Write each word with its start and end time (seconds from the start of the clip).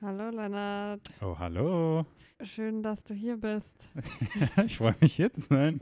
Hallo 0.00 0.30
Lennart, 0.30 1.00
Oh, 1.20 1.36
hallo. 1.38 2.06
schön, 2.42 2.82
dass 2.82 3.02
du 3.02 3.14
hier 3.14 3.36
bist 3.36 3.88
ich 4.64 4.76
freue 4.76 4.94
mich 5.00 5.16
zu 5.16 5.40
sein. 5.48 5.80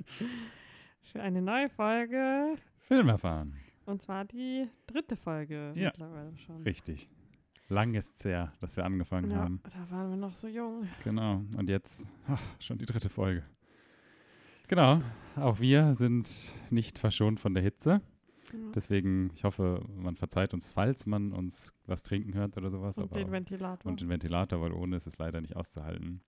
für 1.02 1.20
eine 1.22 1.42
neue 1.42 1.68
Folge. 1.68 2.56
Film 2.88 3.08
erfahren. 3.08 3.54
Und 3.84 4.00
zwar 4.02 4.24
die 4.24 4.68
dritte 4.86 5.16
Folge 5.16 5.72
Ja. 5.76 5.86
mittlerweile 5.88 6.36
schon. 6.38 6.62
Richtig. 6.62 7.06
Lang 7.68 7.94
ist 7.94 8.18
es 8.20 8.24
her, 8.24 8.52
dass 8.60 8.76
wir 8.76 8.84
angefangen 8.84 9.30
Ja, 9.30 9.38
haben. 9.38 9.60
da 9.64 9.90
waren 9.90 10.10
wir 10.10 10.16
noch 10.16 10.34
so 10.34 10.46
jung. 10.48 10.86
Genau. 11.04 11.42
Und 11.56 11.68
jetzt 11.68 12.06
ach, 12.28 12.40
schon 12.60 12.78
die 12.78 12.86
dritte 12.86 13.08
Folge. 13.08 13.42
Genau. 14.68 15.02
Auch 15.36 15.60
wir 15.60 15.94
sind 15.94 16.52
nicht 16.70 16.98
verschont 16.98 17.38
von 17.40 17.54
der 17.54 17.62
Hitze. 17.62 18.00
Deswegen, 18.74 19.30
ich 19.34 19.44
hoffe, 19.44 19.84
man 19.96 20.16
verzeiht 20.16 20.54
uns, 20.54 20.70
falls 20.70 21.06
man 21.06 21.32
uns 21.32 21.72
was 21.86 22.02
trinken 22.02 22.34
hört 22.34 22.56
oder 22.56 22.70
sowas. 22.70 22.98
Und 22.98 23.04
aber 23.04 23.18
den 23.20 23.30
Ventilator. 23.32 23.90
und 23.90 24.00
den 24.00 24.08
Ventilator, 24.08 24.60
weil 24.60 24.72
ohne 24.72 24.96
ist 24.96 25.06
es 25.06 25.18
leider 25.18 25.40
nicht 25.40 25.56
auszuhalten. 25.56 26.20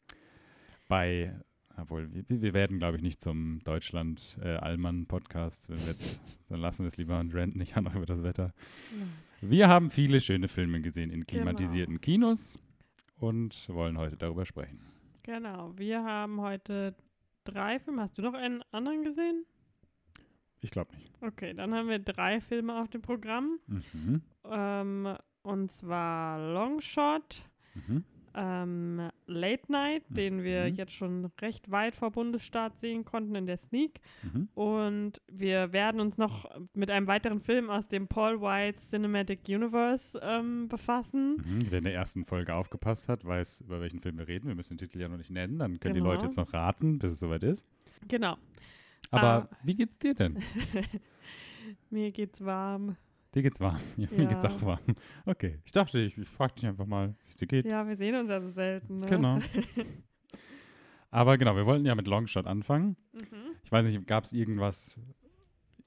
Bei, 0.89 1.39
obwohl, 1.77 2.13
wir, 2.13 2.25
wir 2.29 2.55
werden, 2.55 2.79
glaube 2.79 2.97
ich, 2.97 3.03
nicht 3.03 3.21
zum 3.21 3.61
Deutschland-Allmann-Podcast. 3.65 5.69
Jetzt, 5.87 6.19
dann 6.49 6.61
lassen 6.61 6.85
wir 6.85 6.89
es 6.89 6.97
lieber 6.97 7.19
und 7.21 7.35
renten 7.35 7.59
nicht 7.59 7.77
an 7.77 7.87
über 7.87 8.07
das 8.07 8.23
Wetter. 8.23 8.53
Ja. 9.41 9.51
Wir 9.51 9.69
haben 9.69 9.91
viele 9.91 10.21
schöne 10.21 10.49
Filme 10.49 10.81
gesehen 10.81 11.11
in 11.11 11.25
Genau. 11.27 11.43
klimatisierten 11.45 12.01
Kinos 12.01 12.59
und 13.17 13.69
wollen 13.69 13.99
heute 13.99 14.17
darüber 14.17 14.45
sprechen. 14.47 14.81
Genau, 15.23 15.73
wir 15.77 16.03
haben 16.03 16.41
heute 16.41 16.95
drei 17.45 17.79
Filme. 17.79 18.03
Hast 18.03 18.17
du 18.19 18.23
noch 18.23 18.35
einen 18.35 18.63
anderen 18.73 19.05
gesehen? 19.05 19.45
Ich 20.61 20.71
glaube 20.71 20.95
nicht. 20.97 21.13
Okay, 21.21 21.55
dann 21.55 21.75
haben 21.75 21.89
wir 21.89 21.99
drei 21.99 22.41
Filme 22.41 22.81
auf 22.81 22.89
dem 22.89 23.03
Programm. 23.03 23.59
Mhm. 23.67 24.23
Ähm, 24.51 25.17
und 25.43 25.71
zwar 25.71 26.53
Longshot, 26.53 27.45
Mhm. 27.75 28.05
ähm, 28.35 29.09
Late 29.27 29.71
Night, 29.73 30.03
den 30.11 30.43
wir 30.43 30.67
Mhm. 30.69 30.75
jetzt 30.75 30.93
schon 30.93 31.27
recht 31.41 31.71
weit 31.71 31.97
vor 31.97 32.11
Bundesstaat 32.11 32.77
sehen 32.77 33.05
konnten 33.05 33.35
in 33.35 33.47
der 33.47 33.57
Sneak. 33.57 34.01
Mhm. 34.23 34.49
Und 34.55 35.21
wir 35.31 35.73
werden 35.73 36.01
uns 36.01 36.19
noch 36.19 36.49
mit 36.75 36.91
einem 36.91 37.07
weiteren 37.07 37.41
Film 37.41 37.71
aus 37.71 37.89
dem 37.89 38.07
Paul 38.09 38.41
White 38.41 38.81
Cinematic 38.81 39.41
Universe 39.49 40.19
ähm, 40.23 40.69
befassen. 40.69 41.37
Mhm. 41.37 41.59
Wer 41.71 41.79
in 41.79 41.85
der 41.85 41.95
ersten 41.95 42.25
Folge 42.27 42.55
aufgepasst 42.55 43.09
hat, 43.09 43.25
weiß, 43.25 43.63
über 43.63 43.81
welchen 43.81 44.01
Film 44.01 44.19
wir 44.19 44.29
reden. 44.29 44.49
Wir 44.49 44.55
müssen 44.55 44.77
den 44.77 44.87
Titel 44.89 45.01
ja 45.01 45.09
noch 45.09 45.19
nicht 45.19 45.31
nennen. 45.31 45.59
Dann 45.59 45.79
können 45.81 45.95
die 45.95 46.01
Genau. 46.01 46.13
Leute 46.13 46.27
jetzt 46.27 46.37
noch 46.37 46.53
raten, 46.53 46.99
bis 46.99 47.13
es 47.13 47.21
soweit 47.21 47.43
ist. 47.45 47.69
Genau. 48.09 48.37
Aber 49.11 49.49
wie 49.63 49.75
geht's 49.75 49.99
dir 49.99 50.15
denn? 50.15 50.39
Mir 51.91 52.11
geht's 52.13 52.45
warm. 52.45 52.97
Dir 53.35 53.43
geht's 53.43 53.61
warm. 53.61 53.79
Ja, 53.97 54.09
Mir 54.11 54.27
geht's 54.27 54.43
Ja. 54.43 54.51
auch 54.51 54.63
warm. 54.63 54.81
Okay. 55.27 55.59
Ich 55.65 55.73
dachte, 55.73 55.99
ich, 56.01 56.17
ich 56.17 56.29
frage 56.29 56.55
dich 56.55 56.67
einfach 56.67 56.87
mal, 56.87 57.15
wie 57.25 57.29
es 57.31 57.37
dir 57.37 57.47
geht. 57.47 57.67
Ja, 57.67 57.87
wir 57.87 57.97
sehen 57.97 58.15
uns 58.15 58.31
also 58.31 58.51
selten. 58.51 59.01
Ne? 59.01 59.07
Genau. 59.09 59.39
Aber 61.11 61.39
genau, 61.39 61.57
wir 61.57 61.65
wollten 61.67 61.87
ja 61.87 61.95
mit 61.95 62.07
Longshot 62.07 62.47
anfangen. 62.47 62.97
Mhm. 63.13 63.57
Ich 63.65 63.73
weiß 63.73 63.85
nicht, 63.85 64.07
gab 64.07 64.25
es 64.25 64.33
irgendwas, 64.33 64.99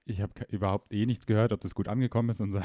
ich 0.05 0.19
habe 0.21 0.33
überhaupt 0.49 0.91
eh 0.91 1.05
nichts 1.05 1.27
gehört, 1.27 1.53
ob 1.53 1.61
das 1.61 1.75
gut 1.75 1.87
angekommen 1.87 2.29
ist, 2.29 2.41
unser, 2.41 2.63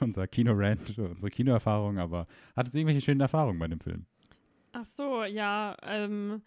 unser 0.00 0.26
Kino-Rant, 0.26 0.98
unsere 0.98 1.30
Kinoerfahrung, 1.30 1.98
aber 1.98 2.26
hattest 2.56 2.74
du 2.74 2.80
irgendwelche 2.80 3.02
schönen 3.02 3.20
Erfahrungen 3.20 3.58
bei 3.60 3.68
dem 3.68 3.78
Film? 3.80 4.06
Ach 4.72 4.86
so, 4.86 5.22
ja, 5.24 5.76
ähm, 5.82 6.42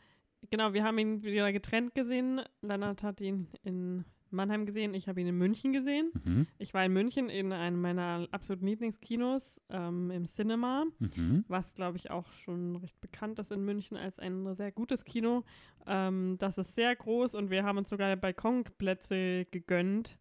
genau, 0.49 0.73
wir 0.73 0.83
haben 0.83 0.97
ihn 0.97 1.23
wieder 1.23 1.51
getrennt 1.51 1.95
gesehen. 1.95 2.41
Lennart 2.61 3.03
hat 3.03 3.21
ihn 3.21 3.47
in 3.63 4.05
Mannheim 4.31 4.65
gesehen, 4.65 4.93
ich 4.93 5.07
habe 5.07 5.21
ihn 5.21 5.27
in 5.27 5.37
München 5.37 5.73
gesehen. 5.73 6.11
Mhm. 6.23 6.47
Ich 6.57 6.73
war 6.73 6.85
in 6.85 6.93
München 6.93 7.29
in 7.29 7.51
einem 7.51 7.81
meiner 7.81 8.27
absoluten 8.31 8.67
Lieblingskinos 8.67 9.61
ähm, 9.69 10.11
im 10.11 10.25
Cinema. 10.25 10.85
Mhm. 10.99 11.45
was 11.47 11.73
glaube 11.73 11.97
ich 11.97 12.11
auch 12.11 12.31
schon 12.33 12.75
recht 12.77 12.99
bekannt 13.01 13.39
ist 13.39 13.51
in 13.51 13.63
München 13.63 13.97
als 13.97 14.19
ein 14.19 14.55
sehr 14.55 14.71
gutes 14.71 15.05
Kino. 15.05 15.43
Ähm, 15.87 16.37
das 16.39 16.57
ist 16.57 16.75
sehr 16.75 16.95
groß 16.95 17.35
und 17.35 17.49
wir 17.49 17.63
haben 17.63 17.77
uns 17.77 17.89
sogar 17.89 18.15
Balkonplätze 18.15 19.45
gegönnt 19.45 20.17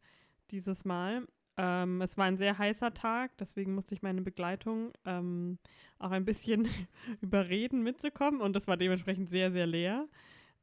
dieses 0.50 0.84
Mal. 0.84 1.26
Ähm, 1.56 2.02
es 2.02 2.16
war 2.18 2.26
ein 2.26 2.36
sehr 2.36 2.58
heißer 2.58 2.94
Tag, 2.94 3.36
deswegen 3.38 3.74
musste 3.74 3.94
ich 3.94 4.02
meine 4.02 4.22
Begleitung 4.22 4.92
ähm, 5.04 5.58
auch 5.98 6.10
ein 6.10 6.24
bisschen 6.24 6.66
überreden 7.20 7.82
mitzukommen 7.82 8.40
und 8.40 8.54
das 8.54 8.66
war 8.66 8.76
dementsprechend 8.76 9.30
sehr, 9.30 9.52
sehr 9.52 9.66
leer. 9.66 10.08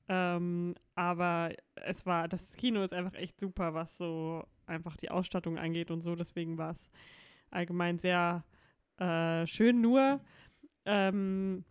Ähm, 0.09 0.75
aber 0.95 1.53
es 1.75 2.05
war, 2.05 2.27
das 2.27 2.41
Kino 2.57 2.83
ist 2.83 2.93
einfach 2.93 3.13
echt 3.13 3.39
super, 3.39 3.73
was 3.73 3.97
so 3.97 4.43
einfach 4.65 4.97
die 4.97 5.11
Ausstattung 5.11 5.57
angeht 5.57 5.91
und 5.91 6.01
so. 6.01 6.15
Deswegen 6.15 6.57
war 6.57 6.71
es 6.71 6.91
allgemein 7.49 7.97
sehr 7.97 8.43
äh, 8.97 9.47
schön. 9.47 9.79
Nur 9.79 10.19
ähm, 10.85 11.63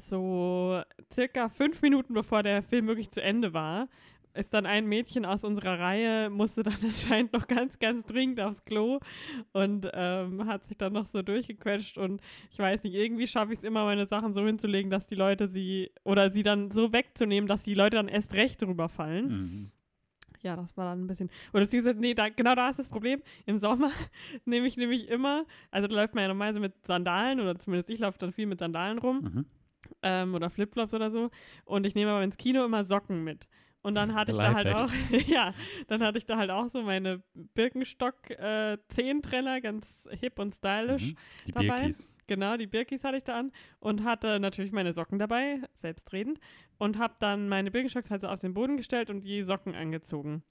so 0.00 0.82
circa 1.12 1.48
fünf 1.48 1.82
Minuten 1.82 2.14
bevor 2.14 2.42
der 2.42 2.62
Film 2.62 2.86
wirklich 2.86 3.10
zu 3.10 3.22
Ende 3.22 3.52
war, 3.52 3.88
ist 4.36 4.54
dann 4.54 4.66
ein 4.66 4.86
Mädchen 4.86 5.24
aus 5.24 5.44
unserer 5.44 5.78
Reihe, 5.78 6.30
musste 6.30 6.62
dann 6.62 6.76
anscheinend 6.84 7.32
noch 7.32 7.46
ganz, 7.46 7.78
ganz 7.78 8.04
dringend 8.06 8.40
aufs 8.40 8.64
Klo 8.64 9.00
und 9.52 9.88
ähm, 9.92 10.46
hat 10.46 10.64
sich 10.66 10.76
dann 10.76 10.92
noch 10.92 11.06
so 11.06 11.22
durchgequetscht 11.22 11.98
und 11.98 12.20
ich 12.50 12.58
weiß 12.58 12.82
nicht, 12.82 12.94
irgendwie 12.94 13.26
schaffe 13.26 13.52
ich 13.52 13.58
es 13.58 13.64
immer, 13.64 13.84
meine 13.84 14.06
Sachen 14.06 14.34
so 14.34 14.44
hinzulegen, 14.46 14.90
dass 14.90 15.06
die 15.06 15.14
Leute 15.14 15.48
sie, 15.48 15.90
oder 16.04 16.30
sie 16.30 16.42
dann 16.42 16.70
so 16.70 16.92
wegzunehmen, 16.92 17.48
dass 17.48 17.62
die 17.62 17.74
Leute 17.74 17.96
dann 17.96 18.08
erst 18.08 18.32
recht 18.34 18.62
drüber 18.62 18.88
fallen. 18.88 19.28
Mhm. 19.28 19.70
Ja, 20.42 20.54
das 20.54 20.76
war 20.76 20.90
dann 20.90 21.04
ein 21.04 21.06
bisschen. 21.06 21.30
Oder 21.52 21.62
beziehungsweise, 21.62 21.98
nee, 21.98 22.14
da, 22.14 22.28
genau 22.28 22.54
da 22.54 22.68
ist 22.68 22.78
das 22.78 22.88
Problem. 22.88 23.22
Im 23.46 23.58
Sommer 23.58 23.90
nehme 24.44 24.66
ich 24.66 24.76
nämlich 24.76 25.08
immer, 25.08 25.44
also 25.70 25.88
da 25.88 25.94
läuft 25.94 26.14
man 26.14 26.22
ja 26.22 26.28
normalerweise 26.28 26.60
mit 26.60 26.86
Sandalen, 26.86 27.40
oder 27.40 27.58
zumindest 27.58 27.90
ich 27.90 27.98
laufe 28.00 28.18
dann 28.18 28.32
viel 28.32 28.46
mit 28.46 28.58
Sandalen 28.60 28.98
rum 28.98 29.20
Mhm. 29.22 29.44
ähm, 30.02 30.34
oder 30.34 30.50
Flipflops 30.50 30.94
oder 30.94 31.10
so. 31.10 31.30
Und 31.64 31.86
ich 31.86 31.94
nehme 31.94 32.10
aber 32.12 32.22
ins 32.22 32.36
Kino 32.36 32.64
immer 32.64 32.84
Socken 32.84 33.24
mit. 33.24 33.48
Und 33.86 33.94
dann 33.94 34.14
hatte 34.16 34.32
ich 34.32 34.38
da 34.38 34.52
halt 34.52 34.66
auch, 34.66 34.90
ja, 35.28 35.54
dann 35.86 36.02
hatte 36.02 36.18
ich 36.18 36.26
da 36.26 36.36
halt 36.36 36.50
auch 36.50 36.68
so 36.70 36.82
meine 36.82 37.22
Birkenstock-Zehentrenner, 37.34 39.60
ganz 39.60 39.86
hip 40.10 40.40
und 40.40 40.56
stylisch. 40.56 41.12
Mhm. 41.12 41.16
Die 41.46 41.52
dabei. 41.52 41.82
Birkis. 41.82 42.10
Genau, 42.26 42.56
die 42.56 42.66
Birkis 42.66 43.04
hatte 43.04 43.18
ich 43.18 43.22
da 43.22 43.38
an 43.38 43.52
und 43.78 44.02
hatte 44.02 44.40
natürlich 44.40 44.72
meine 44.72 44.92
Socken 44.92 45.20
dabei, 45.20 45.60
selbstredend, 45.76 46.40
und 46.78 46.98
habe 46.98 47.14
dann 47.20 47.48
meine 47.48 47.70
Birkenstocks 47.70 48.10
halt 48.10 48.22
so 48.22 48.26
auf 48.26 48.40
den 48.40 48.54
Boden 48.54 48.76
gestellt 48.76 49.08
und 49.08 49.20
die 49.20 49.44
Socken 49.44 49.76
angezogen. 49.76 50.42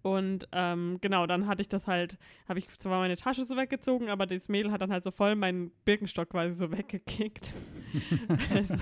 Und 0.00 0.48
ähm, 0.52 0.96
genau, 1.02 1.26
dann 1.26 1.46
hatte 1.46 1.60
ich 1.60 1.68
das 1.68 1.86
halt, 1.86 2.16
habe 2.48 2.58
ich 2.58 2.70
zwar 2.78 3.00
meine 3.00 3.16
Tasche 3.16 3.44
so 3.44 3.58
weggezogen, 3.58 4.08
aber 4.08 4.24
das 4.24 4.48
Mädel 4.48 4.72
hat 4.72 4.80
dann 4.80 4.92
halt 4.92 5.04
so 5.04 5.10
voll 5.10 5.36
meinen 5.36 5.72
Birkenstock 5.84 6.30
quasi 6.30 6.54
so 6.54 6.72
weggekickt. 6.72 7.52
also, 8.50 8.76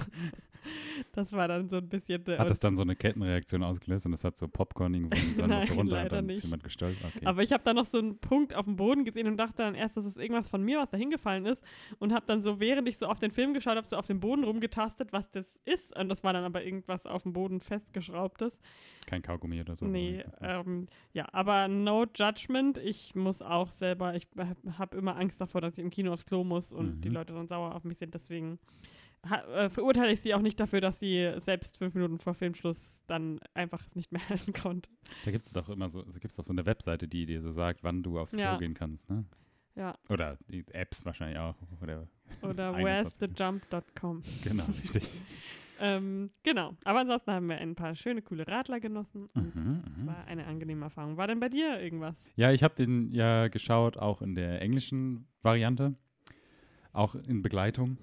das 1.13 1.33
war 1.33 1.49
dann 1.49 1.69
so 1.69 1.77
ein 1.77 1.89
bisschen. 1.89 2.25
Hat 2.39 2.51
das 2.51 2.61
dann 2.61 2.77
so 2.77 2.83
eine 2.83 2.97
Kettenreaktion 2.97 3.63
ausgelöst 3.63 4.07
und 4.07 4.13
es 4.13 4.25
hat 4.25 4.37
so 4.37 4.49
Popcorning 4.49 5.05
und 5.05 5.15
dann 5.39 5.51
Nein, 5.51 5.69
runter 5.73 6.03
und 6.03 6.13
dann 6.13 6.29
ist 6.29 6.37
nicht. 6.37 6.45
jemand 6.45 6.65
gestolpert? 6.65 7.13
Okay. 7.17 7.27
Aber 7.27 7.43
ich 7.43 7.53
habe 7.53 7.63
dann 7.65 7.77
noch 7.77 7.87
so 7.87 7.99
einen 7.99 8.19
Punkt 8.19 8.55
auf 8.55 8.65
dem 8.65 8.77
Boden 8.77 9.05
gesehen 9.05 9.27
und 9.27 9.37
dachte 9.37 9.59
dann 9.59 9.75
erst, 9.75 9.97
das 9.97 10.05
ist 10.07 10.17
irgendwas 10.19 10.49
von 10.49 10.63
mir, 10.63 10.79
was 10.79 10.91
da 10.91 10.97
hingefallen 10.97 11.47
ist. 11.47 11.63
Und 11.99 12.13
habe 12.13 12.25
dann 12.27 12.43
so, 12.43 12.61
während 12.61 12.89
ich 12.89 12.99
so 12.99 13.07
auf 13.07 13.19
den 13.21 13.31
Film 13.31 13.55
geschaut 13.55 13.77
habe, 13.77 13.89
so 13.89 13.97
auf 13.97 14.07
dem 14.07 14.21
Boden 14.21 14.45
rumgetastet, 14.45 15.13
was 15.13 15.31
das 15.31 15.59
ist. 15.65 15.97
Und 15.97 16.09
das 16.09 16.25
war 16.25 16.33
dann 16.33 16.45
aber 16.45 16.65
irgendwas 16.65 17.07
auf 17.07 17.23
dem 17.23 17.33
Boden 17.33 17.61
festgeschraubtes. 17.61 18.59
Kein 19.07 19.21
Kaugummi 19.21 19.61
oder 19.61 19.77
so. 19.77 19.85
nee, 19.85 20.25
oder? 20.41 20.61
ähm, 20.61 20.89
ja, 21.13 21.27
aber 21.33 21.69
no 21.69 22.07
judgment. 22.15 22.79
Ich 22.79 23.15
muss 23.15 23.43
auch 23.43 23.71
selber, 23.71 24.15
ich 24.15 24.27
habe 24.79 24.97
immer 24.97 25.17
Angst 25.17 25.39
davor, 25.41 25.61
dass 25.61 25.77
ich 25.77 25.85
im 25.85 25.91
Kino 25.91 26.13
aufs 26.13 26.25
Klo 26.25 26.43
muss 26.43 26.73
und 26.73 26.97
Mhm. 26.97 27.01
die 27.03 27.09
Leute 27.11 27.33
dann 27.35 27.47
sauer 27.47 27.75
auf 27.75 27.85
mich 27.85 27.99
sind. 27.99 28.15
Deswegen 28.15 28.59
ha, 29.29 29.65
äh, 29.65 29.69
verurteile 29.71 30.13
ich 30.13 30.21
sie 30.21 30.35
auch 30.35 30.41
nicht 30.43 30.59
dafür, 30.61 30.81
dass 30.81 30.99
sie 31.01 31.33
selbst 31.41 31.77
fünf 31.79 31.95
Minuten 31.95 32.19
vor 32.19 32.35
Filmschluss 32.35 33.01
dann 33.07 33.41
einfach 33.55 33.85
es 33.87 33.95
nicht 33.95 34.13
mehr 34.13 34.29
halten 34.29 34.53
konnte. 34.53 34.89
Da 35.25 35.31
gibt 35.31 35.47
es 35.47 35.53
doch 35.53 35.69
immer 35.69 35.89
so, 35.91 36.03
da 36.03 36.19
gibt's 36.19 36.37
doch 36.37 36.45
so 36.45 36.53
eine 36.53 36.67
Webseite, 36.67 37.09
die 37.09 37.27
dir 37.27 37.41
so 37.41 37.51
sagt, 37.51 37.83
wann 37.85 38.03
du 38.03 38.19
aufs 38.19 38.33
Klo 38.35 38.43
Ja. 38.43 38.57
gehen 38.57 38.75
kannst, 38.75 39.11
ne? 39.11 39.25
Ja, 39.77 39.99
Oder 40.09 40.39
die 40.47 40.65
Apps 40.73 41.05
wahrscheinlich 41.05 41.39
auch. 41.39 41.57
Oder, 41.83 42.07
oder 42.43 42.73
21. 42.75 43.21
where'sthejump.com. 43.37 44.23
genau, 44.45 44.65
richtig. 44.83 45.09
Ähm, 45.81 46.31
genau. 46.45 46.77
Aber 46.85 47.01
ansonsten 47.01 47.33
haben 47.33 47.49
wir 47.49 47.59
ein 47.59 47.75
paar 47.75 47.97
schöne, 47.97 48.23
coole 48.23 48.47
Radler 48.47 48.79
genossen 48.79 49.29
und 49.35 49.53
Mhm, 49.57 49.83
es 49.97 50.03
mhm. 50.03 50.07
war 50.07 50.25
eine 50.27 50.47
angenehme 50.47 50.85
Erfahrung. 50.85 51.17
War 51.17 51.27
denn 51.27 51.41
bei 51.41 51.49
dir 51.49 51.81
irgendwas? 51.81 52.15
Ja, 52.37 52.53
ich 52.53 52.63
habe 52.63 52.77
den 52.77 53.11
ja 53.11 53.49
geschaut, 53.49 53.97
auch 53.97 54.23
in 54.23 54.37
der 54.37 54.63
englischen 54.63 55.27
Variante, 55.43 55.95
auch 56.93 57.17
in 57.17 57.43
Begleitung. 57.43 57.99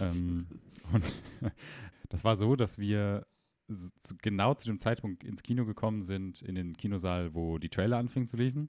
ähm, 0.00 0.46
und 0.92 1.04
das 2.08 2.24
war 2.24 2.36
so, 2.36 2.56
dass 2.56 2.78
wir 2.78 3.26
genau 4.22 4.54
zu 4.54 4.66
dem 4.66 4.78
Zeitpunkt 4.78 5.24
ins 5.24 5.42
Kino 5.42 5.64
gekommen 5.64 6.02
sind, 6.02 6.42
in 6.42 6.54
den 6.54 6.76
Kinosaal, 6.76 7.34
wo 7.34 7.58
die 7.58 7.70
Trailer 7.70 7.96
anfingen 7.96 8.28
zu 8.28 8.36
liefen. 8.36 8.68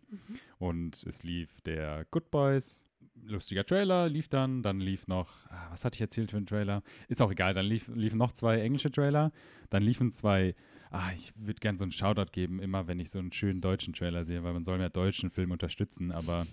Und 0.58 1.04
es 1.04 1.24
lief 1.24 1.62
der 1.62 2.06
Good 2.12 2.32
Boys, 2.32 2.86
lustiger 3.24 3.66
Trailer, 3.66 4.10
lief 4.10 4.28
dann, 4.30 4.62
dann 4.62 4.80
lief 4.80 5.08
noch, 5.08 5.46
ah, 5.50 5.68
was 5.70 5.84
hatte 5.86 5.96
ich 5.96 6.02
erzählt 6.02 6.32
für 6.32 6.38
einen 6.38 6.46
Trailer? 6.46 6.82
Ist 7.08 7.22
auch 7.22 7.32
egal, 7.32 7.54
dann 7.54 7.66
lief, 7.66 7.90
liefen 7.94 8.18
noch 8.18 8.32
zwei 8.32 8.60
englische 8.60 8.92
Trailer, 8.92 9.32
dann 9.70 9.84
liefen 9.84 10.12
zwei, 10.12 10.56
ah, 10.92 11.12
ich 11.16 11.34
würde 11.36 11.60
gerne 11.60 11.78
so 11.78 11.84
einen 11.84 11.92
Shoutout 11.92 12.32
geben, 12.32 12.60
immer 12.60 12.88
wenn 12.88 13.00
ich 13.00 13.10
so 13.10 13.20
einen 13.20 13.32
schönen 13.32 13.62
deutschen 13.62 13.94
Trailer 13.94 14.26
sehe, 14.26 14.44
weil 14.44 14.54
man 14.54 14.64
soll 14.64 14.80
ja 14.80 14.90
deutschen 14.90 15.30
Film 15.30 15.52
unterstützen, 15.52 16.12
aber 16.12 16.48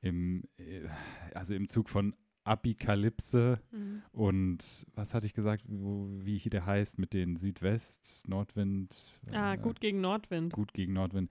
im, 0.00 0.44
äh, 0.58 0.88
also 1.34 1.54
im 1.54 1.68
Zug 1.68 1.88
von 1.88 2.14
Apikalypse 2.48 3.60
Mhm. 3.70 4.02
und 4.12 4.86
was 4.94 5.14
hatte 5.14 5.26
ich 5.26 5.34
gesagt, 5.34 5.64
wo, 5.68 6.08
wie 6.20 6.38
hier 6.38 6.50
der 6.50 6.66
heißt, 6.66 6.98
mit 6.98 7.12
den 7.12 7.36
Südwest, 7.36 8.24
Nordwind. 8.28 9.20
Ja, 9.32 9.54
äh, 9.54 9.58
gut 9.58 9.80
gegen 9.80 10.00
Nordwind. 10.00 10.52
Gut 10.52 10.72
gegen 10.72 10.92
Nordwind. 10.92 11.30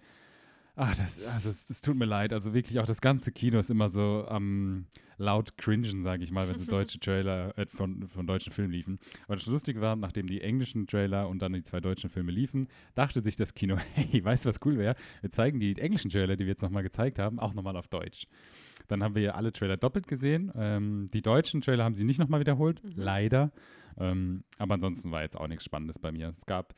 Ach, 0.79 0.95
das, 0.95 1.19
also 1.23 1.49
es, 1.49 1.67
es, 1.71 1.81
tut 1.81 1.97
mir 1.97 2.05
leid. 2.05 2.31
Also 2.31 2.53
wirklich 2.53 2.79
auch 2.79 2.85
das 2.85 3.01
ganze 3.01 3.31
Kino 3.31 3.57
ist 3.57 3.71
immer 3.71 3.89
so 3.89 4.27
am 4.29 4.43
ähm, 4.43 4.85
laut 5.17 5.57
cringen, 5.57 6.03
sage 6.03 6.23
ich 6.23 6.29
mal, 6.29 6.47
wenn 6.47 6.57
so 6.59 6.65
deutsche 6.67 6.99
Trailer 6.99 7.57
äh, 7.57 7.65
von, 7.65 8.07
von 8.07 8.27
deutschen 8.27 8.53
Filmen 8.53 8.71
liefen. 8.71 8.99
Aber 9.25 9.37
das 9.37 9.47
Lustige 9.47 9.81
war, 9.81 9.95
nachdem 9.95 10.27
die 10.27 10.39
englischen 10.39 10.85
Trailer 10.85 11.29
und 11.29 11.41
dann 11.41 11.53
die 11.53 11.63
zwei 11.63 11.79
deutschen 11.79 12.11
Filme 12.11 12.31
liefen, 12.31 12.67
dachte 12.93 13.23
sich 13.23 13.35
das 13.35 13.55
Kino, 13.55 13.77
hey, 13.95 14.23
weißt 14.23 14.45
du, 14.45 14.49
was 14.49 14.59
cool 14.65 14.77
wäre? 14.77 14.95
Wir 15.21 15.31
zeigen 15.31 15.59
die 15.59 15.75
englischen 15.79 16.11
Trailer, 16.11 16.35
die 16.35 16.45
wir 16.45 16.51
jetzt 16.51 16.61
nochmal 16.61 16.83
gezeigt 16.83 17.17
haben, 17.17 17.39
auch 17.39 17.55
nochmal 17.55 17.75
auf 17.75 17.87
Deutsch. 17.87 18.27
Dann 18.87 19.03
haben 19.03 19.15
wir 19.15 19.21
ja 19.21 19.31
alle 19.31 19.51
Trailer 19.51 19.77
doppelt 19.77 20.07
gesehen. 20.07 20.51
Ähm, 20.55 21.09
die 21.13 21.21
deutschen 21.21 21.61
Trailer 21.61 21.83
haben 21.83 21.95
sie 21.95 22.03
nicht 22.03 22.19
nochmal 22.19 22.39
wiederholt, 22.39 22.83
mhm. 22.83 22.91
leider. 22.95 23.51
Ähm, 23.97 24.43
aber 24.57 24.75
ansonsten 24.75 25.11
war 25.11 25.21
jetzt 25.21 25.37
auch 25.37 25.47
nichts 25.47 25.65
Spannendes 25.65 25.99
bei 25.99 26.11
mir. 26.11 26.29
Es 26.29 26.45
gab, 26.45 26.73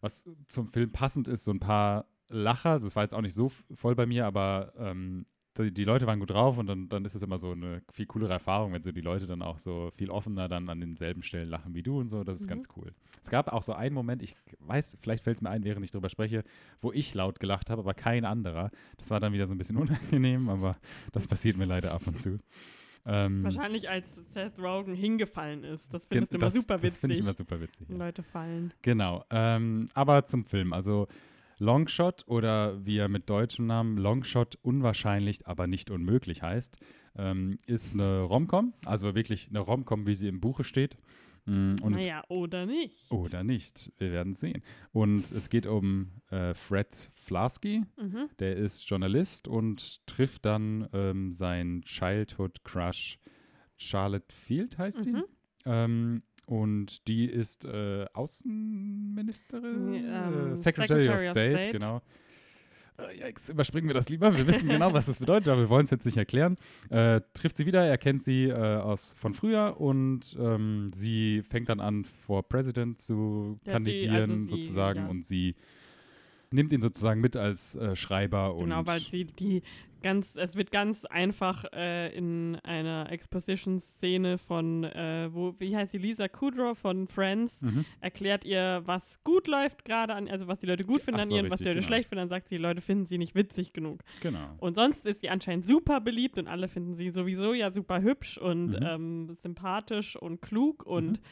was 0.00 0.24
zum 0.46 0.68
Film 0.68 0.90
passend 0.90 1.28
ist, 1.28 1.44
so 1.44 1.52
ein 1.52 1.60
paar 1.60 2.06
Lacher. 2.28 2.70
Also 2.70 2.86
es 2.86 2.96
war 2.96 3.02
jetzt 3.02 3.14
auch 3.14 3.20
nicht 3.20 3.34
so 3.34 3.50
voll 3.74 3.94
bei 3.94 4.06
mir, 4.06 4.26
aber 4.26 4.72
ähm, 4.76 5.26
die, 5.58 5.72
die, 5.72 5.84
Leute 5.84 6.06
waren 6.06 6.18
gut 6.18 6.30
drauf 6.30 6.58
und 6.58 6.66
dann, 6.66 6.88
dann 6.88 7.04
ist 7.04 7.14
es 7.14 7.22
immer 7.22 7.38
so 7.38 7.52
eine 7.52 7.82
viel 7.90 8.06
coolere 8.06 8.32
Erfahrung, 8.32 8.72
wenn 8.72 8.82
so 8.82 8.92
die 8.92 9.00
Leute 9.00 9.26
dann 9.26 9.42
auch 9.42 9.58
so 9.58 9.90
viel 9.96 10.10
offener 10.10 10.48
dann 10.48 10.68
an 10.68 10.80
denselben 10.80 11.22
Stellen 11.22 11.48
lachen 11.48 11.74
wie 11.74 11.82
du 11.82 12.00
und 12.00 12.08
so. 12.08 12.24
Das 12.24 12.40
ist 12.40 12.46
mhm. 12.46 12.50
ganz 12.50 12.68
cool. 12.76 12.92
Es 13.22 13.30
gab 13.30 13.52
auch 13.52 13.62
so 13.62 13.72
einen 13.72 13.94
Moment, 13.94 14.22
ich 14.22 14.34
weiß, 14.60 14.98
vielleicht 15.00 15.24
fällt 15.24 15.36
es 15.36 15.42
mir 15.42 15.50
ein, 15.50 15.64
während 15.64 15.84
ich 15.84 15.90
darüber 15.90 16.08
spreche, 16.08 16.44
wo 16.80 16.92
ich 16.92 17.14
laut 17.14 17.38
gelacht 17.38 17.70
habe, 17.70 17.82
aber 17.82 17.94
kein 17.94 18.24
anderer. 18.24 18.70
Das 18.96 19.10
war 19.10 19.20
dann 19.20 19.32
wieder 19.32 19.46
so 19.46 19.54
ein 19.54 19.58
bisschen 19.58 19.76
unangenehm, 19.78 20.48
aber 20.48 20.76
das 21.12 21.26
passiert 21.26 21.56
mir 21.56 21.66
leider 21.66 21.92
ab 21.92 22.02
und 22.06 22.18
zu. 22.18 22.38
Ähm, 23.04 23.42
Wahrscheinlich 23.42 23.90
als 23.90 24.22
Seth 24.30 24.58
Rogen 24.58 24.94
hingefallen 24.94 25.64
ist. 25.64 25.92
Das 25.92 26.06
findest 26.06 26.32
du 26.32 26.38
immer 26.38 26.50
super 26.50 26.76
witzig. 26.76 26.90
Das 26.90 26.98
finde 27.00 27.14
ich 27.14 27.20
immer 27.20 27.34
super 27.34 27.60
witzig. 27.60 27.88
Ja. 27.88 27.96
Leute 27.96 28.22
fallen. 28.22 28.72
Genau. 28.82 29.24
Ähm, 29.30 29.88
aber 29.94 30.26
zum 30.26 30.44
Film. 30.44 30.72
Also 30.72 31.08
Longshot 31.58 32.24
oder 32.26 32.84
wie 32.84 32.98
er 32.98 33.08
mit 33.08 33.28
deutschem 33.30 33.66
Namen 33.66 33.96
Longshot 33.96 34.58
unwahrscheinlich, 34.62 35.46
aber 35.46 35.66
nicht 35.66 35.90
unmöglich 35.90 36.42
heißt, 36.42 36.76
ähm, 37.16 37.58
ist 37.66 37.92
eine 37.92 38.20
Romcom, 38.22 38.72
also 38.84 39.14
wirklich 39.14 39.48
eine 39.48 39.60
Romcom, 39.60 40.06
wie 40.06 40.14
sie 40.14 40.28
im 40.28 40.40
Buche 40.40 40.64
steht. 40.64 40.96
Mm, 41.44 41.74
und 41.82 41.92
naja, 41.92 42.22
oder 42.28 42.66
nicht. 42.66 43.10
Oder 43.10 43.42
nicht. 43.42 43.90
Wir 43.98 44.12
werden 44.12 44.36
sehen. 44.36 44.62
Und 44.92 45.32
es 45.32 45.50
geht 45.50 45.66
um 45.66 46.12
äh, 46.30 46.54
Fred 46.54 47.10
Flasky. 47.14 47.82
Mhm. 47.96 48.28
Der 48.38 48.56
ist 48.56 48.88
Journalist 48.88 49.48
und 49.48 50.06
trifft 50.06 50.44
dann 50.44 50.88
ähm, 50.92 51.32
seinen 51.32 51.82
Childhood 51.82 52.62
Crush 52.64 53.18
Charlotte 53.76 54.32
Field, 54.32 54.78
heißt 54.78 55.04
mhm. 55.04 55.04
die. 55.04 55.22
Ähm, 55.64 56.22
und 56.46 57.06
die 57.08 57.26
ist 57.26 57.64
äh, 57.64 58.06
Außenministerin, 58.12 59.94
ähm, 59.94 60.56
Secretary, 60.56 61.04
Secretary, 61.04 61.08
of 61.10 61.20
State, 61.20 61.52
State. 61.52 61.72
genau. 61.72 62.02
Äh, 62.98 63.18
jetzt 63.18 63.48
überspringen 63.48 63.88
wir 63.88 63.94
das 63.94 64.08
lieber. 64.08 64.36
Wir 64.36 64.46
wissen 64.46 64.68
genau, 64.68 64.92
was 64.92 65.06
das 65.06 65.18
bedeutet, 65.18 65.48
aber 65.48 65.62
wir 65.62 65.68
wollen 65.68 65.84
es 65.84 65.90
jetzt 65.90 66.04
nicht 66.04 66.16
erklären. 66.16 66.56
Äh, 66.90 67.20
trifft 67.34 67.56
sie 67.56 67.66
wieder, 67.66 67.84
er 67.84 67.98
kennt 67.98 68.22
sie 68.22 68.44
äh, 68.46 68.54
aus, 68.54 69.14
von 69.18 69.34
früher 69.34 69.80
und 69.80 70.36
ähm, 70.38 70.90
sie 70.94 71.42
fängt 71.42 71.68
dann 71.68 71.80
an, 71.80 72.04
vor 72.04 72.48
President 72.48 73.00
zu 73.00 73.58
ja, 73.64 73.72
kandidieren, 73.72 74.26
sie, 74.26 74.32
also 74.32 74.56
sozusagen, 74.56 75.00
ja. 75.00 75.08
und 75.08 75.24
sie 75.24 75.54
nimmt 76.50 76.72
ihn 76.72 76.82
sozusagen 76.82 77.20
mit 77.20 77.36
als 77.36 77.74
äh, 77.76 77.96
Schreiber. 77.96 78.54
Genau, 78.58 78.86
weil 78.86 79.00
sie 79.00 79.24
die 79.24 79.62
ganz, 80.02 80.36
es 80.36 80.56
wird 80.56 80.70
ganz 80.70 81.04
einfach 81.04 81.64
äh, 81.72 82.14
in 82.16 82.56
einer 82.62 83.10
Exposition-Szene 83.10 84.38
von, 84.38 84.84
äh, 84.84 85.28
wo, 85.32 85.54
wie 85.58 85.76
heißt 85.76 85.92
sie, 85.92 85.98
Lisa 85.98 86.28
Kudrow 86.28 86.78
von 86.78 87.08
Friends, 87.08 87.62
mhm. 87.62 87.84
erklärt 88.00 88.44
ihr, 88.44 88.82
was 88.84 89.22
gut 89.24 89.46
läuft 89.46 89.84
gerade 89.84 90.14
an, 90.14 90.28
also 90.28 90.48
was 90.48 90.58
die 90.58 90.66
Leute 90.66 90.84
gut 90.84 91.02
finden 91.02 91.20
Ach 91.20 91.24
an 91.24 91.30
ihr 91.30 91.42
und 91.42 91.50
was 91.50 91.58
die 91.58 91.64
Leute 91.64 91.76
genau. 91.76 91.86
schlecht 91.86 92.08
finden, 92.08 92.20
dann 92.22 92.28
sagt 92.28 92.48
sie, 92.48 92.56
die 92.56 92.62
Leute 92.62 92.80
finden 92.80 93.06
sie 93.06 93.18
nicht 93.18 93.34
witzig 93.34 93.72
genug. 93.72 94.02
Genau. 94.20 94.54
Und 94.58 94.74
sonst 94.74 95.06
ist 95.06 95.20
sie 95.20 95.30
anscheinend 95.30 95.66
super 95.66 96.00
beliebt 96.00 96.38
und 96.38 96.48
alle 96.48 96.68
finden 96.68 96.94
sie 96.94 97.10
sowieso 97.10 97.54
ja 97.54 97.70
super 97.70 98.02
hübsch 98.02 98.38
und 98.38 98.68
mhm. 98.68 98.78
ähm, 98.82 99.36
sympathisch 99.36 100.16
und 100.16 100.42
klug 100.42 100.84
und 100.84 101.12
mhm. 101.12 101.24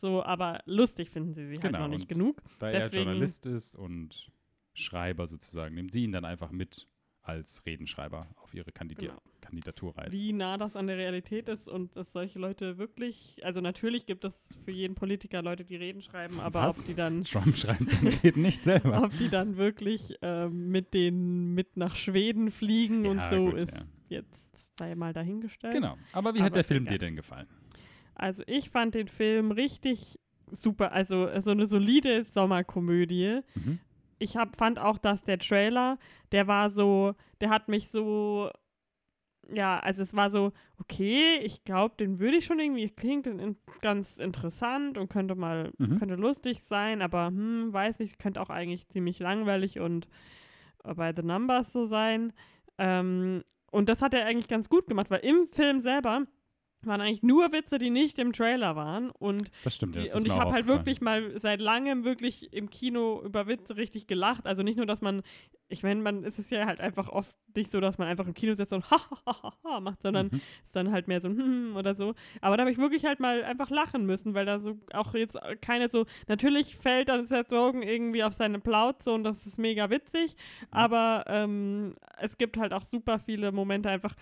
so, 0.00 0.22
aber 0.22 0.60
lustig 0.66 1.10
finden 1.10 1.34
sie 1.34 1.46
sie 1.46 1.52
halt 1.52 1.62
genau. 1.62 1.78
halt 1.80 1.90
noch 1.90 1.98
nicht 1.98 2.08
genug. 2.08 2.42
Da 2.58 2.70
Deswegen, 2.70 2.82
er 2.82 3.04
Journalist 3.04 3.46
ist 3.46 3.74
und 3.74 4.30
Schreiber 4.74 5.26
sozusagen, 5.26 5.74
nimmt 5.74 5.92
sie 5.92 6.04
ihn 6.04 6.12
dann 6.12 6.24
einfach 6.24 6.50
mit 6.50 6.88
als 7.24 7.64
Redenschreiber 7.66 8.28
auf 8.36 8.54
ihre 8.54 8.70
Kandidi 8.70 9.06
genau. 9.06 9.20
Kandidaturreise. 9.40 10.12
Wie 10.12 10.32
nah 10.32 10.56
das 10.56 10.76
an 10.76 10.86
der 10.86 10.96
Realität 10.96 11.48
ist 11.48 11.68
und 11.68 11.96
dass 11.96 12.12
solche 12.12 12.38
Leute 12.38 12.78
wirklich, 12.78 13.40
also 13.42 13.60
natürlich 13.60 14.06
gibt 14.06 14.24
es 14.24 14.34
für 14.64 14.70
jeden 14.70 14.94
Politiker 14.94 15.42
Leute, 15.42 15.64
die 15.64 15.76
Reden 15.76 16.02
schreiben, 16.02 16.40
aber 16.40 16.64
Was? 16.64 16.78
ob 16.78 16.86
die 16.86 16.94
dann. 16.94 17.24
Trump 17.24 17.56
schreibt 17.56 17.88
seine 17.88 18.22
Reden 18.22 18.42
nicht 18.42 18.62
selber. 18.62 19.02
Ob 19.02 19.16
die 19.18 19.28
dann 19.28 19.56
wirklich 19.56 20.14
äh, 20.22 20.48
mit 20.48 20.94
denen 20.94 21.54
mit 21.54 21.76
nach 21.76 21.96
Schweden 21.96 22.50
fliegen 22.50 23.04
ja, 23.04 23.10
und 23.10 23.30
so 23.30 23.50
gut, 23.50 23.58
ist 23.58 23.74
ja. 23.74 23.84
jetzt 24.08 24.78
sei 24.78 24.94
mal 24.94 25.12
dahingestellt. 25.12 25.74
Genau. 25.74 25.96
Aber 26.12 26.34
wie 26.34 26.38
aber 26.38 26.46
hat 26.46 26.56
der 26.56 26.64
Film 26.64 26.86
dir 26.86 26.98
denn 26.98 27.16
gefallen? 27.16 27.48
Also 28.14 28.42
ich 28.46 28.70
fand 28.70 28.94
den 28.94 29.08
Film 29.08 29.50
richtig 29.50 30.18
super, 30.52 30.92
also 30.92 31.28
so 31.40 31.50
eine 31.50 31.66
solide 31.66 32.24
Sommerkomödie. 32.24 33.40
Mhm 33.54 33.80
ich 34.24 34.36
hab, 34.36 34.56
fand 34.56 34.78
auch, 34.78 34.98
dass 34.98 35.22
der 35.22 35.38
Trailer, 35.38 35.98
der 36.32 36.46
war 36.46 36.70
so, 36.70 37.14
der 37.40 37.50
hat 37.50 37.68
mich 37.68 37.90
so, 37.90 38.50
ja, 39.52 39.78
also 39.78 40.02
es 40.02 40.16
war 40.16 40.30
so, 40.30 40.52
okay, 40.80 41.38
ich 41.42 41.62
glaube, 41.64 41.94
den 41.98 42.18
würde 42.18 42.38
ich 42.38 42.46
schon 42.46 42.58
irgendwie, 42.58 42.88
klingt 42.88 43.26
in, 43.26 43.56
ganz 43.82 44.16
interessant 44.16 44.96
und 44.96 45.10
könnte 45.10 45.34
mal, 45.34 45.72
mhm. 45.76 45.98
könnte 45.98 46.14
lustig 46.14 46.62
sein, 46.64 47.02
aber 47.02 47.26
hm, 47.26 47.72
weiß 47.72 47.98
nicht, 47.98 48.18
könnte 48.18 48.40
auch 48.40 48.50
eigentlich 48.50 48.88
ziemlich 48.88 49.18
langweilig 49.18 49.78
und 49.78 50.08
äh, 50.84 50.94
bei 50.94 51.12
The 51.14 51.22
Numbers 51.22 51.72
so 51.72 51.86
sein. 51.86 52.32
Ähm, 52.78 53.44
und 53.70 53.88
das 53.90 54.00
hat 54.00 54.14
er 54.14 54.24
eigentlich 54.24 54.48
ganz 54.48 54.70
gut 54.70 54.86
gemacht, 54.86 55.10
weil 55.10 55.20
im 55.20 55.48
Film 55.50 55.80
selber 55.80 56.26
waren 56.86 57.00
eigentlich 57.00 57.22
nur 57.22 57.52
Witze, 57.52 57.78
die 57.78 57.90
nicht 57.90 58.18
im 58.18 58.32
Trailer 58.32 58.76
waren. 58.76 59.10
Und, 59.10 59.50
das 59.64 59.74
stimmt, 59.76 59.96
die, 59.96 60.10
und 60.10 60.26
ich 60.26 60.32
habe 60.32 60.52
halt 60.52 60.66
wirklich 60.66 61.00
mal 61.00 61.38
seit 61.40 61.60
langem 61.60 62.04
wirklich 62.04 62.52
im 62.52 62.70
Kino 62.70 63.22
über 63.24 63.46
Witze 63.46 63.76
richtig 63.76 64.06
gelacht. 64.06 64.46
Also 64.46 64.62
nicht 64.62 64.76
nur, 64.76 64.86
dass 64.86 65.00
man, 65.00 65.22
ich 65.68 65.82
meine, 65.82 66.00
man 66.00 66.24
ist 66.24 66.38
es 66.38 66.50
ja 66.50 66.66
halt 66.66 66.80
einfach 66.80 67.08
oft 67.08 67.36
nicht 67.56 67.70
so, 67.70 67.80
dass 67.80 67.98
man 67.98 68.08
einfach 68.08 68.26
im 68.26 68.34
Kino 68.34 68.54
sitzt 68.54 68.72
und 68.72 68.90
ha, 68.90 68.98
ha, 69.26 69.42
ha, 69.42 69.52
ha 69.64 69.80
macht, 69.80 70.02
sondern 70.02 70.28
mhm. 70.28 70.36
ist 70.64 70.74
dann 70.76 70.90
halt 70.90 71.08
mehr 71.08 71.20
so 71.20 71.28
hm 71.28 71.76
oder 71.76 71.94
so. 71.94 72.14
Aber 72.40 72.56
da 72.56 72.62
habe 72.62 72.70
ich 72.70 72.78
wirklich 72.78 73.04
halt 73.04 73.20
mal 73.20 73.44
einfach 73.44 73.70
lachen 73.70 74.06
müssen, 74.06 74.34
weil 74.34 74.46
da 74.46 74.58
so 74.58 74.78
auch 74.92 75.14
jetzt 75.14 75.38
keine 75.60 75.88
so, 75.88 76.06
natürlich 76.28 76.76
fällt 76.76 77.08
dann 77.08 77.26
Seth 77.26 77.52
Rogen 77.52 77.82
irgendwie 77.82 78.24
auf 78.24 78.32
seine 78.32 78.58
Plauze 78.58 79.12
und 79.12 79.24
das 79.24 79.46
ist 79.46 79.58
mega 79.58 79.90
witzig, 79.90 80.34
mhm. 80.34 80.66
aber 80.70 81.24
ähm, 81.28 81.94
es 82.18 82.36
gibt 82.38 82.56
halt 82.56 82.72
auch 82.72 82.84
super 82.84 83.18
viele 83.18 83.52
Momente 83.52 83.88
einfach, 83.88 84.14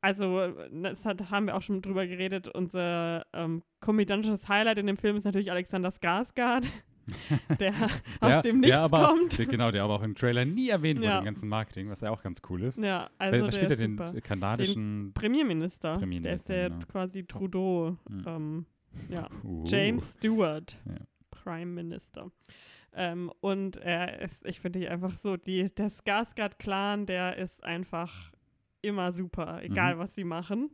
also, 0.00 0.52
das 0.72 1.04
hat, 1.04 1.30
haben 1.30 1.46
wir 1.46 1.56
auch 1.56 1.62
schon 1.62 1.82
drüber 1.82 2.06
geredet. 2.06 2.48
Unser 2.48 3.26
ähm, 3.32 3.62
komödiantisches 3.80 4.48
Highlight 4.48 4.78
in 4.78 4.86
dem 4.86 4.96
Film 4.96 5.16
ist 5.16 5.24
natürlich 5.24 5.50
Alexander 5.50 5.90
Skarsgård, 5.90 6.66
der, 7.60 7.72
der 7.72 8.38
aus 8.38 8.42
dem 8.42 8.60
Nichts 8.60 8.76
aber, 8.76 9.08
kommt. 9.08 9.38
Der, 9.38 9.46
genau, 9.46 9.70
der 9.70 9.84
aber 9.84 9.94
auch 9.94 10.02
im 10.02 10.14
Trailer 10.14 10.44
nie 10.44 10.70
erwähnt 10.70 11.00
ja. 11.00 11.10
wurde 11.10 11.18
im 11.18 11.24
ganzen 11.26 11.48
Marketing, 11.48 11.90
was 11.90 12.00
ja 12.00 12.10
auch 12.10 12.22
ganz 12.22 12.40
cool 12.48 12.62
ist. 12.62 12.78
Ja, 12.78 13.10
also 13.18 13.44
Wer 13.44 13.52
spielt 13.52 13.70
er 13.70 13.76
den 13.76 13.98
super. 13.98 14.20
kanadischen 14.20 15.06
den 15.06 15.12
Premierminister. 15.12 15.98
Premierminister. 15.98 16.28
Der 16.28 16.36
ist 16.36 16.48
der 16.48 16.70
genau. 16.70 16.86
quasi 16.90 17.24
Trudeau. 17.24 17.96
Hm. 18.08 18.24
Ähm, 18.26 18.66
ja. 19.08 19.28
Uh. 19.44 19.64
James 19.66 20.12
Stewart, 20.12 20.78
ja. 20.86 20.94
Prime 21.30 21.66
Minister. 21.66 22.30
Ähm, 22.92 23.30
und 23.40 23.76
er 23.76 24.20
ist, 24.22 24.44
ich 24.44 24.60
finde 24.60 24.90
einfach 24.90 25.16
so, 25.18 25.36
die, 25.36 25.72
der 25.74 25.90
Skarsgård-Clan, 25.90 27.06
der 27.06 27.36
ist 27.36 27.62
einfach 27.62 28.32
immer 28.82 29.12
super, 29.12 29.62
egal 29.62 29.96
mhm. 29.96 29.98
was 29.98 30.14
sie 30.14 30.24
machen. 30.24 30.70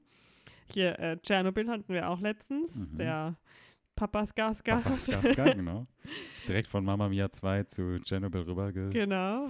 Hier, 0.72 0.98
äh, 0.98 1.18
Tschernobyl 1.18 1.68
hatten 1.68 1.92
wir 1.92 2.08
auch 2.08 2.20
letztens, 2.20 2.74
mhm. 2.74 2.96
der 2.96 3.36
Papas 3.94 4.34
Gasgas. 4.34 4.82
Papas 4.82 5.06
Gasgas, 5.06 5.54
genau. 5.56 5.86
Direkt 6.46 6.68
von 6.68 6.84
Mama 6.84 7.08
Mia 7.08 7.30
2 7.30 7.62
zu 7.64 7.98
Tschernobyl 8.00 8.42
rübergeflogen. 8.42 8.92
Genau. 8.92 9.48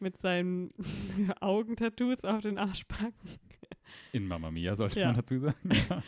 Mit 0.00 0.18
seinen 0.18 0.72
Augentattoos 1.40 2.24
auf 2.24 2.42
den 2.42 2.58
Arschbacken. 2.58 3.38
In 4.12 4.26
Mama 4.26 4.50
Mia, 4.50 4.76
sollte 4.76 5.00
ja. 5.00 5.06
man 5.06 5.16
dazu 5.16 5.38
sagen. 5.38 5.56
Ja. 5.70 6.02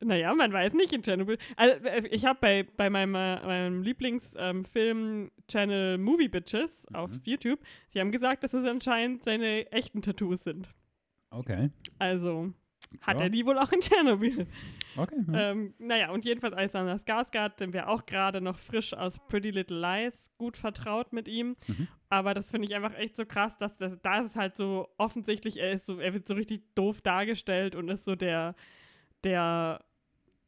naja, 0.00 0.32
man 0.34 0.52
weiß 0.52 0.74
nicht 0.74 0.92
in 0.92 1.02
Tschernobyl. 1.02 1.38
Also, 1.56 1.76
ich 2.10 2.24
habe 2.24 2.38
bei, 2.40 2.64
bei 2.76 2.90
meinem, 2.90 3.14
äh, 3.14 3.44
meinem 3.44 3.82
Lieblingsfilm-Channel 3.82 5.94
ähm, 5.94 6.02
Movie 6.02 6.28
Bitches 6.28 6.86
mhm. 6.90 6.96
auf 6.96 7.10
YouTube, 7.24 7.60
sie 7.88 8.00
haben 8.00 8.12
gesagt, 8.12 8.44
dass 8.44 8.54
es 8.54 8.68
anscheinend 8.68 9.24
seine 9.24 9.72
echten 9.72 10.02
Tattoos 10.02 10.44
sind. 10.44 10.68
Okay. 11.34 11.70
Also 11.98 12.52
hat 13.00 13.16
ja. 13.18 13.24
er 13.24 13.30
die 13.30 13.44
wohl 13.44 13.58
auch 13.58 13.72
in 13.72 13.80
Tschernobyl. 13.80 14.46
Okay. 14.96 15.16
Ja. 15.32 15.50
Ähm, 15.50 15.74
naja, 15.78 16.10
und 16.10 16.24
jedenfalls 16.24 16.54
Alexander 16.54 16.96
Skarsgård 16.96 17.58
sind 17.58 17.72
wir 17.72 17.88
auch 17.88 18.06
gerade 18.06 18.40
noch 18.40 18.58
frisch 18.58 18.94
aus 18.94 19.18
Pretty 19.26 19.50
Little 19.50 19.80
Lies 19.80 20.30
gut 20.38 20.56
vertraut 20.56 21.12
mit 21.12 21.26
ihm. 21.26 21.56
Mhm. 21.66 21.88
Aber 22.08 22.34
das 22.34 22.50
finde 22.50 22.68
ich 22.68 22.74
einfach 22.74 22.94
echt 22.94 23.16
so 23.16 23.26
krass, 23.26 23.56
dass 23.58 23.76
das, 23.76 23.98
da 24.02 24.20
ist 24.20 24.30
es 24.30 24.36
halt 24.36 24.56
so 24.56 24.88
offensichtlich, 24.98 25.58
er 25.58 25.72
ist 25.72 25.86
so, 25.86 25.98
er 25.98 26.14
wird 26.14 26.28
so 26.28 26.34
richtig 26.34 26.62
doof 26.74 27.00
dargestellt 27.00 27.74
und 27.74 27.88
ist 27.88 28.04
so 28.04 28.14
der, 28.14 28.54
der, 29.24 29.84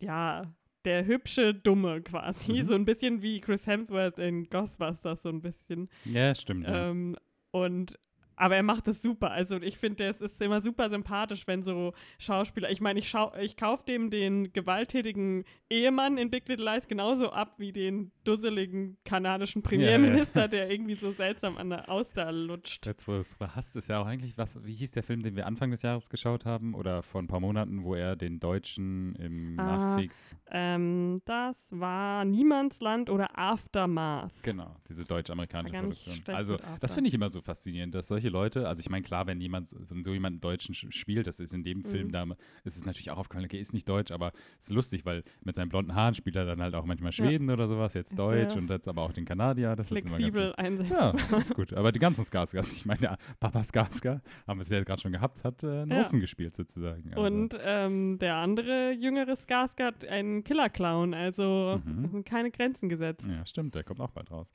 ja, 0.00 0.54
der 0.84 1.06
hübsche 1.06 1.52
Dumme 1.52 2.02
quasi. 2.02 2.62
Mhm. 2.62 2.66
So 2.66 2.74
ein 2.74 2.84
bisschen 2.84 3.22
wie 3.22 3.40
Chris 3.40 3.66
Hemsworth 3.66 4.18
in 4.18 4.48
Ghostbusters, 4.48 5.22
so 5.22 5.28
ein 5.30 5.42
bisschen. 5.42 5.88
Ja, 6.04 6.34
stimmt. 6.34 6.68
Ja. 6.68 6.90
Ähm, 6.90 7.16
und 7.50 7.98
aber 8.36 8.56
er 8.56 8.62
macht 8.62 8.86
es 8.88 9.02
super. 9.02 9.30
Also 9.30 9.56
ich 9.56 9.78
finde, 9.78 10.04
es 10.04 10.20
ist 10.20 10.40
immer 10.40 10.60
super 10.60 10.88
sympathisch, 10.90 11.46
wenn 11.46 11.62
so 11.62 11.92
Schauspieler. 12.18 12.70
Ich 12.70 12.80
meine, 12.80 12.98
ich, 13.00 13.08
schau, 13.08 13.32
ich 13.40 13.56
kaufe 13.56 13.84
dem 13.84 14.10
den 14.10 14.52
gewalttätigen 14.52 15.44
Ehemann 15.70 16.18
in 16.18 16.30
Big 16.30 16.46
Little 16.48 16.64
Lies 16.64 16.86
genauso 16.86 17.30
ab 17.30 17.54
wie 17.58 17.72
den 17.72 18.12
dusseligen 18.24 18.96
kanadischen 19.04 19.62
Premierminister, 19.62 20.48
der 20.48 20.70
irgendwie 20.70 20.94
so 20.94 21.12
seltsam 21.12 21.56
an 21.56 21.70
der 21.70 21.88
Auster 21.88 22.30
lutscht. 22.30 22.86
Jetzt, 22.86 23.08
wo 23.08 23.12
du 23.12 23.20
es 23.20 23.36
hast, 23.40 23.76
ist 23.76 23.88
ja 23.88 24.00
auch 24.00 24.06
eigentlich, 24.06 24.36
was, 24.38 24.62
wie 24.64 24.74
hieß 24.74 24.92
der 24.92 25.02
Film, 25.02 25.22
den 25.22 25.34
wir 25.36 25.46
Anfang 25.46 25.70
des 25.70 25.82
Jahres 25.82 26.08
geschaut 26.08 26.44
haben 26.44 26.74
oder 26.74 27.02
vor 27.02 27.22
ein 27.22 27.26
paar 27.26 27.40
Monaten, 27.40 27.84
wo 27.84 27.94
er 27.94 28.16
den 28.16 28.38
Deutschen 28.38 29.14
im 29.16 29.58
Ah. 29.58 29.64
Nachkriegs. 29.64 30.34
Ähm, 30.50 31.20
das 31.24 31.56
war 31.70 32.24
Niemandsland 32.24 33.10
oder 33.10 33.38
Aftermath. 33.38 34.32
Genau, 34.42 34.76
diese 34.88 35.04
deutsch-amerikanische 35.04 35.76
Produktion. 35.76 36.34
Also, 36.34 36.56
das 36.80 36.94
finde 36.94 37.08
ich 37.08 37.14
immer 37.14 37.30
so 37.30 37.40
faszinierend, 37.40 37.94
dass 37.94 38.08
solche 38.08 38.25
Leute, 38.28 38.68
also 38.68 38.80
ich 38.80 38.88
meine, 38.90 39.02
klar, 39.02 39.26
wenn 39.26 39.40
jemand, 39.40 39.74
wenn 39.88 40.02
so 40.02 40.12
jemand 40.12 40.34
einen 40.34 40.40
Deutschen 40.40 40.74
sch- 40.74 40.92
spielt, 40.92 41.26
das 41.26 41.40
ist 41.40 41.52
in 41.54 41.64
dem 41.64 41.84
Film 41.84 42.08
Mhm. 42.08 42.12
da, 42.12 42.24
ist 42.64 42.76
es 42.76 42.84
natürlich 42.84 43.10
auch 43.10 43.18
aufgefallen, 43.18 43.46
okay, 43.46 43.60
ist 43.60 43.72
nicht 43.74 43.88
deutsch, 43.88 44.10
aber 44.12 44.32
es 44.58 44.66
ist 44.68 44.72
lustig, 44.74 45.04
weil 45.04 45.22
mit 45.44 45.54
seinen 45.54 45.68
blonden 45.68 45.94
Haaren 45.94 46.14
spielt 46.14 46.36
er 46.36 46.44
dann 46.44 46.60
halt 46.62 46.74
auch 46.74 46.84
manchmal 46.84 47.12
Schweden 47.12 47.50
oder 47.50 47.66
sowas, 47.66 47.94
jetzt 47.94 48.18
Deutsch 48.18 48.52
sehr 48.52 48.62
und 48.62 48.70
jetzt 48.70 48.88
aber 48.88 49.02
auch 49.02 49.12
den 49.12 49.24
Kanadier, 49.24 49.76
das 49.76 49.90
ist 49.90 50.04
immer 50.04 50.16
Flexibel 50.16 50.54
ganz 50.56 50.90
Ja, 50.90 51.12
das 51.12 51.38
ist 51.40 51.54
gut. 51.54 51.72
Aber 51.72 51.92
die 51.92 51.98
ganzen 51.98 52.24
Skarsgårds, 52.24 52.76
ich 52.76 52.86
meine, 52.86 53.00
der 53.00 53.18
Papa 53.40 53.60
Skarsgård, 53.60 54.20
haben 54.46 54.58
wir 54.58 54.62
es 54.62 54.70
ja 54.70 54.82
gerade 54.84 55.00
schon 55.00 55.12
gehabt, 55.12 55.44
hat 55.44 55.62
äh, 55.62 55.66
einen 55.82 55.90
Ja. 55.92 55.98
Russen 55.98 56.20
gespielt 56.20 56.54
sozusagen. 56.56 57.10
Also, 57.14 57.22
Und 57.22 57.56
ähm, 57.62 58.18
der 58.18 58.36
andere 58.36 58.92
jüngere 58.92 59.32
Skarsgård, 59.36 60.06
ein 60.08 60.44
Killer-Clown, 60.44 61.14
also 61.14 61.80
Mhm. 61.84 62.24
keine 62.24 62.50
Grenzen 62.50 62.88
gesetzt. 62.88 63.26
ja, 63.28 63.44
stimmt, 63.46 63.74
der 63.74 63.84
kommt 63.84 64.00
auch 64.00 64.10
bald 64.10 64.30
raus. 64.30 64.52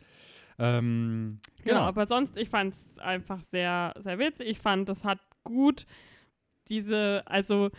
Ähm, 0.62 1.39
Genau, 1.63 1.74
genau. 1.80 1.82
aber 1.88 2.08
sonst, 2.08 2.38
ich 2.38 2.50
fand 2.50 2.75
es 2.75 3.00
einfach 3.00 3.41
sehr, 3.46 3.94
sehr 4.00 4.20
witzig. 4.20 4.48
Ich 4.48 4.60
fand, 4.60 4.88
das 4.89 5.03
hat 5.03 5.20
gut 5.44 5.86
diese, 6.70 7.24
also 7.25 7.70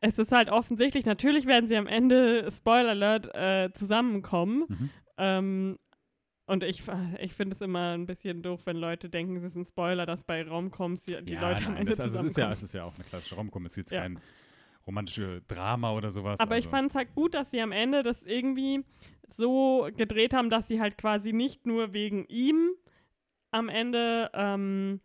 es 0.00 0.18
ist 0.18 0.32
halt 0.32 0.50
offensichtlich, 0.50 1.06
natürlich 1.06 1.46
werden 1.46 1.66
sie 1.66 1.76
am 1.76 1.86
Ende, 1.86 2.50
Spoiler 2.50 2.90
Alert, 2.90 3.34
äh, 3.34 3.72
zusammenkommen. 3.72 4.64
Mhm. 4.68 4.90
Ähm, 5.16 5.78
und 6.46 6.62
ich, 6.62 6.82
ich 7.20 7.32
finde 7.32 7.54
es 7.54 7.62
immer 7.62 7.94
ein 7.96 8.04
bisschen 8.04 8.42
doof, 8.42 8.62
wenn 8.66 8.76
Leute 8.76 9.08
denken, 9.08 9.36
es 9.36 9.44
ist 9.44 9.54
ein 9.56 9.64
Spoiler, 9.64 10.04
dass 10.04 10.24
bei 10.24 10.46
Raumcoms 10.46 11.06
die, 11.06 11.22
die 11.24 11.32
ja, 11.34 11.48
Leute 11.48 11.64
am 11.66 11.76
Ende 11.76 11.92
das, 11.92 12.00
also 12.00 12.18
es 12.18 12.24
ist 12.24 12.36
ja, 12.36 12.52
es 12.52 12.62
ist 12.62 12.74
ja 12.74 12.84
auch 12.84 12.94
eine 12.96 13.04
klassische 13.04 13.36
Romcom, 13.36 13.64
es 13.64 13.72
ist 13.72 13.76
jetzt 13.76 13.92
Ja. 13.92 14.02
kein 14.02 14.20
romantische 14.86 15.42
Drama 15.48 15.92
oder 15.92 16.10
sowas. 16.10 16.40
Aber 16.40 16.58
ich 16.58 16.66
also. 16.66 16.76
fand 16.76 16.90
es 16.90 16.94
halt 16.94 17.14
gut, 17.14 17.34
dass 17.34 17.50
sie 17.50 17.60
am 17.60 17.72
Ende 17.72 18.02
das 18.02 18.22
irgendwie 18.22 18.84
so 19.36 19.88
gedreht 19.96 20.34
haben, 20.34 20.50
dass 20.50 20.68
sie 20.68 20.80
halt 20.80 20.98
quasi 20.98 21.32
nicht 21.32 21.66
nur 21.66 21.92
wegen 21.92 22.24
ihm 22.26 22.70
am 23.50 23.68
Ende 23.68 24.30
ähm, 24.34 25.00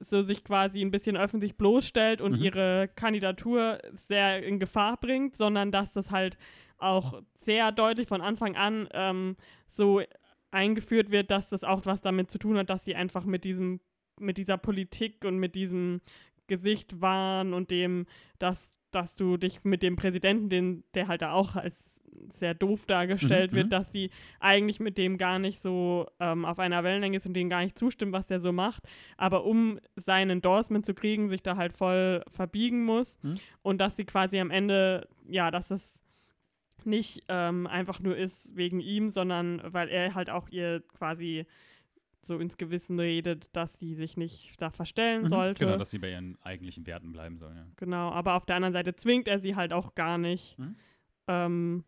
so 0.00 0.22
sich 0.22 0.44
quasi 0.44 0.80
ein 0.82 0.90
bisschen 0.90 1.16
öffentlich 1.16 1.56
bloßstellt 1.56 2.20
und 2.20 2.32
Mhm. 2.38 2.44
ihre 2.44 2.88
Kandidatur 2.94 3.78
sehr 3.94 4.42
in 4.42 4.58
Gefahr 4.58 4.96
bringt, 4.98 5.36
sondern 5.36 5.70
dass 5.72 5.92
das 5.92 6.10
halt 6.10 6.36
auch 6.78 7.22
sehr 7.38 7.72
deutlich 7.72 8.08
von 8.08 8.20
Anfang 8.20 8.56
an 8.56 8.88
ähm, 8.92 9.36
so 9.68 10.02
eingeführt 10.50 11.10
wird, 11.10 11.30
dass 11.30 11.48
das 11.48 11.64
auch 11.64 11.80
was 11.84 12.00
damit 12.00 12.30
zu 12.30 12.38
tun 12.38 12.58
hat, 12.58 12.68
dass 12.70 12.84
sie 12.84 12.94
einfach 12.94 13.24
mit 13.24 13.44
diesem, 13.44 13.80
mit 14.20 14.36
dieser 14.38 14.58
Politik 14.58 15.24
und 15.24 15.38
mit 15.38 15.54
diesem 15.54 16.00
Gesicht 16.46 17.00
waren 17.00 17.54
und 17.54 17.70
dem, 17.70 18.06
dass, 18.38 18.74
dass 18.94 19.14
du 19.16 19.36
dich 19.36 19.64
mit 19.64 19.82
dem 19.82 19.96
Präsidenten, 19.96 20.48
den, 20.48 20.84
der 20.94 21.08
halt 21.08 21.22
da 21.22 21.32
auch 21.32 21.56
als 21.56 21.92
sehr 22.32 22.54
doof 22.54 22.86
dargestellt 22.86 23.50
Mhm, 23.52 23.56
wird, 23.56 23.66
mhm. 23.66 23.70
dass 23.70 23.92
sie 23.92 24.10
eigentlich 24.40 24.78
mit 24.80 24.98
dem 24.98 25.18
gar 25.18 25.38
nicht 25.38 25.60
so 25.60 26.06
ähm, 26.20 26.44
auf 26.44 26.58
einer 26.58 26.84
Wellenlänge 26.84 27.16
ist 27.16 27.26
und 27.26 27.34
denen 27.34 27.50
gar 27.50 27.60
nicht 27.62 27.76
zustimmt, 27.78 28.12
was 28.12 28.26
der 28.28 28.40
so 28.40 28.52
macht, 28.52 28.84
aber 29.16 29.44
um 29.44 29.78
sein 29.96 30.30
Endorsement 30.30 30.86
zu 30.86 30.94
kriegen, 30.94 31.28
sich 31.28 31.42
da 31.42 31.56
halt 31.56 31.72
voll 31.72 32.22
verbiegen 32.28 32.84
muss 32.84 33.18
Mhm. 33.22 33.34
und 33.62 33.78
dass 33.80 33.96
sie 33.96 34.04
quasi 34.04 34.38
am 34.38 34.50
Ende, 34.50 35.08
ja, 35.28 35.50
dass 35.50 35.70
es 35.70 36.00
nicht 36.84 37.24
ähm, 37.28 37.66
einfach 37.66 37.98
nur 38.00 38.16
ist 38.16 38.56
wegen 38.56 38.80
ihm, 38.80 39.08
sondern 39.08 39.60
weil 39.64 39.88
er 39.88 40.14
halt 40.14 40.30
auch 40.30 40.48
ihr 40.50 40.82
quasi 40.96 41.46
so 42.26 42.38
ins 42.38 42.56
Gewissen 42.56 42.98
redet, 42.98 43.54
dass 43.54 43.78
sie 43.78 43.94
sich 43.94 44.16
nicht 44.16 44.60
da 44.60 44.70
verstellen 44.70 45.22
Mhm, 45.22 45.28
sollte. 45.28 45.64
Genau, 45.64 45.76
dass 45.76 45.90
sie 45.90 45.98
bei 45.98 46.10
ihren 46.10 46.36
eigentlichen 46.42 46.86
Werten 46.86 47.12
bleiben 47.12 47.38
soll, 47.38 47.54
ja. 47.54 47.66
Genau, 47.76 48.10
aber 48.10 48.34
auf 48.34 48.46
der 48.46 48.56
anderen 48.56 48.72
Seite 48.72 48.94
zwingt 48.94 49.28
er 49.28 49.38
sie 49.38 49.56
halt 49.56 49.72
auch 49.72 49.94
gar 49.94 50.18
nicht. 50.18 50.58
Mhm. 50.58 50.76
Ähm, 51.28 51.84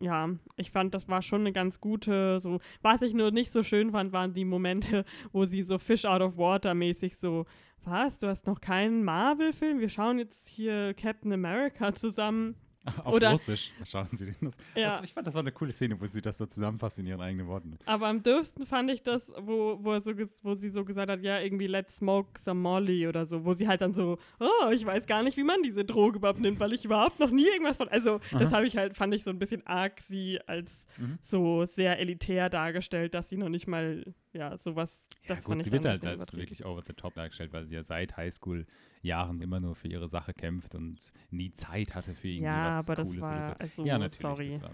ja, 0.00 0.28
ich 0.56 0.70
fand, 0.70 0.94
das 0.94 1.08
war 1.08 1.22
schon 1.22 1.40
eine 1.40 1.52
ganz 1.52 1.80
gute, 1.80 2.40
so, 2.40 2.60
was 2.82 3.02
ich 3.02 3.14
nur 3.14 3.30
nicht 3.32 3.52
so 3.52 3.62
schön 3.62 3.90
fand, 3.90 4.12
waren 4.12 4.32
die 4.32 4.44
Momente, 4.44 5.04
wo 5.32 5.44
sie 5.44 5.62
so 5.62 5.78
Fish 5.78 6.04
out 6.04 6.22
of 6.22 6.36
water 6.36 6.74
mäßig 6.74 7.16
so, 7.16 7.46
was, 7.84 8.18
du 8.18 8.26
hast 8.26 8.46
noch 8.46 8.60
keinen 8.60 9.04
Marvel-Film? 9.04 9.80
Wir 9.80 9.88
schauen 9.88 10.18
jetzt 10.18 10.48
hier 10.48 10.94
Captain 10.94 11.32
America 11.32 11.94
zusammen. 11.94 12.56
Auf 13.04 13.14
Oder- 13.14 13.30
Russisch, 13.32 13.72
schauen 13.84 14.08
sie 14.12 14.32
das. 14.40 14.56
Ja. 14.74 14.96
das. 14.96 15.04
Ich 15.04 15.12
fand, 15.14 15.26
das 15.26 15.34
war 15.34 15.40
eine 15.40 15.52
coole 15.52 15.72
Szene, 15.72 16.00
wo 16.00 16.06
sie 16.06 16.22
das 16.22 16.38
so 16.38 16.46
zusammenfasst 16.46 16.98
in 16.98 17.06
ihren 17.06 17.20
eigenen 17.20 17.46
Worten. 17.46 17.78
Aber 17.86 18.06
am 18.08 18.22
dürfsten 18.22 18.66
fand 18.66 18.90
ich 18.90 19.02
das, 19.02 19.30
wo, 19.40 19.78
wo, 19.82 19.98
so, 20.00 20.12
wo 20.42 20.54
sie 20.54 20.70
so 20.70 20.84
gesagt 20.84 21.10
hat, 21.10 21.22
ja, 21.22 21.38
irgendwie 21.40 21.66
let's 21.66 21.96
smoke 21.96 22.38
some 22.40 22.60
Molly 22.60 23.06
oder 23.06 23.26
so, 23.26 23.44
wo 23.44 23.52
sie 23.52 23.68
halt 23.68 23.80
dann 23.80 23.92
so, 23.94 24.18
oh, 24.40 24.70
ich 24.70 24.84
weiß 24.84 25.06
gar 25.06 25.22
nicht, 25.22 25.36
wie 25.36 25.44
man 25.44 25.62
diese 25.62 25.84
Droge 25.84 26.18
überhaupt 26.18 26.40
nimmt, 26.40 26.60
weil 26.60 26.72
ich 26.72 26.84
überhaupt 26.84 27.18
noch 27.20 27.30
nie 27.30 27.46
irgendwas 27.46 27.76
von, 27.76 27.88
also 27.88 28.18
das 28.32 28.48
Aha. 28.48 28.50
habe 28.52 28.66
ich 28.66 28.76
halt, 28.76 28.96
fand 28.96 29.14
ich 29.14 29.24
so 29.24 29.30
ein 29.30 29.38
bisschen 29.38 29.66
arg, 29.66 30.00
sie 30.00 30.38
als 30.46 30.86
Mhm. 30.98 31.18
so 31.22 31.64
sehr 31.64 31.98
elitär 32.00 32.48
dargestellt, 32.50 33.14
dass 33.14 33.28
sie 33.28 33.36
noch 33.36 33.48
nicht 33.48 33.68
mal, 33.68 34.04
ja, 34.32 34.56
sowas, 34.58 35.02
Ja, 35.24 35.34
das 35.34 35.44
gut, 35.44 35.62
sie 35.62 35.72
wird 35.72 35.84
halt 35.84 36.04
als 36.04 36.32
wirklich 36.32 36.64
over 36.64 36.82
the 36.86 36.92
top 36.92 37.14
dargestellt, 37.14 37.52
weil 37.52 37.66
sie 37.66 37.74
ja 37.74 37.82
seit 37.82 38.16
Highschool-Jahren 38.16 39.40
immer 39.40 39.60
nur 39.60 39.74
für 39.74 39.88
ihre 39.88 40.08
Sache 40.08 40.32
kämpft 40.32 40.74
und 40.74 41.12
nie 41.30 41.50
Zeit 41.52 41.94
hatte 41.94 42.14
für 42.14 42.28
irgendwie 42.28 42.44
Ja, 42.44 42.64
was 42.64 42.86
aber 42.86 42.94
das 42.96 43.08
Cooles 43.08 43.24
oder 43.24 43.42
so. 43.42 43.48
war, 43.50 43.60
also, 43.60 43.84
ja, 43.84 43.98
natürlich. 43.98 44.20
sorry. 44.20 44.58
Das 44.60 44.70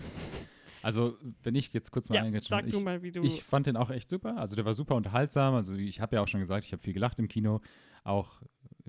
also, 0.83 1.17
wenn 1.43 1.55
ich 1.55 1.73
jetzt 1.73 1.91
kurz 1.91 2.11
mal 2.11 2.31
Ja, 2.33 2.41
sag 2.43 2.71
du 2.71 2.79
ich, 2.79 2.85
mal, 2.85 3.03
wie 3.03 3.11
du, 3.11 3.25
ich 3.25 3.43
fand 3.43 3.67
den 3.67 3.77
auch 3.77 3.91
echt 3.91 4.11
super. 4.11 4.37
Also, 4.37 4.55
der 4.55 4.67
war 4.67 4.75
super 4.75 4.95
unterhaltsam. 4.97 5.55
Also, 5.55 5.73
ich 5.75 5.99
habe 6.01 6.17
ja 6.17 6.23
auch 6.23 6.29
schon 6.29 6.41
gesagt, 6.41 6.67
ich 6.67 6.73
habe 6.73 6.83
viel 6.83 6.93
gelacht 6.93 7.19
im 7.19 7.27
Kino. 7.27 7.63
Auch, 8.05 8.43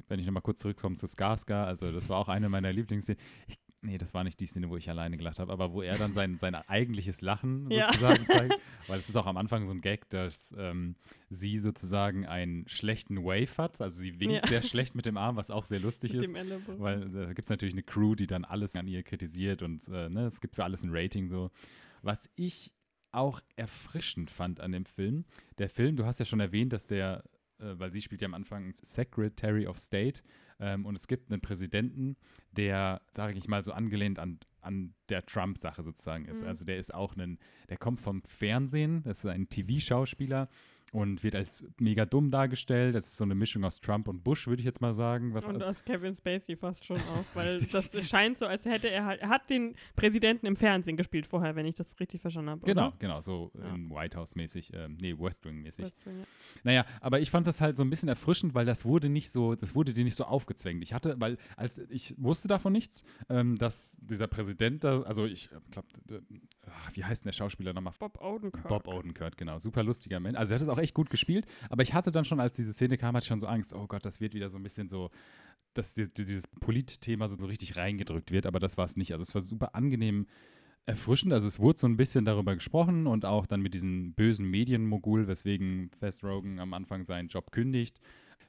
wenn 0.10 0.20
ich 0.20 0.26
nochmal 0.26 0.42
kurz 0.44 0.60
zurückkomme 0.60 0.98
zu 0.98 1.06
Skarsgård. 1.08 1.66
Also, 1.66 1.94
das 1.94 2.10
war 2.10 2.18
auch 2.18 2.28
eine 2.28 2.50
meiner 2.50 2.74
Lieblingsszenen. 2.74 3.22
Ich, 3.48 3.60
nee, 3.86 3.98
das 3.98 4.14
war 4.14 4.24
nicht 4.24 4.40
die 4.40 4.46
Szene, 4.46 4.70
wo 4.70 4.78
ich 4.78 4.90
alleine 4.90 5.18
gelacht 5.18 5.40
habe, 5.40 5.52
aber 5.52 5.72
wo 5.74 5.82
er 5.82 5.98
dann 5.98 6.14
sein, 6.14 6.36
sein 6.40 6.56
eigentliches 6.56 7.22
Lachen 7.22 7.70
Ja. 7.72 7.88
sozusagen 7.88 8.26
zeigt. 8.28 8.56
Weil 8.88 9.00
es 9.00 9.10
ist 9.10 9.16
auch 9.16 9.26
am 9.28 9.38
Anfang 9.38 9.66
so 9.66 9.72
ein 9.72 9.82
Gag, 9.82 10.10
dass 10.10 10.54
ähm, 10.58 10.96
sie 11.30 11.60
sozusagen 11.60 12.26
einen 12.26 12.68
schlechten 12.68 13.24
Wave 13.24 13.58
hat. 13.58 13.82
Also, 13.82 14.00
sie 14.00 14.20
winkt 14.20 14.36
Ja. 14.36 14.48
sehr 14.48 14.64
schlecht 14.64 14.96
mit 14.96 15.06
dem 15.06 15.18
Arm, 15.18 15.36
was 15.38 15.50
auch 15.50 15.66
sehr 15.66 15.80
lustig 15.80 16.14
mit 16.14 16.22
ist. 16.22 16.28
dem 16.28 16.36
Ellenbogen. 16.36 16.80
Weil 16.82 17.04
äh, 17.04 17.26
da 17.28 17.34
gibt 17.34 17.46
es 17.46 17.50
natürlich 17.50 17.74
eine 17.74 17.84
Crew, 17.84 18.16
die 18.16 18.28
dann 18.28 18.46
alles 18.46 18.76
an 18.76 18.88
ihr 18.88 19.02
kritisiert 19.04 19.62
und 19.62 19.88
äh, 19.88 20.10
ne, 20.10 20.26
es 20.26 20.42
gibt 20.42 20.56
für 20.56 20.64
alles 20.64 20.84
ein 20.84 20.90
Rating 20.92 21.28
so. 21.30 21.50
Was 22.02 22.30
ich 22.36 22.72
auch 23.12 23.40
erfrischend 23.56 24.30
fand 24.30 24.60
an 24.60 24.72
dem 24.74 24.86
Film, 24.86 25.26
der 25.58 25.70
Film, 25.70 25.96
du 25.96 26.06
hast 26.06 26.20
ja 26.20 26.26
schon 26.26 26.40
erwähnt, 26.42 26.74
dass 26.74 26.86
der, 26.86 27.24
äh, 27.60 27.74
weil 27.80 27.92
sie 27.92 28.02
spielt 28.02 28.22
ja 28.22 28.28
am 28.28 28.34
Anfang 28.34 28.74
Secretary 28.74 29.66
of 29.68 29.80
State 29.80 30.22
ähm, 30.60 30.86
und 30.86 30.96
es 30.96 31.08
gibt 31.08 31.32
einen 31.32 31.42
Präsidenten, 31.42 32.16
der, 32.52 33.02
sage 33.12 33.38
ich 33.38 33.48
mal, 33.48 33.64
so 33.64 33.72
angelehnt 33.72 34.20
an, 34.20 34.40
an 34.62 34.94
der 35.10 35.26
Trump-Sache 35.26 35.84
sozusagen 35.84 36.26
ist. 36.26 36.44
Mhm. 36.44 36.50
Also 36.50 36.66
der 36.66 36.78
ist 36.78 36.94
auch 36.94 37.16
ein, 37.16 37.40
der 37.70 37.78
kommt 37.78 38.00
vom 38.00 38.22
Fernsehen, 38.24 39.04
das 39.04 39.20
ist 39.20 39.26
ein 39.26 39.50
TV-Schauspieler 39.50 40.50
und 40.96 41.24
wird 41.24 41.36
als 41.36 41.68
mega 41.78 42.06
dumm 42.06 42.32
dargestellt. 42.32 42.96
Das 42.96 43.08
ist 43.08 43.18
so 43.18 43.26
eine 43.26 43.36
Mischung 43.36 43.66
aus 43.66 43.82
Trump 43.82 44.08
und 44.08 44.24
Bush, 44.24 44.48
würde 44.48 44.62
ich 44.62 44.66
jetzt 44.66 44.80
mal 44.80 44.94
sagen. 44.94 45.34
Was 45.34 45.44
Und 45.46 45.62
aus 45.62 45.84
Kevin 45.84 46.16
Spacey 46.16 46.56
fast 46.56 46.86
schon 46.86 46.98
auch, 47.02 47.26
weil 47.34 47.58
das 47.58 47.90
scheint 48.08 48.38
so, 48.38 48.46
als 48.46 48.64
hätte 48.64 48.90
er 48.90 49.04
halt, 49.06 49.20
er 49.22 49.28
hat 49.28 49.50
den 49.50 49.76
Präsidenten 49.98 50.46
im 50.46 50.56
Fernsehen 50.56 50.96
gespielt 50.96 51.28
vorher, 51.28 51.58
wenn 51.58 51.66
ich 51.66 51.76
das 51.76 52.00
richtig 52.00 52.22
verstanden 52.22 52.52
habe. 52.52 52.66
Genau, 52.66 52.88
Oder? 52.88 52.96
genau, 52.98 53.20
so 53.20 53.52
Ja. 53.62 53.76
in 53.76 53.90
White 53.90 54.18
House-mäßig, 54.18 54.72
ähm, 54.74 54.98
nee, 55.02 55.14
West 55.20 55.44
Wing-mäßig. 55.44 55.84
West 55.84 56.06
Wing, 56.06 56.20
ja. 56.20 56.26
Naja, 56.64 56.86
aber 57.02 57.20
ich 57.20 57.30
fand 57.30 57.46
das 57.46 57.60
halt 57.60 57.76
so 57.76 57.84
ein 57.84 57.90
bisschen 57.90 58.08
erfrischend, 58.08 58.54
weil 58.56 58.66
das 58.66 58.86
wurde 58.86 59.10
nicht 59.10 59.32
so, 59.32 59.56
das 59.56 59.76
wurde 59.76 59.94
dir 59.94 60.06
nicht 60.06 60.16
so 60.16 60.24
aufgezwängt. 60.24 60.82
Ich 60.82 60.94
hatte, 60.94 61.16
weil, 61.20 61.38
als 61.58 61.78
ich 61.90 62.16
wusste 62.18 62.48
davon 62.48 62.72
nichts, 62.72 63.04
ähm, 63.28 63.58
dass 63.58 63.98
dieser 64.00 64.28
Präsident 64.28 64.86
da, 64.86 65.02
also 65.02 65.26
ich 65.26 65.50
glaube, 65.72 65.90
wie 66.94 67.04
heißt 67.04 67.24
denn 67.26 67.28
der 67.30 67.34
Schauspieler 67.34 67.74
nochmal? 67.74 67.94
Bob 68.00 68.22
Odenkirk. 68.22 68.68
Bob 68.70 68.88
Odenkirk, 68.88 69.36
genau. 69.38 69.60
Super 69.60 69.84
lustiger 69.84 70.20
Mensch. 70.22 70.38
Also 70.38 70.54
er 70.54 70.56
hat 70.56 70.64
es 70.64 70.70
auch 70.70 70.78
echt 70.86 70.94
gut 70.94 71.10
gespielt, 71.10 71.46
aber 71.70 71.84
ich 71.84 71.94
hatte 71.94 72.12
dann 72.12 72.24
schon, 72.26 72.40
als 72.40 72.56
diese 72.56 72.74
Szene 72.74 72.98
kam, 72.98 73.16
hatte 73.16 73.26
ich 73.26 73.28
schon 73.28 73.42
so 73.42 73.48
Angst, 73.48 73.74
oh 73.74 73.88
Gott, 73.88 74.06
das 74.06 74.22
wird 74.22 74.34
wieder 74.34 74.50
so 74.50 74.58
ein 74.58 74.64
bisschen 74.64 74.88
so, 74.88 75.10
dass 75.74 75.94
die, 75.94 76.08
die- 76.08 76.26
dieses 76.26 76.48
Politthema 76.48 77.28
so, 77.28 77.36
so 77.38 77.48
richtig 77.48 77.76
reingedrückt 77.76 78.32
wird, 78.32 78.46
aber 78.46 78.60
das 78.62 78.78
war 78.78 78.86
es 78.86 78.96
nicht. 78.96 79.12
Also 79.12 79.24
es 79.24 79.36
war 79.36 79.42
super 79.42 79.76
angenehm 79.76 80.26
erfrischend. 80.86 81.34
Also 81.34 81.48
es 81.48 81.60
wurde 81.60 81.80
so 81.80 81.88
ein 81.88 81.98
bisschen 81.98 82.26
darüber 82.26 82.54
gesprochen 82.54 83.08
und 83.08 83.26
auch 83.26 83.46
dann 83.48 83.62
mit 83.62 83.74
diesem 83.74 84.14
bösen 84.14 84.50
Medienmogul, 84.50 85.28
weswegen 85.28 85.90
Fast 86.00 86.24
Rogan 86.24 86.60
am 86.60 86.74
Anfang 86.74 87.04
seinen 87.06 87.28
Job 87.28 87.52
kündigt. 87.52 88.00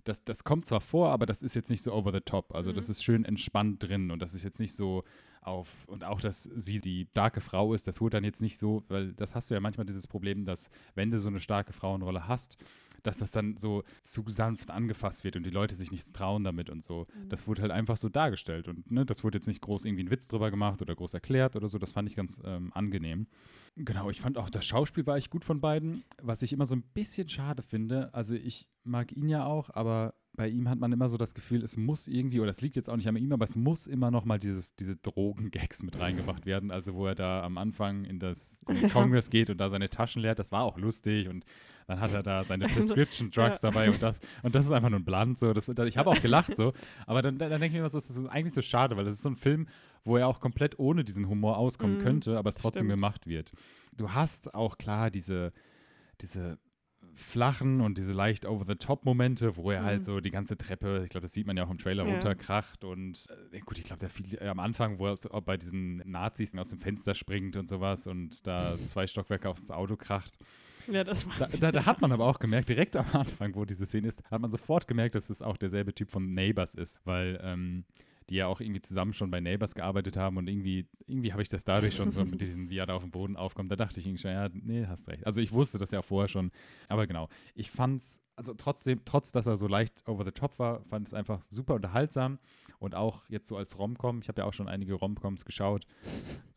Das, 0.04 0.22
das 0.22 0.44
kommt 0.44 0.66
zwar 0.66 0.80
vor, 0.82 1.08
aber 1.10 1.26
das 1.26 1.42
ist 1.42 1.54
jetzt 1.54 1.70
nicht 1.70 1.82
so 1.82 1.92
over 1.92 2.12
the 2.12 2.20
top. 2.20 2.54
Also 2.54 2.72
das 2.72 2.86
Mhm. 2.88 2.92
ist 2.92 3.02
schön 3.04 3.24
entspannt 3.24 3.82
drin 3.82 4.10
und 4.10 4.20
das 4.20 4.34
ist 4.34 4.44
jetzt 4.44 4.60
nicht 4.60 4.74
so 4.74 5.02
auf 5.46 5.86
und 5.86 6.04
auch, 6.04 6.20
dass 6.20 6.44
sie 6.44 6.78
die 6.78 7.06
starke 7.10 7.40
Frau 7.40 7.74
ist, 7.74 7.86
das 7.86 8.00
wurde 8.00 8.16
dann 8.16 8.24
jetzt 8.24 8.42
nicht 8.42 8.58
so, 8.58 8.84
weil 8.88 9.12
das 9.12 9.34
hast 9.34 9.50
du 9.50 9.54
ja 9.54 9.60
manchmal 9.60 9.86
dieses 9.86 10.06
Problem, 10.06 10.44
dass 10.44 10.70
wenn 10.94 11.10
du 11.10 11.18
so 11.18 11.28
eine 11.28 11.40
starke 11.40 11.72
Frauenrolle 11.72 12.28
hast, 12.28 12.56
dass 13.06 13.18
das 13.18 13.30
dann 13.30 13.56
so 13.56 13.84
zu 14.02 14.24
sanft 14.26 14.70
angefasst 14.70 15.24
wird 15.24 15.36
und 15.36 15.44
die 15.44 15.50
Leute 15.50 15.74
sich 15.74 15.90
nichts 15.90 16.12
trauen 16.12 16.44
damit 16.44 16.70
und 16.70 16.82
so. 16.82 17.06
Mhm. 17.14 17.28
Das 17.28 17.46
wurde 17.46 17.62
halt 17.62 17.70
einfach 17.70 17.96
so 17.96 18.08
dargestellt 18.08 18.68
und 18.68 18.90
ne, 18.90 19.06
das 19.06 19.22
wurde 19.22 19.38
jetzt 19.38 19.46
nicht 19.46 19.62
groß 19.62 19.84
irgendwie 19.84 20.04
ein 20.04 20.10
Witz 20.10 20.28
drüber 20.28 20.50
gemacht 20.50 20.82
oder 20.82 20.94
groß 20.94 21.14
erklärt 21.14 21.56
oder 21.56 21.68
so. 21.68 21.78
Das 21.78 21.92
fand 21.92 22.08
ich 22.08 22.16
ganz 22.16 22.40
ähm, 22.44 22.72
angenehm. 22.74 23.28
Genau, 23.76 24.10
ich 24.10 24.20
fand 24.20 24.38
auch 24.38 24.50
das 24.50 24.64
Schauspiel 24.64 25.06
war 25.06 25.16
echt 25.16 25.30
gut 25.30 25.44
von 25.44 25.60
beiden. 25.60 26.04
Was 26.22 26.42
ich 26.42 26.52
immer 26.52 26.66
so 26.66 26.74
ein 26.74 26.82
bisschen 26.82 27.28
schade 27.28 27.62
finde, 27.62 28.12
also 28.12 28.34
ich 28.34 28.68
mag 28.84 29.12
ihn 29.12 29.28
ja 29.28 29.44
auch, 29.44 29.70
aber 29.70 30.14
bei 30.36 30.48
ihm 30.48 30.68
hat 30.68 30.78
man 30.78 30.92
immer 30.92 31.08
so 31.08 31.16
das 31.16 31.34
Gefühl, 31.34 31.62
es 31.62 31.76
muss 31.76 32.06
irgendwie, 32.06 32.40
oder 32.40 32.50
es 32.50 32.60
liegt 32.60 32.76
jetzt 32.76 32.90
auch 32.90 32.96
nicht 32.96 33.08
an 33.08 33.16
ihm, 33.16 33.32
aber 33.32 33.44
es 33.44 33.56
muss 33.56 33.86
immer 33.86 34.10
noch 34.10 34.24
mal 34.24 34.38
dieses, 34.38 34.76
diese 34.76 34.96
Drogen-Gags 34.96 35.82
mit 35.82 35.98
reingemacht 35.98 36.46
werden. 36.46 36.70
Also 36.70 36.94
wo 36.94 37.06
er 37.06 37.14
da 37.14 37.42
am 37.42 37.58
Anfang 37.58 38.04
in 38.04 38.18
das 38.18 38.60
in 38.68 38.76
den 38.76 38.90
Kongress 38.92 39.30
geht 39.30 39.50
und 39.50 39.58
da 39.58 39.70
seine 39.70 39.88
Taschen 39.88 40.22
leert, 40.22 40.38
das 40.38 40.52
war 40.52 40.62
auch 40.62 40.78
lustig 40.78 41.28
und 41.28 41.44
dann 41.86 42.00
hat 42.00 42.12
er 42.12 42.22
da 42.22 42.44
seine 42.44 42.64
also, 42.66 42.76
Prescription 42.76 43.30
Drugs 43.30 43.62
ja. 43.62 43.70
dabei 43.70 43.90
und 43.90 44.02
das 44.02 44.20
und 44.42 44.54
das 44.54 44.64
ist 44.64 44.70
einfach 44.72 44.90
nur 44.90 45.00
ein 45.00 45.04
Blunt 45.04 45.38
so. 45.38 45.52
Das, 45.52 45.68
ich 45.68 45.98
habe 45.98 46.10
auch 46.10 46.20
gelacht 46.20 46.56
so, 46.56 46.72
aber 47.06 47.22
dann, 47.22 47.38
dann 47.38 47.50
denke 47.50 47.66
ich 47.66 47.72
mir 47.72 47.78
immer 47.80 47.90
so, 47.90 47.98
das 47.98 48.10
ist 48.10 48.26
eigentlich 48.26 48.54
so 48.54 48.62
schade, 48.62 48.96
weil 48.96 49.04
das 49.04 49.14
ist 49.14 49.22
so 49.22 49.30
ein 49.30 49.36
Film, 49.36 49.66
wo 50.04 50.16
er 50.16 50.28
auch 50.28 50.40
komplett 50.40 50.78
ohne 50.78 51.04
diesen 51.04 51.28
Humor 51.28 51.56
auskommen 51.56 51.98
mm, 51.98 52.02
könnte, 52.02 52.38
aber 52.38 52.50
es 52.50 52.56
trotzdem 52.56 52.80
stimmt. 52.80 52.90
gemacht 52.90 53.26
wird. 53.26 53.52
Du 53.96 54.12
hast 54.12 54.54
auch 54.54 54.78
klar 54.78 55.10
diese 55.10 55.52
diese 56.20 56.58
flachen 57.16 57.80
und 57.80 57.99
diese 57.99 58.12
leicht 58.12 58.46
over-the-top-Momente, 58.46 59.56
wo 59.56 59.70
er 59.70 59.78
halt 59.78 59.85
mhm. 59.85 59.88
halt 59.88 60.04
so 60.04 60.20
die 60.20 60.30
ganze 60.30 60.56
Treppe, 60.56 61.02
ich 61.04 61.11
glaube, 61.11 61.23
das 61.23 61.32
sieht 61.32 61.46
man 61.46 61.56
ja 61.56 61.64
auch 61.64 61.70
im 61.70 61.78
Trailer, 61.78 62.04
ja. 62.04 62.12
runterkracht 62.12 62.85
und 62.85 63.26
äh, 63.52 63.61
gut, 63.61 63.78
ich 63.78 63.85
glaube, 63.85 64.00
der 64.00 64.11
viel 64.11 64.38
äh, 64.40 64.49
am 64.49 64.61
Anfang, 64.61 64.99
wo 64.99 65.06
er 65.06 65.16
so, 65.16 65.28
bei 65.44 65.56
diesen 65.56 65.99
Nazis 66.08 66.56
aus 66.56 66.70
dem 66.70 66.78
Fenster 66.78 67.14
springt 67.14 67.56
und 67.56 67.68
sowas 67.68 68.06
und 68.06 68.46
da 68.46 68.76
zwei 68.85 69.06
Stockwerke 69.06 69.49
aufs 69.49 69.70
Auto 69.70 69.96
kracht. 69.96 70.35
Ja, 70.88 71.02
das 71.02 71.26
war 71.26 71.35
da, 71.38 71.49
da, 71.49 71.73
da, 71.73 71.87
hat 71.87 72.00
man 72.00 72.12
aber 72.12 72.26
auch 72.26 72.38
gemerkt, 72.38 72.68
direkt 72.68 72.94
am 72.96 73.06
Anfang, 73.12 73.54
wo 73.54 73.64
diese 73.64 73.87
Szene 73.87 74.08
ist, 74.08 74.23
hat 74.30 74.40
man 74.40 74.50
sofort 74.50 74.87
gemerkt, 74.87 75.14
dass 75.14 75.30
es 75.30 75.42
auch 75.42 75.56
derselbe 75.56 75.94
Typ 75.94 76.11
von 76.11 76.35
Neighbors 76.35 76.75
ist, 76.75 77.00
weil 77.04 77.40
ähm, 77.42 77.85
die 78.28 78.37
ja 78.37 78.47
auch 78.47 78.61
irgendwie 78.61 78.80
zusammen 78.80 79.12
schon 79.12 79.30
bei 79.30 79.40
Neighbors 79.40 79.75
gearbeitet 79.75 80.16
haben 80.16 80.37
und 80.37 80.49
irgendwie, 80.49 80.87
irgendwie 81.06 81.33
habe 81.33 81.42
ich 81.42 81.49
das 81.49 81.64
dadurch 81.64 81.95
schon 81.95 82.12
so 82.12 82.25
mit 82.25 82.40
diesen, 82.40 82.71
wie 82.71 82.78
er 82.78 82.87
da 82.87 82.95
auf 82.95 83.02
dem 83.02 83.11
Boden 83.11 83.37
aufkommt, 83.37 83.71
da 83.71 83.76
dachte 83.76 84.00
ich 84.00 84.06
irgendwie 84.06 84.23
schon, 84.23 84.33
ja, 84.33 84.49
nee, 84.52 84.87
hast 84.87 85.09
recht. 85.09 85.25
Also 85.26 85.40
ich 85.40 85.52
wusste 85.52 85.78
das 85.78 85.90
ja 85.90 86.02
vorher 86.02 86.28
schon, 86.28 86.50
aber 86.88 87.06
genau, 87.06 87.28
ich 87.54 87.71
fand's, 87.71 88.21
also 88.36 88.54
trotzdem, 88.54 89.00
trotz 89.04 89.32
dass 89.32 89.46
er 89.46 89.56
so 89.56 89.66
leicht 89.66 90.06
over 90.06 90.24
the 90.24 90.30
top 90.30 90.58
war, 90.58 90.84
fand 90.84 91.08
es 91.08 91.14
einfach 91.14 91.42
super 91.50 91.74
unterhaltsam 91.74 92.38
und 92.78 92.94
auch 92.94 93.24
jetzt 93.28 93.48
so 93.48 93.56
als 93.56 93.78
Romcom, 93.78 94.20
ich 94.20 94.28
habe 94.28 94.42
ja 94.42 94.46
auch 94.46 94.52
schon 94.52 94.68
einige 94.68 94.94
Romcoms 94.94 95.44
geschaut. 95.44 95.86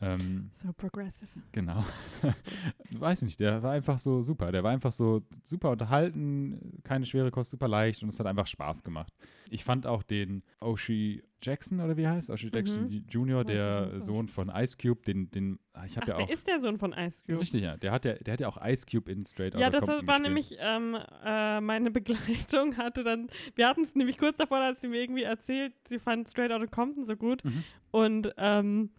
Ähm, 0.01 0.51
so 0.63 0.71
progressive. 0.71 1.27
Genau. 1.51 1.83
Weiß 2.97 3.21
nicht, 3.21 3.37
der 3.41 3.63
war 3.63 3.73
einfach 3.73 3.99
so 3.99 4.21
super. 4.21 4.53
Der 4.53 4.63
war 4.63 4.71
einfach 4.71 4.93
so 4.93 5.23
super 5.43 5.71
unterhalten, 5.71 6.79
keine 6.83 7.05
schwere 7.05 7.31
Kost, 7.31 7.51
super 7.51 7.67
leicht 7.67 8.01
und 8.01 8.07
es 8.07 8.17
hat 8.17 8.25
einfach 8.25 8.47
Spaß 8.47 8.85
gemacht. 8.85 9.11
Ich 9.49 9.65
fand 9.65 9.85
auch 9.85 10.01
den 10.01 10.43
Oshi 10.61 11.21
Jackson 11.41 11.79
oder 11.79 11.97
wie 11.97 12.07
heißt? 12.07 12.29
Oshi 12.29 12.49
Jackson 12.53 12.83
mhm. 12.83 13.05
Jr., 13.09 13.43
der 13.43 14.01
Sohn 14.01 14.27
von 14.27 14.49
Ice 14.49 14.77
Cube, 14.81 15.01
den, 15.03 15.31
den 15.31 15.59
ah, 15.73 15.85
ich 15.85 15.97
habe 15.97 16.07
ja 16.07 16.15
auch. 16.15 16.27
Der 16.27 16.35
ist 16.35 16.47
der 16.47 16.61
Sohn 16.61 16.77
von 16.77 16.93
Ice 16.93 17.25
Cube. 17.25 17.41
Richtig, 17.41 17.63
ja. 17.63 17.77
Der 17.77 17.91
hat 17.91 18.05
ja, 18.05 18.13
der 18.13 18.33
hat 18.33 18.39
ja 18.39 18.47
auch 18.47 18.57
Ice 18.65 18.85
Cube 18.89 19.11
in 19.11 19.25
Straight 19.25 19.55
Outta 19.55 19.61
Ja, 19.61 19.69
das 19.69 19.87
war 19.87 20.01
gespielt. 20.01 20.21
nämlich 20.21 20.57
ähm, 20.59 20.97
äh, 21.25 21.61
meine 21.69 21.91
Begleitung 21.99 22.77
hatte 22.77 23.03
dann, 23.03 23.29
wir 23.55 23.67
hatten 23.67 23.83
es 23.83 23.93
nämlich 23.93 24.17
kurz 24.17 24.37
davor, 24.37 24.57
als 24.57 24.81
sie 24.81 24.87
mir 24.87 25.01
irgendwie 25.01 25.23
erzählt, 25.23 25.73
sie 25.87 25.99
fand 25.99 26.27
Straight 26.27 26.51
Outta 26.51 26.65
Compton 26.65 27.05
so 27.05 27.15
gut 27.15 27.45
mhm. 27.45 27.63
und 27.91 28.33
ähm, 28.37 28.89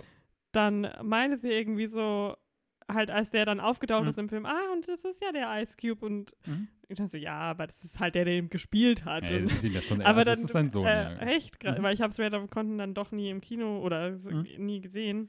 dann 0.52 0.88
meinte 1.02 1.36
sie 1.36 1.50
irgendwie 1.50 1.88
so, 1.88 2.36
halt 2.88 3.10
als 3.10 3.30
der 3.30 3.44
dann 3.44 3.58
aufgetaucht 3.58 4.04
mhm. 4.04 4.10
ist 4.10 4.18
im 4.18 4.28
Film, 4.28 4.46
ah, 4.46 4.72
und 4.72 4.86
das 4.86 5.04
ist 5.04 5.20
ja 5.20 5.32
der 5.32 5.60
Ice 5.60 5.74
Cube 5.80 6.06
und 6.06 6.32
mhm. 6.46 6.68
ich 6.88 6.96
dachte 6.96 7.10
so, 7.10 7.18
ja, 7.18 7.38
aber 7.38 7.66
das 7.66 7.82
ist 7.82 7.98
halt 7.98 8.14
der, 8.14 8.24
der 8.24 8.38
ihn 8.38 8.50
gespielt 8.50 9.04
hat. 9.04 9.28
Ja, 9.28 9.40
das 9.40 9.62
ja 9.62 9.82
schon, 9.82 10.00
aber 10.02 10.24
dann, 10.24 10.34
das 10.34 10.44
ist 10.44 10.52
sein 10.52 10.70
Sohn, 10.70 10.86
äh, 10.86 11.02
ja. 11.02 11.18
Echt, 11.22 11.62
mhm. 11.64 11.82
weil 11.82 11.94
ich 11.94 12.00
habe 12.00 12.12
Straight 12.12 12.34
of 12.34 12.48
Content 12.50 12.78
dann 12.78 12.94
doch 12.94 13.10
nie 13.10 13.30
im 13.30 13.40
Kino 13.40 13.80
oder 13.80 14.12
mhm. 14.12 14.46
nie 14.58 14.80
gesehen. 14.80 15.28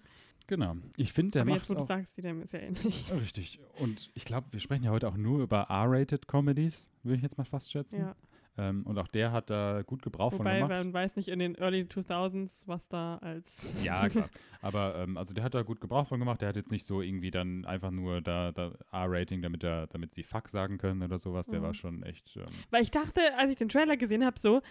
Genau. 0.51 0.75
Ich 0.97 1.13
finde, 1.13 1.31
der 1.31 1.41
aber 1.43 1.51
macht 1.51 1.61
jetzt, 1.61 1.69
wo 1.69 1.75
du 1.75 1.85
sagst, 1.85 2.17
die 2.17 2.21
dem 2.21 2.41
ist 2.41 2.51
ja 2.51 2.59
ähnlich. 2.59 3.09
Richtig. 3.21 3.61
Und 3.79 4.11
ich 4.15 4.25
glaube, 4.25 4.47
wir 4.51 4.59
sprechen 4.59 4.83
ja 4.83 4.91
heute 4.91 5.07
auch 5.07 5.15
nur 5.15 5.39
über 5.39 5.67
R-rated 5.69 6.27
Comedies, 6.27 6.89
würde 7.03 7.15
ich 7.15 7.23
jetzt 7.23 7.37
mal 7.37 7.45
fast 7.45 7.71
schätzen. 7.71 8.01
Ja. 8.01 8.15
Ähm, 8.57 8.85
und 8.85 8.97
auch 8.97 9.07
der 9.07 9.31
hat 9.31 9.49
da 9.49 9.81
gut 9.81 10.01
Gebrauch 10.01 10.33
Wobei, 10.33 10.59
von 10.59 10.67
gemacht. 10.67 10.69
man 10.71 10.91
weiß 10.91 11.15
nicht 11.15 11.29
in 11.29 11.39
den 11.39 11.55
Early 11.55 11.83
2000s, 11.83 12.63
was 12.65 12.85
da 12.89 13.15
als. 13.19 13.65
Ja, 13.81 14.09
klar. 14.09 14.29
Aber 14.61 14.95
ähm, 14.97 15.15
also 15.15 15.33
der 15.33 15.45
hat 15.45 15.53
da 15.53 15.61
gut 15.61 15.79
Gebrauch 15.79 16.07
von 16.07 16.19
gemacht. 16.19 16.41
Der 16.41 16.49
hat 16.49 16.57
jetzt 16.57 16.69
nicht 16.69 16.85
so 16.85 17.01
irgendwie 17.01 17.31
dann 17.31 17.63
einfach 17.63 17.91
nur 17.91 18.19
da, 18.19 18.51
da 18.51 18.73
R-Rating, 18.91 19.41
damit, 19.41 19.63
damit 19.63 20.13
sie 20.13 20.23
Fuck 20.23 20.49
sagen 20.49 20.79
können 20.79 21.01
oder 21.01 21.17
sowas. 21.17 21.47
Der 21.47 21.61
mhm. 21.61 21.63
war 21.63 21.73
schon 21.73 22.03
echt. 22.03 22.35
Ähm 22.35 22.43
Weil 22.71 22.83
ich 22.83 22.91
dachte, 22.91 23.21
als 23.37 23.51
ich 23.51 23.57
den 23.57 23.69
Trailer 23.69 23.95
gesehen 23.95 24.25
habe, 24.25 24.37
so, 24.37 24.61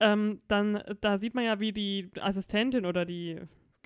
ähm, 0.00 0.40
dann, 0.48 0.82
da 1.00 1.18
sieht 1.18 1.36
man 1.36 1.44
ja, 1.44 1.60
wie 1.60 1.72
die 1.72 2.10
Assistentin 2.20 2.84
oder 2.84 3.04
die 3.04 3.38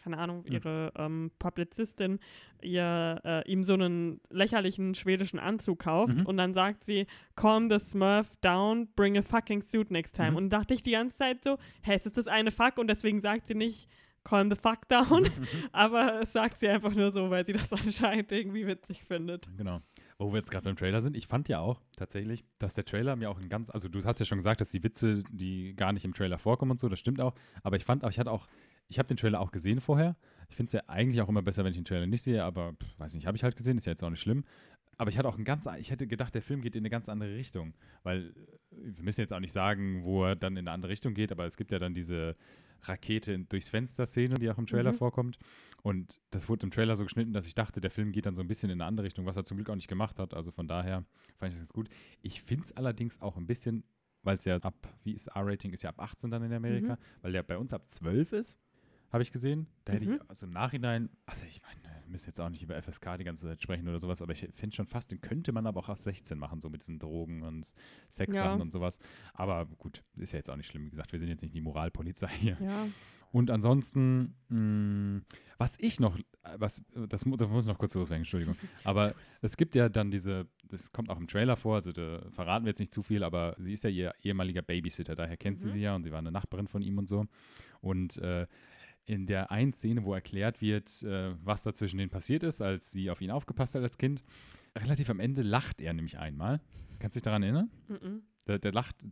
keine 0.05 0.19
Ahnung, 0.19 0.45
ihre 0.45 0.93
ähm, 0.97 1.31
Publizistin 1.39 2.21
ihr, 2.61 3.21
äh, 3.25 3.51
ihm 3.51 3.65
so 3.65 3.73
einen 3.73 4.21
lächerlichen 4.31 4.95
schwedischen 4.95 5.39
Anzug 5.39 5.81
kauft 5.81 6.15
mhm. 6.15 6.27
und 6.27 6.37
dann 6.37 6.53
sagt 6.53 6.85
sie, 6.85 7.07
calm 7.37 7.71
the 7.71 7.79
Smurf 7.79 8.37
down, 8.43 8.89
bring 8.95 9.17
a 9.17 9.23
fucking 9.23 9.63
suit 9.63 9.91
next 9.91 10.15
time. 10.15 10.33
Mhm. 10.33 10.37
Und 10.37 10.51
dachte 10.51 10.75
ich 10.75 10.83
die 10.83 10.93
ganze 10.93 11.17
Zeit 11.17 11.43
so, 11.43 11.59
hä, 11.83 11.97
ist 11.97 12.17
das 12.17 12.27
eine 12.27 12.51
Fuck? 12.51 12.77
Und 12.77 12.89
deswegen 12.89 13.21
sagt 13.21 13.47
sie 13.47 13.55
nicht, 13.55 13.89
calm 14.25 14.51
the 14.51 14.57
fuck 14.57 14.89
down, 14.89 15.23
mhm. 15.23 15.49
aber 15.73 16.21
es 16.21 16.33
sagt 16.33 16.61
sie 16.61 16.69
einfach 16.69 16.95
nur 16.95 17.13
so, 17.13 17.31
weil 17.31 17.47
sie 17.47 17.55
das 17.55 17.73
anscheinend 17.73 18.31
irgendwie 18.31 18.67
witzig 18.67 19.05
findet. 19.05 19.49
Genau. 19.57 19.81
Wo 20.19 20.33
wir 20.33 20.37
jetzt 20.37 20.51
gerade 20.51 20.65
beim 20.65 20.77
Trailer 20.77 21.01
sind, 21.01 21.17
ich 21.17 21.27
fand 21.27 21.49
ja 21.49 21.61
auch 21.61 21.81
tatsächlich, 21.97 22.45
dass 22.59 22.75
der 22.75 22.85
Trailer 22.85 23.17
mir 23.17 23.31
auch 23.31 23.39
ein 23.39 23.49
ganz, 23.49 23.69
also 23.71 23.89
du 23.89 24.03
hast 24.05 24.21
ja 24.21 24.27
schon 24.27 24.39
gesagt, 24.39 24.61
dass 24.61 24.71
die 24.71 24.83
Witze, 24.85 25.23
die 25.31 25.75
gar 25.75 25.93
nicht 25.93 26.05
im 26.05 26.15
Trailer 26.15 26.39
vorkommen 26.39 26.73
und 26.73 26.81
so, 26.81 26.89
das 26.89 27.01
stimmt 27.01 27.21
auch, 27.21 27.35
aber 27.63 27.77
ich 27.77 27.85
fand 27.85 28.05
auch, 28.05 28.11
ich 28.11 28.19
hatte 28.19 28.31
auch 28.31 28.47
ich 28.89 28.99
habe 28.99 29.09
den 29.09 29.17
Trailer 29.17 29.41
auch 29.41 29.51
gesehen 29.51 29.81
vorher. 29.81 30.17
Ich 30.49 30.57
finde 30.57 30.69
es 30.69 30.73
ja 30.73 30.83
eigentlich 30.87 31.21
auch 31.23 31.29
immer 31.29 31.43
besser, 31.43 31.65
wenn 31.65 31.73
ich 31.73 31.79
den 31.79 31.85
Trailer 31.85 32.07
nicht 32.07 32.23
sehe, 32.23 32.45
aber 32.45 32.75
pff, 32.75 32.99
weiß 32.99 33.15
nicht, 33.15 33.27
habe 33.27 33.37
ich 33.37 33.43
halt 33.43 33.57
gesehen, 33.57 33.79
ist 33.79 33.87
ja 33.87 33.93
jetzt 33.93 34.05
auch 34.05 34.11
nicht 34.11 34.21
schlimm. 34.21 34.45
Aber 34.97 35.11
ich 35.11 35.19
hatte 35.19 35.29
auch 35.29 35.39
ein 35.39 35.45
ganz, 35.45 35.67
ich 35.79 35.91
hätte 35.91 36.07
gedacht, 36.07 36.35
der 36.35 36.43
Film 36.43 36.61
geht 36.61 36.77
in 36.77 36.83
eine 36.83 36.91
ganz 36.91 37.09
andere 37.09 37.35
Richtung, 37.35 37.75
weil 38.03 38.27
äh, 38.27 38.97
wir 38.97 39.05
müssen 39.05 39.21
jetzt 39.21 39.33
auch 39.33 39.41
nicht 39.41 39.53
sagen, 39.53 40.05
wo 40.05 40.25
er 40.25 40.37
dann 40.37 40.57
in 40.57 40.69
eine 40.69 40.73
andere 40.73 40.93
Richtung 40.93 41.15
geht, 41.15 41.33
aber 41.33 41.47
es 41.47 41.57
gibt 41.57 41.73
ja 41.73 41.79
dann 41.79 41.95
diese 41.95 42.37
Rakete 42.83 43.39
durchs 43.39 43.71
Fenster-Szene, 43.71 44.35
die 44.35 44.51
auch 44.51 44.59
im 44.59 44.67
Trailer 44.67 44.93
mhm. 44.93 44.97
vorkommt. 44.97 45.39
Und 45.83 46.21
das 46.31 46.49
wurde 46.49 46.65
im 46.65 46.71
Trailer 46.71 46.97
so 46.97 47.05
geschnitten, 47.05 47.33
dass 47.33 47.47
ich 47.47 47.55
dachte, 47.55 47.81
der 47.81 47.91
Film 47.91 48.13
geht 48.13 48.27
dann 48.27 48.35
so 48.35 48.43
ein 48.43 48.49
bisschen 48.49 48.71
in 48.71 48.81
eine 48.81 48.87
andere 48.87 49.07
Richtung, 49.07 49.27
was 49.27 49.37
er 49.37 49.45
zum 49.45 49.57
Glück 49.57 49.71
auch 49.71 49.75
nicht 49.75 49.89
gemacht 49.89 50.19
hat. 50.19 50.35
Also 50.35 50.51
von 50.51 50.69
daher 50.69 51.05
fand 51.37 51.53
ich 51.53 51.59
das 51.59 51.61
ganz 51.61 51.73
gut. 51.73 51.89
Ich 52.21 52.43
finde 52.43 52.65
es 52.65 52.77
allerdings 52.77 53.21
auch 53.21 53.37
ein 53.37 53.47
bisschen, 53.47 53.85
weil 54.23 54.37
es 54.37 54.45
ja 54.45 54.57
ab, 54.57 54.75
wie 55.03 55.13
ist 55.13 55.29
R-Rating, 55.29 55.73
ist 55.73 55.83
ja 55.83 55.91
ab 55.91 56.01
18 56.01 56.31
dann 56.31 56.43
in 56.43 56.53
Amerika, 56.53 56.95
mhm. 56.95 56.99
weil 57.23 57.33
der 57.33 57.43
bei 57.43 57.59
uns 57.59 57.73
ab 57.73 57.89
12 57.89 58.33
ist 58.33 58.59
habe 59.15 59.23
ich 59.23 59.31
gesehen. 59.31 59.69
Da 59.85 59.93
hätte 59.93 60.07
mhm. 60.07 60.15
ich, 60.15 60.29
also 60.29 60.45
im 60.45 60.53
Nachhinein, 60.53 61.09
also 61.25 61.47
ich 61.47 61.63
meine, 61.63 61.81
wir 62.03 62.11
müssen 62.11 62.27
jetzt 62.27 62.41
auch 62.41 62.49
nicht 62.49 62.63
über 62.63 62.81
FSK 62.83 63.17
die 63.17 63.25
ganze 63.25 63.47
Zeit 63.47 63.63
sprechen 63.63 63.89
oder 63.89 64.01
sowas, 64.01 64.21
aber 64.21 64.33
ich 64.33 64.49
finde 64.53 64.75
schon 64.75 64.87
fast, 64.87 65.13
den 65.13 65.21
könnte 65.21 65.53
man 65.53 65.67
aber 65.67 65.81
auch 65.81 65.89
erst 65.89 66.03
16 66.03 66.37
machen, 66.37 66.61
so 66.61 66.69
mit 66.69 66.83
diesen 66.83 66.99
Drogen 66.99 67.43
und 67.43 67.75
Sexsachen 68.11 68.59
ja. 68.59 68.63
und 68.63 68.73
sowas. 68.73 68.99
Aber 69.33 69.67
gut, 69.79 70.03
ist 70.17 70.33
ja 70.33 70.39
jetzt 70.39 70.51
auch 70.51 70.57
nicht 70.57 70.67
schlimm. 70.67 70.87
Wie 70.87 70.91
gesagt, 70.91 71.13
wir 71.13 71.21
sind 71.21 71.29
jetzt 71.29 71.43
nicht 71.43 71.55
die 71.55 71.61
Moralpolizei 71.61 72.29
hier. 72.41 72.59
Ja. 72.61 72.87
Und 73.31 73.51
ansonsten, 73.51 74.35
mh, 74.49 74.59
mm, 74.59 75.25
was 75.59 75.77
ich 75.79 76.01
noch, 76.01 76.19
was, 76.57 76.83
das, 77.09 77.25
das 77.25 77.49
muss 77.49 77.67
noch 77.67 77.79
kurz 77.79 77.95
loswerden, 77.95 78.23
Entschuldigung. 78.23 78.57
Aber 78.85 79.15
es 79.43 79.57
gibt 79.57 79.77
ja 79.77 79.89
dann 79.89 80.11
diese, 80.11 80.49
das 80.65 80.91
kommt 80.91 81.09
auch 81.09 81.19
im 81.19 81.29
Trailer 81.29 81.57
vor, 81.57 81.77
also 81.77 81.93
da 81.93 82.21
verraten 82.31 82.65
wir 82.65 82.71
jetzt 82.71 82.81
nicht 82.81 82.93
zu 82.93 83.03
viel, 83.03 83.23
aber 83.23 83.55
sie 83.59 83.73
ist 83.73 83.85
ja 83.85 83.91
ihr 83.91 84.15
ehemaliger 84.23 84.63
Babysitter, 84.63 85.15
daher 85.15 85.37
kennt 85.37 85.59
sie 85.59 85.67
mhm. 85.67 85.73
sie 85.73 85.81
ja 85.81 85.95
und 85.95 86.03
sie 86.03 86.11
war 86.11 86.19
eine 86.19 86.33
Nachbarin 86.33 86.67
von 86.67 86.83
ihm 86.83 86.99
und 86.99 87.09
so. 87.09 87.27
Und 87.81 88.17
äh, 88.19 88.47
in 89.07 89.27
der 89.27 89.51
einen 89.51 89.73
Szene, 89.73 90.05
wo 90.05 90.15
erklärt 90.15 90.61
wird, 90.61 91.03
äh, 91.03 91.35
was 91.45 91.63
da 91.63 91.75
zwischen 91.75 91.99
denen 91.99 92.11
passiert 92.11 92.43
ist, 92.43 92.63
als 92.63 92.91
sie 92.91 93.11
auf 93.11 93.21
ihn 93.21 93.31
aufgepasst 93.31 93.75
hat 93.75 93.83
als 93.83 93.99
Kind, 93.99 94.23
relativ 94.77 95.11
am 95.11 95.21
Ende 95.21 95.43
lacht 95.43 95.81
er 95.81 95.93
nämlich 95.93 96.19
einmal. 96.19 96.61
Kannst 96.99 97.17
du 97.17 97.19
dich 97.19 97.25
daran 97.25 97.43
erinnern? 97.43 97.71
Mm 97.89 97.95
-mm. 97.95 98.21
Der, 98.47 98.59
der, 98.59 98.73
lacht, 98.73 99.07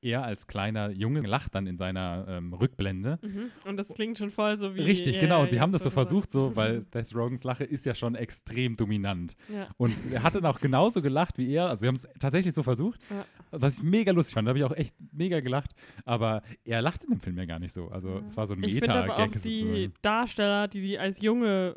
er 0.00 0.22
als 0.22 0.46
kleiner 0.46 0.90
Junge 0.90 1.20
lacht 1.20 1.54
dann 1.54 1.66
in 1.66 1.76
seiner 1.76 2.26
ähm, 2.28 2.52
Rückblende. 2.52 3.18
Mhm. 3.22 3.50
Und 3.64 3.76
das 3.76 3.88
klingt 3.88 4.18
schon 4.18 4.30
voll 4.30 4.56
so 4.58 4.74
wie. 4.74 4.80
Richtig, 4.80 5.16
yeah, 5.16 5.22
genau. 5.22 5.42
Und 5.42 5.50
sie 5.50 5.60
haben 5.60 5.72
das 5.72 5.82
so 5.82 5.90
versucht, 5.90 6.30
so, 6.30 6.52
weil 6.56 6.84
Seth 6.92 7.14
Rogans 7.14 7.44
Lache 7.44 7.64
ist 7.64 7.84
ja 7.84 7.94
schon 7.94 8.14
extrem 8.14 8.76
dominant. 8.76 9.34
Ja. 9.52 9.68
Und 9.76 9.94
er 10.12 10.22
hat 10.22 10.34
dann 10.34 10.46
auch 10.46 10.60
genauso 10.60 11.02
gelacht 11.02 11.38
wie 11.38 11.52
er. 11.52 11.68
Also, 11.68 11.82
sie 11.82 11.88
haben 11.88 11.96
es 11.96 12.08
tatsächlich 12.18 12.54
so 12.54 12.62
versucht, 12.62 13.00
ja. 13.10 13.24
was 13.50 13.78
ich 13.78 13.82
mega 13.82 14.12
lustig 14.12 14.34
fand. 14.34 14.46
Da 14.46 14.50
habe 14.50 14.58
ich 14.58 14.64
auch 14.64 14.76
echt 14.76 14.94
mega 15.12 15.40
gelacht. 15.40 15.72
Aber 16.04 16.42
er 16.64 16.82
lacht 16.82 17.04
in 17.04 17.10
dem 17.10 17.20
Film 17.20 17.36
ja 17.36 17.44
gar 17.44 17.58
nicht 17.58 17.72
so. 17.72 17.88
Also, 17.88 18.22
es 18.26 18.36
war 18.36 18.46
so 18.46 18.54
ein 18.54 18.60
Meta-Gag 18.60 19.34
sozusagen. 19.34 19.74
Die 19.74 19.90
Darsteller, 20.02 20.68
die 20.68 20.80
die 20.80 20.98
als 20.98 21.20
junge 21.20 21.74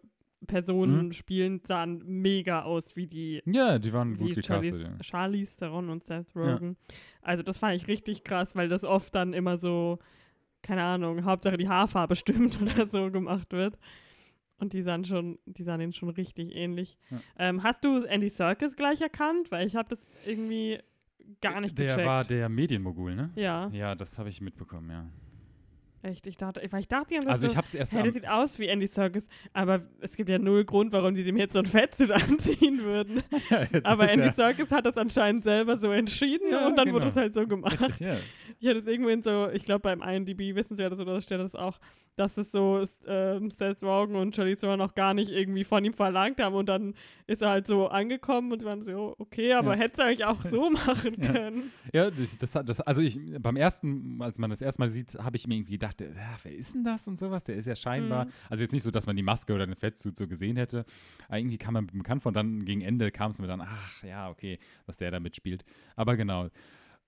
Personen 0.48 1.08
mhm. 1.08 1.14
spielen, 1.14 1.62
sahen 1.66 2.02
mega 2.06 2.64
aus 2.64 2.96
wie 2.96 3.08
die. 3.08 3.42
Ja, 3.46 3.78
die 3.78 3.94
waren 3.94 4.18
gut 4.18 4.36
gecastet. 4.36 4.82
Ja. 4.82 5.04
Charlize 5.04 5.56
Theron 5.56 5.90
und 5.90 6.04
Seth 6.04 6.36
Rogen. 6.36 6.78
Ja. 6.90 6.96
Also 7.22 7.44
das 7.44 7.58
fand 7.58 7.76
ich 7.76 7.88
richtig 7.88 8.24
krass, 8.24 8.56
weil 8.56 8.68
das 8.70 8.84
oft 8.84 9.14
dann 9.16 9.34
immer 9.34 9.58
so, 9.58 10.00
keine 10.62 10.84
Ahnung, 10.84 11.24
Hauptsache 11.26 11.58
die 11.58 11.70
Haarfarbe 11.70 12.16
stimmt 12.18 12.62
oder 12.62 12.88
so 12.88 13.12
gemacht 13.12 13.52
wird. 13.52 13.78
Und 14.58 14.74
die 14.74 14.84
sahen 14.84 15.06
schon, 15.06 15.40
die 15.46 15.64
sahen 15.64 15.80
denen 15.80 15.94
schon 15.94 16.10
richtig 16.10 16.56
ähnlich. 16.56 16.98
Ja. 17.10 17.18
Ähm, 17.40 17.64
hast 17.64 17.84
du 17.84 18.04
Andy 18.04 18.30
Serkis 18.30 18.76
gleich 18.76 19.02
erkannt? 19.02 19.52
Weil 19.52 19.66
ich 19.66 19.76
habe 19.76 19.90
das 19.90 20.06
irgendwie 20.26 20.80
gar 21.42 21.60
nicht 21.62 21.78
Der 21.80 21.88
gecheckt. 21.88 22.08
war 22.08 22.24
der 22.24 22.48
Medienmogul, 22.50 23.16
ne? 23.16 23.32
ja, 23.36 23.70
Ja, 23.70 23.96
das 23.96 24.20
habe 24.20 24.30
ich 24.30 24.40
mitbekommen, 24.42 24.90
ja. 24.92 25.10
Echt. 26.04 26.28
Ich 26.28 26.38
dachte, 26.38 26.62
weil 26.70 26.82
ich 26.82 26.88
dachte 26.88 27.20
die 27.20 27.28
Also 27.28 27.46
ich 27.46 27.52
so, 27.52 27.58
habe 27.58 27.66
es 27.66 27.74
erst 27.74 27.94
hey, 27.94 28.04
der 28.04 28.12
sieht 28.12 28.28
aus 28.28 28.60
wie 28.60 28.68
Andy 28.68 28.88
Serkis, 28.88 29.28
aber 29.54 29.82
es 30.00 30.16
gibt 30.16 30.30
ja 30.30 30.40
null 30.40 30.66
Grund, 30.66 30.92
warum 30.92 31.14
die 31.14 31.24
dem 31.24 31.38
jetzt 31.38 31.54
so 31.54 31.60
ein 31.60 31.66
Fettsuit 31.66 32.12
anziehen 32.12 32.84
würden. 32.84 33.24
Das 33.72 33.86
Aber 33.86 34.10
Andy 34.10 34.28
ja, 34.28 34.34
Serkis 34.34 34.72
hat 34.72 34.86
das 34.86 34.98
anscheinend 34.98 35.44
selber 35.44 35.78
so 35.78 35.92
entschieden 35.92 36.52
Ja, 36.52 36.68
und 36.68 36.78
dann 36.78 36.88
wurde 36.94 37.06
genau. 37.06 37.12
es 37.12 37.16
halt 37.16 37.34
so 37.34 37.48
gemacht. 37.48 37.80
richtig, 37.80 38.00
ja. 38.00 38.18
Ich 38.60 38.68
hatte 38.68 38.80
es 38.80 38.88
irgendwo 38.88 39.10
in 39.10 39.22
so, 39.22 39.50
ich 39.50 39.66
glaube 39.66 39.82
beim 39.82 40.02
IMDb 40.02 40.56
wissen 40.56 40.78
sie 40.78 40.84
ja, 40.84 40.90
dass 40.90 40.98
so, 41.00 41.06
da 41.06 41.20
steht 41.22 41.40
das 41.40 41.56
auch, 41.56 41.80
dass 42.22 42.38
es 42.38 42.52
so 42.52 42.78
ist, 42.80 43.04
ähm, 43.08 43.50
Seth 43.50 43.82
Rogen 43.84 44.16
und 44.16 44.36
Charlie 44.36 44.56
Theron 44.56 44.78
noch 44.78 44.94
gar 44.96 45.14
nicht 45.14 45.30
irgendwie 45.30 45.64
von 45.64 45.84
ihm 45.84 45.94
verlangt 45.94 46.40
haben 46.40 46.56
und 46.56 46.68
dann 46.68 46.94
ist 47.28 47.42
er 47.42 47.50
halt 47.50 47.68
so 47.68 47.88
angekommen 47.88 48.52
und 48.54 48.64
waren 48.64 48.84
so, 48.84 49.16
okay, 49.18 49.54
aber 49.54 49.74
Ja. 49.74 49.80
hättest 49.82 50.00
du 50.00 50.04
eigentlich 50.06 50.26
auch 50.26 50.42
so 50.46 50.70
machen 50.70 51.16
Ja. 51.20 51.32
können. 51.34 51.72
Ja, 51.94 52.12
das, 52.12 52.38
das, 52.38 52.56
hat- 52.56 52.70
das, 52.70 52.80
also 52.82 53.02
ich, 53.02 53.20
beim 53.40 53.56
ersten, 53.56 54.22
als 54.22 54.38
man 54.40 54.50
das 54.52 54.62
erste 54.62 54.82
Mal 54.82 54.90
sieht, 54.92 55.16
habe 55.16 55.36
ich 55.36 55.48
mir 55.48 55.56
irgendwie 55.56 55.74
gedacht, 55.74 56.00
ja, 56.00 56.08
wer 56.44 56.54
ist 56.56 56.76
denn 56.76 56.84
das 56.84 57.08
und 57.08 57.18
sowas? 57.20 57.44
Der 57.44 57.56
ist 57.56 57.66
ja 57.66 57.76
scheinbar, 57.76 58.26
Mhm. 58.26 58.32
also 58.50 58.64
jetzt 58.64 58.72
nicht 58.72 58.84
so, 58.84 58.92
dass 58.92 59.08
man 59.08 59.16
die 59.16 59.24
Maske 59.24 59.54
oder 59.54 59.66
den 59.66 59.76
Fettsuit 59.76 60.16
so 60.18 60.28
gesehen 60.28 60.58
hätte, 60.58 60.86
aber 61.28 61.40
irgendwie 61.40 61.58
kam 61.58 61.74
man 61.74 61.88
bekannt 61.88 62.22
von, 62.24 62.34
dann 62.34 62.66
gegen 62.66 62.82
Ende 62.82 63.12
kam 63.12 63.32
es 63.32 63.40
mir 63.40 63.48
dann, 63.48 63.62
ach 63.62 64.04
ja, 64.04 64.30
okay, 64.30 64.60
dass 64.86 64.98
der 64.98 65.10
da 65.12 65.20
mitspielt. 65.20 65.66
Aber 65.96 66.16
genau, 66.16 66.48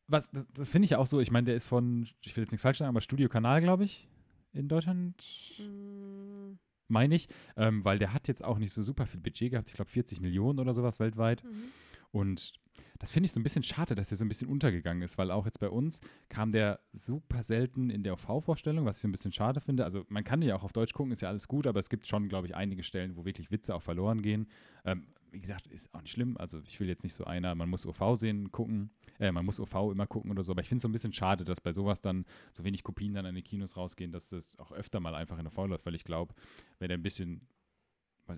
was, 0.07 0.29
das, 0.31 0.45
das 0.53 0.69
finde 0.69 0.85
ich 0.85 0.95
auch 0.95 1.07
so, 1.07 1.19
ich 1.21 1.31
meine, 1.31 1.45
der 1.45 1.55
ist 1.55 1.65
von, 1.65 2.05
ich 2.25 2.35
will 2.35 2.43
jetzt 2.43 2.51
nichts 2.51 2.63
falsch 2.63 2.79
sagen, 2.79 2.89
aber 2.89 2.99
Studio 3.01 3.29
Kanal, 3.29 3.61
glaube 3.61 3.83
ich, 3.85 4.07
in 4.53 4.67
Deutschland, 4.67 5.23
Mhm. 5.59 6.57
meine 6.87 7.15
ich, 7.15 7.27
ähm, 7.57 7.83
weil 7.85 7.99
der 7.99 8.13
hat 8.13 8.27
jetzt 8.27 8.43
auch 8.43 8.57
nicht 8.59 8.73
so 8.73 8.81
super 8.81 9.05
viel 9.05 9.19
Budget 9.19 9.51
gehabt, 9.51 9.69
ich 9.69 9.75
glaube 9.75 9.89
40 9.91 10.21
Millionen 10.21 10.59
oder 10.59 10.73
sowas 10.73 10.99
weltweit. 10.99 11.43
Mhm. 11.43 11.71
Und 12.11 12.53
das 12.99 13.09
finde 13.11 13.25
ich 13.25 13.31
so 13.31 13.39
ein 13.39 13.43
bisschen 13.43 13.63
schade, 13.63 13.95
dass 13.95 14.09
der 14.09 14.17
so 14.17 14.25
ein 14.25 14.27
bisschen 14.29 14.47
untergegangen 14.47 15.01
ist, 15.01 15.17
weil 15.17 15.31
auch 15.31 15.45
jetzt 15.45 15.59
bei 15.59 15.69
uns 15.69 15.99
kam 16.29 16.51
der 16.51 16.79
super 16.93 17.41
selten 17.43 17.89
in 17.89 18.03
der 18.03 18.13
OV-Vorstellung, 18.13 18.85
was 18.85 18.97
ich 18.97 19.01
so 19.01 19.07
ein 19.07 19.11
bisschen 19.11 19.31
schade 19.31 19.61
finde. 19.61 19.83
Also 19.83 20.05
man 20.09 20.23
kann 20.23 20.41
ja 20.41 20.55
auch 20.55 20.63
auf 20.63 20.73
Deutsch 20.73 20.93
gucken, 20.93 21.11
ist 21.11 21.21
ja 21.21 21.29
alles 21.29 21.47
gut, 21.47 21.65
aber 21.65 21.79
es 21.79 21.89
gibt 21.89 22.05
schon, 22.07 22.29
glaube 22.29 22.47
ich, 22.47 22.55
einige 22.55 22.83
Stellen, 22.83 23.15
wo 23.15 23.25
wirklich 23.25 23.49
Witze 23.51 23.73
auch 23.73 23.81
verloren 23.81 24.21
gehen. 24.21 24.47
Ähm, 24.85 25.07
wie 25.33 25.41
gesagt, 25.41 25.67
ist 25.67 25.93
auch 25.93 26.01
nicht 26.01 26.11
schlimm. 26.11 26.37
Also 26.37 26.59
ich 26.67 26.79
will 26.79 26.87
jetzt 26.87 27.03
nicht 27.03 27.13
so 27.13 27.25
einer, 27.25 27.55
man 27.55 27.67
muss 27.69 27.85
OV 27.85 28.15
sehen, 28.17 28.51
gucken, 28.51 28.91
äh, 29.19 29.31
man 29.31 29.43
muss 29.45 29.59
OV 29.59 29.91
immer 29.91 30.07
gucken 30.07 30.31
oder 30.31 30.43
so, 30.43 30.51
aber 30.53 30.61
ich 30.61 30.67
finde 30.69 30.77
es 30.77 30.81
so 30.83 30.87
ein 30.87 30.91
bisschen 30.91 31.11
schade, 31.13 31.43
dass 31.43 31.59
bei 31.59 31.73
sowas 31.73 32.01
dann 32.01 32.25
so 32.51 32.63
wenig 32.63 32.83
Kopien 32.83 33.13
dann 33.15 33.25
an 33.25 33.35
die 33.35 33.41
Kinos 33.41 33.75
rausgehen, 33.75 34.11
dass 34.11 34.29
das 34.29 34.57
auch 34.59 34.71
öfter 34.71 34.99
mal 34.99 35.15
einfach 35.15 35.37
in 35.39 35.47
OV 35.47 35.57
läuft, 35.67 35.85
weil 35.85 35.95
ich 35.95 36.03
glaube, 36.03 36.33
wenn 36.79 36.89
der 36.89 36.97
ein 36.97 37.03
bisschen 37.03 37.47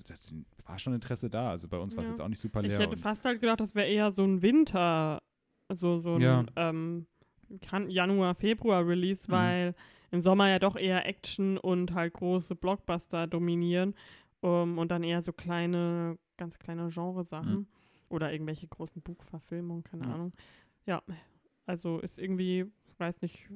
das 0.07 0.31
war 0.65 0.79
schon 0.79 0.93
Interesse 0.95 1.29
da. 1.29 1.51
Also 1.51 1.67
bei 1.67 1.77
uns 1.77 1.95
war 1.95 2.01
es 2.03 2.07
Ja. 2.07 2.13
jetzt 2.13 2.21
auch 2.21 2.27
nicht 2.27 2.39
super 2.39 2.61
Ich 2.61 2.69
leer. 2.69 2.79
hätte 2.79 2.95
und- 2.95 2.99
fast 3.01 3.23
halt 3.23 3.39
gedacht, 3.39 3.59
das 3.59 3.75
wäre 3.75 3.87
eher 3.87 4.11
so 4.11 4.23
ein 4.23 4.41
Winter, 4.41 5.21
so, 5.71 5.99
so 5.99 6.15
ein 6.15 6.21
Ja. 6.21 6.43
ähm, 6.55 7.05
Januar, 7.89 8.33
Februar 8.33 8.87
Release, 8.87 9.27
Mhm. 9.27 9.31
weil 9.31 9.75
im 10.09 10.21
Sommer 10.21 10.49
ja 10.49 10.57
doch 10.57 10.75
eher 10.75 11.05
Action 11.05 11.57
und 11.59 11.93
halt 11.93 12.13
große 12.13 12.55
Blockbuster 12.55 13.27
dominieren 13.27 13.93
um, 14.45 14.77
und 14.77 14.91
dann 14.91 15.03
eher 15.03 15.21
so 15.21 15.33
kleine, 15.33 16.17
ganz 16.37 16.59
kleine 16.59 16.89
Genresachen 16.89 17.51
Mhm. 17.59 17.67
oder 18.09 18.31
irgendwelche 18.31 18.67
großen 18.67 19.01
Buchverfilmungen, 19.01 19.83
keine 19.83 20.05
Ja. 20.05 20.13
Ahnung. 20.13 20.33
Ja, 20.85 21.03
also 21.65 21.99
ist 21.99 22.19
irgendwie, 22.19 22.65
ich 22.87 22.99
weiß 22.99 23.21
nicht, 23.21 23.49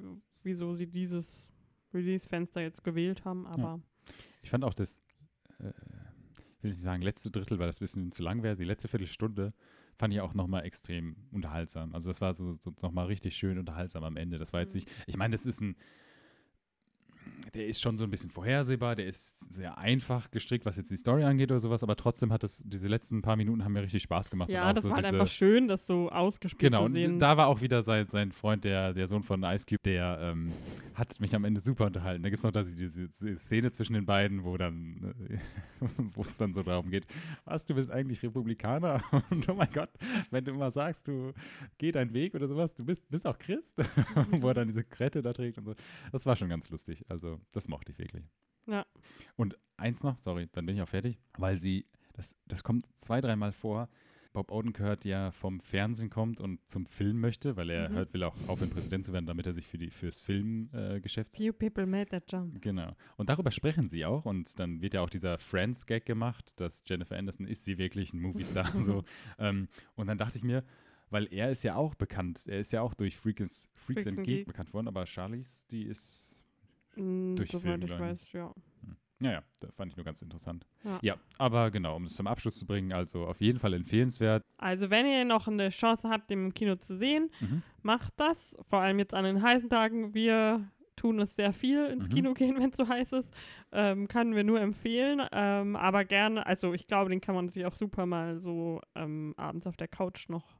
wieso 0.44 0.74
sie 0.74 0.88
dieses 0.88 1.48
Release-Fenster 1.94 2.62
jetzt 2.62 2.84
gewählt 2.84 3.24
haben, 3.24 3.46
aber 3.46 3.80
Ich 4.42 4.50
fand 4.50 4.64
auch 4.64 4.74
das, 4.74 5.00
äh, 5.60 5.70
ich 6.58 6.64
will 6.64 6.72
nicht 6.72 6.82
sagen 6.82 7.04
letzte 7.04 7.30
Drittel, 7.30 7.60
weil 7.60 7.68
das 7.68 7.78
ein 7.78 7.84
bisschen 7.84 8.12
zu 8.12 8.24
lang 8.24 8.42
wäre, 8.42 8.56
die 8.56 8.64
letzte 8.64 8.88
Viertelstunde 8.88 9.54
fand 9.96 10.14
ich 10.14 10.22
auch 10.22 10.34
nochmal 10.34 10.66
extrem 10.66 11.16
unterhaltsam. 11.32 11.94
Also 11.94 12.10
das 12.10 12.22
war 12.22 12.34
so, 12.34 12.52
so 12.54 12.74
nochmal 12.82 13.06
richtig 13.08 13.36
schön 13.36 13.60
unterhaltsam 13.60 14.04
am 14.04 14.18
Ende. 14.18 14.40
Das 14.40 14.54
war 14.54 14.62
jetzt 14.62 14.74
Mhm. 14.74 14.80
nicht, 14.80 14.90
ich 15.08 15.18
meine, 15.18 15.34
das 15.34 15.46
ist 15.46 15.62
ein, 15.62 15.76
der 17.54 17.68
ist 17.68 17.82
schon 17.82 17.98
so 17.98 18.04
ein 18.04 18.10
bisschen 18.10 18.30
vorhersehbar, 18.30 18.96
der 18.96 19.06
ist 19.08 19.40
sehr 19.54 19.78
einfach 19.78 20.32
gestrickt, 20.32 20.66
was 20.66 20.78
jetzt 20.78 20.92
die 20.92 20.98
Story 20.98 21.24
angeht 21.24 21.52
oder 21.52 21.60
sowas, 21.60 21.84
aber 21.84 21.96
trotzdem 21.96 22.32
hat 22.32 22.44
das, 22.44 22.64
diese 22.66 22.88
letzten 22.88 23.22
paar 23.22 23.36
Minuten 23.36 23.64
haben 23.64 23.74
mir 23.74 23.82
richtig 23.84 24.04
Spaß 24.04 24.30
gemacht. 24.30 24.50
ja, 24.50 24.74
das 24.74 24.84
so 24.84 24.90
war 24.90 24.98
halt 24.98 25.06
diese, 25.06 25.16
einfach 25.16 25.32
schön, 25.32 25.68
das 25.68 25.86
so 25.86 26.10
ausgespielt 26.10 26.72
Genau, 26.72 26.80
zu 26.80 26.86
und 26.86 26.94
sehen. 26.94 27.20
da 27.20 27.38
war 27.38 27.48
auch 27.48 27.62
wieder 27.62 27.82
sein, 27.84 28.08
sein 28.08 28.32
Freund, 28.32 28.64
der, 28.64 28.94
der 28.94 29.08
Sohn 29.08 29.24
von 29.24 29.44
Ice 29.44 29.66
Cube, 29.66 29.82
der 29.84 30.20
ähm, 30.22 30.52
hat 30.96 31.20
mich 31.20 31.36
am 31.36 31.46
Ende 31.46 31.60
super 31.60 31.86
unterhalten. 31.86 32.24
Da 32.24 32.30
gibt 32.30 32.40
es 32.40 32.44
noch 32.44 32.52
diese, 32.52 32.76
diese 33.08 33.38
Szene 33.40 33.72
zwischen 33.72 33.94
den 33.94 34.06
beiden, 34.06 34.44
wo 34.44 34.58
dann, 34.58 35.14
äh, 35.30 35.38
wo 36.14 36.22
es 36.22 36.38
dann 36.38 36.54
so 36.54 36.64
darum 36.64 36.90
geht, 36.90 37.06
was, 37.46 37.66
du 37.66 37.76
bist 37.76 37.92
eigentlich 37.92 38.22
Republikaner? 38.24 39.02
Und 39.30 39.48
oh 39.50 39.54
mein 39.54 39.70
Gott, 39.74 39.90
wenn 40.32 40.44
du 40.44 40.52
immer 40.52 40.72
sagst, 40.72 41.08
du 41.08 41.34
geh 41.78 41.92
deinen 41.92 42.14
Weg 42.14 42.36
oder 42.36 42.48
sowas, 42.48 42.74
du 42.76 42.86
bist, 42.86 43.10
bist 43.10 43.26
auch 43.28 43.38
Christ, 43.38 43.76
wo 44.32 44.48
er 44.48 44.54
dann 44.54 44.68
diese 44.68 44.84
Krette 44.84 45.22
da 45.22 45.34
trägt 45.34 45.58
und 45.58 45.66
so. 45.66 45.76
Das 46.12 46.26
war 46.26 46.36
schon 46.36 46.50
ganz 46.50 46.70
lustig. 46.70 47.06
Also, 47.10 47.29
das 47.52 47.68
mochte 47.68 47.92
ich 47.92 48.00
wirklich. 48.00 48.26
Ja. 48.68 48.86
Und 49.36 49.58
eins 49.78 50.04
noch, 50.04 50.18
sorry, 50.18 50.48
dann 50.52 50.66
bin 50.66 50.76
ich 50.76 50.82
auch 50.82 50.90
fertig, 50.90 51.20
weil 51.38 51.58
sie, 51.58 51.86
das, 52.14 52.36
das 52.48 52.64
kommt 52.64 52.86
zwei, 52.96 53.22
dreimal 53.22 53.52
vor. 53.52 53.90
Bob 54.32 54.52
Odenkirk 54.52 55.06
ja 55.06 55.32
vom 55.32 55.60
Fernsehen 55.60 56.12
kommt 56.12 56.40
und 56.40 56.60
zum 56.70 56.86
Film 56.86 57.20
möchte, 57.20 57.56
weil 57.58 57.72
er 57.72 57.90
Mhm. 57.90 57.96
halt 57.96 58.14
will 58.14 58.24
auch 58.24 58.36
aufhören, 58.48 58.70
Präsident 58.70 59.04
zu 59.04 59.12
werden, 59.12 59.26
damit 59.26 59.48
er 59.48 59.54
sich 59.54 59.66
für 59.66 59.80
die, 59.80 59.90
fürs 59.90 60.20
Filmgeschäft 60.20 61.36
Few 61.36 61.52
people 61.52 61.88
made 61.88 62.12
that 62.12 62.32
jump. 62.32 62.62
Genau. 62.62 62.96
Und 63.18 63.30
darüber 63.30 63.52
sprechen 63.52 63.90
sie 63.90 64.06
auch. 64.06 64.26
Und 64.26 64.60
dann 64.60 64.82
wird 64.82 64.94
ja 64.94 65.02
auch 65.02 65.10
dieser 65.10 65.40
Friends-Gag 65.40 66.06
gemacht, 66.06 66.54
dass 66.58 66.84
Jennifer 66.86 67.18
Anderson 67.18 67.48
ist 67.48 67.66
sie 67.66 67.80
wirklich 67.80 68.14
ein 68.14 68.22
Movie-Star. 68.22 68.72
so. 68.78 69.04
ähm, 69.40 69.68
und 69.96 70.06
dann 70.06 70.20
dachte 70.20 70.38
ich 70.38 70.44
mir, 70.44 70.64
weil 71.10 71.26
er 71.34 71.50
ist 71.50 71.64
ja 71.64 71.76
auch 71.76 71.96
bekannt, 71.96 72.46
er 72.46 72.60
ist 72.60 72.72
ja 72.72 72.82
auch 72.84 72.94
durch 72.94 73.18
Freaks, 73.18 73.68
Freaks, 73.74 74.04
Freaks 74.04 74.08
and 74.08 74.18
and 74.20 74.28
Geek 74.28 74.38
Geek. 74.42 74.48
bekannt 74.48 74.74
worden, 74.76 74.88
aber 74.88 75.08
Charlies, 75.08 75.66
die 75.72 75.82
ist, 75.86 76.39
Mm, 77.00 77.36
Durch 77.36 77.52
soweit 77.52 77.84
ich 77.84 77.90
ich. 77.92 78.00
weiß, 78.00 78.32
ja. 78.34 78.54
naja, 79.20 79.44
da 79.60 79.68
fand 79.72 79.92
ich 79.92 79.98
nur 79.98 80.06
ganz 80.06 80.22
interessant. 80.22 80.66
Ja. 81.02 81.18
aber 81.38 81.72
genau, 81.72 81.96
um 81.96 82.06
es 82.06 82.16
zum 82.16 82.28
Abschluss 82.28 82.58
zu 82.60 82.66
bringen, 82.66 82.94
also 82.94 83.26
auf 83.26 83.42
jeden 83.42 83.60
Fall 83.60 83.74
empfehlenswert. 83.74 84.44
Also, 84.58 84.90
wenn 84.90 85.06
ihr 85.06 85.26
noch 85.26 85.48
eine 85.48 85.70
Chance 85.70 86.10
habt, 86.10 86.30
den 86.30 86.46
im 86.46 86.54
Kino 86.54 86.76
zu 86.76 86.98
sehen, 86.98 87.30
Mhm. 87.42 87.62
macht 87.82 88.14
das. 88.18 88.56
Vor 88.68 88.80
allem 88.80 89.00
jetzt 89.00 89.14
an 89.14 89.26
den 89.26 89.42
heißen 89.42 89.70
Tagen. 89.70 90.14
Wir 90.14 90.70
tun 90.96 91.20
es 91.22 91.34
sehr 91.36 91.54
viel 91.54 91.86
ins 91.86 92.10
Mhm. 92.10 92.14
Kino 92.14 92.34
gehen, 92.34 92.56
wenn 92.62 92.72
es 92.72 92.78
so 92.78 92.88
heiß 92.88 93.14
ist. 93.14 93.34
Ähm, 93.72 94.08
können 94.10 94.36
wir 94.36 94.44
nur 94.44 94.60
empfehlen. 94.60 95.22
Ähm, 95.32 95.76
aber 95.78 96.04
gerne, 96.04 96.46
also 96.46 96.74
ich 96.74 96.88
glaube, 96.88 97.10
den 97.10 97.22
kann 97.22 97.36
man 97.36 97.48
sich 97.50 97.66
auch 97.66 97.76
super 97.76 98.06
mal 98.06 98.38
so 98.40 98.82
ähm, 98.96 99.34
abends 99.38 99.66
auf 99.68 99.78
der 99.78 99.88
Couch 99.88 100.28
noch 100.28 100.59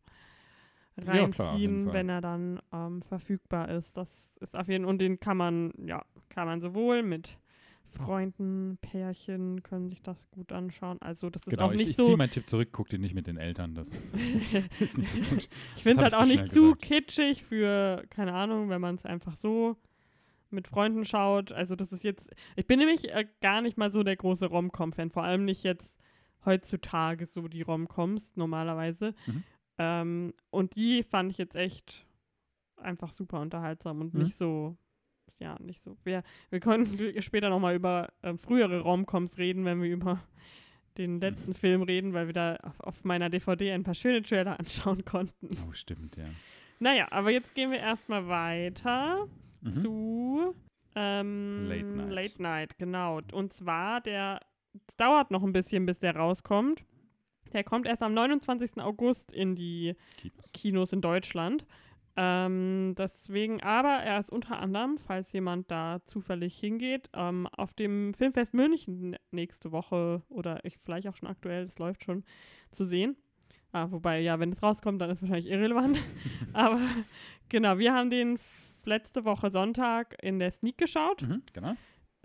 Ja, 1.06 1.28
klar, 1.28 1.52
reinziehen, 1.54 1.92
wenn 1.94 2.10
er 2.10 2.22
dann 2.22 2.60
ähm, 2.74 3.02
verfügbar 3.02 3.70
ist. 3.70 3.98
Das 3.98 4.38
ist 4.42 4.56
auf 4.56 4.68
jeden 4.68 4.84
Fall, 4.86 4.90
und 4.90 5.00
den 5.00 5.20
kann 5.20 5.38
man, 5.38 5.74
ja, 5.86 6.04
kann 6.30 6.48
man 6.48 6.62
sowohl 6.62 7.04
mit 7.04 7.38
Freunden, 7.92 8.78
Pärchen 8.82 9.64
können 9.64 9.90
sich 9.90 10.02
das 10.02 10.30
gut 10.30 10.52
anschauen. 10.52 11.02
Also 11.02 11.30
das 11.30 11.42
ist 11.42 11.50
Genau, 11.50 11.68
auch 11.68 11.72
ich, 11.72 11.80
nicht 11.80 11.90
ich 11.90 11.96
so 11.96 12.04
ziehe 12.04 12.18
meinen 12.18 12.30
Tipp 12.30 12.46
zurück, 12.48 12.70
guck 12.72 12.88
den 12.90 13.02
nicht 13.02 13.16
mit 13.16 13.26
den 13.28 13.38
Eltern, 13.38 13.74
das 13.74 13.88
ist 14.80 14.98
nicht 14.98 15.10
so 15.10 15.18
gut. 15.18 15.48
Ich 15.76 15.84
finde 15.84 16.04
es 16.06 16.14
halt 16.14 16.14
ich 16.14 16.20
auch 16.20 16.26
nicht 16.26 16.54
zu 16.54 16.62
gesagt. 16.76 16.82
kitschig 16.84 17.44
für, 17.44 18.04
keine 18.10 18.34
Ahnung, 18.34 18.70
wenn 18.70 18.82
man 18.82 18.96
es 18.96 19.06
einfach 19.06 19.36
so 19.36 19.76
mit 20.52 20.68
Freunden 20.68 21.06
schaut. 21.06 21.52
Also 21.52 21.76
das 21.76 21.92
ist 21.92 22.04
jetzt, 22.04 22.30
ich 22.56 22.68
bin 22.68 22.80
nämlich 22.80 23.10
äh, 23.10 23.26
gar 23.42 23.62
nicht 23.62 23.78
mal 23.78 23.92
so 23.92 24.04
der 24.04 24.16
große 24.16 24.46
Rom-Com-Fan, 24.46 25.10
vor 25.12 25.24
allem 25.24 25.46
nicht 25.46 25.64
jetzt 25.64 25.96
heutzutage 26.46 27.26
so 27.26 27.48
die 27.48 27.62
Rom-Coms 27.62 28.36
normalerweise. 28.36 29.14
Mhm. 29.26 29.44
Ähm, 29.80 30.34
und 30.52 30.76
die 30.76 31.02
fand 31.04 31.32
ich 31.32 31.38
jetzt 31.38 31.56
echt 31.56 32.06
einfach 32.78 33.12
super 33.12 33.40
unterhaltsam 33.40 34.02
und 34.02 34.14
Mhm. 34.14 34.24
nicht 34.24 34.38
so, 34.38 34.78
ja, 35.40 35.58
nicht 35.60 35.82
so. 35.84 35.98
Wir, 36.04 36.24
wir 36.50 36.60
können 36.60 36.86
später 37.24 37.50
nochmal 37.50 37.76
über 37.76 38.10
ähm, 38.24 38.38
frühere 38.38 38.82
Rom-Coms 38.82 39.38
reden, 39.38 39.66
wenn 39.66 39.82
wir 39.82 39.90
über 39.90 40.22
den 40.98 41.22
letzten 41.22 41.54
Film 41.54 41.82
reden, 41.84 42.14
weil 42.14 42.28
wir 42.28 42.34
da 42.34 42.56
auf, 42.58 42.80
auf 42.82 43.04
meiner 43.06 43.30
DVD 43.30 43.72
ein 43.72 43.84
paar 43.84 43.96
schöne 43.96 44.22
Trailer 44.22 44.60
anschauen 44.60 45.06
konnten. 45.06 45.50
Oh, 45.68 45.72
stimmt, 45.72 46.18
ja. 46.18 46.26
Naja, 46.80 47.08
aber 47.12 47.32
jetzt 47.32 47.56
gehen 47.56 47.72
wir 47.72 47.80
erstmal 47.80 48.28
weiter 48.28 49.26
Mhm. 49.62 49.72
zu 49.74 50.56
ähm, 50.96 51.66
Late 51.68 51.86
Night. 51.86 52.10
Late 52.12 52.42
Night, 52.42 52.78
genau. 52.78 53.20
Und 53.34 53.52
zwar, 53.54 54.00
der 54.02 54.40
dauert 54.98 55.32
noch 55.32 55.44
ein 55.44 55.52
bisschen, 55.54 55.86
bis 55.86 56.00
der 56.00 56.16
rauskommt. 56.16 56.84
Der 57.54 57.64
kommt 57.64 57.88
erst 57.88 58.04
am 58.04 58.14
29. 58.14 58.78
August 58.78 59.32
in 59.32 59.56
die 59.56 59.96
Kinos. 60.18 60.52
Kinos 60.54 60.94
in 60.94 61.02
Deutschland. 61.02 61.66
Ähm, 62.16 62.96
deswegen, 62.98 63.62
aber 63.62 64.04
er 64.04 64.20
ist 64.20 64.30
unter 64.30 64.60
anderem, 64.60 64.98
falls 64.98 65.32
jemand 65.32 65.72
da 65.72 66.00
zufällig 66.04 66.58
hingeht, 66.60 67.10
ähm, 67.14 67.48
auf 67.48 67.74
dem 67.74 68.14
Filmfest 68.14 68.54
München 68.54 69.16
nächste 69.32 69.72
Woche 69.72 70.22
oder 70.28 70.64
ich, 70.66 70.78
vielleicht 70.80 71.08
auch 71.08 71.16
schon 71.16 71.30
aktuell, 71.30 71.66
das 71.66 71.80
läuft 71.80 72.04
schon, 72.04 72.26
zu 72.72 72.84
sehen. 72.84 73.16
Ah, 73.72 73.90
wobei, 73.92 74.20
ja, 74.20 74.40
wenn 74.40 74.52
es 74.52 74.62
rauskommt, 74.62 75.00
dann 75.02 75.10
ist 75.10 75.22
wahrscheinlich 75.22 75.50
irrelevant. 75.50 75.98
aber 76.54 76.82
genau, 77.48 77.78
wir 77.78 77.94
haben 77.94 78.10
den 78.10 78.38
letzte 78.84 79.24
Woche 79.24 79.50
Sonntag 79.50 80.18
in 80.22 80.40
der 80.40 80.52
Sneak 80.52 80.78
geschaut. 80.78 81.22
Mhm, 81.22 81.44
genau. 81.54 81.76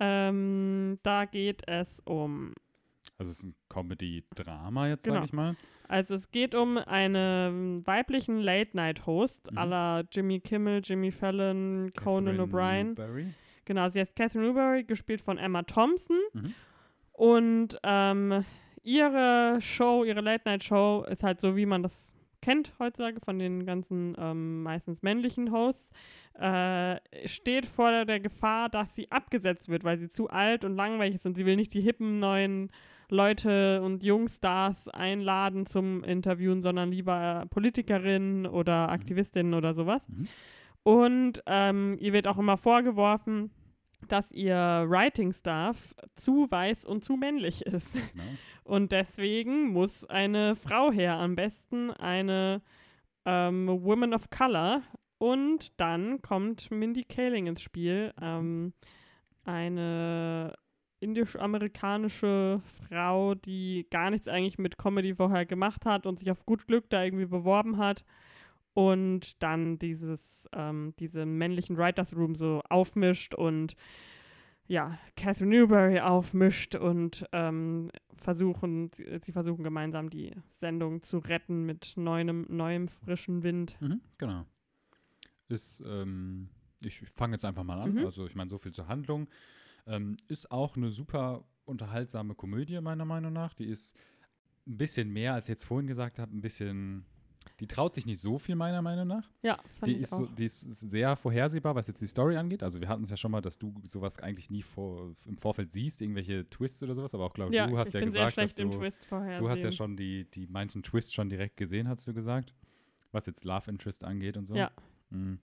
Ähm, 0.00 0.98
da 1.04 1.24
geht 1.24 1.62
es 1.68 2.00
um 2.04 2.52
Also 3.18 3.31
es 3.31 3.38
ist 3.38 3.44
ein 3.44 3.55
Comedy-Drama 3.68 4.88
jetzt, 4.88 5.05
Genau. 5.05 5.16
sage 5.16 5.27
ich 5.27 5.33
mal. 5.33 5.57
Also 5.87 6.14
es 6.14 6.31
geht 6.31 6.55
um 6.55 6.79
einen 6.79 7.87
weiblichen 7.87 8.40
Late-Night-Host 8.40 9.53
Mhm. 9.53 9.59
à 9.59 9.64
la 9.66 10.03
Jimmy 10.11 10.40
Kimmel, 10.40 10.81
Jimmy 10.83 11.11
Fallon, 11.12 11.92
Conan 11.94 12.40
O'Brien. 12.40 12.94
Genau, 13.66 13.88
sie 13.88 14.00
heißt 14.00 14.16
Catherine 14.16 14.46
Newberry, 14.48 14.85
gespielt 14.85 15.20
von 15.22 15.38
Emma 15.38 15.62
Thompson. 15.62 16.16
Mhm. 16.33 16.55
Und 17.12 17.79
ähm, 17.83 18.44
ihre 18.83 19.59
Show, 19.61 20.05
ihre 20.05 20.20
Late-Night-Show 20.20 21.05
ist 21.09 21.22
halt 21.22 21.40
so, 21.40 21.57
wie 21.57 21.66
man 21.66 21.83
das 21.83 22.14
kennt 22.42 22.72
heutzutage 22.79 23.20
von 23.24 23.38
den 23.38 23.64
ganzen 23.64 24.14
ähm, 24.18 24.62
meistens 24.62 25.00
männlichen 25.03 25.50
Hosts, 25.50 25.90
äh, 26.38 26.96
steht 27.27 27.64
vor 27.64 28.05
der 28.05 28.20
Gefahr, 28.20 28.68
dass 28.68 28.94
sie 28.94 29.11
abgesetzt 29.11 29.68
wird, 29.70 29.85
weil 29.85 29.96
sie 29.98 30.11
zu 30.11 30.29
alt 30.29 30.64
und 30.64 30.77
langweilig 30.77 31.14
ist 31.14 31.24
und 31.27 31.37
sie 31.37 31.46
will 31.46 31.57
nicht 31.57 31.72
die 31.72 31.81
hippen 31.81 32.18
neuen 32.18 32.70
Leute 33.08 33.82
und 33.82 34.02
Jungstars 34.02 34.88
einladen 34.88 35.66
zum 35.66 36.02
Interviewen, 36.04 36.62
sondern 36.62 36.90
lieber 36.90 37.44
Politikerinnen 37.50 38.46
oder 38.46 38.90
Aktivistinnen 38.90 39.54
oder 39.54 39.74
sowas. 39.74 40.08
Mhm. 40.08 40.24
Und 40.82 41.42
ähm, 41.46 41.96
ihr 41.98 42.12
wird 42.12 42.26
auch 42.26 42.38
immer 42.38 42.56
vorgeworfen, 42.56 43.50
dass 44.08 44.30
ihr 44.32 44.56
Writing-Staff 44.86 45.94
zu 46.14 46.46
weiß 46.50 46.84
und 46.84 47.02
zu 47.02 47.16
männlich 47.16 47.62
ist. 47.62 47.92
Genau. 47.94 48.24
Und 48.64 48.92
deswegen 48.92 49.72
muss 49.72 50.06
eine 50.06 50.56
Frau 50.56 50.90
her, 50.90 51.18
am 51.18 51.36
besten 51.36 51.90
eine 51.90 52.62
ähm, 53.26 53.68
Woman 53.68 54.14
of 54.14 54.30
Color. 54.30 54.80
Und 55.18 55.78
dann 55.78 56.22
kommt 56.22 56.70
Mindy 56.70 57.04
Kaling 57.04 57.46
ins 57.46 57.60
Spiel, 57.60 58.14
ähm, 58.22 58.72
eine 59.44 60.54
indisch-amerikanische 61.04 62.60
Frau, 62.64 63.34
die 63.34 63.86
gar 63.90 64.10
nichts 64.10 64.26
eigentlich 64.26 64.58
mit 64.58 64.78
Comedy 64.78 65.14
vorher 65.14 65.46
gemacht 65.46 65.86
hat 65.86 66.06
und 66.06 66.18
sich 66.18 66.30
auf 66.30 66.44
gut 66.46 66.66
Glück 66.66 66.88
da 66.88 67.04
irgendwie 67.04 67.26
beworben 67.26 67.76
hat 67.76 68.04
und 68.72 69.42
dann 69.42 69.78
dieses, 69.78 70.48
ähm, 70.52 70.94
diesen 70.98 71.36
männlichen 71.38 71.76
Writers 71.76 72.16
Room 72.16 72.34
so 72.34 72.62
aufmischt 72.68 73.34
und 73.34 73.76
ja, 74.66 74.98
Catherine 75.16 75.54
Newberry 75.54 76.00
aufmischt 76.00 76.74
und 76.74 77.26
ähm, 77.32 77.90
versuchen, 78.14 78.90
sie, 78.94 79.06
sie 79.20 79.32
versuchen 79.32 79.62
gemeinsam 79.62 80.08
die 80.08 80.32
Sendung 80.52 81.02
zu 81.02 81.18
retten 81.18 81.64
mit 81.66 81.92
neuem, 81.96 82.46
neuem 82.48 82.88
frischen 82.88 83.42
Wind. 83.42 83.76
Mhm, 83.80 84.00
genau. 84.16 84.46
Ist, 85.48 85.84
ähm, 85.86 86.48
ich 86.80 87.00
fange 87.00 87.34
jetzt 87.34 87.44
einfach 87.44 87.62
mal 87.62 87.78
an. 87.78 87.92
Mhm. 87.92 88.06
Also 88.06 88.26
ich 88.26 88.34
meine, 88.34 88.48
so 88.48 88.56
viel 88.56 88.72
zur 88.72 88.88
Handlung. 88.88 89.28
Ähm, 89.87 90.16
ist 90.29 90.51
auch 90.51 90.77
eine 90.77 90.90
super 90.90 91.44
unterhaltsame 91.64 92.35
Komödie, 92.35 92.81
meiner 92.81 93.05
Meinung 93.05 93.33
nach. 93.33 93.55
Die 93.55 93.66
ist 93.66 93.97
ein 94.66 94.79
bisschen 94.79 95.11
mehr, 95.12 95.35
als 95.35 95.44
ich 95.47 95.51
jetzt 95.51 95.64
vorhin 95.64 95.87
gesagt 95.87 96.18
habe, 96.18 96.35
ein 96.37 96.40
bisschen. 96.40 97.05
Die 97.61 97.66
traut 97.66 97.94
sich 97.94 98.07
nicht 98.07 98.20
so 98.20 98.38
viel, 98.38 98.57
meiner 98.57 98.81
Meinung 98.83 99.07
nach. 99.07 99.31
Ja, 99.42 99.59
fand 99.79 99.87
Die 99.87 99.97
ich 99.97 100.01
ist, 100.03 100.12
auch. 100.14 100.20
so, 100.20 100.27
die 100.27 100.47
ist 100.47 100.61
sehr 100.62 101.14
vorhersehbar, 101.14 101.75
was 101.75 101.87
jetzt 101.87 102.01
die 102.01 102.07
Story 102.07 102.37
angeht. 102.37 102.62
Also 102.62 102.81
wir 102.81 102.88
hatten 102.88 103.05
es 103.05 103.11
ja 103.11 103.16
schon 103.18 103.31
mal, 103.31 103.42
dass 103.42 103.59
du 103.59 103.75
sowas 103.85 104.18
eigentlich 104.18 104.51
nie 104.51 104.62
vor, 104.62 105.14
im 105.27 105.37
Vorfeld 105.37 105.70
siehst, 105.70 106.01
irgendwelche 106.03 106.49
Twists 106.49 106.83
oder 106.83 106.94
sowas. 106.94 107.14
Aber 107.14 107.27
auch, 107.27 107.35
glaube 107.35 107.55
ja, 107.55 107.66
du 107.66 107.77
hast 107.79 107.88
ich 107.88 107.94
ja 107.94 108.01
bin 108.01 108.07
gesagt, 108.09 108.25
sehr 108.25 108.31
schlecht 108.33 108.59
dass 108.59 108.64
im 108.64 108.70
du, 108.70 108.79
Twist 108.79 109.05
vorher. 109.05 109.38
du 109.38 109.49
hast 109.51 109.62
ja 109.62 109.70
schon 109.70 109.97
die, 109.97 110.25
die 110.31 110.47
manchen 110.47 110.83
Twists 110.83 111.12
schon 111.12 111.29
direkt 111.29 111.57
gesehen, 111.57 111.87
hast 111.87 112.09
du 112.09 112.14
gesagt. 112.14 112.55
Was 113.12 113.27
jetzt 113.27 113.44
Love 113.44 113.70
Interest 113.70 114.03
angeht 114.05 114.37
und 114.37 114.47
so. 114.47 114.57
Ja. 114.57 114.73
Mhm. 115.11 115.38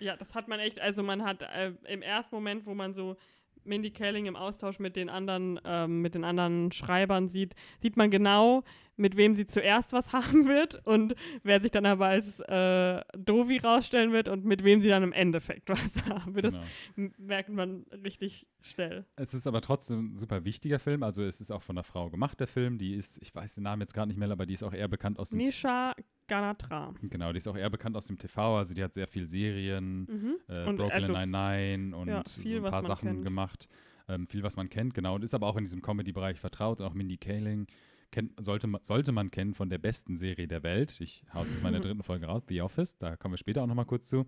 Ja, 0.00 0.16
das 0.16 0.34
hat 0.34 0.48
man 0.48 0.58
echt, 0.58 0.80
also 0.80 1.02
man 1.04 1.22
hat 1.22 1.42
äh, 1.42 1.72
im 1.86 2.02
ersten 2.02 2.34
Moment, 2.34 2.66
wo 2.66 2.74
man 2.74 2.92
so 2.92 3.16
Mindy 3.66 3.90
Kaling 3.90 4.26
im 4.26 4.36
Austausch 4.36 4.78
mit 4.78 4.96
den 4.96 5.08
anderen, 5.08 5.60
ähm, 5.64 6.02
mit 6.02 6.14
den 6.14 6.24
anderen 6.24 6.72
Schreibern 6.72 7.28
sieht, 7.28 7.54
sieht 7.80 7.96
man 7.96 8.10
genau, 8.10 8.62
mit 8.98 9.16
wem 9.16 9.34
sie 9.34 9.46
zuerst 9.46 9.92
was 9.92 10.12
haben 10.14 10.48
wird 10.48 10.86
und 10.86 11.14
wer 11.42 11.60
sich 11.60 11.70
dann 11.70 11.84
aber 11.84 12.06
als 12.06 12.40
äh, 12.40 13.02
Dovi 13.16 13.58
rausstellen 13.58 14.12
wird 14.12 14.28
und 14.28 14.44
mit 14.44 14.64
wem 14.64 14.80
sie 14.80 14.88
dann 14.88 15.02
im 15.02 15.12
Endeffekt 15.12 15.68
was 15.70 16.04
haben 16.08 16.34
wird. 16.34 16.46
Das 16.46 16.54
Genau. 16.94 17.10
merkt 17.18 17.50
man 17.50 17.84
richtig 18.02 18.46
schnell. 18.62 19.04
Es 19.16 19.34
ist 19.34 19.46
aber 19.46 19.60
trotzdem 19.60 20.14
ein 20.14 20.18
super 20.18 20.44
wichtiger 20.44 20.78
Film. 20.78 21.02
Also 21.02 21.22
es 21.22 21.40
ist 21.40 21.50
auch 21.50 21.62
von 21.62 21.76
einer 21.76 21.84
Frau 21.84 22.08
gemacht, 22.08 22.40
der 22.40 22.46
Film. 22.46 22.78
Die 22.78 22.94
ist, 22.94 23.20
ich 23.20 23.34
weiß 23.34 23.54
den 23.56 23.64
Namen 23.64 23.82
jetzt 23.82 23.92
gerade 23.92 24.08
nicht 24.08 24.16
mehr, 24.18 24.30
aber 24.30 24.46
die 24.46 24.54
ist 24.54 24.62
auch 24.62 24.72
eher 24.72 24.88
bekannt 24.88 25.18
aus 25.18 25.30
dem 25.30 25.38
Nisha 25.38 25.94
Ganatra. 26.28 26.94
Genau, 27.02 27.32
die 27.32 27.38
ist 27.38 27.46
auch 27.48 27.56
eher 27.56 27.70
bekannt 27.70 27.96
aus 27.96 28.06
dem 28.06 28.18
TV. 28.18 28.58
Also 28.58 28.74
die 28.74 28.82
hat 28.82 28.92
sehr 28.92 29.06
viel 29.06 29.26
Serien, 29.28 30.00
Mhm. 30.04 30.36
äh, 30.48 30.64
Und 30.66 30.76
Brooklyn 30.76 30.90
also 30.92 31.12
Nine-Nine 31.12 31.96
und 31.96 32.08
ja, 32.08 32.22
so 32.26 32.40
viel, 32.40 32.56
ein 32.58 32.62
was 32.64 32.70
paar 32.70 32.82
Sachen 32.82 33.08
kennt. 33.08 33.24
gemacht. 33.24 33.68
Ähm, 34.08 34.26
viel, 34.26 34.42
was 34.42 34.56
man 34.56 34.68
kennt, 34.68 34.94
genau. 34.94 35.14
Und 35.16 35.24
ist 35.24 35.34
aber 35.34 35.46
auch 35.48 35.56
in 35.56 35.64
diesem 35.64 35.82
Comedy-Bereich 35.82 36.38
vertraut. 36.38 36.80
Und 36.80 36.86
auch 36.86 36.94
Mindy 36.94 37.16
Kaling 37.16 37.66
kennt, 38.12 38.32
sollte, 38.44 38.66
man, 38.68 38.80
sollte 38.84 39.10
man 39.12 39.30
kennen 39.30 39.54
von 39.54 39.68
der 39.68 39.78
besten 39.78 40.16
Serie 40.16 40.46
der 40.46 40.62
Welt. 40.62 41.00
Ich 41.00 41.24
hau 41.34 41.42
jetzt 41.44 41.62
mal 41.62 41.68
in 41.70 41.74
der 41.74 41.82
dritten 41.90 42.02
Folge 42.02 42.26
raus, 42.26 42.42
The 42.48 42.60
Office. 42.62 42.96
Da 42.98 43.16
kommen 43.16 43.32
wir 43.34 43.38
später 43.38 43.62
auch 43.62 43.66
nochmal 43.66 43.86
kurz 43.86 44.08
zu. 44.08 44.26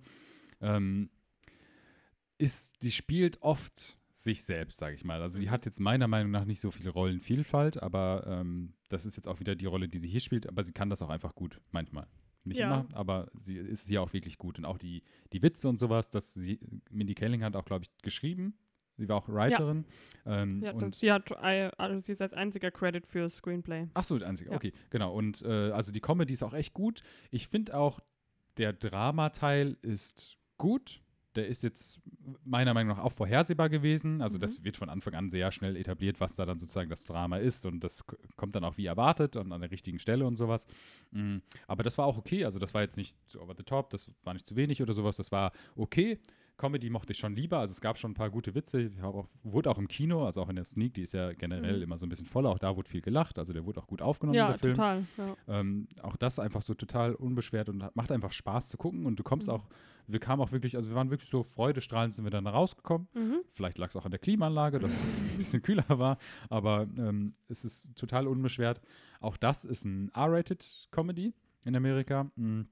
Ähm, 0.61 1.11
ist, 2.39 2.83
die 2.83 2.91
spielt 2.93 3.43
oft 3.43 3.98
sich 4.21 4.43
selbst, 4.45 4.79
sage 4.79 4.97
ich 4.97 5.05
mal. 5.05 5.23
Also 5.23 5.39
die 5.39 5.47
Mhm. 5.47 5.51
hat 5.53 5.65
jetzt 5.65 5.79
meiner 5.79 6.09
Meinung 6.09 6.33
nach 6.33 6.45
nicht 6.45 6.61
so 6.61 6.73
viel 6.73 6.89
Rollenvielfalt, 6.89 7.81
aber 7.83 8.25
ähm, 8.27 8.75
das 8.89 9.07
ist 9.07 9.17
jetzt 9.17 9.29
auch 9.29 9.39
wieder 9.39 9.55
die 9.55 9.67
Rolle, 9.67 9.89
die 9.89 9.99
sie 9.99 10.09
hier 10.09 10.19
spielt, 10.21 10.49
aber 10.49 10.65
sie 10.65 10.73
kann 10.73 10.91
das 10.91 11.03
auch 11.03 11.09
einfach 11.09 11.35
gut, 11.37 11.61
manchmal. 11.71 12.09
Nicht 12.43 12.59
Ja. 12.59 12.67
immer, 12.81 12.89
aber 12.97 13.31
sie 13.35 13.57
ist 13.57 13.87
hier 13.87 14.03
auch 14.03 14.13
wirklich 14.13 14.37
gut. 14.37 14.59
Und 14.59 14.65
auch 14.65 14.79
die, 14.79 15.03
die 15.33 15.41
Witze 15.43 15.69
und 15.69 15.79
sowas, 15.79 16.11
das 16.11 16.35
sie, 16.35 16.59
Mindy 16.91 17.15
Kaling 17.15 17.45
hat 17.45 17.55
auch, 17.55 17.65
glaube 17.65 17.85
ich, 17.85 17.97
geschrieben. 18.03 18.59
Sie 18.97 19.09
war 19.09 19.17
auch 19.19 19.29
Writerin. 19.29 19.85
Ähm, 20.27 20.63
Ja, 20.65 20.73
und 20.73 20.83
das, 20.95 20.99
sie, 21.01 21.13
hat, 21.13 21.31
äh, 21.31 21.71
also 21.79 22.01
sie 22.01 22.11
ist 22.11 22.21
als 22.21 22.33
einziger 22.33 22.73
Credit 22.73 23.07
für 23.07 23.29
Screenplay. 23.29 23.87
Ach 23.95 24.03
so, 24.03 24.19
der 24.19 24.29
einzige. 24.29 24.51
Ja. 24.51 24.57
Okay, 24.57 24.73
genau. 24.91 25.15
Und 25.15 25.43
äh, 25.43 25.71
also 25.71 25.93
die 25.93 26.01
Comedy 26.01 26.33
ist 26.35 26.43
auch 26.43 26.55
echt 26.55 26.75
gut. 26.75 27.03
Ich 27.31 27.47
finde 27.47 27.77
auch, 27.77 28.01
der 28.57 28.73
Dramateil 28.73 29.77
ist 29.83 30.37
gut. 30.57 31.01
Der 31.39 31.47
ist 31.49 31.63
jetzt 31.63 32.01
meiner 32.45 32.75
Meinung 32.75 32.97
nach 32.97 33.03
auch 33.03 33.13
vorhersehbar 33.13 33.69
gewesen. 33.71 34.21
Also 34.21 34.37
Mhm. 34.39 34.43
das 34.43 34.63
wird 34.65 34.77
von 34.77 34.89
Anfang 34.91 35.15
an 35.15 35.31
sehr 35.31 35.51
schnell 35.51 35.77
etabliert, 35.77 36.21
was 36.21 36.35
da 36.37 36.45
dann 36.45 36.59
sozusagen 36.59 36.91
das 36.91 37.05
Drama 37.05 37.39
ist. 37.39 37.65
Und 37.65 37.81
das 37.83 38.05
kommt 38.37 38.55
dann 38.55 38.65
auch 38.65 38.77
wie 38.77 38.87
erwartet 38.87 39.37
und 39.37 39.53
an 39.53 39.61
der 39.61 39.71
richtigen 39.71 39.99
Stelle 39.99 40.27
und 40.27 40.37
sowas. 40.37 40.67
Mm, 41.13 41.39
Aber 41.67 41.83
das 41.83 41.97
war 41.97 42.05
auch 42.07 42.19
okay. 42.19 42.45
Also 42.45 42.59
das 42.59 42.75
war 42.75 42.83
jetzt 42.83 42.97
nicht 42.97 43.17
over 43.37 43.55
the 43.57 43.63
top, 43.63 43.91
das 43.91 44.11
war 44.25 44.35
nicht 44.35 44.47
zu 44.47 44.57
wenig 44.57 44.83
oder 44.83 44.93
sowas. 44.95 45.17
Das 45.17 45.33
war 45.33 45.53
okay. 45.77 46.19
Comedy 46.59 46.91
mochte 46.91 47.13
ich 47.13 47.19
schon 47.19 47.35
lieber. 47.35 47.59
Also 47.61 47.71
es 47.73 47.81
gab 47.81 47.99
schon 47.99 48.11
ein 48.11 48.15
paar 48.15 48.29
gute 48.31 48.55
Witze. 48.55 48.91
Auch, 49.03 49.27
wurde 49.43 49.71
auch 49.71 49.79
im 49.79 49.89
Kino, 49.89 50.27
also 50.27 50.43
auch 50.43 50.49
in 50.51 50.57
der 50.57 50.65
Sneak, 50.67 50.93
die 50.95 51.03
ist 51.03 51.15
ja 51.15 51.33
generell 51.33 51.77
Mhm. 51.79 51.83
immer 51.85 51.97
so 51.99 52.05
ein 52.05 52.09
bisschen 52.11 52.27
voller. 52.27 52.51
Auch 52.51 52.59
da 52.59 52.77
wurde 52.77 52.89
viel 52.91 53.01
gelacht. 53.01 53.39
Also 53.39 53.53
der 53.55 53.65
wurde 53.65 53.81
auch 53.81 53.87
gut 53.87 54.03
aufgenommen, 54.03 54.37
Ja, 54.37 54.49
der 54.49 54.59
Film. 54.59 54.75
total. 54.75 55.05
Ja. 55.17 55.37
Ähm, 55.61 55.89
auch 56.03 56.17
das 56.17 56.39
einfach 56.39 56.61
so 56.63 56.75
total 56.75 57.15
unbeschwert 57.15 57.69
und 57.71 57.85
macht 57.97 58.13
einfach 58.13 58.33
Spaß 58.33 58.69
zu 58.69 58.77
gucken. 58.77 59.07
Und 59.07 59.19
du 59.19 59.23
kommst 59.23 59.49
Mhm. 59.49 59.55
auch, 59.55 59.69
wir 60.09 60.19
kamen 60.21 60.43
auch 60.43 60.53
wirklich, 60.53 60.77
also 60.77 60.89
wir 60.89 60.97
waren 60.97 61.11
wirklich 61.11 61.31
so 61.31 61.43
freudestrahlend 61.43 62.13
sind 62.15 62.25
wir 62.25 62.31
dann 62.31 62.47
rausgekommen. 62.47 63.09
Mhm. 63.15 63.37
Vielleicht 63.51 63.79
lag 63.79 63.89
es 63.89 63.97
auch 63.97 64.05
an 64.05 64.11
der 64.11 64.19
Klimaanlage, 64.21 64.79
dass 64.81 64.93
es 64.93 65.19
ein 65.19 65.37
bisschen 65.39 65.63
kühler 65.63 65.85
war, 65.89 66.19
aber 66.51 66.87
ähm, 66.97 67.35
es 67.49 67.65
ist 67.65 67.89
total 67.95 68.27
unbeschwert. 68.27 68.81
Auch 69.21 69.37
das 69.37 69.65
ist 69.65 69.85
ein 69.85 70.11
R-Rated 70.15 70.89
Comedy 70.91 71.35
in 71.65 71.77
Amerika. 71.77 72.31
Hm, 72.37 72.69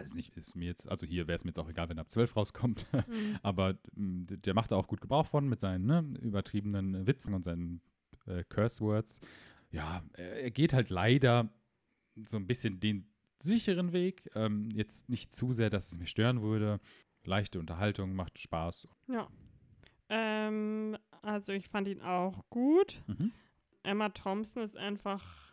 weiß 0.00 0.14
nicht, 0.14 0.36
ist 0.36 0.54
mir 0.56 0.66
jetzt, 0.66 0.88
also 0.88 1.06
hier 1.06 1.26
wäre 1.26 1.36
es 1.36 1.44
mir 1.44 1.50
jetzt 1.50 1.58
auch 1.58 1.68
egal, 1.68 1.88
wenn 1.88 1.98
er 1.98 2.02
ab 2.02 2.10
12 2.10 2.36
rauskommt, 2.36 2.86
Mhm. 3.08 3.38
aber 3.42 3.76
hm, 3.94 4.26
der 4.28 4.54
macht 4.54 4.70
da 4.70 4.76
auch 4.76 4.88
gut 4.88 5.00
Gebrauch 5.00 5.26
von 5.26 5.48
mit 5.48 5.60
seinen 5.60 5.86
ne, 5.86 6.04
übertriebenen 6.20 7.06
Witzen 7.06 7.34
und 7.34 7.44
seinen 7.44 7.80
äh, 8.26 8.44
Curse 8.48 8.80
Words. 8.82 9.20
Ja, 9.70 10.02
er 10.14 10.42
er 10.42 10.50
geht 10.50 10.72
halt 10.72 10.90
leider 10.90 11.48
so 12.14 12.36
ein 12.36 12.46
bisschen 12.46 12.80
den 12.80 13.08
sicheren 13.40 13.92
Weg. 13.92 14.30
Ähm, 14.34 14.70
jetzt 14.72 15.08
nicht 15.08 15.34
zu 15.34 15.52
sehr, 15.52 15.70
dass 15.70 15.92
es 15.92 15.98
mich 15.98 16.10
stören 16.10 16.42
würde. 16.42 16.80
Leichte 17.24 17.58
Unterhaltung, 17.58 18.14
macht 18.14 18.38
Spaß. 18.38 18.88
Ja. 19.08 19.28
Ähm, 20.08 20.96
also 21.22 21.52
ich 21.52 21.68
fand 21.68 21.88
ihn 21.88 22.00
auch 22.00 22.44
gut. 22.50 23.02
Mhm. 23.06 23.32
Emma 23.82 24.08
Thompson 24.10 24.62
ist 24.62 24.76
einfach 24.76 25.45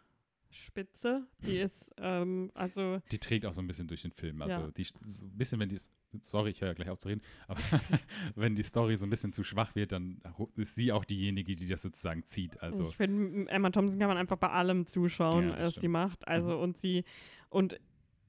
spitze. 0.53 1.25
Die 1.45 1.57
ist, 1.57 1.91
ähm, 1.97 2.51
also 2.53 3.01
Die 3.11 3.19
trägt 3.19 3.45
auch 3.45 3.53
so 3.53 3.61
ein 3.61 3.67
bisschen 3.67 3.87
durch 3.87 4.01
den 4.03 4.11
Film. 4.11 4.41
Also 4.41 4.59
Ja. 4.59 4.71
die 4.71 4.83
so 4.83 5.25
ein 5.25 5.37
bisschen, 5.37 5.59
wenn 5.59 5.69
die 5.69 5.77
sorry, 6.21 6.51
ich 6.51 6.61
höre 6.61 6.69
ja 6.69 6.73
gleich 6.73 6.89
auf 6.89 6.99
zu 6.99 7.07
reden, 7.07 7.21
aber 7.47 7.59
wenn 8.35 8.55
die 8.55 8.63
Story 8.63 8.97
so 8.97 9.05
ein 9.05 9.09
bisschen 9.09 9.33
zu 9.33 9.43
schwach 9.43 9.73
wird, 9.75 9.91
dann 9.91 10.21
ist 10.55 10.75
sie 10.75 10.91
auch 10.91 11.05
diejenige, 11.05 11.55
die 11.55 11.67
das 11.67 11.81
sozusagen 11.81 12.23
zieht. 12.25 12.61
Also 12.61 12.87
ich 12.87 12.95
finde, 12.95 13.49
Emma 13.49 13.69
Thompson 13.71 13.99
kann 13.99 14.07
man 14.09 14.17
einfach 14.17 14.37
bei 14.37 14.49
allem 14.49 14.85
zuschauen, 14.85 15.49
Ja, 15.49 15.59
was 15.59 15.75
sie. 15.75 15.87
Mhm. 15.87 15.93
macht. 15.93 16.27
Also 16.27 16.59
und 16.59 16.77
sie, 16.77 17.03
und 17.49 17.79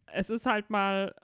es 0.07 0.31
ist 0.31 0.47
halt 0.47 0.71
mal 0.71 1.15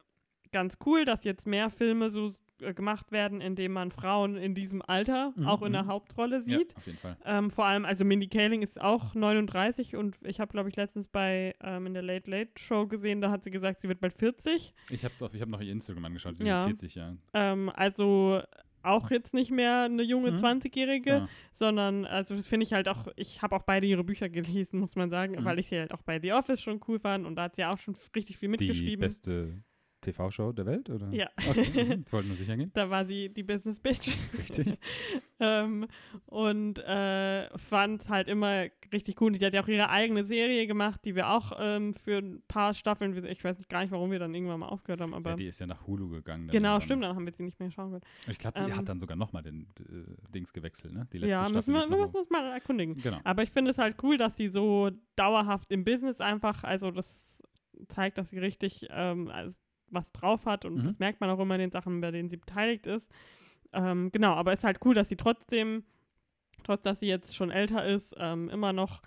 ganz 0.53 0.77
cool, 0.85 1.05
dass 1.05 1.25
jetzt 1.25 1.47
mehr 1.47 1.71
Filme 1.71 2.11
so 2.11 2.31
gemacht 2.61 3.11
werden, 3.13 3.41
in 3.41 3.57
denen 3.57 3.75
man 3.75 3.91
Frauen 3.91 4.37
in 4.37 4.55
diesem 4.55 4.83
Alter 4.83 5.33
Mhm, 5.37 5.47
auch 5.47 5.63
in 5.63 5.73
der 5.73 5.85
mhm. 5.85 5.89
Hauptrolle 5.89 6.43
ja, 6.47 6.59
sieht. 6.59 6.77
auf 6.77 6.87
jeden 6.87 6.99
Fall. 6.99 7.17
Ähm, 7.25 7.51
vor 7.51 7.65
allem, 7.67 7.85
also 7.85 8.05
Mindy 8.05 8.29
Kaling 8.29 8.63
ist 8.63 8.81
auch 8.81 9.15
39 9.15 9.97
und 9.97 10.19
ich 10.25 10.41
habe, 10.41 10.53
glaube 10.53 10.69
ich, 10.69 10.77
letztens 10.77 11.09
bei 11.09 11.55
ähm, 11.63 11.87
in 11.87 11.95
der 11.95 12.03
Late 12.03 12.31
Late 12.31 12.51
Show 12.59 12.87
gesehen, 12.87 13.21
da 13.21 13.31
hat 13.31 13.45
sie 13.45 13.51
gesagt, 13.51 13.81
sie 13.81 13.89
wird 13.89 14.01
bald 14.01 14.13
40. 14.15 14.73
Ich 14.91 15.05
habe 15.05 15.15
ich 15.33 15.41
hab 15.43 15.49
noch 15.49 15.61
ihr 15.61 15.73
Instagram 15.73 16.05
angeschaut, 16.07 16.37
sie 16.39 16.45
Ja. 16.45 16.65
sind 16.65 16.79
40 16.79 16.95
Jahre. 16.95 17.17
Ähm, 17.35 17.71
also 17.75 18.41
auch 18.83 19.11
jetzt 19.11 19.35
nicht 19.35 19.51
mehr 19.51 19.83
eine 19.83 20.03
junge 20.03 20.31
Mhm. 20.33 20.37
20-Jährige, 20.37 21.11
Ja. 21.11 21.29
sondern, 21.53 22.07
also 22.07 22.35
das 22.35 22.47
finde 22.47 22.65
ich 22.65 22.73
halt 22.73 22.89
auch, 22.89 23.09
ich 23.17 23.43
habe 23.43 23.55
auch 23.57 23.63
beide 23.63 23.87
ihre 23.87 24.05
Bücher 24.05 24.29
gelesen, 24.31 24.81
muss 24.81 24.97
man 24.97 25.11
sagen, 25.11 25.35
Mhm. 25.39 25.45
weil 25.45 25.59
ich 25.59 25.69
sie 25.69 25.79
halt 25.79 25.93
auch 25.93 26.01
bei 26.03 26.19
The 26.19 26.33
Office 26.33 26.63
schon 26.63 26.81
cool 26.89 26.99
fand 26.99 27.27
und 27.27 27.37
da 27.37 27.43
hat 27.43 27.57
sie 27.57 27.65
auch 27.67 27.77
schon 27.79 27.95
richtig 28.17 28.39
viel 28.39 28.49
Die 28.49 28.53
mitgeschrieben. 28.53 29.01
beste 29.01 29.63
TV-Show 30.01 30.53
der 30.53 30.67
Welt, 30.67 30.89
oder? 30.91 31.09
Ja. 31.13 31.29
Okay. 31.49 31.85
mhm. 31.97 32.05
Ich 32.07 32.13
wollte 32.13 32.29
nur 32.29 32.37
sicher 32.37 32.57
gehen. 32.57 32.71
Da 32.75 32.89
war 32.91 33.05
sie 33.05 33.29
die 33.29 33.43
Business 33.43 33.81
Bitch. 33.81 34.17
Richtig. 34.39 34.79
ähm, 35.41 35.87
und 36.27 36.79
äh, 36.81 37.49
fand 37.59 38.09
halt 38.09 38.29
immer 38.29 38.67
richtig 38.93 39.21
cool. 39.21 39.33
Die 39.33 39.45
hat 39.45 39.55
ja 39.55 39.63
auch 39.63 39.69
ihre 39.69 39.89
eigene 39.91 40.25
Serie 40.25 40.67
gemacht, 40.67 41.01
die 41.05 41.15
wir 41.15 41.31
auch 41.31 41.53
ähm, 41.61 41.95
für 41.95 42.19
ein 42.19 42.43
paar 42.49 42.75
Staffeln, 42.75 43.25
ich 43.27 43.45
weiß 43.45 43.59
nicht 43.59 43.69
gar 43.71 43.83
nicht, 43.83 43.91
warum 43.93 44.11
wir 44.11 44.19
dann 44.19 44.35
irgendwann 44.35 44.61
mal 44.61 44.69
aufgehört 44.69 45.01
haben, 45.01 45.15
aber 45.15 45.31
Ja, 45.31 45.37
die 45.37 45.47
ist 45.47 45.61
ja 45.61 45.67
nach 45.67 45.87
Hulu 45.87 46.09
gegangen. 46.09 46.47
dann 46.49 46.53
genau, 46.53 46.69
irgendwann. 46.71 46.83
stimmt, 46.83 47.03
dann 47.05 47.15
haben 47.17 47.27
wir 47.27 47.33
sie 47.33 47.43
nicht 47.45 47.61
mehr 47.61 47.71
schauen 47.71 47.91
können. 47.91 48.03
Ich 48.29 48.39
glaube, 48.39 48.59
die 48.59 48.71
Ähm, 48.71 48.77
hat 48.77 48.89
dann 48.89 48.99
sogar 48.99 49.17
nochmal 49.17 49.43
den 49.43 49.69
äh, 49.79 50.33
Dings 50.35 50.53
gewechselt, 50.53 50.93
ne? 50.95 51.07
Die 51.13 51.19
letzte 51.19 51.31
Ja, 51.31 51.41
Staffel. 51.41 51.55
müssen 51.57 51.73
wir, 51.75 51.81
nicht 51.81 51.91
wir 51.91 51.97
noch 51.99 52.05
müssen 52.07 52.17
uns 52.17 52.31
mal 52.31 52.51
erkundigen. 52.53 52.97
Genau. 53.01 53.19
Aber 53.25 53.43
ich 53.43 53.51
finde 53.51 53.71
es 53.71 53.79
halt 53.79 53.97
cool, 54.03 54.17
dass 54.17 54.37
sie 54.37 54.49
so 54.49 54.91
dauerhaft 55.17 55.71
im 55.73 55.85
Business 55.85 56.21
einfach, 56.21 56.65
also 56.65 56.91
das 56.91 57.41
zeigt, 57.89 58.19
dass 58.19 58.31
sie 58.31 58.39
richtig 58.39 58.87
ähm, 58.91 59.29
also 59.29 59.57
was 59.91 60.11
drauf 60.13 60.47
hat 60.47 60.65
und 60.65 60.77
Mhm. 60.77 60.85
das 60.85 60.99
merkt 60.99 61.21
man 61.21 61.31
auch 61.31 61.39
immer 61.39 61.55
in 61.55 61.61
den 61.61 61.71
Sachen, 61.71 62.01
bei 62.01 62.11
denen 62.11 62.29
sie 62.29 62.37
beteiligt 62.37 62.87
ist. 62.87 63.09
Ähm, 63.73 64.11
genau, 64.13 64.33
aber 64.35 64.53
es 64.53 64.61
ist 64.61 64.65
halt 64.65 64.81
cool, 64.85 64.95
dass 64.95 65.09
sie 65.09 65.17
trotzdem, 65.17 65.85
trotz 66.65 66.83
dass 66.83 67.01
sie 67.01 67.07
jetzt 67.07 67.35
schon 67.35 67.51
älter 67.51 67.85
ist, 67.85 68.15
ähm, 68.19 68.49
immer 68.49 68.73
noch 68.73 69.03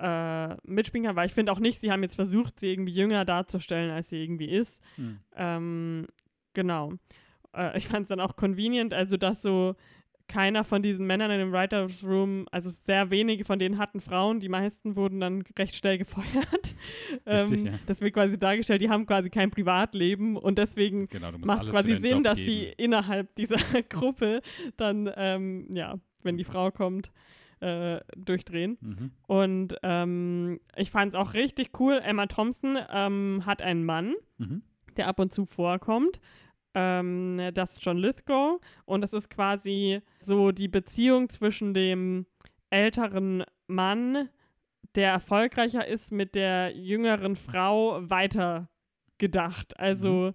äh, 0.00 0.54
mitspielen 0.62 1.06
kann, 1.06 1.16
weil 1.16 1.26
ich 1.26 1.34
finde 1.34 1.50
auch 1.50 1.58
nicht, 1.58 1.80
sie 1.80 1.90
haben 1.90 2.02
jetzt 2.02 2.14
versucht, 2.14 2.60
sie 2.60 2.70
irgendwie 2.72 2.92
jünger 2.92 3.24
darzustellen, 3.24 3.90
als 3.90 4.10
sie 4.10 4.22
irgendwie 4.22 4.48
ist. 4.48 4.80
Hm. 4.94 5.18
Ähm, 5.34 6.06
genau. 6.54 6.92
Äh, 7.52 7.76
ich 7.76 7.88
fand 7.88 8.04
es 8.04 8.08
dann 8.08 8.20
auch 8.20 8.36
convenient, 8.36 8.94
also 8.94 9.16
dass 9.16 9.42
so 9.42 9.74
keiner 10.28 10.62
von 10.64 10.82
diesen 10.82 11.06
Männern 11.06 11.30
in 11.30 11.38
dem 11.38 11.52
Writers 11.52 12.04
Room, 12.04 12.46
also 12.52 12.70
sehr 12.70 13.10
wenige 13.10 13.44
von 13.44 13.58
denen 13.58 13.78
hatten 13.78 14.00
Frauen, 14.00 14.40
die 14.40 14.48
meisten 14.48 14.94
wurden 14.96 15.20
dann 15.20 15.42
recht 15.58 15.74
schnell 15.74 15.98
gefeuert. 15.98 16.26
Richtig, 17.26 17.60
ähm, 17.60 17.66
ja. 17.66 17.72
Das 17.86 18.00
wird 18.00 18.14
quasi 18.14 18.38
dargestellt, 18.38 18.80
die 18.82 18.90
haben 18.90 19.06
quasi 19.06 19.30
kein 19.30 19.50
Privatleben 19.50 20.36
und 20.36 20.58
deswegen 20.58 21.08
Genau, 21.08 21.32
macht 21.38 21.64
es 21.64 21.70
quasi 21.70 21.98
Sinn, 22.00 22.10
Job 22.18 22.24
dass 22.24 22.36
geben. 22.36 22.50
sie 22.50 22.64
innerhalb 22.76 23.34
dieser 23.34 23.56
Gruppe 23.88 24.42
dann, 24.76 25.10
ähm, 25.16 25.66
ja, 25.74 25.98
wenn 26.22 26.36
die 26.36 26.44
Frau 26.44 26.70
kommt, 26.70 27.10
äh, 27.60 27.98
durchdrehen. 28.16 28.78
Mhm. 28.80 29.10
Und 29.26 29.76
ähm, 29.82 30.60
ich 30.76 30.90
fand 30.90 31.08
es 31.10 31.14
auch 31.16 31.34
richtig 31.34 31.70
cool. 31.80 32.00
Emma 32.04 32.26
Thompson 32.26 32.78
ähm, 32.92 33.42
hat 33.46 33.62
einen 33.62 33.84
Mann, 33.84 34.14
Mhm. 34.38 34.62
der 34.96 35.08
ab 35.08 35.18
und 35.18 35.32
zu 35.32 35.44
vorkommt. 35.46 36.20
Ähm, 36.74 37.50
das 37.54 37.72
ist 37.72 37.84
John 37.84 37.98
Lithgow. 37.98 38.60
Und 38.84 39.00
das 39.00 39.12
ist 39.12 39.30
quasi 39.30 40.00
so 40.20 40.52
die 40.52 40.68
Beziehung 40.68 41.28
zwischen 41.28 41.74
dem 41.74 42.26
älteren 42.70 43.44
Mann, 43.66 44.28
der 44.94 45.10
erfolgreicher 45.12 45.86
ist, 45.86 46.12
mit 46.12 46.34
der 46.34 46.76
jüngeren 46.76 47.36
Frau 47.36 47.98
weiter 48.08 48.68
gedacht. 49.18 49.78
Also 49.78 50.32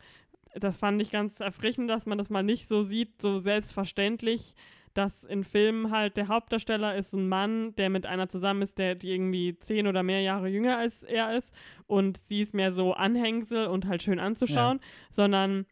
das 0.56 0.78
fand 0.78 1.02
ich 1.02 1.12
ganz 1.12 1.40
erfrischend, 1.40 1.90
dass 1.90 2.06
man 2.06 2.18
das 2.18 2.30
mal 2.30 2.44
nicht 2.44 2.68
so 2.68 2.84
sieht, 2.84 3.22
so 3.22 3.40
selbstverständlich, 3.40 4.54
dass 4.94 5.24
in 5.24 5.44
Filmen 5.44 5.90
halt 5.90 6.18
der 6.18 6.28
Hauptdarsteller 6.28 6.96
ist 6.96 7.14
ein 7.14 7.28
Mann, 7.28 7.74
der 7.76 7.90
mit 7.90 8.06
einer 8.06 8.30
zusammen 8.30 8.62
ist, 8.62 8.78
der 8.78 8.94
die 8.94 9.12
irgendwie 9.12 9.58
zehn 9.58 9.88
oder 9.88 10.04
mehr 10.04 10.22
Jahre 10.22 10.50
jünger 10.50 10.78
als 10.78 11.02
er 11.02 11.36
ist. 11.36 11.54
Und 11.88 12.18
sie 12.18 12.42
ist 12.42 12.54
mehr 12.54 12.72
so 12.72 12.94
Anhängsel 12.94 13.68
und 13.68 13.88
halt 13.88 14.04
schön 14.04 14.20
anzuschauen, 14.20 14.80
sondern 15.10 15.66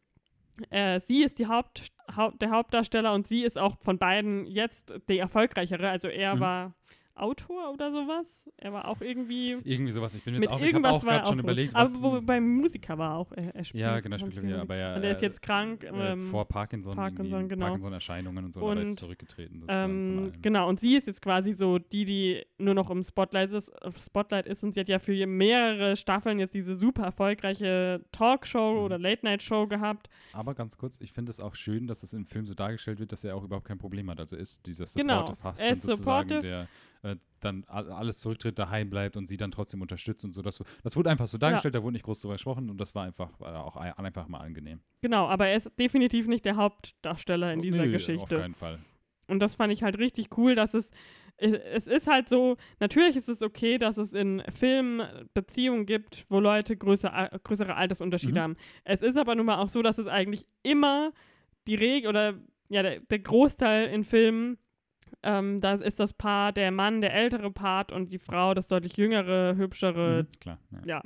äh, 0.69 0.99
sie 1.01 1.23
ist 1.23 1.39
die 1.39 1.47
Haupt, 1.47 1.91
Haupt, 2.15 2.41
der 2.41 2.51
Hauptdarsteller 2.51 3.13
und 3.13 3.27
sie 3.27 3.43
ist 3.43 3.57
auch 3.57 3.77
von 3.79 3.97
beiden 3.97 4.45
jetzt 4.45 4.93
die 5.09 5.17
erfolgreichere. 5.19 5.89
Also 5.89 6.07
er 6.07 6.35
Mhm. 6.35 6.39
war 6.39 6.73
Autor 7.15 7.71
oder 7.73 7.91
sowas. 7.91 8.49
Er 8.57 8.73
war 8.73 8.87
auch 8.87 9.01
irgendwie 9.01 9.57
Irgendwie 9.63 9.91
sowas. 9.91 10.13
Ich 10.15 10.23
bin 10.23 10.35
jetzt 10.35 10.47
auch, 10.49 10.59
ich 10.61 10.73
habe 10.73 10.89
auch 10.89 11.03
er 11.03 11.09
gerade 11.11 11.25
schon 11.27 11.39
auch 11.39 11.43
überlegt, 11.43 11.75
Aber 11.75 11.89
wo, 12.01 12.21
beim 12.21 12.47
Musiker 12.57 12.97
war 12.97 13.11
er 13.11 13.17
auch. 13.17 13.31
Er, 13.33 13.55
er 13.55 13.63
spielt 13.63 13.81
ja, 13.81 13.99
genau, 13.99 14.17
spielt 14.17 14.35
wieder, 14.37 14.43
Musik. 14.43 14.61
aber 14.61 14.75
ja. 14.77 14.95
Und 14.95 15.03
er 15.03 15.11
ist 15.11 15.21
äh, 15.21 15.25
jetzt 15.25 15.41
krank. 15.41 15.83
äh, 15.83 15.87
ähm, 16.13 16.29
vor 16.29 16.45
Parkinson, 16.47 16.95
Parkinson, 16.95 17.47
genau. 17.49 17.65
Parkinson-Erscheinungen 17.67 18.45
und 18.45 18.53
so, 18.53 18.61
aber 18.61 18.71
er 18.71 18.75
Und, 18.77 18.81
ist 18.83 18.99
zurückgetreten. 18.99 19.63
Ähm, 19.67 20.31
genau, 20.41 20.67
und 20.69 20.79
sie 20.79 20.95
ist 20.95 21.07
jetzt 21.07 21.21
quasi 21.21 21.53
so 21.53 21.79
die, 21.79 22.05
die 22.05 22.45
nur 22.57 22.73
noch 22.73 22.89
im 22.89 23.03
Spotlight 23.03 23.51
ist, 23.51 23.69
äh, 23.69 23.91
Spotlight 23.97 24.47
ist 24.47 24.63
und 24.63 24.73
sie 24.73 24.79
hat 24.79 24.89
ja 24.89 24.99
für 24.99 25.25
mehrere 25.27 25.95
Staffeln 25.95 26.39
jetzt 26.39 26.53
diese 26.55 26.75
super 26.75 27.03
erfolgreiche 27.03 28.03
Talkshow 28.11 28.73
Mhm. 28.73 28.79
oder 28.85 28.97
Late-Night-Show 28.99 29.67
gehabt. 29.67 30.09
Aber 30.33 30.53
ganz 30.53 30.77
kurz, 30.77 30.97
ich 31.01 31.11
finde 31.11 31.29
es 31.31 31.39
auch 31.39 31.55
schön, 31.55 31.87
dass 31.87 32.03
es 32.03 32.13
im 32.13 32.25
Film 32.25 32.45
so 32.45 32.53
dargestellt 32.53 32.99
wird, 32.99 33.11
dass 33.11 33.23
er 33.23 33.35
auch 33.35 33.43
überhaupt 33.43 33.67
kein 33.67 33.77
Problem 33.77 34.09
hat. 34.09 34.19
Also 34.19 34.35
ist 34.35 34.65
dieser 34.65 34.85
Genau, 34.95 35.25
supportive 35.27 35.41
er 35.47 35.51
Husband 35.51 35.71
ist 35.77 35.81
sozusagen, 35.83 36.29
supportive. 36.29 36.41
der 36.47 36.67
äh, 37.03 37.15
dann 37.39 37.63
alles 37.65 38.19
zurücktritt, 38.19 38.59
daheim 38.59 38.89
bleibt 38.89 39.17
und 39.17 39.27
sie 39.27 39.37
dann 39.37 39.51
trotzdem 39.51 39.81
unterstützt 39.81 40.23
und 40.25 40.33
so. 40.33 40.41
Das, 40.41 40.63
das 40.83 40.95
wurde 40.95 41.09
einfach 41.09 41.27
so 41.27 41.37
dargestellt, 41.37 41.73
da 41.75 41.81
wurde 41.83 41.93
nicht 41.93 42.05
groß 42.05 42.21
drüber 42.21 42.35
gesprochen 42.35 42.69
und 42.69 42.77
das 42.79 42.93
war 42.93 43.05
einfach 43.05 43.31
äh, 43.41 43.45
auch 43.45 43.75
ein- 43.77 43.93
einfach 43.93 44.27
mal 44.27 44.39
angenehm. 44.39 44.81
Genau, 45.01 45.27
aber 45.27 45.47
er 45.47 45.55
ist 45.57 45.71
definitiv 45.79 46.27
nicht 46.27 46.45
der 46.45 46.55
Hauptdarsteller 46.57 47.53
in 47.53 47.61
dieser 47.61 47.77
Nö, 47.77 47.85
Auf 47.85 47.91
Geschichte. 47.93 48.37
keinen 48.37 48.53
Fall. 48.55 48.79
Und 49.27 49.39
das 49.39 49.55
fand 49.55 49.71
ich 49.73 49.81
halt 49.81 49.97
richtig 49.97 50.37
cool, 50.37 50.55
dass 50.55 50.73
es, 50.73 50.91
es 51.37 51.53
es 51.53 51.87
ist 51.87 52.07
halt 52.07 52.27
so, 52.29 52.57
natürlich 52.79 53.15
ist 53.15 53.29
es 53.29 53.41
okay, 53.41 53.77
dass 53.77 53.97
es 53.97 54.13
in 54.13 54.43
Filmen 54.49 55.01
Beziehungen 55.33 55.85
gibt, 55.85 56.25
wo 56.29 56.39
Leute 56.39 56.75
größer, 56.75 57.39
größere 57.43 57.75
Altersunterschiede 57.75 58.33
Mhm. 58.33 58.39
haben. 58.39 58.55
Es 58.83 59.01
ist 59.01 59.17
aber 59.17 59.33
nun 59.35 59.45
mal 59.45 59.57
auch 59.57 59.69
so, 59.69 59.81
dass 59.81 59.97
es 59.97 60.07
eigentlich 60.07 60.45
immer 60.63 61.13
die 61.65 61.75
Regel 61.75 62.09
oder 62.09 62.33
ja, 62.69 62.83
der, 62.83 62.99
der 62.99 63.19
Großteil 63.19 63.87
in 63.89 64.03
Filmen, 64.03 64.57
ähm, 65.23 65.61
da 65.61 65.73
ist 65.75 65.99
das 65.99 66.13
Paar 66.13 66.51
der 66.51 66.71
Mann, 66.71 67.01
der 67.01 67.13
ältere 67.13 67.51
Part 67.51 67.91
und 67.91 68.11
die 68.11 68.19
Frau 68.19 68.53
das 68.53 68.67
deutlich 68.67 68.97
jüngere, 68.97 69.55
hübschere, 69.55 70.23
Mhm, 70.27 70.39
klar. 70.39 70.59
Ja. 70.71 70.79
ja. 70.85 71.01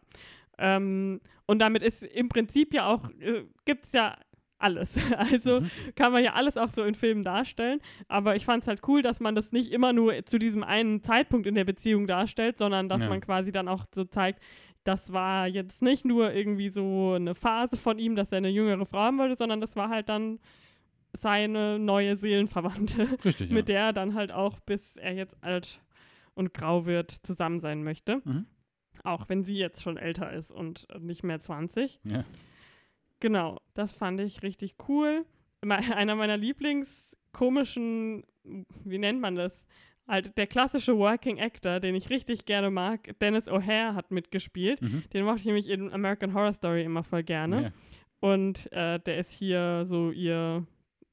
Ähm, 0.58 1.22
und 1.48 1.60
damit 1.60 1.84
ist 1.84 2.04
im 2.04 2.30
Prinzip 2.30 2.74
ja 2.74 2.88
auch, 2.88 3.10
äh, 3.20 3.44
gibt 3.66 3.86
es 3.86 3.92
ja 3.94 4.16
alles. 4.58 4.96
Also 5.18 5.60
Mhm. 5.62 5.70
kann 5.96 6.12
man 6.14 6.24
ja 6.24 6.34
alles 6.34 6.56
auch 6.58 6.72
so 6.72 6.84
in 6.84 6.96
Filmen 6.96 7.24
darstellen. 7.24 7.82
Aber 8.08 8.36
ich 8.36 8.46
fand 8.46 8.64
es 8.64 8.68
halt 8.68 8.82
cool, 8.88 9.02
dass 9.02 9.20
man 9.20 9.36
das 9.36 9.52
nicht 9.52 9.72
immer 9.72 9.92
nur 9.94 10.26
zu 10.26 10.40
diesem 10.40 10.64
einen 10.64 11.02
Zeitpunkt 11.04 11.46
in 11.46 11.56
der 11.56 11.66
Beziehung 11.66 12.08
darstellt, 12.08 12.58
sondern 12.58 12.88
dass 12.90 13.02
Ja. 13.02 13.10
man 13.10 13.20
quasi 13.22 13.52
dann 13.52 13.68
auch 13.68 13.86
so 13.94 14.06
zeigt, 14.06 14.42
das 14.86 15.12
war 15.12 15.48
jetzt 15.48 15.82
nicht 15.82 16.06
nur 16.06 16.32
irgendwie 16.32 16.70
so 16.70 17.14
eine 17.16 17.36
Phase 17.36 17.76
von 17.76 18.00
ihm, 18.00 18.16
dass 18.16 18.32
er 18.32 18.38
eine 18.38 18.50
jüngere 18.50 18.86
Frau 18.86 19.00
haben 19.00 19.18
wollte, 19.18 19.36
sondern 19.36 19.60
das 19.60 19.76
war 19.76 19.90
halt 19.90 20.10
dann 20.10 20.40
seine 21.18 21.80
neue 21.80 22.16
Seelenverwandte, 22.16 23.18
Richtig, 23.26 23.50
ja. 23.50 23.54
mit 23.54 23.70
der 23.70 23.80
er 23.80 23.94
dann 23.94 24.14
halt 24.14 24.32
auch, 24.32 24.60
bis 24.60 24.96
er 24.96 25.14
jetzt 25.14 25.36
alt 25.44 25.82
und 26.34 26.54
grau 26.54 26.86
wird, 26.86 27.12
zusammen 27.12 27.60
sein 27.60 27.84
möchte. 27.84 28.22
Mhm. 28.24 28.46
Auch 29.04 29.30
wenn 29.30 29.44
sie 29.44 29.58
jetzt 29.58 29.82
schon 29.82 29.98
älter 29.98 30.32
ist 30.32 30.52
und 30.52 30.88
nicht 31.00 31.24
mehr 31.24 31.40
20. 31.40 32.00
Ja. 32.10 32.24
Genau, 33.20 33.60
das 33.74 33.94
fand 33.94 34.20
ich 34.22 34.44
richtig 34.44 34.76
cool. 34.88 35.26
Einer 35.70 36.16
meiner 36.16 36.38
Lieblingskomischen, 36.38 38.24
wie 38.84 38.98
nennt 38.98 39.22
man 39.22 39.36
das? 39.36 39.66
Halt 40.08 40.38
der 40.38 40.46
klassische 40.46 40.98
Working 40.98 41.40
Actor, 41.40 41.80
den 41.80 41.96
ich 41.96 42.12
richtig 42.12 42.46
gerne 42.46 42.70
mag, 42.70 43.18
Dennis 43.20 43.48
O'Hare 43.48 43.96
hat 43.96 44.12
mitgespielt. 44.12 44.80
Mhm. 44.82 45.04
Den 45.12 45.26
mochte 45.26 45.40
ich 45.40 45.46
nämlich 45.46 45.68
in 45.68 45.92
American 45.92 46.36
Horror 46.36 46.54
Story 46.54 46.84
immer 46.84 47.04
voll 47.04 47.24
gerne. 47.24 47.64
Ja. 47.64 47.72
Und 48.20 48.72
äh, 48.72 49.00
der 49.00 49.18
ist 49.18 49.32
hier 49.32 49.86
so 49.88 50.12
ihr, 50.12 50.66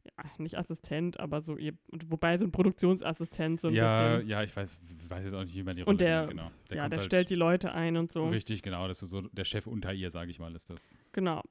ja, 0.05 0.25
nicht 0.39 0.57
Assistent, 0.59 1.21
aber 1.21 1.41
so 1.41 1.57
ihr, 1.57 1.75
wobei 2.09 2.37
so 2.39 2.45
ein 2.45 2.53
Produktionsassistent 2.53 3.61
so 3.61 3.69
ein 3.69 3.75
Ja, 3.75 4.15
bisschen. 4.17 4.29
ja, 4.29 4.43
ich 4.43 4.55
weiß, 4.57 4.73
weiß 5.09 5.25
jetzt 5.25 5.35
auch 5.35 5.45
nicht, 5.45 5.55
wie 5.55 5.63
man 5.63 5.77
die 5.77 5.83
Rolle 5.83 5.93
Und 5.93 6.01
der, 6.01 6.21
nennt, 6.21 6.31
genau. 6.31 6.51
Der 6.71 6.77
ja, 6.77 6.89
der 6.89 6.99
halt 6.99 7.07
stellt 7.07 7.31
die 7.31 7.35
Leute 7.37 7.73
ein 7.73 7.97
und 7.97 8.11
so. 8.11 8.29
Richtig, 8.29 8.63
genau. 8.63 8.89
Das 8.89 9.03
ist 9.03 9.11
so 9.11 9.21
der 9.23 9.45
Chef 9.45 9.67
unter 9.67 9.93
ihr, 9.93 10.11
sage 10.11 10.31
ich 10.31 10.39
mal, 10.39 10.55
ist 10.55 10.71
das. 10.71 10.89
Genau. 11.13 11.43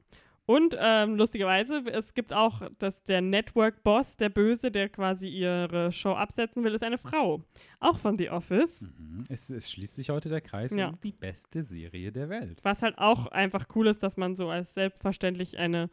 Und 0.47 0.75
ähm, 0.77 1.15
lustigerweise, 1.15 1.83
es 1.91 2.13
gibt 2.13 2.33
auch, 2.33 2.61
dass 2.79 3.01
der 3.03 3.21
Network-Boss, 3.21 4.17
der 4.17 4.29
Böse, 4.29 4.71
der 4.71 4.89
quasi 4.89 5.29
ihre 5.29 5.91
Show 5.91 6.13
absetzen 6.13 6.63
will, 6.63 6.73
ist 6.73 6.83
eine 6.83 6.97
Frau. 6.97 7.43
Auch 7.79 7.99
von 7.99 8.17
The 8.17 8.31
Office. 8.31 8.81
Mhm. 8.81 9.23
Es, 9.29 9.49
es 9.51 9.71
schließt 9.71 9.95
sich 9.95 10.09
heute 10.09 10.29
der 10.29 10.41
Kreis 10.41 10.75
Ja. 10.75 10.89
um 10.89 10.99
die 11.01 11.11
beste 11.13 11.63
Serie 11.63 12.11
der 12.11 12.27
Welt. 12.29 12.59
Was 12.63 12.81
halt 12.81 12.97
auch 12.97 13.27
einfach 13.27 13.67
cool 13.75 13.87
ist, 13.87 14.01
dass 14.03 14.17
man 14.17 14.35
so 14.35 14.49
als 14.49 14.73
selbstverständlich 14.73 15.57
eine 15.59 15.89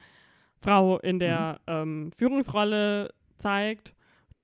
Frau 0.61 0.99
in 0.99 1.19
der 1.19 1.61
Mhm. 1.67 1.73
ähm, 1.73 2.13
Führungsrolle 2.17 3.15
zeigt, 3.37 3.95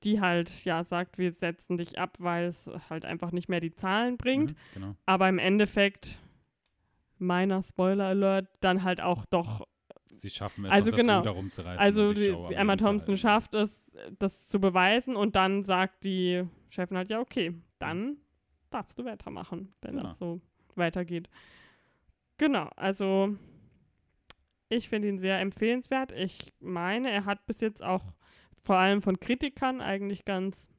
die 0.04 0.20
halt, 0.20 0.64
ja, 0.64 0.84
sagt, 0.84 1.18
wir 1.18 1.32
setzen 1.32 1.78
dich 1.78 1.98
ab, 1.98 2.16
weil 2.18 2.46
es 2.46 2.70
halt 2.90 3.04
einfach 3.04 3.32
nicht 3.32 3.48
mehr 3.48 3.60
die 3.60 3.74
Zahlen 3.74 4.16
bringt. 4.16 4.52
Mhm, 4.52 4.56
genau. 4.74 4.96
Aber 5.06 5.28
im 5.28 5.38
Endeffekt, 5.38 6.18
meiner 7.18 7.62
Spoiler-Alert, 7.62 8.48
dann 8.60 8.82
halt 8.84 9.00
auch 9.00 9.24
doch 9.26 9.66
Sie 10.16 10.30
schaffen 10.30 10.64
es, 10.64 10.70
Also 10.70 10.90
das 10.90 11.00
genau. 11.00 11.18
Ruder 11.18 11.30
rumzureißen. 11.32 11.80
Also 11.80 12.12
die 12.14 12.26
die, 12.48 12.54
Emma 12.54 12.76
Thompson 12.76 13.16
schafft 13.16 13.54
es, 13.54 13.90
das 14.18 14.46
zu 14.46 14.60
beweisen 14.60 15.16
und 15.16 15.34
dann 15.34 15.64
sagt 15.64 16.04
die 16.04 16.44
Chefin 16.68 16.96
halt, 16.96 17.10
ja, 17.10 17.18
okay, 17.20 17.52
dann 17.80 18.18
darfst 18.70 18.96
du 18.98 19.04
weitermachen, 19.04 19.72
wenn 19.82 19.96
Genau. 19.96 20.08
das 20.10 20.18
so 20.18 20.40
weitergeht. 20.76 21.28
Genau, 22.38 22.68
also 22.76 23.36
ich 24.74 24.88
finde 24.88 25.08
ihn 25.08 25.18
sehr 25.18 25.40
empfehlenswert. 25.40 26.12
Ich 26.12 26.52
meine, 26.60 27.10
er 27.10 27.24
hat 27.24 27.46
bis 27.46 27.60
jetzt 27.60 27.82
auch 27.82 28.04
vor 28.62 28.76
allem 28.76 29.02
von 29.02 29.18
Kritikern 29.20 29.80
eigentlich 29.80 30.24
ganz 30.24 30.70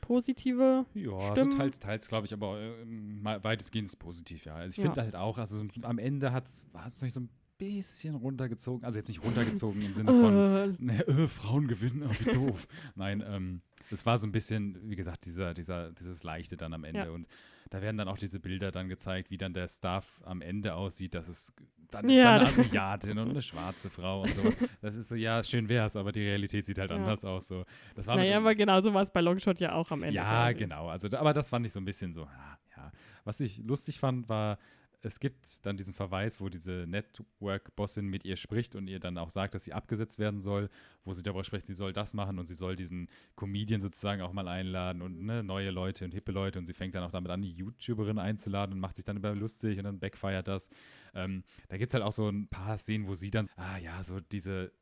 positive 0.00 0.86
Ja, 0.94 1.20
Stimmen. 1.32 1.52
so 1.52 1.58
teils, 1.58 1.80
teils, 1.80 2.08
glaube 2.08 2.26
ich, 2.26 2.32
aber 2.32 2.60
äh, 2.60 3.44
weitestgehend 3.44 3.88
ist 3.88 3.96
positiv, 3.96 4.44
ja. 4.44 4.54
Also 4.54 4.70
ich 4.70 4.76
Ja. 4.76 4.84
finde 4.84 5.02
halt 5.02 5.16
auch, 5.16 5.38
also 5.38 5.56
so 5.56 5.64
am 5.82 5.98
Ende 5.98 6.32
hat 6.32 6.44
es 6.46 6.64
mich 7.00 7.12
so 7.12 7.20
ein 7.20 7.30
bisschen 7.58 8.14
runtergezogen, 8.14 8.84
also 8.84 8.98
jetzt 8.98 9.08
nicht 9.08 9.24
runtergezogen 9.24 9.80
im 9.82 9.94
Sinne 9.94 10.12
von, 10.12 10.76
ne, 10.78 11.00
äh, 11.08 11.26
Frauen 11.28 11.68
gewinnen, 11.68 12.02
oh, 12.08 12.12
wie 12.20 12.30
doof. 12.30 12.68
Nein, 12.94 13.24
ähm, 13.26 13.62
es 13.90 14.04
war 14.04 14.18
so 14.18 14.26
ein 14.26 14.32
bisschen, 14.32 14.78
wie 14.90 14.96
gesagt, 14.96 15.24
dieser, 15.24 15.54
dieser, 15.54 15.92
dieses 15.92 16.22
Leichte 16.22 16.56
dann 16.56 16.72
am 16.74 16.84
Ende. 16.84 17.04
Ja. 17.06 17.10
Und 17.10 17.26
da 17.70 17.80
werden 17.82 17.96
dann 17.96 18.08
auch 18.08 18.18
diese 18.18 18.38
Bilder 18.40 18.70
dann 18.70 18.88
gezeigt, 18.88 19.30
wie 19.30 19.38
dann 19.38 19.54
der 19.54 19.68
Staff 19.68 20.20
am 20.24 20.40
Ende 20.42 20.74
aussieht. 20.74 21.14
Das 21.14 21.28
ist, 21.28 21.52
dann 21.90 22.08
Ja, 22.08 22.36
ist 22.36 22.40
dann 22.40 22.46
das- 22.46 22.58
eine 22.58 22.66
Asiatin 22.68 23.18
und 23.18 23.30
eine 23.30 23.42
schwarze 23.42 23.90
Frau 23.90 24.22
und 24.22 24.34
so. 24.34 24.52
Das 24.82 24.94
ist 24.94 25.08
so, 25.08 25.14
ja, 25.14 25.42
schön 25.44 25.68
wär's, 25.68 25.96
aber 25.96 26.12
die 26.12 26.22
Realität 26.22 26.66
sieht 26.66 26.78
halt 26.78 26.90
Ja. 26.90 26.96
anders 26.96 27.24
aus. 27.24 27.48
So. 27.48 27.64
Das 27.94 28.06
war 28.06 28.16
naja, 28.16 28.36
aber 28.38 28.54
genauso 28.54 28.92
war 28.94 29.02
es 29.02 29.10
bei 29.10 29.20
Longshot 29.20 29.60
ja 29.60 29.72
auch 29.72 29.90
am 29.90 30.02
Ende. 30.02 30.16
ja, 30.16 30.44
quasi. 30.46 30.54
genau. 30.58 30.88
Also, 30.88 31.08
da- 31.08 31.18
aber 31.20 31.32
das 31.32 31.48
fand 31.48 31.64
ich 31.66 31.72
so 31.72 31.80
ein 31.80 31.84
bisschen 31.84 32.12
so, 32.14 32.22
ja, 32.22 32.58
ja. 32.76 32.92
Was 33.24 33.40
ich 33.40 33.58
lustig 33.58 33.98
fand, 33.98 34.28
war, 34.28 34.58
es 35.06 35.20
gibt 35.20 35.64
dann 35.64 35.76
diesen 35.76 35.94
Verweis, 35.94 36.40
wo 36.40 36.48
diese 36.48 36.84
Network-Bossin 36.88 38.06
mit 38.06 38.24
ihr 38.24 38.36
spricht 38.36 38.74
und 38.74 38.88
ihr 38.88 38.98
dann 38.98 39.16
auch 39.18 39.30
sagt, 39.30 39.54
dass 39.54 39.64
sie 39.64 39.72
abgesetzt 39.72 40.18
werden 40.18 40.40
soll, 40.40 40.68
wo 41.04 41.14
sie 41.14 41.22
darüber 41.22 41.44
spricht, 41.44 41.66
sie 41.66 41.74
soll 41.74 41.92
das 41.92 42.12
machen 42.12 42.38
und 42.40 42.46
sie 42.46 42.54
soll 42.54 42.74
diesen 42.74 43.08
Comedian 43.36 43.80
sozusagen 43.80 44.20
auch 44.20 44.32
mal 44.32 44.48
einladen 44.48 45.02
und 45.02 45.24
ne, 45.24 45.44
neue 45.44 45.70
Leute 45.70 46.04
und 46.04 46.12
hippe 46.12 46.32
Leute 46.32 46.58
und 46.58 46.66
sie 46.66 46.72
fängt 46.72 46.96
dann 46.96 47.04
auch 47.04 47.12
damit 47.12 47.30
an, 47.30 47.40
die 47.40 47.52
YouTuberin 47.52 48.18
einzuladen 48.18 48.74
und 48.74 48.80
macht 48.80 48.96
sich 48.96 49.04
dann 49.04 49.16
über 49.16 49.34
lustig 49.34 49.78
und 49.78 49.84
dann 49.84 50.00
backfeiert 50.00 50.48
das. 50.48 50.68
Ähm, 51.14 51.44
da 51.68 51.76
gibt 51.76 51.90
es 51.90 51.94
halt 51.94 52.02
auch 52.02 52.12
so 52.12 52.28
ein 52.28 52.48
paar 52.48 52.76
Szenen, 52.76 53.06
wo 53.06 53.14
sie 53.14 53.30
dann, 53.30 53.46
ah 53.56 53.78
ja, 53.78 54.02
so 54.02 54.18
diese 54.20 54.72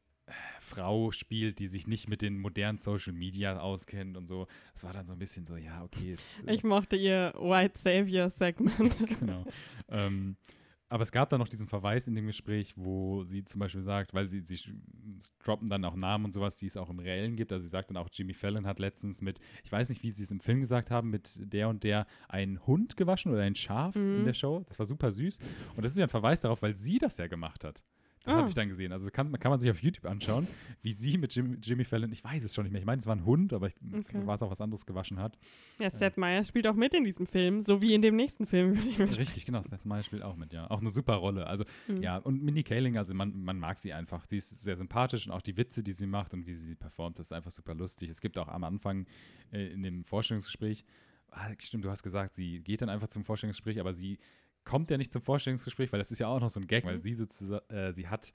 Frau 0.61 1.11
spielt, 1.11 1.59
die 1.59 1.67
sich 1.67 1.87
nicht 1.87 2.09
mit 2.09 2.23
den 2.23 2.39
modernen 2.39 2.79
Social 2.79 3.13
Media 3.13 3.59
auskennt 3.59 4.17
und 4.17 4.27
so. 4.27 4.47
Das 4.73 4.85
war 4.85 4.93
dann 4.93 5.07
so 5.07 5.13
ein 5.13 5.19
bisschen 5.19 5.47
so, 5.47 5.57
ja, 5.57 5.83
okay. 5.85 6.13
Es, 6.13 6.43
äh, 6.45 6.55
Ich 6.55 6.65
mochte 6.65 6.97
ihr 6.97 7.35
White 7.39 7.79
Savior 7.79 8.31
Segment. 8.31 8.97
genau. 9.21 9.45
ähm, 9.89 10.37
aber 10.89 11.03
es 11.03 11.13
gab 11.13 11.29
dann 11.31 11.41
noch 11.41 11.49
diesen 11.49 11.67
Verweis 11.67 12.07
in 12.07 12.15
dem 12.15 12.27
Gespräch, 12.27 12.75
wo 12.77 13.25
sie 13.25 13.45
zum 13.45 13.59
Beispiel 13.59 13.81
sagt, 13.83 14.15
weil 14.15 14.29
sie, 14.29 14.41
sie 14.41 14.59
droppen 15.43 15.69
dann 15.69 15.85
auch 15.85 15.97
Namen 15.97 16.27
und 16.27 16.33
sowas, 16.33 16.57
die 16.57 16.67
es 16.67 16.77
auch 16.77 16.89
im 16.89 17.01
Reellen 17.01 17.37
gibt. 17.37 17.53
Also 17.53 17.65
sie 17.65 17.71
sagt 17.71 17.91
dann 17.91 17.97
auch, 17.97 18.09
Jimmy 18.13 18.33
Fallon 18.35 18.67
hat 18.67 18.79
letztens 18.79 19.21
mit, 19.21 19.41
ich 19.65 19.73
weiß 19.73 19.89
nicht, 19.89 20.03
wie 20.03 20.11
sie 20.11 20.23
es 20.23 20.31
im 20.31 20.41
Film 20.41 20.61
gesagt 20.61 20.91
haben, 20.91 21.11
mit 21.11 21.41
der 21.41 21.69
und 21.69 21.83
der 21.85 22.07
einen 22.29 22.65
Hund 22.67 22.97
gewaschen 22.97 23.33
oder 23.33 23.43
ein 23.43 23.57
Schaf 23.57 23.97
in 23.97 24.21
Mhm. 24.21 24.25
der 24.25 24.35
Show. 24.35 24.65
Das 24.69 24.79
war 24.79 24.87
super 24.87 25.11
süß. 25.11 25.39
Und 25.77 25.83
das 25.83 25.93
ist 25.93 25.99
ja 25.99 26.05
ein 26.05 26.11
Verweis 26.11 26.43
darauf, 26.43 26.63
weil 26.63 26.77
sie 26.77 26.99
das 26.99 27.17
ja 27.17 27.27
gemacht 27.27 27.65
hat. 27.65 27.83
Das 28.25 28.33
Ah. 28.35 28.39
habe 28.39 28.49
ich 28.49 28.55
dann 28.55 28.69
gesehen. 28.69 28.91
Also 28.93 29.11
kann, 29.11 29.31
kann 29.39 29.51
man 29.51 29.59
sich 29.59 29.71
auf 29.71 29.83
YouTube 29.83 30.07
anschauen, 30.07 30.49
wie 30.83 30.93
sie 30.93 31.19
mit 31.19 31.35
Jim, 31.35 31.59
Jimmy 31.63 31.85
Fallon, 31.85 32.11
ich 32.11 32.25
weiß 32.25 32.43
es 32.43 32.55
schon 32.55 32.65
nicht 32.65 32.73
mehr, 32.73 32.81
ich 32.81 32.87
meine, 32.87 32.99
es 33.01 33.07
war 33.07 33.15
ein 33.15 33.25
Hund, 33.27 33.53
aber 33.53 33.69
ich, 33.69 33.75
Okay. 33.93 34.27
war 34.27 34.35
es 34.37 34.43
auch 34.43 34.51
was 34.51 34.63
anderes 34.63 34.87
gewaschen 34.87 35.19
hat. 35.21 35.39
Ja, 35.79 35.91
Seth 35.91 36.17
Meyers 36.17 36.49
spielt 36.49 36.67
auch 36.67 36.75
mit 36.75 36.95
in 36.95 37.05
diesem 37.05 37.27
Film, 37.27 37.61
so 37.61 37.83
wie 37.83 37.93
in 37.93 38.01
dem 38.01 38.17
nächsten 38.17 38.47
Film. 38.47 38.73
Richtig, 38.99 39.45
genau. 39.45 39.63
Seth 39.63 39.85
Meyers 39.85 40.07
spielt 40.07 40.23
auch 40.23 40.37
mit, 40.37 40.55
ja. 40.55 40.71
Auch 40.71 40.81
eine 40.81 40.89
super 40.91 41.17
Rolle. 41.17 41.47
Also, 41.47 41.65
Mhm. 41.87 42.03
ja, 42.03 42.17
und 42.17 42.43
Mindy 42.43 42.63
Kaling, 42.63 42.97
also 42.97 43.13
man, 43.13 43.39
man 43.45 43.59
mag 43.59 43.79
sie 43.79 43.93
einfach. 43.93 44.25
Sie 44.25 44.39
ist 44.39 44.63
sehr 44.63 44.77
sympathisch 44.79 45.27
und 45.27 45.33
auch 45.33 45.43
die 45.43 45.57
Witze, 45.59 45.83
die 45.83 45.93
sie 45.93 46.07
macht 46.07 46.33
und 46.33 46.47
wie 46.47 46.55
sie 46.55 46.75
performt, 46.75 47.19
ist 47.19 47.33
einfach 47.33 47.51
super 47.51 47.75
lustig. 47.75 48.09
Es 48.09 48.23
gibt 48.23 48.39
auch 48.39 48.49
am 48.49 48.65
Anfang 48.65 49.07
äh, 49.53 49.67
in 49.73 49.83
dem 49.83 50.03
Vorstellungsgespräch, 50.05 50.85
ah, 51.31 51.51
stimmt, 51.59 51.85
du 51.85 51.91
hast 51.91 52.03
gesagt, 52.03 52.35
sie 52.35 52.61
geht 52.61 52.81
dann 52.81 52.89
einfach 52.89 53.09
zum 53.09 53.25
Vorstellungsgespräch, 53.25 53.79
aber 53.81 53.93
sie 53.93 54.19
kommt 54.65 54.91
ja 54.91 54.99
nicht 54.99 55.13
zum 55.13 55.23
Vorstellungsgespräch, 55.23 55.93
weil 55.93 55.99
das 55.99 56.11
ist 56.11 56.19
ja 56.19 56.29
auch 56.29 56.41
noch 56.41 56.51
so 56.51 56.61
ein 56.61 56.67
Gag, 56.67 56.85
weil 56.85 56.97
Mhm. 56.99 57.03
sie 57.03 57.15
sozusagen, 57.15 57.69
äh, 57.75 57.93
sie 57.93 58.09
hat 58.09 58.33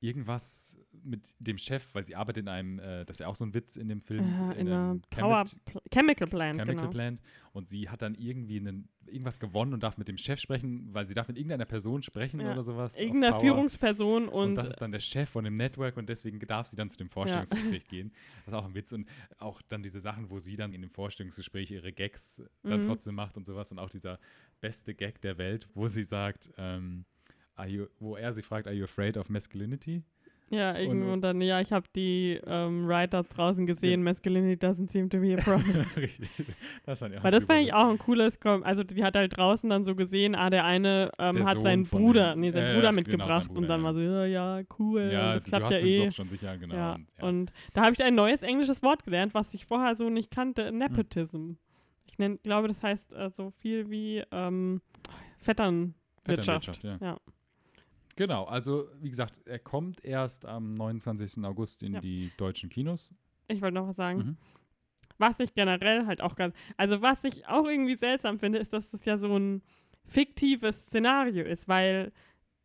irgendwas 0.00 0.76
mit 1.04 1.32
dem 1.38 1.58
Chef, 1.58 1.86
weil 1.94 2.04
sie 2.04 2.16
arbeitet 2.16 2.42
in 2.42 2.48
einem, 2.48 2.78
äh, 2.80 3.04
das 3.04 3.16
ist 3.16 3.20
ja 3.20 3.28
auch 3.28 3.36
so 3.36 3.44
ein 3.44 3.54
Witz 3.54 3.76
in 3.76 3.88
dem 3.88 4.00
Film, 4.00 4.24
Äh, 4.50 4.60
in 4.60 4.68
einer 4.68 4.90
einem 4.90 5.02
Power 5.10 5.44
Pl 5.64 5.80
Chemical 5.92 6.26
Plant, 6.26 6.58
Chemical 6.58 6.80
genau. 6.82 6.90
Plant 6.90 7.20
und 7.52 7.68
sie 7.68 7.88
hat 7.88 8.02
dann 8.02 8.16
irgendwie 8.16 8.58
einen, 8.58 8.88
irgendwas 9.06 9.38
gewonnen 9.38 9.74
und 9.74 9.82
darf 9.84 9.98
mit 9.98 10.08
dem 10.08 10.18
Chef 10.18 10.40
sprechen, 10.40 10.92
weil 10.92 11.06
sie 11.06 11.14
darf 11.14 11.28
mit 11.28 11.36
irgendeiner 11.36 11.66
Person 11.66 12.02
sprechen 12.02 12.40
Ja, 12.40 12.50
oder 12.52 12.64
sowas. 12.64 12.94
auf 12.94 13.00
Irgendeine 13.00 13.32
Power. 13.32 13.40
Führungsperson 13.40 14.28
Und, 14.28 14.48
und, 14.50 14.54
das 14.56 14.70
ist 14.70 14.80
dann 14.82 14.90
der 14.90 15.00
Chef 15.00 15.28
von 15.30 15.44
dem 15.44 15.54
Network 15.54 15.96
und 15.96 16.08
deswegen 16.08 16.40
darf 16.40 16.66
sie 16.66 16.74
dann 16.76 16.90
zu 16.90 16.96
dem 16.96 17.08
Vorstellungsgespräch 17.08 17.86
gehen. 17.86 18.12
Das 18.44 18.54
ist 18.54 18.58
auch 18.58 18.64
ein 18.64 18.74
Witz 18.74 18.92
und 18.92 19.08
auch 19.38 19.62
dann 19.62 19.84
diese 19.84 20.00
Sachen, 20.00 20.30
wo 20.30 20.40
sie 20.40 20.56
dann 20.56 20.72
in 20.72 20.80
dem 20.82 20.90
Vorstellungsgespräch 20.90 21.70
ihre 21.70 21.92
Gags 21.92 22.42
dann 22.64 22.80
Mhm. 22.80 22.86
trotzdem 22.86 23.14
macht 23.14 23.36
und 23.36 23.46
sowas 23.46 23.70
und 23.70 23.78
auch 23.78 23.90
dieser 23.90 24.18
beste 24.62 24.94
Gag 24.94 25.20
der 25.20 25.36
Welt, 25.36 25.68
wo 25.74 25.88
sie 25.88 26.04
sagt, 26.04 26.50
ähm, 26.56 27.04
you, 27.66 27.86
wo 28.00 28.16
er 28.16 28.32
sie 28.32 28.42
fragt, 28.42 28.66
are 28.66 28.74
you 28.74 28.84
afraid 28.84 29.18
of 29.18 29.28
masculinity? 29.28 30.02
ja, 30.52 30.76
irgendwo 30.76 31.12
und- 31.12 31.22
dann, 31.22 31.40
ja, 31.40 31.60
ich 31.62 31.72
habe 31.72 31.86
die 31.96 32.38
ähm, 32.46 32.86
Writer 32.86 33.22
draußen 33.22 33.64
gesehen, 33.66 34.02
Masculinity 34.02 34.62
doesn't 34.62 34.90
seem 34.90 35.08
to 35.08 35.18
be 35.18 35.34
a 35.34 35.40
problem. 35.40 35.86
Richtig. 35.96 36.28
das 36.84 36.98
fand 36.98 37.14
ich 37.14 37.20
auch 37.20 37.24
Weil 37.24 37.30
das 37.32 37.46
fand 37.46 37.62
ich 37.62 37.72
auch 37.72 37.88
ein 37.88 37.96
cooles, 37.98 38.38
Kom 38.38 38.62
also 38.62 38.84
die 38.84 39.02
hat 39.02 39.16
halt 39.16 39.34
draußen 39.36 39.68
dann 39.70 39.84
so 39.86 39.94
gesehen, 39.94 40.34
ah, 40.34 40.50
der 40.50 40.66
eine 40.66 41.10
ähm, 41.18 41.36
Der 41.36 41.46
hat 41.46 41.54
Sohn 41.54 41.62
seinen 41.62 41.84
Bruder, 41.84 42.36
nee, 42.36 42.50
seinen 42.50 42.66
äh, 42.66 42.74
Bruder 42.74 42.90
genau, 42.90 42.92
mitgebracht 42.96 43.44
sein 43.44 43.54
Bruder, 43.54 43.60
und 43.60 43.68
dann 43.68 43.80
ja. 43.80 43.86
war 43.86 43.94
so, 43.94 44.00
ja, 44.00 44.26
ja, 44.26 44.62
cool, 44.78 45.08
Ja, 45.10 45.34
das 45.36 45.44
klappt 45.44 45.70
ja 45.70 45.78
eh. 45.78 46.10
Schon 46.10 46.28
sicher, 46.28 46.58
genau. 46.58 46.74
ja. 46.74 46.94
Und, 46.94 47.06
ja. 47.18 47.28
Und 47.28 47.52
da 47.72 47.82
habe 47.84 47.94
ich 47.94 48.04
ein 48.04 48.14
neues 48.14 48.42
englisches 48.42 48.82
Wort 48.82 49.04
gelernt, 49.04 49.32
was 49.32 49.54
ich 49.54 49.64
vorher 49.64 49.96
so 49.96 50.10
nicht 50.10 50.30
kannte, 50.30 50.68
Hm. 50.68 51.56
Ich 52.12 52.18
nenn, 52.18 52.38
glaube, 52.42 52.68
das 52.68 52.82
heißt 52.82 53.12
äh, 53.12 53.30
so 53.30 53.50
viel 53.50 53.90
wie 53.90 54.22
ähm, 54.30 54.80
Vetternwirtschaft. 55.38 56.76
Vetternwirtschaft, 56.76 56.84
ja. 56.84 56.98
Ja. 57.00 57.16
Genau, 58.16 58.44
also 58.44 58.88
wie 59.00 59.08
gesagt, 59.08 59.40
er 59.46 59.58
kommt 59.58 60.04
erst 60.04 60.44
am 60.46 60.74
29. 60.74 61.42
August 61.44 61.82
in 61.82 61.94
Ja. 61.94 62.00
die 62.00 62.30
deutschen 62.36 62.68
Kinos. 62.68 63.10
Ich 63.48 63.62
wollte 63.62 63.74
noch 63.74 63.88
was 63.88 63.96
sagen. 63.96 64.18
Mhm. 64.18 64.36
Was 65.18 65.40
ich 65.40 65.54
generell 65.54 66.06
halt 66.06 66.20
auch 66.20 66.36
ganz, 66.36 66.54
also 66.76 67.00
was 67.00 67.24
ich 67.24 67.46
auch 67.46 67.66
irgendwie 67.66 67.96
seltsam 67.96 68.38
finde, 68.38 68.58
ist, 68.58 68.72
dass 68.72 68.90
das 68.90 69.04
ja 69.04 69.16
so 69.16 69.36
ein 69.36 69.62
fiktives 70.04 70.76
Szenario 70.82 71.44
ist, 71.44 71.68
weil 71.68 72.12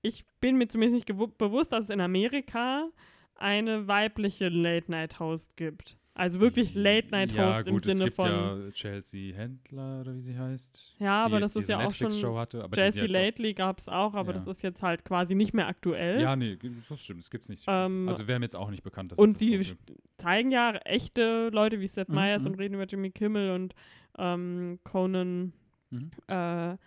ich 0.02 0.26
bin 0.40 0.58
mir 0.58 0.68
zumindest 0.68 1.08
nicht 1.08 1.38
bewusst, 1.38 1.72
dass 1.72 1.86
es 1.86 1.90
in 1.90 2.02
Amerika 2.02 2.90
eine 3.36 3.88
weibliche 3.88 4.50
Late-Night-Host 4.50 5.56
gibt. 5.56 5.98
Also 6.18 6.40
wirklich 6.40 6.74
Late-Night-Host 6.74 7.38
ja, 7.38 7.60
im 7.74 7.80
Sinne 7.80 7.94
es 8.00 8.04
gibt 8.06 8.16
von. 8.16 8.26
ja 8.28 8.58
Chelsea 8.72 9.36
Händler 9.36 10.02
oder 10.02 10.16
wie 10.16 10.22
sie 10.22 10.36
heißt. 10.38 10.96
Ja, 10.98 11.24
aber 11.24 11.38
die 11.38 11.42
das 11.42 11.56
ist 11.56 11.70
ja 11.70 11.78
auch 11.86 11.94
schon. 11.94 12.10
Hatte. 12.38 12.68
Sie 12.74 12.82
jetzt 12.82 13.08
Lately 13.12 13.54
gab 13.54 13.78
es 13.78 13.88
auch, 13.88 14.16
aber 14.16 14.34
Ja. 14.34 14.40
das 14.40 14.48
ist 14.48 14.64
jetzt 14.64 14.82
halt 14.82 15.06
quasi 15.06 15.36
nicht 15.36 15.54
mehr 15.54 15.68
aktuell. 15.68 16.20
Ja, 16.20 16.36
nee, 16.36 16.58
das 16.90 17.04
stimmt, 17.04 17.22
das 17.22 17.30
gibt's 17.30 17.50
nicht. 17.50 17.66
Ähm, 17.68 18.08
also 18.10 18.28
wäre 18.28 18.40
mir 18.40 18.46
jetzt 18.46 18.56
auch 18.56 18.72
nicht 18.72 18.82
bekannt, 18.84 19.12
dass 19.12 19.20
und 19.20 19.36
das 19.36 19.40
gibt. 19.42 19.94
zeigen 20.18 20.50
ja 20.52 20.72
echte 20.86 21.50
Leute 21.54 21.80
wie 21.80 21.88
Seth 21.88 22.10
Mhm, 22.10 22.16
Meyers 22.16 22.44
mhm. 22.44 22.48
und 22.52 22.56
reden 22.60 22.74
über 22.74 22.86
Jimmy 22.86 23.12
Kimmel 23.12 23.52
und 23.52 23.76
ähm, 24.18 24.80
Conan. 24.84 25.54
Mhm. 25.92 26.10
Äh, 26.28 26.78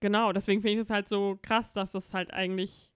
genau, 0.00 0.32
deswegen 0.32 0.62
finde 0.62 0.80
ich 0.80 0.84
es 0.84 0.90
halt 0.90 1.08
so 1.10 1.38
krass, 1.42 1.72
dass 1.74 1.94
es 1.94 2.14
halt 2.14 2.32
eigentlich 2.32 2.87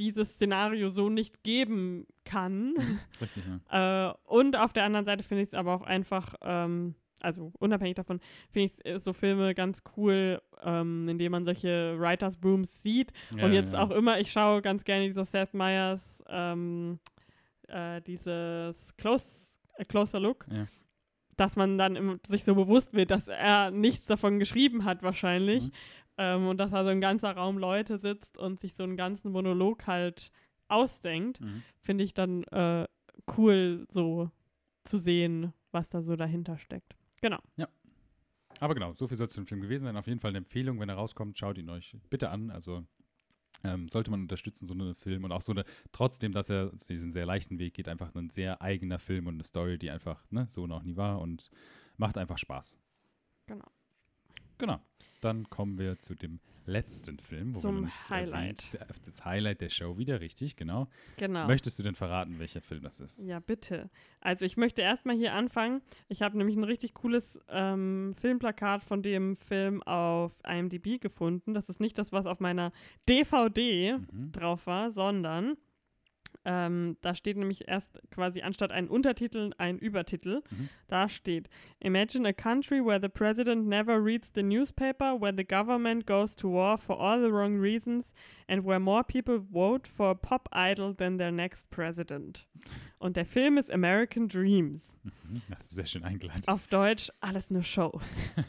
dieses 0.00 0.30
Szenario 0.32 0.88
so 0.88 1.10
nicht 1.10 1.44
geben 1.44 2.06
kann. 2.24 2.74
Richtig, 3.20 3.44
ja. 3.70 4.10
äh, 4.10 4.14
und 4.24 4.56
auf 4.56 4.72
der 4.72 4.84
anderen 4.84 5.04
Seite 5.04 5.22
finde 5.22 5.42
ich 5.42 5.48
es 5.50 5.54
aber 5.54 5.74
auch 5.74 5.82
einfach, 5.82 6.34
ähm, 6.40 6.94
also 7.20 7.52
unabhängig 7.58 7.96
davon, 7.96 8.18
finde 8.50 8.72
ich 8.72 8.86
äh, 8.86 8.98
so 8.98 9.12
Filme 9.12 9.54
ganz 9.54 9.82
cool, 9.96 10.40
ähm, 10.62 11.06
in 11.06 11.18
denen 11.18 11.32
man 11.32 11.44
solche 11.44 11.96
Writers 12.00 12.38
Rooms 12.42 12.82
sieht. 12.82 13.12
ja 13.36 13.44
und 13.44 13.52
jetzt 13.52 13.74
ja. 13.74 13.82
auch 13.82 13.90
immer, 13.90 14.18
ich 14.18 14.32
schaue 14.32 14.62
ganz 14.62 14.84
gerne 14.84 15.06
diese 15.06 15.24
Seth 15.26 15.52
Meyers, 15.52 16.22
ähm, 16.28 16.98
äh, 17.68 18.00
dieses 18.00 18.96
Close, 18.96 19.24
äh, 19.76 19.84
Closer 19.84 20.18
Look, 20.18 20.46
Ja. 20.50 20.66
dass 21.36 21.56
man 21.56 21.76
dann 21.76 21.96
im, 21.96 22.20
sich 22.26 22.44
so 22.44 22.54
bewusst 22.54 22.94
wird, 22.94 23.10
dass 23.10 23.28
er 23.28 23.70
nichts 23.70 24.06
davon 24.06 24.38
geschrieben 24.38 24.86
hat 24.86 25.02
wahrscheinlich. 25.02 25.64
Mhm. 25.64 25.72
Ähm, 26.20 26.48
und 26.48 26.58
dass 26.58 26.70
da 26.70 26.84
so 26.84 26.90
ein 26.90 27.00
ganzer 27.00 27.32
Raum 27.32 27.56
Leute 27.56 27.98
sitzt 27.98 28.36
und 28.36 28.60
sich 28.60 28.74
so 28.74 28.82
einen 28.82 28.98
ganzen 28.98 29.32
Monolog 29.32 29.86
halt 29.86 30.30
ausdenkt, 30.68 31.40
Mhm. 31.40 31.62
finde 31.80 32.04
ich 32.04 32.12
dann 32.12 32.44
äh, 32.44 32.86
cool 33.38 33.86
so 33.90 34.30
zu 34.84 34.98
sehen, 34.98 35.54
was 35.72 35.88
da 35.88 36.02
so 36.02 36.16
dahinter 36.16 36.58
steckt. 36.58 36.94
Genau. 37.22 37.38
Aber 38.58 38.74
genau, 38.74 38.92
so 38.92 39.08
viel 39.08 39.16
soll 39.16 39.28
es 39.28 39.32
zum 39.32 39.46
Film 39.46 39.62
gewesen 39.62 39.84
sein. 39.84 39.96
Auf 39.96 40.06
jeden 40.06 40.20
Fall 40.20 40.30
eine 40.30 40.38
Empfehlung, 40.38 40.78
wenn 40.80 40.90
er 40.90 40.96
rauskommt, 40.96 41.38
schaut 41.38 41.56
ihn 41.56 41.70
euch 41.70 41.96
bitte 42.10 42.28
an. 42.28 42.50
Also 42.50 42.84
ähm, 43.64 43.88
sollte 43.88 44.10
man 44.10 44.20
unterstützen, 44.20 44.66
so 44.66 44.74
einen 44.74 44.94
Film 44.94 45.24
und 45.24 45.32
auch 45.32 45.40
so 45.40 45.52
eine, 45.52 45.64
trotzdem, 45.92 46.32
dass 46.32 46.50
er 46.50 46.70
diesen 46.88 47.12
sehr 47.12 47.24
leichten 47.24 47.58
Weg 47.58 47.72
geht, 47.72 47.88
einfach 47.88 48.14
ein 48.14 48.28
sehr 48.28 48.60
eigener 48.60 48.98
Film 48.98 49.28
und 49.28 49.34
eine 49.34 49.44
Story, 49.44 49.78
die 49.78 49.90
einfach 49.90 50.30
ne, 50.30 50.46
so 50.50 50.66
noch 50.66 50.82
nie 50.82 50.96
war 50.96 51.20
und 51.20 51.50
macht 51.96 52.18
einfach 52.18 52.36
Spaß. 52.36 52.76
Genau. 53.46 53.66
Genau. 54.58 54.80
Dann 55.20 55.48
kommen 55.50 55.78
wir 55.78 55.98
zu 55.98 56.14
dem 56.14 56.40
letzten 56.66 57.18
Film, 57.18 57.54
wo 57.54 57.58
wir 57.58 57.62
Zum 57.62 57.84
nicht 57.84 58.10
Highlight. 58.10 58.72
Erwähnt, 58.74 59.00
das 59.06 59.24
Highlight 59.24 59.60
der 59.60 59.70
Show 59.70 59.98
wieder, 59.98 60.20
richtig, 60.20 60.56
genau. 60.56 60.88
Genau. 61.16 61.46
Möchtest 61.46 61.78
du 61.78 61.82
denn 61.82 61.94
verraten, 61.94 62.38
welcher 62.38 62.60
Film 62.60 62.82
das 62.82 63.00
ist? 63.00 63.18
Ja, 63.18 63.40
bitte. 63.40 63.90
Also 64.20 64.44
ich 64.44 64.56
möchte 64.56 64.82
erstmal 64.82 65.16
hier 65.16 65.34
anfangen. 65.34 65.82
Ich 66.08 66.22
habe 66.22 66.38
nämlich 66.38 66.56
ein 66.56 66.64
richtig 66.64 66.94
cooles 66.94 67.40
ähm, 67.48 68.14
Filmplakat 68.20 68.82
von 68.84 69.02
dem 69.02 69.36
Film 69.36 69.82
auf 69.82 70.38
IMDb 70.46 71.00
gefunden. 71.00 71.54
Das 71.54 71.68
ist 71.68 71.80
nicht 71.80 71.98
das, 71.98 72.12
was 72.12 72.26
auf 72.26 72.38
meiner 72.40 72.72
DVD 73.08 73.98
Mhm. 74.12 74.32
drauf 74.32 74.66
war, 74.66 74.90
sondern 74.92 75.56
Ähm, 76.44 76.96
da 77.02 77.14
steht 77.14 77.36
nämlich 77.36 77.68
erst 77.68 78.00
quasi 78.10 78.40
anstatt 78.40 78.70
einen 78.70 78.88
Untertitel 78.88 79.50
ein 79.58 79.78
Übertitel. 79.78 80.42
Mhm. 80.50 80.68
Da 80.88 81.08
steht: 81.08 81.50
Imagine 81.80 82.28
a 82.28 82.32
country 82.32 82.84
where 82.84 83.00
the 83.00 83.08
president 83.08 83.66
never 83.66 84.02
reads 84.02 84.32
the 84.34 84.42
newspaper, 84.42 85.20
where 85.20 85.34
the 85.36 85.44
government 85.44 86.06
goes 86.06 86.34
to 86.36 86.48
war 86.48 86.78
for 86.78 86.98
all 86.98 87.20
the 87.20 87.30
wrong 87.30 87.60
reasons, 87.60 88.12
and 88.48 88.64
where 88.64 88.80
more 88.80 89.04
people 89.04 89.38
vote 89.38 89.86
for 89.86 90.10
a 90.10 90.14
pop 90.14 90.48
idol 90.52 90.94
than 90.94 91.18
their 91.18 91.32
next 91.32 91.68
president. 91.70 92.46
Und 93.00 93.16
der 93.16 93.24
Film 93.24 93.56
ist 93.56 93.70
American 93.72 94.28
Dreams. 94.28 94.82
Mhm. 95.02 95.40
Das 95.48 95.64
ist 95.64 95.70
sehr 95.70 95.86
schön 95.86 96.04
eingeleitet. 96.04 96.46
Auf 96.46 96.66
Deutsch 96.66 97.10
alles 97.20 97.50
nur 97.50 97.62
Show. 97.62 97.98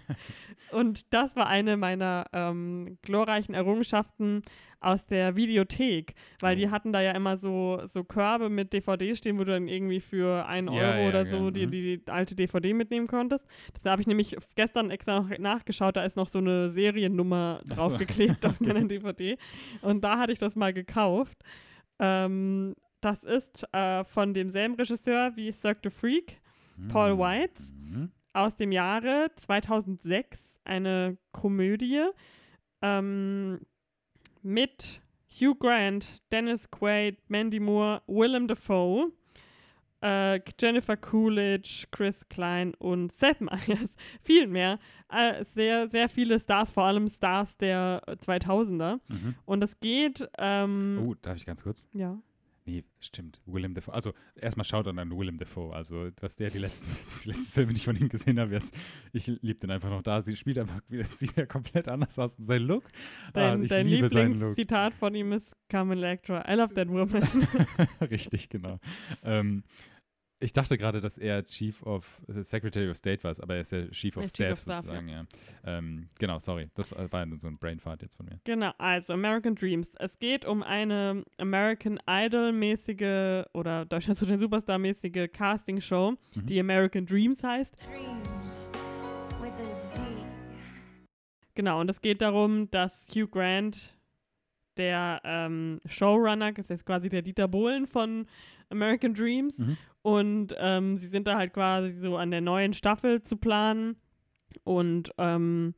Und 0.72 1.14
das 1.14 1.38
war 1.38 1.48
eine 1.48 1.78
meiner 1.78 2.26
ähm, 2.34 2.98
glorreichen 3.02 3.56
Errungenschaften 3.56 4.44
aus 4.82 5.06
der 5.06 5.38
Videothek, 5.38 6.16
weil 6.42 6.58
die 6.58 6.70
hatten 6.70 6.92
da 6.92 7.02
ja 7.02 7.12
immer 7.12 7.38
so, 7.38 7.82
so 7.88 8.04
Körbe 8.04 8.50
mit 8.50 8.74
DVDs 8.74 9.20
stehen, 9.20 9.40
wo 9.40 9.46
du 9.46 9.52
dann 9.52 9.70
irgendwie 9.70 10.02
für 10.02 10.46
einen 10.48 10.68
Euro 10.68 10.82
Ja, 10.82 10.98
ja, 10.98 11.08
oder 11.08 11.24
ja, 11.24 11.30
so 11.30 11.50
die, 11.50 11.68
mhm. 11.68 11.72
die, 11.72 11.98
die 12.00 12.12
alte 12.12 12.36
DVD 12.36 12.74
mitnehmen 12.74 13.08
konntest. 13.08 13.46
Das 13.74 13.86
habe 13.86 14.02
ich 14.02 14.08
nämlich 14.08 14.36
gestern 14.56 14.92
extra 14.92 15.22
noch 15.22 15.38
nachgeschaut, 15.38 15.96
da 15.96 16.04
ist 16.04 16.18
noch 16.18 16.28
so 16.28 16.40
eine 16.40 16.72
Seriennummer 16.72 17.60
Ach 17.62 17.70
so. 17.70 17.76
draufgeklebt 17.76 18.46
auf 18.46 18.60
meiner 18.60 18.84
DVD. 18.84 19.38
Und 19.82 20.04
da 20.04 20.20
hatte 20.20 20.34
ich 20.34 20.40
das 20.40 20.58
mal 20.58 20.74
gekauft. 20.74 21.38
Ähm, 22.00 22.76
das 23.02 23.24
ist 23.24 23.66
äh, 23.74 24.04
von 24.06 24.34
demselben 24.34 24.76
Regisseur 24.76 25.36
wie 25.36 25.52
Cirque 25.52 25.82
du 25.84 25.92
Freak. 25.92 26.40
Paul 26.90 27.16
Mhm. 27.16 27.20
Weitz 27.20 27.74
Mhm. 27.74 28.12
aus 28.34 28.56
dem 28.56 28.72
Jahre 28.72 29.30
2006 29.36 30.60
eine 30.64 31.18
Komödie 31.32 32.02
ähm, 32.82 33.60
mit 34.42 35.02
Hugh 35.30 35.56
Grant, 35.60 36.22
Dennis 36.32 36.70
Quaid, 36.72 37.18
Mandy 37.30 37.60
Moore, 37.60 38.02
Willem 38.08 38.48
Dafoe, 38.48 39.12
äh, 40.04 40.40
Jennifer 40.60 40.98
Coolidge, 40.98 41.86
Chris 41.92 42.28
Klein 42.30 42.74
und 42.80 43.12
Seth 43.12 43.40
Meyers. 43.42 43.96
Viel 44.22 44.48
mehr. 44.48 44.80
Äh, 45.10 45.46
sehr, 45.46 45.88
sehr 45.90 46.10
viele 46.10 46.40
Stars, 46.40 46.72
vor 46.72 46.86
allem 46.86 47.08
Stars 47.10 47.56
der 47.58 48.02
2000er. 48.22 49.00
Mhm. 49.10 49.36
Und 49.46 49.64
es 49.64 49.80
geht, 49.80 50.28
ähm, 50.40 51.06
Oh, 51.06 51.14
darf 51.22 51.38
ich 51.38 51.46
ganz 51.46 51.62
kurz? 51.64 51.88
ja. 51.94 52.18
Nee, 52.72 52.86
stimmt. 53.02 53.42
Willem 53.46 53.74
Dafoe. 53.74 53.94
Also 53.94 54.14
erstmal 54.34 54.64
schaut 54.64 54.88
an 54.88 55.18
Willem 55.18 55.38
Dafoe. 55.38 55.74
Also, 55.74 56.10
was 56.22 56.38
der 56.38 56.50
die 56.50 56.60
letzten, 56.60 56.88
die 57.24 57.30
letzten 57.30 57.52
Filme, 57.52 57.74
die 57.74 57.80
ich 57.80 57.86
von 57.86 57.98
ihm 57.98 58.08
gesehen 58.08 58.40
habe, 58.40 58.54
jetzt, 58.54 58.74
ich 59.12 59.28
liebe 59.28 59.60
den 59.60 59.72
einfach 59.72 59.90
noch 59.90 60.02
da. 60.02 60.22
Sie 60.22 60.38
spielt 60.38 60.58
einfach 60.58 60.80
wieder, 60.88 61.04
sieht 61.10 61.36
ja 61.36 61.46
komplett 61.46 61.90
anders 61.90 62.18
aus. 62.18 62.34
Sein 62.38 62.62
Look. 62.62 62.86
Dein, 63.34 63.64
ah, 63.64 63.68
dein. 63.68 63.88
Lieblingszitat 63.88 64.94
von 64.94 65.14
ihm 65.16 65.34
ist 65.34 65.54
Carmen 65.68 65.98
Electra. 65.98 66.50
I 66.50 66.56
love 66.56 66.74
that 66.76 66.88
woman. 66.88 67.28
Richtig, 68.10 68.48
genau. 68.48 68.80
Ähm, 69.24 69.64
ich 70.42 70.54
dachte 70.54 70.78
gerade, 70.78 71.00
dass 71.02 71.18
er 71.18 71.46
Chief 71.46 71.82
of 71.84 72.22
äh, 72.28 72.44
Secretary 72.44 72.90
of 72.90 72.98
State 72.98 73.24
war, 73.24 73.34
aber 73.42 73.56
er 73.56 73.62
ist 73.62 73.72
ja 73.72 73.88
Chief 73.88 74.18
of 74.18 74.22
Er 74.24 74.26
ist 74.26 74.36
Chief 74.36 74.46
Staff 74.46 74.52
of 74.58 74.60
Staff, 74.62 74.76
sozusagen, 74.82 75.08
ja. 75.08 75.26
Ähm, 75.64 76.10
genau, 76.20 76.40
sorry. 76.40 76.70
Das 76.76 76.92
war, 76.92 77.28
so 77.40 77.48
ein 77.48 77.58
Brainfart 77.58 78.02
jetzt 78.02 78.16
von 78.16 78.26
mir. 78.26 78.40
Genau, 78.44 78.72
also 78.78 79.14
American 79.14 79.56
Dreams. 79.56 79.94
Es 80.00 80.18
geht 80.20 80.46
um 80.46 80.64
eine 80.64 81.24
American 81.38 82.00
Idol-mäßige 82.08 83.46
oder 83.54 83.86
Deutschland 83.86 84.18
zu 84.18 84.26
den 84.26 84.40
Superstar-mäßige 84.40 85.30
Casting-Show, 85.32 86.12
Mhm. 86.36 86.46
die 86.46 86.60
American 86.60 87.06
Dreams 87.06 87.44
heißt. 87.44 87.76
Dreams 87.88 88.70
with 89.42 89.52
a 89.52 89.76
Z. 89.76 90.02
Genau, 91.56 91.82
und 91.82 91.90
es 91.90 92.02
geht 92.02 92.22
darum, 92.22 92.70
dass 92.72 93.06
Hugh 93.14 93.28
Grant, 93.28 93.94
der 94.78 95.22
ähm, 95.24 95.80
Showrunner, 95.86 96.52
das 96.54 96.70
ist 96.70 96.86
quasi 96.86 97.10
der 97.10 97.22
Dieter 97.22 97.48
Bohlen 97.48 97.88
von 97.88 98.26
American 98.70 99.14
Dreams, 99.14 99.58
Mhm. 99.60 99.78
und 100.02 100.56
ähm, 100.58 100.98
sie 100.98 101.08
sind 101.08 101.28
da 101.28 101.38
halt 101.38 101.54
quasi 101.54 101.92
so 102.00 102.18
an 102.18 102.32
der 102.32 102.42
neuen 102.42 102.74
Staffel 102.74 103.22
zu 103.22 103.38
planen 103.38 103.96
und 104.64 105.12
ähm, 105.18 105.74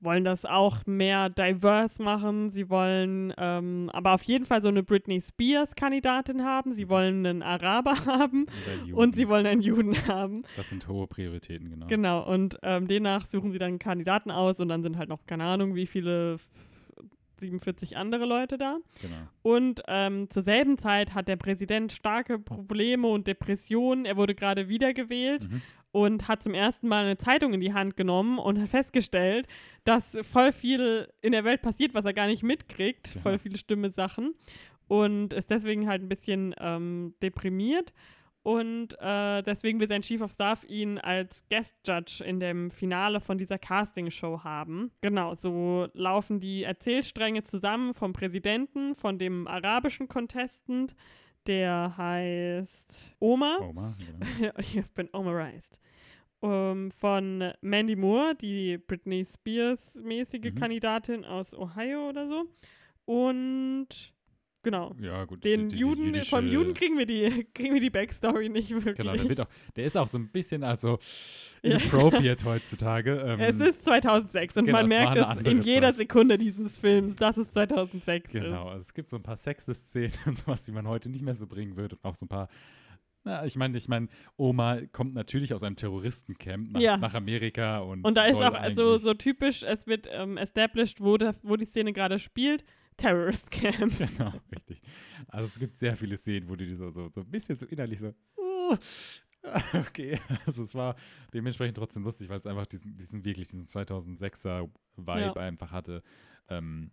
wollen 0.00 0.22
das 0.24 0.44
auch 0.44 0.86
mehr 0.86 1.28
diverse 1.28 2.00
machen. 2.02 2.50
Sie 2.50 2.70
wollen 2.70 3.34
ähm, 3.36 3.90
aber 3.92 4.14
auf 4.14 4.22
jeden 4.22 4.44
Fall 4.44 4.62
so 4.62 4.68
eine 4.68 4.84
Britney 4.84 5.20
Spears-Kandidatin 5.20 6.44
haben. 6.44 6.70
Sie 6.72 6.88
wollen 6.88 7.26
einen 7.26 7.42
Araber 7.42 7.96
haben 8.06 8.46
Juden. 8.86 8.94
und 8.94 9.16
sie 9.16 9.28
wollen 9.28 9.44
einen 9.46 9.60
Juden 9.60 9.94
haben. 10.06 10.42
Das 10.56 10.70
sind 10.70 10.86
hohe 10.86 11.06
Prioritäten, 11.08 11.68
genau. 11.68 11.86
Genau, 11.88 12.32
und 12.32 12.58
ähm, 12.62 12.86
demnach 12.86 13.26
suchen 13.26 13.50
sie 13.50 13.58
dann 13.58 13.68
einen 13.70 13.78
Kandidaten 13.80 14.30
aus 14.30 14.60
und 14.60 14.68
dann 14.68 14.82
sind 14.84 14.96
halt 14.98 15.08
noch, 15.08 15.26
keine 15.26 15.44
Ahnung, 15.44 15.74
wie 15.74 15.86
viele, 15.86 16.36
47 17.40 17.96
andere 17.96 18.24
Leute 18.26 18.58
da. 18.58 18.78
genau. 19.00 19.16
Und 19.42 19.82
ähm, 19.88 20.28
zur 20.30 20.42
selben 20.42 20.78
Zeit 20.78 21.14
hat 21.14 21.28
der 21.28 21.36
Präsident 21.36 21.92
starke 21.92 22.38
Probleme 22.38 23.08
und 23.08 23.26
Depressionen. 23.26 24.04
Er 24.04 24.16
wurde 24.16 24.34
gerade 24.34 24.68
wiedergewählt 24.68 25.48
Mhm. 25.50 25.62
und 25.92 26.28
hat 26.28 26.42
zum 26.42 26.54
ersten 26.54 26.88
Mal 26.88 27.04
eine 27.04 27.16
Zeitung 27.18 27.54
in 27.54 27.60
die 27.60 27.72
Hand 27.72 27.96
genommen 27.96 28.38
und 28.38 28.60
hat 28.60 28.68
festgestellt, 28.68 29.46
dass 29.84 30.16
voll 30.22 30.52
viel 30.52 31.08
in 31.22 31.32
der 31.32 31.44
Welt 31.44 31.62
passiert, 31.62 31.94
was 31.94 32.04
er 32.04 32.12
gar 32.12 32.26
nicht 32.26 32.42
mitkriegt. 32.42 33.14
Ja. 33.14 33.20
Voll 33.22 33.38
viele 33.38 33.56
schlimme 33.58 33.90
Sachen. 33.90 34.34
Und 34.86 35.32
ist 35.34 35.50
deswegen 35.50 35.86
halt 35.88 36.02
ein 36.02 36.08
bisschen 36.08 36.54
ähm, 36.58 37.14
deprimiert. 37.22 37.92
Und 38.48 38.98
äh, 38.98 39.42
deswegen 39.42 39.78
will 39.78 39.88
sein 39.88 40.00
Chief 40.00 40.22
of 40.22 40.30
Staff 40.30 40.64
ihn 40.64 40.96
als 40.96 41.44
Guest 41.50 41.76
Judge 41.86 42.24
in 42.24 42.40
dem 42.40 42.70
Finale 42.70 43.20
von 43.20 43.36
dieser 43.36 43.58
Castingshow 43.58 44.42
haben. 44.42 44.90
Genau, 45.02 45.34
so 45.34 45.88
laufen 45.92 46.40
die 46.40 46.62
Erzählstränge 46.62 47.44
zusammen 47.44 47.92
vom 47.92 48.14
Präsidenten, 48.14 48.94
von 48.94 49.18
dem 49.18 49.46
arabischen 49.46 50.08
Contestant, 50.08 50.96
der 51.46 51.92
heißt 51.98 53.16
Omar. 53.18 53.68
Oma, 53.68 53.94
genau. 53.98 54.52
ich 54.58 54.82
bin 54.94 55.10
Omarized. 55.12 55.78
Ähm, 56.40 56.90
von 56.90 57.52
Mandy 57.60 57.96
Moore, 57.96 58.34
die 58.34 58.78
Britney 58.78 59.26
Spears-mäßige 59.26 60.52
Mhm. 60.52 60.54
Kandidatin 60.54 61.26
aus 61.26 61.52
Ohio 61.52 62.08
oder 62.08 62.26
so. 62.26 62.46
Und 63.04 64.14
genau, 64.62 64.94
Ja, 65.00 65.24
gut. 65.24 65.44
den 65.44 65.68
die- 65.68 65.74
die 65.76 65.80
Juden, 65.80 66.04
jüdische- 66.14 66.30
vom 66.30 66.46
Juden 66.46 66.74
kriegen 66.74 66.98
wir 66.98 67.06
die, 67.06 67.46
kriegen 67.54 67.74
wir 67.74 67.80
die 67.80 67.90
Backstory 67.90 68.48
nicht 68.48 68.70
wirklich. 68.70 68.96
Genau, 68.96 69.14
der, 69.14 69.28
wird 69.28 69.40
auch, 69.40 69.48
der 69.76 69.84
ist 69.84 69.96
auch 69.96 70.08
so 70.08 70.18
ein 70.18 70.28
bisschen 70.30 70.64
also 70.64 70.98
inappropriate 71.62 72.44
heutzutage. 72.44 73.16
Ähm, 73.24 73.40
es 73.40 73.58
ist 73.58 73.82
2006 73.84 74.56
und 74.56 74.64
genau, 74.66 74.78
man 74.78 74.88
merkt 74.88 75.16
es 75.16 75.46
in 75.46 75.62
jeder 75.62 75.88
Zeit. 75.88 75.96
Sekunde 75.96 76.38
dieses 76.38 76.78
Films, 76.78 77.16
dass 77.16 77.36
es 77.36 77.50
2006 77.52 78.32
Genau, 78.32 78.62
ist. 78.62 78.68
also 78.68 78.80
es 78.80 78.94
gibt 78.94 79.08
so 79.08 79.16
ein 79.16 79.22
paar 79.22 79.36
Sexszenen 79.36 80.12
und 80.26 80.38
sowas, 80.38 80.64
die 80.64 80.72
man 80.72 80.86
heute 80.88 81.08
nicht 81.08 81.22
mehr 81.24 81.34
so 81.34 81.46
bringen 81.46 81.76
würde. 81.76 81.96
Und 81.96 82.04
auch 82.04 82.14
so 82.14 82.26
ein 82.26 82.28
paar. 82.28 82.48
Na, 83.24 83.44
ich 83.44 83.56
meine, 83.56 83.76
ich 83.76 83.88
meine, 83.88 84.06
Oma 84.36 84.78
kommt 84.92 85.12
natürlich 85.14 85.52
aus 85.52 85.64
einem 85.64 85.74
Terroristencamp 85.74 86.70
nach, 86.72 86.80
Ja. 86.80 86.96
nach 86.96 87.14
Amerika 87.14 87.78
und. 87.78 88.04
Und 88.04 88.14
da 88.16 88.24
ist 88.26 88.36
auch 88.36 88.52
so, 88.52 88.56
eigentlich- 88.92 89.02
so 89.02 89.14
typisch, 89.14 89.64
es 89.64 89.86
wird 89.88 90.08
ähm, 90.12 90.36
established, 90.36 91.00
wo, 91.00 91.16
der, 91.16 91.34
wo 91.42 91.56
die 91.56 91.64
Szene 91.66 91.92
gerade 91.92 92.20
spielt, 92.20 92.64
Terrorist 92.98 93.50
Camp. 93.50 93.92
Genau, 93.98 94.32
richtig. 94.54 94.82
Also 95.28 95.48
es 95.48 95.58
gibt 95.58 95.78
sehr 95.78 95.96
viele 95.96 96.16
Szenen, 96.18 96.48
wo 96.48 96.56
die 96.56 96.74
so, 96.74 96.90
so, 96.90 97.08
so 97.08 97.20
ein 97.22 97.30
bisschen 97.30 97.56
so 97.56 97.64
innerlich 97.66 98.00
so. 98.00 98.14
"Uh, 98.36 98.76
Okay, 99.88 100.18
also 100.46 100.64
es 100.64 100.74
war 100.74 100.96
dementsprechend 101.32 101.76
trotzdem 101.78 102.02
lustig, 102.04 102.28
weil 102.28 102.38
es 102.38 102.46
einfach 102.46 102.66
diesen, 102.66 102.96
diesen 102.96 103.24
wirklich 103.24 103.48
diesen 103.48 103.66
2006er 103.66 104.68
Vibe 104.96 105.20
Ja. 105.20 105.32
einfach 105.34 105.70
hatte. 105.72 106.02
Ähm, 106.48 106.90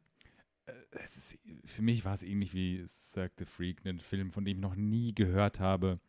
äh, 0.68 0.72
es 1.04 1.18
ist, 1.18 1.40
für 1.66 1.82
mich 1.82 2.06
war 2.06 2.14
es 2.14 2.24
ähnlich 2.24 2.54
wie 2.54 2.84
Cirque 2.88 3.34
the 3.40 3.46
Freak, 3.46 3.86
ein 3.86 4.00
Film, 4.00 4.30
von 4.32 4.46
dem 4.46 4.58
ich 4.58 4.62
noch 4.62 4.76
nie 4.76 5.14
gehört 5.14 5.60
habe. 5.60 6.00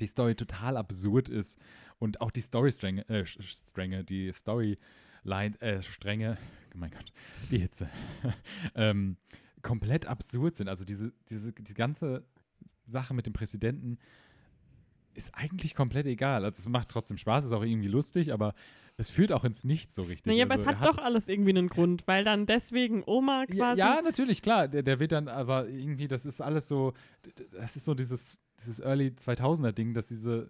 Die 0.00 0.06
Story 0.06 0.34
total 0.36 0.76
absurd 0.76 1.28
ist 1.28 1.58
und 1.98 2.20
auch 2.20 2.30
die 2.30 2.40
Storystränge, 2.42 3.08
äh, 3.08 3.24
Stränge, 3.24 4.04
die 4.04 4.32
Storyline, 4.32 4.76
äh, 5.60 5.82
Stränge, 5.82 6.38
mein 6.78 6.90
Gott, 6.90 7.12
die 7.50 7.58
Hitze, 7.58 7.88
ähm, 8.74 9.16
komplett 9.62 10.06
absurd 10.06 10.56
sind. 10.56 10.68
Also 10.68 10.84
diese, 10.84 11.12
diese, 11.28 11.52
die 11.52 11.74
ganze 11.74 12.24
Sache 12.86 13.14
mit 13.14 13.26
dem 13.26 13.32
Präsidenten 13.32 13.98
ist 15.14 15.32
eigentlich 15.34 15.74
komplett 15.74 16.06
egal. 16.06 16.44
Also 16.44 16.60
es 16.60 16.68
macht 16.68 16.88
trotzdem 16.88 17.18
Spaß, 17.18 17.44
ist 17.44 17.52
auch 17.52 17.64
irgendwie 17.64 17.88
lustig, 17.88 18.32
aber 18.32 18.54
es 18.96 19.10
führt 19.10 19.32
auch 19.32 19.44
ins 19.44 19.64
Nichts 19.64 19.94
so 19.94 20.02
richtig. 20.02 20.26
Naja, 20.26 20.44
aber 20.44 20.54
also 20.54 20.64
es 20.64 20.70
er 20.70 20.80
hat 20.80 20.88
doch 20.88 20.98
alles 20.98 21.28
irgendwie 21.28 21.50
einen 21.50 21.68
Grund, 21.68 22.06
weil 22.06 22.24
dann 22.24 22.46
deswegen 22.46 23.02
Oma 23.06 23.44
ja, 23.48 23.54
quasi. 23.54 23.78
ja, 23.78 24.00
natürlich, 24.02 24.42
klar. 24.42 24.68
Der, 24.68 24.82
der 24.82 24.98
wird 25.00 25.12
dann, 25.12 25.28
aber 25.28 25.68
irgendwie, 25.68 26.08
das 26.08 26.26
ist 26.26 26.40
alles 26.40 26.68
so, 26.68 26.94
das 27.52 27.76
ist 27.76 27.84
so 27.84 27.94
dieses, 27.94 28.38
dieses 28.60 28.80
Early 28.80 29.08
2000er-Ding, 29.08 29.94
dass 29.94 30.08
diese 30.08 30.48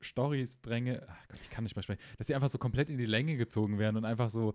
Storys-Dränge, 0.00 1.06
ach 1.08 1.28
Gott, 1.28 1.38
ich 1.42 1.50
kann 1.50 1.64
nicht 1.64 1.76
mehr 1.76 1.82
sprechen, 1.82 2.00
dass 2.18 2.26
sie 2.26 2.34
einfach 2.34 2.48
so 2.48 2.58
komplett 2.58 2.90
in 2.90 2.98
die 2.98 3.06
Länge 3.06 3.36
gezogen 3.36 3.78
werden 3.78 3.96
und 3.96 4.04
einfach 4.04 4.28
so 4.28 4.54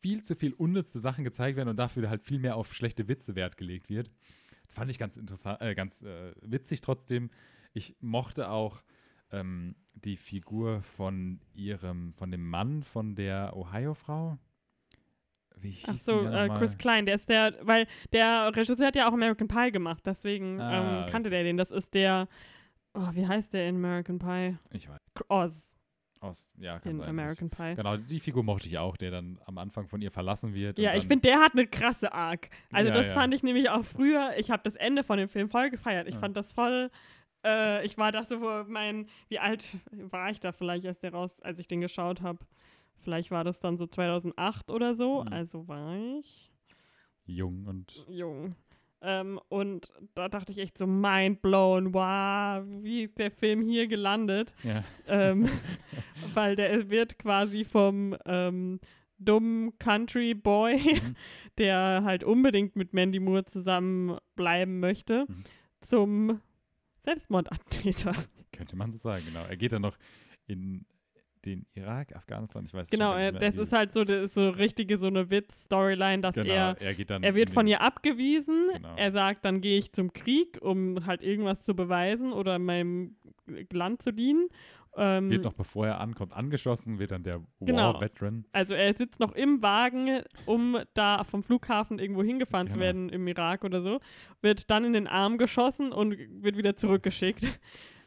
viel 0.00 0.22
zu 0.22 0.34
viel 0.34 0.52
unnütze 0.54 1.00
Sachen 1.00 1.24
gezeigt 1.24 1.56
werden 1.56 1.68
und 1.68 1.76
dafür 1.76 2.08
halt 2.08 2.22
viel 2.22 2.38
mehr 2.38 2.56
auf 2.56 2.74
schlechte 2.74 3.08
Witze 3.08 3.34
Wert 3.34 3.56
gelegt 3.56 3.88
wird. 3.88 4.10
Das 4.66 4.74
fand 4.74 4.90
ich 4.90 4.98
ganz 4.98 5.16
interessant, 5.16 5.60
äh, 5.60 5.74
ganz 5.74 6.02
äh, 6.02 6.32
witzig 6.40 6.80
trotzdem. 6.80 7.30
Ich 7.72 7.96
mochte 8.00 8.48
auch 8.50 8.82
ähm, 9.30 9.76
die 9.94 10.16
Figur 10.16 10.82
von 10.82 11.40
ihrem, 11.54 12.14
von 12.14 12.30
dem 12.30 12.48
Mann 12.48 12.82
von 12.82 13.14
der 13.14 13.56
Ohio-Frau. 13.56 14.38
Ach 15.86 15.96
so, 15.96 16.26
äh? 16.26 16.48
Chris 16.58 16.76
Klein, 16.76 17.06
der 17.06 17.14
ist 17.14 17.28
der, 17.28 17.54
weil 17.62 17.86
der 18.12 18.50
Regisseur 18.54 18.88
hat 18.88 18.96
ja 18.96 19.08
auch 19.08 19.12
American 19.12 19.46
Pie 19.46 19.70
gemacht, 19.70 20.02
deswegen 20.04 20.60
Ah, 20.60 21.04
ähm, 21.04 21.10
kannte 21.10 21.30
der 21.30 21.44
den. 21.44 21.56
Das 21.56 21.70
ist 21.70 21.94
der, 21.94 22.28
oh, 22.94 23.08
wie 23.12 23.26
heißt 23.26 23.52
der 23.52 23.68
in 23.68 23.76
American 23.76 24.18
Pie? 24.18 24.56
Ich 24.70 24.88
weiß. 24.88 24.98
Oz 25.28 25.76
Aus, 26.22 26.48
ja, 26.56 26.78
kann 26.78 26.92
in 26.92 26.98
sein. 27.00 27.08
American 27.08 27.50
Pie. 27.50 27.74
Genau, 27.74 27.96
die 27.96 28.20
Figur 28.20 28.44
mochte 28.44 28.68
ich 28.68 28.78
auch, 28.78 28.96
der 28.96 29.10
dann 29.10 29.40
am 29.44 29.58
Anfang 29.58 29.88
von 29.88 30.00
ihr 30.00 30.12
verlassen 30.12 30.54
wird. 30.54 30.78
Ja, 30.78 30.94
ich 30.94 31.06
finde, 31.06 31.28
der 31.28 31.40
hat 31.40 31.52
eine 31.52 31.66
krasse 31.66 32.12
Arc. 32.12 32.48
Also 32.72 32.90
Ja, 32.90 32.96
das 32.96 33.08
ja. 33.08 33.14
fand 33.14 33.34
ich 33.34 33.42
nämlich 33.42 33.68
auch 33.70 33.84
früher, 33.84 34.32
ich 34.38 34.50
habe 34.52 34.62
das 34.62 34.76
Ende 34.76 35.02
von 35.02 35.18
dem 35.18 35.28
Film 35.28 35.48
voll 35.48 35.68
gefeiert. 35.70 36.06
Ich 36.06 36.14
Ja. 36.14 36.20
fand 36.20 36.36
das 36.36 36.52
voll, 36.52 36.90
äh, 37.44 37.84
ich 37.84 37.98
war 37.98 38.12
da 38.12 38.22
so, 38.22 38.40
wo 38.40 38.62
mein, 38.68 39.08
wie 39.28 39.40
alt 39.40 39.76
war 39.90 40.30
ich 40.30 40.38
da 40.38 40.52
vielleicht, 40.52 40.86
als 40.86 41.00
der 41.00 41.12
raus, 41.12 41.40
als 41.40 41.58
ich 41.58 41.66
den 41.66 41.80
geschaut 41.80 42.20
habe? 42.22 42.38
Vielleicht 43.00 43.32
war 43.32 43.42
das 43.42 43.58
dann 43.58 43.76
so 43.76 43.88
2008 43.88 44.70
oder 44.70 44.94
so, 44.94 45.24
Mhm. 45.24 45.32
also 45.32 45.66
war 45.66 45.96
ich 46.20 46.52
jung 47.26 47.66
und 47.66 48.06
jung. 48.08 48.54
Ähm, 49.04 49.40
und 49.48 49.88
da 50.14 50.28
dachte 50.28 50.52
ich 50.52 50.58
echt 50.58 50.78
so, 50.78 50.86
mind 50.86 51.42
blown, 51.42 51.92
wow, 51.92 52.62
wie 52.82 53.02
ist 53.04 53.18
der 53.18 53.30
Film 53.32 53.62
hier 53.62 53.88
gelandet? 53.88 54.54
ja. 54.62 54.84
ähm, 55.08 55.48
weil 56.34 56.54
der 56.56 56.88
wird 56.88 57.18
quasi 57.18 57.64
vom 57.64 58.16
ähm, 58.26 58.78
dummen 59.18 59.76
Country 59.78 60.34
Boy, 60.34 60.76
Mhm. 60.76 61.16
der 61.58 62.02
halt 62.04 62.24
unbedingt 62.24 62.76
mit 62.76 62.92
Mandy 62.92 63.18
Moore 63.20 63.44
zusammen 63.44 64.16
bleiben 64.36 64.80
möchte, 64.80 65.26
Mhm. 65.28 65.44
zum 65.80 66.40
Selbstmordattentäter. 67.00 68.14
Könnte 68.52 68.76
man 68.76 68.92
so 68.92 68.98
sagen, 68.98 69.24
genau. 69.26 69.44
Er 69.44 69.56
geht 69.56 69.72
dann 69.72 69.82
noch 69.82 69.96
in 70.46 70.84
den 71.44 71.66
Irak, 71.74 72.14
Afghanistan, 72.14 72.64
ich 72.66 72.74
weiß 72.74 72.90
Genau, 72.90 73.16
nicht 73.16 73.32
mehr, 73.32 73.40
das 73.40 73.56
ist 73.56 73.72
halt 73.72 73.92
so, 73.92 74.04
das 74.04 74.24
ist 74.26 74.34
so 74.34 74.50
richtige 74.50 74.98
so 74.98 75.06
eine 75.08 75.30
Witz-Storyline, 75.30 76.20
dass 76.22 76.34
genau, 76.34 76.52
er 76.52 76.76
er 76.80 76.94
geht 76.94 77.10
dann 77.10 77.22
Er 77.22 77.34
wird 77.34 77.50
von 77.50 77.66
ihr 77.66 77.80
abgewiesen. 77.80 78.70
Genau. 78.74 78.94
Er 78.96 79.12
sagt, 79.12 79.44
dann 79.44 79.60
gehe 79.60 79.78
ich 79.78 79.92
zum 79.92 80.12
Krieg, 80.12 80.58
um 80.62 81.04
halt 81.06 81.22
irgendwas 81.22 81.64
zu 81.64 81.74
beweisen 81.74 82.32
oder 82.32 82.58
meinem 82.58 83.16
Land 83.72 84.02
zu 84.02 84.12
dienen. 84.12 84.48
Ähm, 84.94 85.30
wird 85.30 85.44
noch 85.44 85.54
bevor 85.54 85.86
er 85.86 86.00
ankommt 86.00 86.34
angeschossen, 86.34 86.98
wird 86.98 87.12
dann 87.12 87.22
der 87.22 87.40
Genau. 87.60 87.94
War-Veteran. 87.94 88.44
Also 88.52 88.74
er 88.74 88.92
sitzt 88.94 89.20
noch 89.20 89.32
im 89.32 89.62
Wagen, 89.62 90.20
um 90.44 90.78
da 90.92 91.24
vom 91.24 91.42
Flughafen 91.42 91.98
irgendwo 91.98 92.22
hingefahren 92.22 92.68
zu 92.68 92.74
Genau. 92.74 92.84
werden 92.84 93.08
im 93.08 93.26
Irak 93.26 93.64
oder 93.64 93.80
so, 93.80 94.00
wird 94.42 94.70
dann 94.70 94.84
in 94.84 94.92
den 94.92 95.06
Arm 95.06 95.38
geschossen 95.38 95.92
und 95.92 96.14
wird 96.42 96.58
wieder 96.58 96.76
zurückgeschickt. 96.76 97.58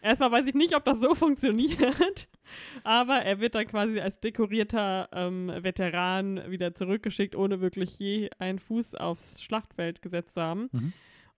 Erstmal 0.05 0.31
weiß 0.31 0.45
ich 0.45 0.53
nicht, 0.53 0.75
ob 0.75 0.85
das 0.85 1.01
so 1.01 1.15
funktioniert, 1.15 2.27
aber 2.83 3.15
er 3.23 3.39
wird 3.39 3.55
dann 3.55 3.65
quasi 3.65 3.99
als 3.99 4.19
dekorierter 4.19 5.09
ähm, 5.11 5.51
Veteran 5.61 6.41
wieder 6.51 6.75
zurückgeschickt, 6.75 7.35
ohne 7.35 7.59
wirklich 7.59 7.97
je 7.97 8.29
einen 8.37 8.59
Fuß 8.59 8.93
aufs 8.95 9.41
Schlachtfeld 9.41 10.03
gesetzt 10.03 10.35
zu 10.35 10.41
haben. 10.41 10.69
Mhm. 10.71 10.93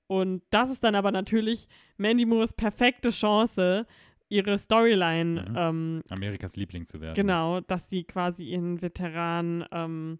Und 0.08 0.44
das 0.50 0.70
ist 0.70 0.84
dann 0.84 0.96
aber 0.96 1.12
natürlich 1.12 1.70
Mandy 1.96 2.26
Moores 2.26 2.52
perfekte 2.52 3.10
Chance, 3.10 3.86
ihre 4.30 4.58
Storyline 4.58 5.46
Mhm. 5.50 5.56
ähm, 5.58 6.02
Amerikas 6.10 6.58
Liebling 6.58 6.86
zu 6.86 7.00
werden. 7.00 7.16
Genau, 7.16 7.62
dass 7.62 7.90
sie 7.90 8.04
quasi 8.04 8.44
ihren 8.50 8.82
Veteran 8.82 9.66
ähm, 9.72 10.20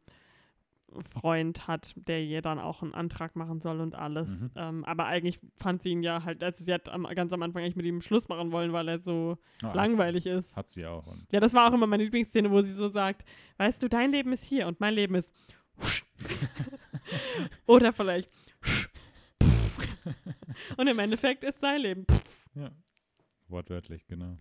Freund 1.14 1.68
hat, 1.68 1.94
der 1.96 2.24
ihr 2.24 2.42
dann 2.42 2.60
auch 2.60 2.82
einen 2.82 2.94
Antrag 2.94 3.36
machen 3.36 3.62
soll 3.62 3.82
und 3.82 3.96
alles. 3.96 4.42
Mhm. 4.42 4.52
Ähm, 4.56 4.86
aber 4.86 5.06
eigentlich 5.06 5.40
fand 5.56 5.84
sie 5.84 5.92
ihn 5.92 6.04
ja 6.04 6.24
halt, 6.24 6.44
also 6.44 6.64
sie 6.64 6.74
hat 6.74 6.90
am, 6.90 7.04
ganz 7.16 7.34
am 7.34 7.42
Anfang 7.44 7.64
eigentlich 7.64 7.76
mit 7.76 7.86
ihm 7.86 8.02
Schluss 8.02 8.28
machen 8.30 8.52
wollen, 8.52 8.74
weil 8.74 8.88
er 8.88 9.00
so 9.00 9.38
Oh, 9.64 9.68
hat 9.68 9.76
langweilig 9.76 10.24
sie, 10.24 10.30
ist. 10.30 10.56
Hat 10.56 10.70
sie 10.70 10.86
auch. 10.86 11.06
Und 11.08 11.26
Ja, 11.32 11.40
das 11.40 11.54
war 11.54 11.70
auch 11.70 11.74
immer 11.74 11.88
meine 11.88 12.04
Lieblingsszene, 12.04 12.52
wo 12.52 12.62
sie 12.62 12.74
so 12.74 12.90
sagt, 12.90 13.26
weißt 13.58 13.82
du, 13.84 13.90
dein 13.90 14.12
Leben 14.12 14.32
ist 14.34 14.44
hier 14.46 14.68
und 14.68 14.80
mein 14.80 14.94
Leben 14.94 15.16
ist 15.16 15.34
oder 17.68 17.94
vielleicht 17.94 18.30
und 20.78 20.88
im 20.88 21.00
Endeffekt 21.00 21.44
ist 21.44 21.60
sein 21.60 21.82
Leben 21.82 22.06
ja. 22.56 22.72
Wortwörtlich, 23.50 24.08
genau. 24.08 24.38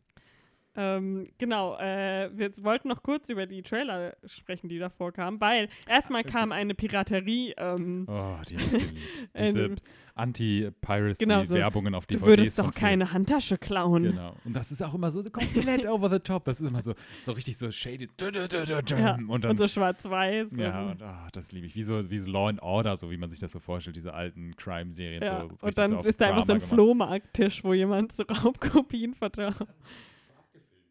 Ähm, 0.76 1.28
genau, 1.38 1.76
äh, 1.78 2.30
wir 2.34 2.50
wollten 2.64 2.88
noch 2.88 3.02
kurz 3.02 3.28
über 3.28 3.46
die 3.46 3.62
Trailer 3.62 4.14
sprechen, 4.26 4.68
die 4.68 4.78
davor 4.78 5.12
kamen, 5.12 5.40
weil 5.40 5.68
erstmal 5.88 6.22
kam 6.24 6.52
eine 6.52 6.74
Piraterie. 6.74 7.54
Ähm, 7.56 8.06
Oh, 8.08 8.36
die 8.48 8.56
hab 8.56 8.62
ich 8.62 8.70
geliebt. 8.72 8.92
Diese 9.38 9.76
Anti-Piracy-Werbungen 10.14 11.94
auf 11.94 12.06
du 12.06 12.14
DVDs. 12.14 12.26
würdest 12.26 12.56
von 12.56 12.66
doch 12.66 12.74
keine 12.74 13.12
Handtasche 13.12 13.58
klauen. 13.58 14.04
Genau. 14.04 14.34
Und 14.44 14.54
das 14.56 14.72
ist 14.72 14.82
auch 14.82 14.94
immer 14.94 15.10
so, 15.10 15.22
so 15.22 15.30
komplett 15.30 15.86
over 15.88 16.10
the 16.10 16.18
top. 16.18 16.44
Das 16.44 16.60
ist 16.60 16.68
immer 16.68 16.82
so, 16.82 16.94
so 17.22 17.32
richtig 17.32 17.58
so 17.58 17.70
shady. 17.70 18.08
Du, 18.16 18.30
du, 18.30 18.48
du, 18.48 18.64
du, 18.64 18.82
du. 18.82 18.94
Ja, 18.96 19.18
und 19.28 19.44
dann 19.44 19.50
Und 19.52 19.58
so 19.58 19.68
schwarz-weiß. 19.68 20.48
Ja, 20.56 20.90
und, 20.90 21.02
ah, 21.02 21.28
das 21.32 21.52
liebe 21.52 21.66
ich. 21.66 21.74
Wie 21.74 21.82
so, 21.82 22.10
wie 22.10 22.18
so 22.18 22.30
Law 22.30 22.48
and 22.48 22.62
Order, 22.62 22.96
so 22.96 23.10
wie 23.10 23.16
man 23.16 23.30
sich 23.30 23.38
das 23.40 23.52
so 23.52 23.60
vorstellt, 23.60 23.96
diese 23.96 24.14
alten 24.14 24.56
Crime-Serien. 24.56 25.22
ja. 25.22 25.42
So, 25.42 25.56
so 25.56 25.66
und 25.66 25.78
dann 25.78 25.90
so 25.90 25.96
auf 25.98 26.06
ist 26.06 26.20
da 26.20 26.28
einfach 26.28 26.46
so 26.46 26.52
ein. 26.54 26.60
Flohmarkttisch, 26.60 27.62
wo 27.64 27.74
jemand 27.74 28.12
so 28.12 28.22
Raubkopien 28.44 29.14
vertraut. 29.14 29.54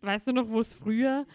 Weißt 0.06 0.28
du 0.28 0.32
noch, 0.34 0.50
wo 0.50 0.60
es 0.60 0.74
früher. 0.74 1.26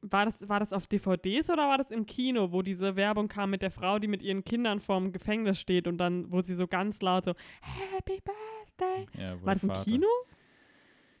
War 0.00 0.26
das, 0.26 0.48
war 0.48 0.60
das 0.60 0.72
auf 0.72 0.86
DVDs 0.86 1.50
oder 1.50 1.68
war 1.68 1.76
das 1.76 1.90
im 1.90 2.06
Kino, 2.06 2.52
wo 2.52 2.62
diese 2.62 2.94
Werbung 2.94 3.26
kam 3.26 3.50
mit 3.50 3.62
der 3.62 3.72
Frau, 3.72 3.98
die 3.98 4.06
mit 4.06 4.22
ihren 4.22 4.44
Kindern 4.44 4.78
vorm 4.78 5.10
Gefängnis 5.12 5.58
steht 5.58 5.88
und 5.88 5.98
dann, 5.98 6.30
wo 6.30 6.40
sie 6.40 6.54
so 6.54 6.68
ganz 6.68 7.02
laut 7.02 7.24
so 7.24 7.34
Happy 7.60 8.20
Birthday 8.22 9.06
Ja, 9.20 9.42
War 9.44 9.54
das 9.54 9.62
im 9.64 9.70
Vater- 9.70 9.84
Kino? 9.84 10.06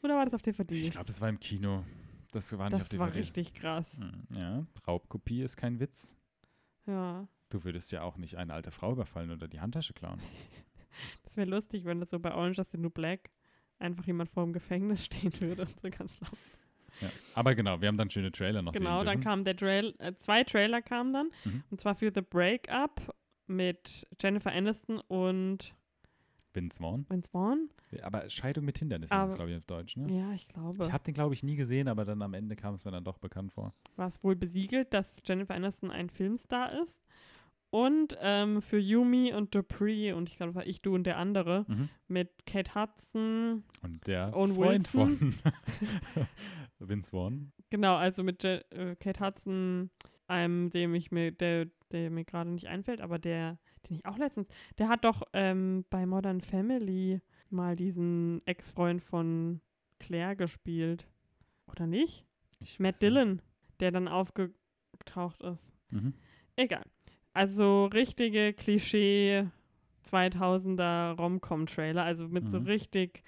Oder 0.04 0.14
war 0.16 0.24
das 0.24 0.34
auf 0.34 0.42
DVD? 0.42 0.76
Ich 0.80 0.90
glaube, 0.92 1.06
das 1.06 1.20
war 1.20 1.28
im 1.28 1.40
Kino. 1.40 1.84
Das 2.30 2.56
war 2.56 2.66
nicht 2.66 2.74
auf 2.74 2.80
das 2.82 2.88
DVD. 2.90 3.00
war 3.00 3.14
richtig 3.14 3.52
krass. 3.52 3.96
Hm, 3.98 4.26
Ja, 4.36 4.64
Raubkopie 4.86 5.42
ist 5.42 5.56
kein 5.56 5.80
Witz. 5.80 6.14
Ja. 6.86 7.26
Du 7.50 7.64
würdest 7.64 7.90
ja 7.90 8.02
auch 8.02 8.16
nicht 8.16 8.36
eine 8.36 8.54
alte 8.54 8.70
Frau 8.70 8.92
überfallen 8.92 9.32
oder 9.32 9.48
die 9.48 9.60
Handtasche 9.60 9.92
klauen. 9.92 10.20
Das 11.22 11.36
wäre 11.36 11.48
lustig, 11.48 11.84
wenn 11.84 12.00
das 12.00 12.10
so 12.10 12.18
bei 12.18 12.34
Orange 12.34 12.60
is 12.60 12.70
the 12.72 12.78
New 12.78 12.90
Black 12.90 13.30
einfach 13.78 14.06
jemand 14.06 14.30
vor 14.30 14.44
dem 14.44 14.52
Gefängnis 14.52 15.04
stehen 15.06 15.32
würde 15.40 15.62
und 15.62 15.80
so 15.80 15.88
ganz 15.90 16.18
laut. 16.20 16.38
Ja. 17.00 17.10
Aber 17.34 17.54
genau, 17.54 17.80
wir 17.80 17.86
haben 17.88 17.96
dann 17.96 18.10
schöne 18.10 18.32
Trailer 18.32 18.60
noch 18.62 18.72
Genau, 18.72 18.98
sehen 18.98 19.06
dann 19.06 19.20
kam 19.20 19.44
der 19.44 19.56
Trail, 19.56 19.94
äh, 19.98 20.14
zwei 20.16 20.42
Trailer 20.42 20.82
kamen 20.82 21.12
dann. 21.12 21.30
Mhm. 21.44 21.62
Und 21.70 21.80
zwar 21.80 21.94
für 21.94 22.10
The 22.12 22.22
Breakup 22.22 23.14
mit 23.46 24.06
Jennifer 24.20 24.50
Aniston 24.52 24.98
und 25.06 25.74
Vince 26.54 26.78
Vaughn. 26.80 27.06
Vince 27.08 27.30
Vaughn. 27.30 27.68
Aber 28.02 28.28
Scheidung 28.28 28.64
mit 28.64 28.78
Hindernissen 28.78 29.12
ist 29.14 29.18
Aber- 29.20 29.28
es, 29.30 29.36
glaube 29.36 29.50
ich, 29.52 29.56
auf 29.58 29.64
Deutsch, 29.66 29.96
ne? 29.96 30.12
Ja, 30.12 30.32
ich 30.32 30.48
glaube. 30.48 30.84
Ich 30.86 30.92
habe 30.92 31.04
den, 31.04 31.14
glaube 31.14 31.34
ich, 31.34 31.44
nie 31.44 31.54
gesehen, 31.54 31.86
aber 31.86 32.04
dann 32.04 32.20
am 32.20 32.34
Ende 32.34 32.56
kam 32.56 32.74
es 32.74 32.84
mir 32.84 32.90
dann 32.90 33.04
doch 33.04 33.18
bekannt 33.18 33.52
vor. 33.52 33.72
War 33.96 34.08
es 34.08 34.22
wohl 34.24 34.34
besiegelt, 34.34 34.92
dass 34.92 35.18
Jennifer 35.24 35.54
Aniston 35.54 35.90
ein 35.92 36.10
Filmstar 36.10 36.72
ist. 36.82 37.04
Und 37.70 38.16
ähm, 38.20 38.62
für 38.62 38.78
Yumi 38.78 39.34
und 39.34 39.54
Dupree 39.54 40.12
und 40.12 40.30
ich 40.30 40.36
glaube, 40.36 40.50
das 40.52 40.56
war 40.56 40.66
ich, 40.66 40.80
du 40.80 40.94
und 40.94 41.04
der 41.04 41.18
andere 41.18 41.66
Mhm. 41.68 41.88
mit 42.08 42.46
Kate 42.46 42.74
Hudson, 42.74 43.62
Und 43.82 44.06
der 44.06 44.34
Owen 44.34 44.54
Freund 44.54 44.94
Wilson. 44.94 45.32
von 45.32 45.34
Vince 46.78 47.10
Vaughn. 47.10 47.52
Genau, 47.70 47.96
also 47.96 48.22
mit 48.22 48.42
Je 48.42 48.60
äh, 48.70 48.96
Kate 48.96 49.20
Hudson, 49.24 49.90
einem, 50.26 50.70
dem 50.70 50.94
ich 50.94 51.10
mir, 51.10 51.30
der, 51.32 51.66
der 51.92 52.10
mir 52.10 52.24
gerade 52.24 52.50
nicht 52.50 52.68
einfällt, 52.68 53.00
aber 53.02 53.18
der, 53.18 53.58
den 53.88 53.96
ich 53.96 54.06
auch 54.06 54.16
letztens, 54.18 54.48
der 54.78 54.88
hat 54.88 55.04
doch 55.04 55.22
ähm, 55.34 55.84
bei 55.90 56.06
Modern 56.06 56.40
Family 56.40 57.20
mal 57.50 57.76
diesen 57.76 58.40
Ex-Freund 58.46 59.02
von 59.02 59.60
Claire 59.98 60.36
gespielt. 60.36 61.06
Oder 61.66 61.86
nicht? 61.86 62.24
Ich 62.60 62.78
Matt. 62.80 63.02
Dillon, 63.02 63.42
der 63.80 63.90
dann 63.90 64.08
aufgetaucht 64.08 65.42
ist. 65.42 65.70
Mhm. 65.90 66.14
Egal. 66.56 66.84
Also 67.38 67.84
richtige 67.86 68.52
Klischee 68.52 69.46
2000er 70.10 71.12
Rom-Com-Trailer, 71.16 72.02
also 72.02 72.26
mit 72.26 72.50
so 72.50 72.58
Mhm. 72.58 72.66
richtig 72.66 73.22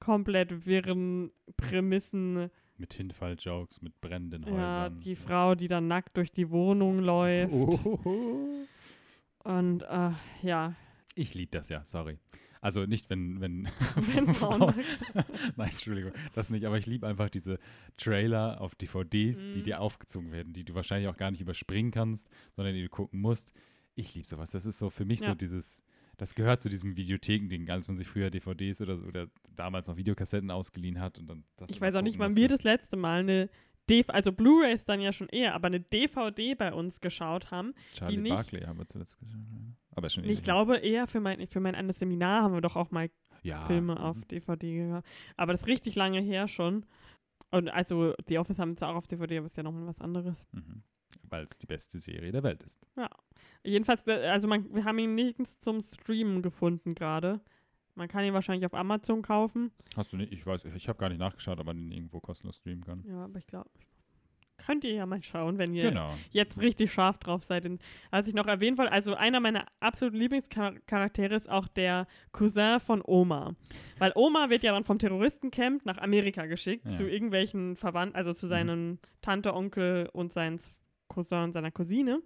komplett 0.00 0.66
wirren 0.66 1.30
Prämissen. 1.56 2.50
Mit 2.76 2.94
Hinfall-Jokes, 2.94 3.82
mit 3.82 4.00
brennenden 4.00 4.42
Ja, 4.42 4.50
Häusern. 4.86 4.98
die 4.98 5.14
Frau, 5.14 5.54
die 5.54 5.68
dann 5.68 5.86
nackt 5.86 6.16
durch 6.16 6.32
die 6.32 6.50
Wohnung 6.50 6.98
läuft. 6.98 7.52
Oh. 7.54 8.66
Und 9.44 9.82
äh, 9.82 10.10
ja, 10.42 10.74
Ich 11.14 11.34
liebe 11.34 11.52
das 11.52 11.68
ja, 11.68 11.84
sorry. 11.84 12.18
Also 12.60 12.86
nicht, 12.86 13.10
wenn, 13.10 13.40
wenn, 13.40 13.68
Wenn 13.96 14.32
Frauen 14.34 14.74
Nein, 15.56 15.70
Entschuldigung, 15.70 16.12
das 16.34 16.50
nicht, 16.50 16.64
aber 16.66 16.78
ich 16.78 16.86
liebe 16.86 17.06
einfach 17.06 17.28
diese 17.28 17.58
Trailer 17.96 18.60
auf 18.60 18.74
DVDs, 18.74 19.46
die 19.52 19.58
Mhm. 19.60 19.64
dir 19.64 19.80
aufgezogen 19.80 20.32
werden, 20.32 20.52
die 20.52 20.64
du 20.64 20.74
wahrscheinlich 20.74 21.08
auch 21.08 21.16
gar 21.16 21.30
nicht 21.30 21.40
überspringen 21.40 21.90
kannst, 21.90 22.28
sondern 22.54 22.74
die 22.74 22.82
du 22.82 22.88
gucken 22.88 23.20
musst. 23.20 23.52
Ich 23.94 24.14
liebe 24.14 24.26
sowas. 24.26 24.50
Das 24.50 24.66
ist 24.66 24.78
so 24.78 24.90
für 24.90 25.04
mich 25.04 25.20
so 25.20 25.30
Ja. 25.30 25.34
dieses, 25.34 25.82
das 26.18 26.34
gehört 26.34 26.62
zu 26.62 26.68
diesem 26.68 26.96
Videotheken-Ding, 26.96 27.68
als 27.70 27.88
man 27.88 27.96
sich 27.96 28.06
früher 28.08 28.30
DVDs 28.30 28.80
oder 28.80 28.96
so, 28.96 29.06
oder 29.06 29.28
damals 29.54 29.88
noch 29.88 29.96
Videokassetten 29.96 30.50
ausgeliehen 30.50 31.00
hat 31.00 31.18
und 31.18 31.26
dann 31.28 31.44
ich 31.68 31.80
weiß 31.80 31.94
auch 31.94 32.02
nicht, 32.02 32.18
wann 32.18 32.36
wir 32.36 32.48
das 32.48 32.62
letzte 32.62 32.96
Mal 32.96 33.20
eine 33.20 33.48
DV 33.88 34.10
also 34.10 34.32
Blu-rays 34.32 34.84
dann 34.84 35.00
ja 35.00 35.12
schon 35.12 35.28
eher, 35.28 35.54
aber 35.54 35.66
eine 35.68 35.80
DVD 35.80 36.54
bei 36.54 36.72
uns 36.72 37.00
geschaut 37.00 37.50
haben. 37.50 37.74
Charlie 37.92 38.16
nicht- 38.16 38.34
Barkley 38.34 38.62
haben 38.62 38.78
wir 38.78 38.86
zuletzt 38.86 39.18
geschaut. 39.18 39.40
Aber 39.94 40.10
schon 40.10 40.24
Ich 40.24 40.42
glaube 40.42 40.76
eher 40.76 41.06
für 41.06 41.20
mein, 41.20 41.46
für 41.46 41.60
mein 41.60 41.74
eines 41.74 41.98
Seminar 41.98 42.42
haben 42.42 42.54
wir 42.54 42.60
doch 42.60 42.76
auch 42.76 42.90
mal 42.90 43.10
ja, 43.42 43.64
Filme 43.66 43.94
mhm. 43.94 44.00
auf 44.00 44.24
DVD 44.26 44.76
gehabt. 44.76 45.08
Aber 45.36 45.52
das 45.52 45.62
ist 45.62 45.66
richtig 45.68 45.94
lange 45.94 46.20
her 46.20 46.48
schon. 46.48 46.84
Und 47.50 47.68
also 47.68 48.12
The 48.26 48.38
Office 48.38 48.58
haben 48.58 48.76
zwar 48.76 48.90
auch 48.90 48.96
auf 48.96 49.06
DVD, 49.06 49.38
aber 49.38 49.46
ist 49.46 49.56
ja 49.56 49.62
nochmal 49.62 49.86
was 49.86 50.00
anderes. 50.00 50.44
Mhm. 50.52 50.82
weil 51.28 51.44
es 51.44 51.58
die 51.58 51.66
beste 51.66 51.98
Serie 51.98 52.30
der 52.30 52.42
Welt 52.42 52.62
ist. 52.62 52.86
Jedenfalls, 53.64 54.06
äh, 54.06 54.26
also 54.28 54.48
man, 54.48 54.72
wir 54.74 54.84
haben 54.84 54.98
ihn 54.98 55.14
nirgends 55.14 55.58
zum 55.60 55.80
Streamen 55.80 56.42
gefunden 56.42 56.94
gerade. 56.94 57.40
Man 57.96 58.08
kann 58.08 58.24
ihn 58.24 58.34
wahrscheinlich 58.34 58.66
auf 58.66 58.74
Amazon 58.74 59.22
kaufen. 59.22 59.72
Hast 59.96 60.12
du 60.12 60.16
nicht? 60.18 60.32
Ich 60.32 60.46
weiß, 60.46 60.64
ich 60.66 60.88
habe 60.88 60.98
gar 60.98 61.08
nicht 61.08 61.18
nachgeschaut, 61.18 61.58
ob 61.58 61.66
man 61.66 61.78
ihn 61.78 61.92
irgendwo 61.92 62.20
kostenlos 62.20 62.56
streamen 62.56 62.84
kann. 62.84 63.02
Ja, 63.08 63.24
aber 63.24 63.38
ich 63.38 63.46
glaube, 63.46 63.70
könnt 64.58 64.84
ihr 64.84 64.92
ja 64.92 65.06
mal 65.06 65.22
schauen, 65.22 65.58
wenn 65.58 65.72
ihr 65.74 65.88
Genau. 65.90 66.14
jetzt 66.30 66.58
richtig 66.60 66.92
scharf 66.92 67.18
drauf 67.18 67.42
seid. 67.44 67.66
Als 68.10 68.28
ich 68.28 68.34
noch 68.34 68.46
erwähnen 68.46 68.76
wollte, 68.78 68.92
also 68.92 69.14
einer 69.14 69.40
meiner 69.40 69.66
absoluten 69.80 70.16
Lieblingscharaktere 70.18 71.34
ist 71.34 71.48
auch 71.48 71.68
der 71.68 72.06
Cousin 72.32 72.80
von 72.80 73.02
Oma. 73.04 73.54
Weil 73.98 74.12
Oma 74.14 74.50
wird 74.50 74.62
ja 74.62 74.72
dann 74.72 74.84
vom 74.84 74.98
Terroristencamp 74.98 75.84
nach 75.86 75.98
Amerika 75.98 76.46
geschickt, 76.46 76.84
Ja. 76.84 76.90
zu 76.90 77.08
irgendwelchen 77.08 77.76
Verwandten, 77.76 78.16
also 78.16 78.32
zu 78.34 78.46
seinen 78.46 78.98
Tante, 79.22 79.54
Onkel 79.54 80.08
und 80.12 80.32
seinen 80.32 80.60
Cousin 81.08 81.44
und 81.44 81.52
seiner 81.52 81.70
Cousine. 81.70 82.20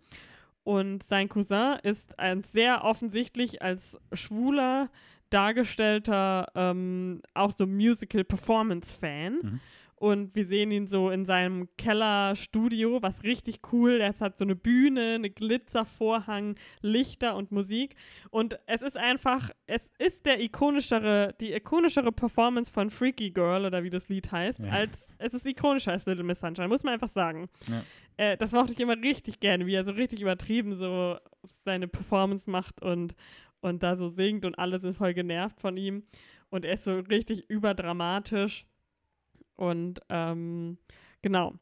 Und 0.63 1.03
sein 1.05 1.29
Cousin 1.29 1.79
ist 1.83 2.19
ein 2.19 2.43
sehr 2.45 2.85
offensichtlich 2.85 3.63
als 3.63 3.99
schwuler 4.13 4.91
dargestellter, 5.31 6.47
ähm, 6.55 7.23
auch 7.35 7.53
so 7.57 7.67
Musical-Performance-Fan. 7.67 9.39
Mhm. 9.43 9.61
Und 9.97 10.35
wir 10.35 10.47
sehen 10.47 10.71
ihn 10.71 10.87
so 10.87 11.11
in 11.11 11.27
seinem 11.27 11.69
Kellerstudio, 11.77 13.03
was 13.03 13.23
richtig 13.23 13.61
cool. 13.71 14.01
Er 14.01 14.15
hat 14.19 14.39
so 14.39 14.45
eine 14.45 14.57
Bühne, 14.57 15.17
eine 15.17 15.29
Glitzervorhang, 15.29 16.55
Lichter 16.81 17.37
und 17.37 17.53
Musik. 17.53 17.97
Und 18.31 18.59
es 18.65 18.81
ist 18.81 18.97
einfach, 18.97 19.51
es 19.67 19.91
ist 19.99 20.25
der 20.25 20.41
ikonischere, 20.41 21.35
die 21.39 21.53
ikonischere 21.53 22.13
Performance 22.13 22.73
von 22.73 22.89
Freaky 22.89 23.31
Girl 23.31 23.67
oder 23.67 23.83
wie 23.85 23.91
das 23.91 24.09
Lied 24.09 24.33
heißt, 24.33 24.61
Ja. 24.61 24.71
als 24.71 25.07
es 25.19 25.35
ist 25.35 25.45
ikonischer 25.45 25.93
als 25.93 26.07
Little 26.07 26.25
Miss 26.25 26.41
Sunshine, 26.41 26.69
muss 26.69 26.83
man 26.83 26.95
einfach 26.95 27.11
sagen. 27.11 27.51
Ja. 27.69 27.83
Äh, 28.17 28.39
das 28.39 28.53
mochte 28.53 28.73
ich 28.73 28.81
immer 28.81 28.97
richtig 28.97 29.39
gerne, 29.39 29.67
wie 29.67 29.75
er 29.75 29.85
so 29.85 29.91
richtig 29.93 30.23
übertrieben 30.23 30.77
so 30.77 31.19
seine 31.63 31.89
Performance 31.89 32.49
macht 32.49 32.81
und, 32.83 33.15
und 33.61 33.83
da 33.83 33.97
so 33.97 34.09
singt 34.09 34.45
und 34.45 34.59
alle 34.59 34.81
sind 34.81 34.97
voll 34.97 35.15
genervt 35.15 35.61
von 35.61 35.77
ihm. 35.77 36.05
Und 36.51 36.65
er 36.65 36.75
ist 36.75 36.85
so 36.85 36.99
richtig 36.99 37.49
überdramatisch. 37.49 38.67
Und 39.57 40.01
ähm, 40.09 40.79
genau. 41.23 41.55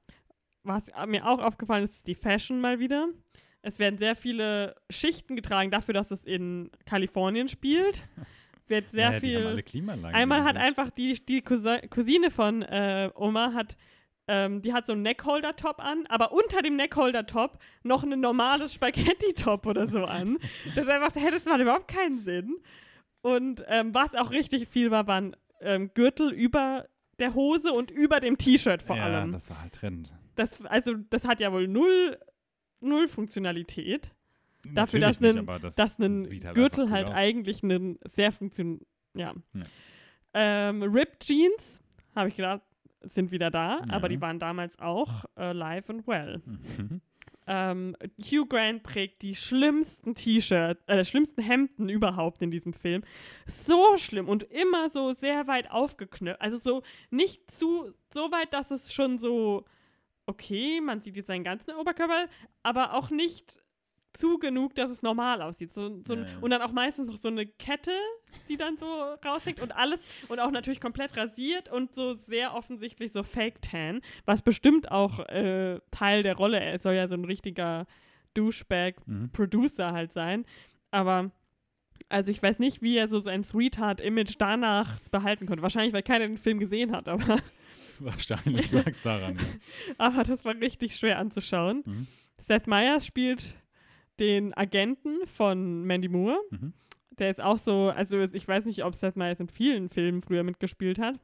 Was 0.62 0.86
mir 1.07 1.26
auch 1.26 1.40
aufgefallen 1.40 1.84
ist, 1.84 1.96
ist 1.96 2.07
die 2.07 2.14
Fashion 2.14 2.61
mal 2.61 2.78
wieder. 2.78 3.09
Es 3.62 3.78
werden 3.78 3.99
sehr 3.99 4.14
viele 4.16 4.76
Schichten 4.90 5.36
getragen 5.36 5.70
dafür, 5.70 5.94
dass 5.94 6.11
es 6.11 6.24
in 6.24 6.70
Kalifornien 6.86 7.49
spielt. 7.49 8.07
Wird 8.66 8.90
sehr 8.90 9.11
Naja, 9.11 9.20
viel. 9.20 9.64
Einmal 10.05 10.44
hat 10.44 10.57
einfach 10.57 10.90
die, 10.90 11.14
die 11.24 11.42
Cousin, 11.42 11.80
Cousine 11.90 12.30
von 12.30 12.62
äh, 12.62 13.11
Oma 13.14 13.53
hat, 13.55 13.76
ähm, 14.29 14.62
die 14.62 14.72
hat 14.72 14.87
so 14.87 14.93
einen 14.93 15.03
Neckholder-Top 15.03 15.81
an, 15.81 16.07
aber 16.09 16.33
unter 16.33 16.62
dem 16.62 16.76
Neckholder-Top 16.76 17.59
noch 17.83 18.05
ein 18.05 18.20
normales 18.20 18.74
Spaghetti-Top 18.74 19.66
oder 19.66 19.89
so 19.89 20.05
an. 20.05 20.39
das 20.76 20.87
einfach, 20.87 21.14
hey, 21.16 21.31
das 21.31 21.45
macht 21.47 21.61
überhaupt 21.61 21.89
keinen 21.89 22.20
Sinn. 22.20 22.57
Und 23.22 23.64
ähm, 23.66 23.95
was 23.95 24.14
auch 24.14 24.31
richtig 24.31 24.68
viel 24.68 24.91
war, 24.91 25.07
waren 25.07 25.35
ähm, 25.61 25.91
Gürtel 25.95 26.31
über 26.33 26.87
der 27.18 27.35
Hose 27.35 27.72
und 27.72 27.91
über 27.91 28.20
dem 28.20 28.39
T-Shirt 28.39 28.83
vor 28.83 28.97
ja, 28.97 29.05
allem. 29.05 29.33
das 29.33 29.51
war 29.51 29.62
halt 29.62 29.72
Trend. 29.72 30.14
Das, 30.37 30.64
also, 30.66 30.95
das 30.95 31.24
hat 31.24 31.41
ja 31.41 31.53
wohl 31.53 31.66
null, 31.66 32.16
null 32.81 33.09
Funktionalität. 33.09 34.12
Dafür, 34.74 35.01
dass 35.01 35.20
nicht, 35.20 35.49
das 35.62 35.76
dass 35.76 35.99
ein 35.99 36.29
halt 36.29 36.55
Gürtel 36.55 36.91
halt 36.91 37.09
aus. 37.09 37.14
eigentlich 37.14 37.62
einen 37.62 37.99
sehr 38.05 38.33
funktion 38.33 38.81
ja. 39.14 39.35
Ja. 39.55 39.64
Ähm, 40.35 40.83
Ripped 40.83 41.20
Jeans, 41.20 41.81
habe 42.14 42.29
ich 42.29 42.37
gedacht, 42.37 42.62
sind 43.03 43.30
wieder 43.30 43.51
da, 43.51 43.80
aber 43.90 44.03
Ja. 44.05 44.09
die 44.09 44.20
waren 44.20 44.38
damals 44.38 44.78
auch 44.78 45.24
äh, 45.38 45.53
live 45.53 45.88
and 45.90 46.07
well. 46.07 46.40
Mhm. 46.44 47.01
Ähm, 47.51 47.96
Hugh 48.20 48.44
Grant 48.46 48.84
trägt 48.84 49.22
die 49.22 49.34
schlimmsten 49.34 50.14
T-Shirts, 50.14 50.82
äh, 50.86 51.03
schlimmsten 51.05 51.40
Hemden 51.40 51.88
überhaupt 51.88 52.42
in 52.42 52.51
diesem 52.51 52.74
Film. 52.74 53.03
So 53.46 53.96
schlimm 53.96 54.28
und 54.28 54.42
immer 54.42 54.90
so 54.90 55.14
sehr 55.14 55.46
weit 55.46 55.70
aufgeknöpft. 55.70 56.42
Also 56.42 56.59
so 56.59 56.82
nicht 57.11 57.51
zu, 57.51 57.90
so 58.12 58.30
weit, 58.32 58.53
dass 58.53 58.70
es 58.70 58.92
schon 58.92 59.18
so, 59.18 59.64
okay, 60.26 60.82
man 60.82 61.01
sieht 61.01 61.16
jetzt 61.16 61.28
seinen 61.28 61.44
ganzen 61.44 61.70
Oberkörper, 61.74 62.26
aber 62.62 62.92
auch 62.92 63.09
nicht 63.09 63.59
zu 64.14 64.38
genug, 64.38 64.74
dass 64.74 64.90
es 64.90 65.02
normal 65.02 65.42
aussieht. 65.42 65.72
So, 65.74 66.00
so 66.04 66.14
Ja, 66.14 66.22
ja. 66.22 66.28
Und 66.40 66.50
dann 66.50 66.62
auch 66.62 66.72
meistens 66.72 67.06
noch 67.09 67.18
so 67.18 67.28
eine 67.28 67.46
Kette, 67.46 67.92
die 68.48 68.56
dann 68.56 68.76
so 68.76 68.86
raushängt 69.24 69.61
und 69.61 69.72
alles 69.72 70.00
und 70.28 70.40
auch 70.40 70.50
natürlich 70.50 70.80
komplett 70.80 71.16
rasiert 71.16 71.70
und 71.70 71.94
so 71.94 72.14
sehr 72.14 72.54
offensichtlich 72.54 73.12
so 73.12 73.22
Fake 73.22 73.62
Tan, 73.62 74.00
was 74.24 74.42
bestimmt 74.42 74.90
auch 74.90 75.20
äh, 75.28 75.80
Teil 75.90 76.22
der 76.22 76.36
Rolle, 76.36 76.61
er 76.61 76.78
soll 76.78 76.94
ja 76.94 77.09
so 77.09 77.14
ein 77.14 77.24
richtiger 77.24 77.86
Mhm. 78.36 78.44
Douchebag-Producer 78.44 79.92
halt 79.92 80.12
sein, 80.12 80.44
aber 80.90 81.30
also 82.09 82.30
ich 82.30 82.42
weiß 82.42 82.59
nicht, 82.59 82.80
wie 82.80 82.96
er 82.96 83.09
so 83.09 83.18
sein 83.18 83.42
Sweetheart-Image 83.44 84.34
danach 84.38 84.98
behalten 85.11 85.46
konnte. 85.46 85.62
Wahrscheinlich, 85.62 85.92
weil 85.92 86.02
keiner 86.02 86.26
den 86.26 86.36
Film 86.36 86.59
gesehen 86.59 86.92
hat, 86.92 87.09
aber, 87.09 87.38
Wahrscheinlich 87.98 88.70
lag 88.70 88.86
es 88.86 89.02
daran. 89.02 89.36
Ja. 89.36 89.42
aber 89.98 90.22
das 90.22 90.44
war 90.44 90.54
richtig 90.54 90.96
schwer 90.96 91.18
anzuschauen. 91.18 91.82
Mhm. 91.84 92.06
Seth 92.46 92.66
Meyers 92.68 93.04
spielt 93.04 93.56
den 94.21 94.55
Agenten 94.55 95.27
von 95.27 95.85
Mandy 95.85 96.09
Moore. 96.09 96.39
Mhm. 96.51 96.73
Der 97.19 97.31
ist 97.31 97.41
auch 97.41 97.59
so, 97.59 97.89
also 97.91 98.21
ich 98.21 98.47
weiß 98.47 98.64
nicht, 98.64 98.85
ob 98.85 98.95
Seth 98.95 99.16
Meyers 99.16 99.41
in 99.41 99.49
vielen 99.49 99.89
Filmen 99.89 100.23
früher 100.23 100.45
mitgespielt 100.45 100.99
hat. 100.99 101.19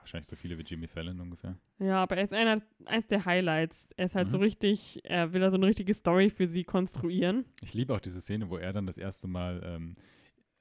Wahrscheinlich 0.00 0.28
so 0.28 0.34
viele 0.34 0.58
wie 0.58 0.62
Jimmy 0.62 0.88
Fallon 0.88 1.20
ungefähr. 1.20 1.56
Ja, 1.78 2.02
aber 2.02 2.16
er 2.16 2.24
ist 2.24 2.32
einer, 2.32 2.62
eins 2.86 3.06
der 3.06 3.24
Highlights. 3.26 3.88
Er 3.96 4.06
ist 4.06 4.14
halt 4.14 4.26
Mhm. 4.28 4.30
so 4.32 4.38
richtig, 4.38 5.00
er 5.04 5.32
will 5.32 5.40
da 5.40 5.50
so 5.50 5.56
eine 5.56 5.66
richtige 5.66 5.94
Story 5.94 6.30
für 6.30 6.48
sie 6.48 6.64
konstruieren. 6.64 7.44
Ich 7.62 7.74
liebe 7.74 7.94
auch 7.94 8.00
diese 8.00 8.20
Szene, 8.20 8.48
wo 8.50 8.56
er 8.56 8.72
dann 8.72 8.86
das 8.86 8.98
erste 8.98 9.28
Mal, 9.28 9.62
ähm, 9.64 9.94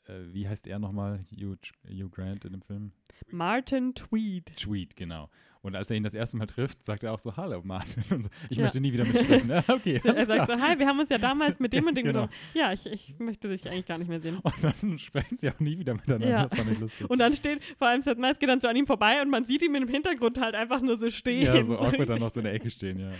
äh, 0.10 0.34
wie 0.34 0.48
heißt 0.48 0.68
er 0.68 0.80
nochmal, 0.80 1.26
Hugh, 1.32 1.56
Hugh 1.88 2.10
Grant 2.10 2.46
in 2.46 2.52
dem 2.54 2.62
Film? 2.62 2.92
Martin 3.32 3.94
Tweed. 3.96 4.56
Tweet, 4.58 4.96
genau. 4.96 5.30
Und 5.62 5.76
als 5.76 5.90
er 5.92 5.98
ihn 5.98 6.04
das 6.04 6.14
erste 6.14 6.38
Mal 6.38 6.46
trifft, 6.46 6.86
sagt 6.86 7.04
er 7.04 7.12
auch 7.12 7.20
so, 7.20 7.36
hallo 7.36 7.62
Martin. 7.66 8.02
So, 8.24 8.30
ich 8.50 8.58
Ja. 8.58 8.64
möchte 8.64 8.80
nie 8.80 8.94
wieder 8.94 9.04
mitsprechen. 9.04 9.50
Ja, 9.50 9.62
okay, 9.68 10.00
Er 10.06 10.26
sagt 10.26 10.46
klar. 10.46 10.58
so, 10.58 10.66
hi, 10.66 10.80
wir 10.80 10.88
haben 10.88 11.00
uns 11.00 11.10
ja 11.10 11.18
damals 11.18 11.60
mit 11.60 11.74
dem 11.74 11.86
und 11.86 11.96
dem 11.96 12.06
Genau. 12.06 12.22
getroffen. 12.28 12.40
Ja, 12.54 12.72
ich, 12.72 12.86
ich 12.86 13.20
möchte 13.20 13.50
dich 13.50 13.68
eigentlich 13.70 13.86
gar 13.86 13.98
nicht 13.98 14.08
mehr 14.08 14.22
sehen. 14.22 14.38
Und 14.40 14.54
dann 14.64 14.98
sprechen 15.00 15.38
sie 15.38 15.50
auch 15.50 15.60
nie 15.60 15.78
wieder 15.78 15.94
miteinander. 15.96 16.30
Ja. 16.30 16.44
Das 16.48 16.58
fand 16.58 16.72
ich 16.72 16.80
lustig. 16.80 17.10
Und 17.10 17.20
dann 17.20 17.34
steht, 17.34 17.62
vor 17.78 17.90
allem 17.90 18.02
Seth 18.02 18.18
Meyers 18.18 18.40
geht 18.40 18.48
dann 18.48 18.62
so 18.62 18.70
an 18.70 18.76
ihm 18.78 18.88
vorbei 18.88 19.22
und 19.22 19.30
man 19.30 19.44
sieht 19.44 19.62
ihn 19.62 19.76
im 19.76 19.90
Hintergrund 19.90 20.40
halt 20.40 20.56
einfach 20.56 20.80
nur 20.82 20.98
so 20.98 21.10
stehen. 21.10 21.46
ja, 21.46 21.64
so 21.66 21.78
awkward 21.78 22.08
dann 22.10 22.20
noch 22.20 22.32
so 22.32 22.40
in 22.40 22.46
der 22.46 22.54
Ecke 22.54 22.70
stehen, 22.70 22.98
ja. 23.00 23.12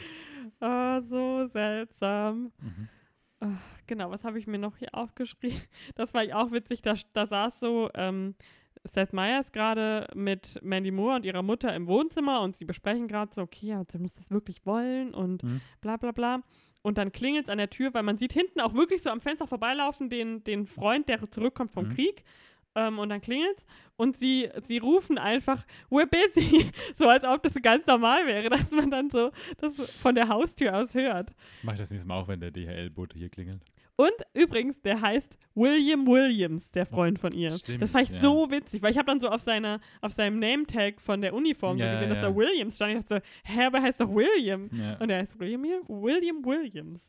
Oh, 0.62 1.02
so 1.10 1.48
seltsam. 1.52 2.52
Mhm. 2.62 2.88
Genau, 3.88 4.12
was 4.12 4.24
habe 4.24 4.38
ich 4.38 4.48
mir 4.48 4.58
noch 4.60 4.78
hier 4.78 4.94
aufgeschrieben? 4.94 5.58
Das 5.96 6.14
war 6.14 6.24
auch 6.34 6.52
witzig, 6.52 6.82
da, 6.82 6.94
da 7.14 7.26
saß 7.26 7.60
so 7.60 7.90
ähm, 7.96 8.36
Seth 8.84 9.14
Meyers 9.14 9.52
gerade 9.52 10.08
mit 10.16 10.60
Mandy 10.62 10.92
Moore 10.92 11.16
und 11.16 11.26
ihrer 11.26 11.42
Mutter 11.42 11.74
im 11.76 11.88
Wohnzimmer 11.88 12.42
und 12.42 12.56
sie 12.56 12.66
besprechen 12.66 13.08
gerade 13.08 13.34
so, 13.34 13.42
okay, 13.42 13.68
ja, 13.68 13.84
sie 13.90 14.00
muss 14.00 14.14
das 14.14 14.30
wirklich 14.32 14.66
wollen 14.66 15.14
und 15.14 15.44
Mhm. 15.44 15.62
bla 15.82 15.98
bla 15.98 16.12
bla. 16.12 16.42
Und 16.82 16.98
dann 16.98 17.12
klingelt 17.12 17.46
es 17.46 17.50
an 17.50 17.58
der 17.58 17.70
Tür, 17.70 17.94
weil 17.94 18.04
man 18.04 18.18
sieht 18.18 18.32
hinten 18.32 18.62
auch 18.62 18.74
wirklich 18.74 19.02
so 19.02 19.10
am 19.10 19.20
Fenster 19.20 19.48
vorbeilaufen 19.48 20.10
den, 20.10 20.44
den 20.46 20.66
Freund, 20.66 21.10
der 21.10 21.30
zurückkommt 21.30 21.72
vom 21.72 21.86
Mhm. 21.86 21.90
Krieg. 21.90 22.24
Ähm, 22.76 23.00
und 23.00 23.10
dann 23.10 23.22
klingelt 23.22 23.66
und 23.96 24.16
sie, 24.18 24.50
sie 24.64 24.78
rufen 24.78 25.18
einfach, 25.18 25.66
we're 25.90 26.06
busy. 26.06 26.72
so 26.96 27.10
als 27.10 27.24
ob 27.26 27.44
das 27.44 27.54
ganz 27.62 27.86
normal 27.86 28.26
wäre, 28.26 28.50
dass 28.50 28.72
man 28.72 28.90
dann 28.90 29.10
so 29.10 29.32
das 29.58 29.74
von 30.02 30.16
der 30.16 30.30
Haustür 30.30 30.78
aus 30.78 30.94
hört. 30.94 31.34
Das 31.56 31.64
mache 31.64 31.76
ich 31.76 31.80
das 31.82 31.92
nächste 31.92 32.08
Mal 32.08 32.20
auch, 32.20 32.28
wenn 32.28 32.40
der 32.40 32.52
DHL-Bote 32.52 33.18
hier 33.18 33.30
klingelt. 33.30 33.62
Und 33.98 34.14
übrigens, 34.34 34.80
der 34.82 35.02
heißt 35.02 35.38
William 35.56 36.08
Williams, 36.08 36.72
der 36.72 36.86
Freund 36.86 37.20
von 37.20 37.34
ihr. 37.34 37.50
Stimmt, 37.52 37.82
das 37.82 37.92
fand 37.92 38.06
ich 38.06 38.16
ja. 38.16 38.22
so 38.22 38.50
witzig, 38.50 38.82
weil 38.82 38.92
ich 38.92 38.98
habe 38.98 39.08
dann 39.08 39.20
so 39.20 39.28
auf 39.28 39.42
seiner, 39.42 39.82
auf 40.00 40.14
seinem 40.14 40.40
Nametag 40.40 41.02
von 41.02 41.20
der 41.20 41.34
Uniform 41.34 41.78
so 41.78 41.84
Ja, 41.84 41.96
gesehen, 41.96 42.10
dass 42.10 42.24
ja. 42.24 42.30
da 42.30 42.36
Williams 42.36 42.78
stand. 42.78 42.94
Ich 42.94 43.06
dachte 43.06 43.16
so, 43.16 43.52
hä, 43.54 43.66
aber 43.66 43.80
er 43.80 43.84
heißt 43.84 44.00
doch 44.00 44.10
William. 44.10 44.70
Und 45.00 45.10
er 45.10 45.18
heißt 45.18 45.38
William, 45.38 45.64
William 45.90 46.46
Williams. 46.46 47.06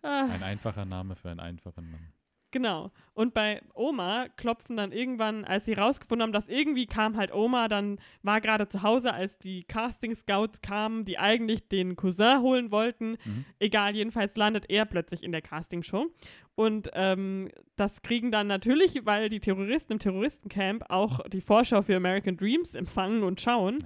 Ah, 0.00 0.22
Ein 0.22 0.42
einfacher 0.42 0.86
Name 0.86 1.14
für 1.14 1.28
einen 1.28 1.40
einfachen 1.40 1.90
Mann. 1.90 2.08
Genau. 2.56 2.90
Und 3.12 3.34
bei 3.34 3.60
Oma 3.74 4.28
klopfen 4.36 4.78
dann 4.78 4.90
irgendwann, 4.90 5.44
als 5.44 5.66
sie 5.66 5.74
rausgefunden 5.74 6.22
haben, 6.22 6.32
dass 6.32 6.48
irgendwie 6.48 6.86
kam 6.86 7.18
halt 7.18 7.34
Oma, 7.34 7.68
dann 7.68 7.98
war 8.22 8.40
gerade 8.40 8.66
zu 8.66 8.82
Hause, 8.82 9.12
als 9.12 9.36
die 9.36 9.64
Casting-Scouts 9.64 10.62
kamen, 10.62 11.04
die 11.04 11.18
eigentlich 11.18 11.68
den 11.68 11.96
Cousin 11.96 12.40
holen 12.40 12.70
wollten. 12.70 13.18
Mhm. 13.24 13.44
Egal, 13.58 13.94
jedenfalls 13.94 14.36
landet 14.36 14.70
er 14.70 14.86
plötzlich 14.86 15.22
in 15.22 15.32
der 15.32 15.42
Castingshow. 15.42 16.06
Und 16.54 16.88
ähm, 16.94 17.50
das 17.76 18.00
kriegen 18.00 18.32
dann 18.32 18.46
natürlich, 18.46 19.04
weil 19.04 19.28
die 19.28 19.40
Terroristen 19.40 19.92
im 19.92 19.98
Terroristencamp 19.98 20.84
auch 20.88 21.20
die 21.28 21.42
Vorschau 21.42 21.82
für 21.82 21.96
American 21.96 22.38
Dreams 22.38 22.74
empfangen 22.74 23.22
und 23.22 23.38
schauen, 23.38 23.80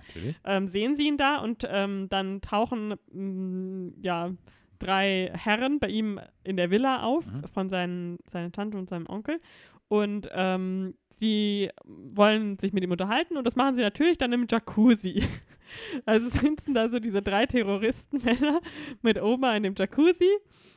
ähm, 0.45 0.69
sehen 0.69 0.95
sie 0.95 1.09
ihn 1.09 1.17
da 1.17 1.39
und 1.39 1.67
ähm, 1.69 2.09
dann 2.09 2.41
tauchen, 2.41 2.95
mh, 3.11 3.95
ja, 4.03 4.31
drei 4.81 5.31
Herren 5.35 5.79
bei 5.79 5.89
ihm 5.89 6.21
in 6.43 6.57
der 6.57 6.71
Villa 6.71 7.03
auf, 7.03 7.27
Mhm. 7.27 7.45
von 7.53 7.69
seinen, 7.69 8.19
seiner 8.31 8.51
Tante 8.51 8.77
und 8.77 8.89
seinem 8.89 9.07
Onkel. 9.09 9.41
Und 9.89 10.29
ähm, 10.33 10.95
sie 11.19 11.71
wollen 11.85 12.57
sich 12.59 12.73
mit 12.73 12.83
ihm 12.83 12.91
unterhalten 12.93 13.37
und 13.37 13.45
das 13.45 13.57
machen 13.57 13.75
sie 13.77 13.83
natürlich 13.83 14.19
dann 14.19 14.33
im 14.33 14.47
Jacuzzi. 14.51 15.23
Also 16.05 16.29
sitzen 16.31 16.75
da 16.75 16.89
so 16.89 16.99
diese 16.99 17.23
drei 17.23 17.47
Terroristenmänner 17.47 18.61
mit 19.03 19.23
Oma 19.23 19.55
in 19.57 19.63
dem 19.63 19.75
Jacuzzi. 19.79 20.29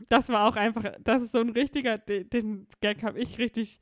Das 0.08 0.30
war 0.30 0.48
auch 0.48 0.56
einfach, 0.56 0.84
das 1.04 1.24
ist 1.24 1.32
so 1.32 1.40
ein 1.40 1.50
richtiger, 1.50 1.98
den, 1.98 2.30
den 2.30 2.68
Gag 2.80 3.02
habe 3.02 3.20
ich 3.20 3.40
richtig, 3.40 3.80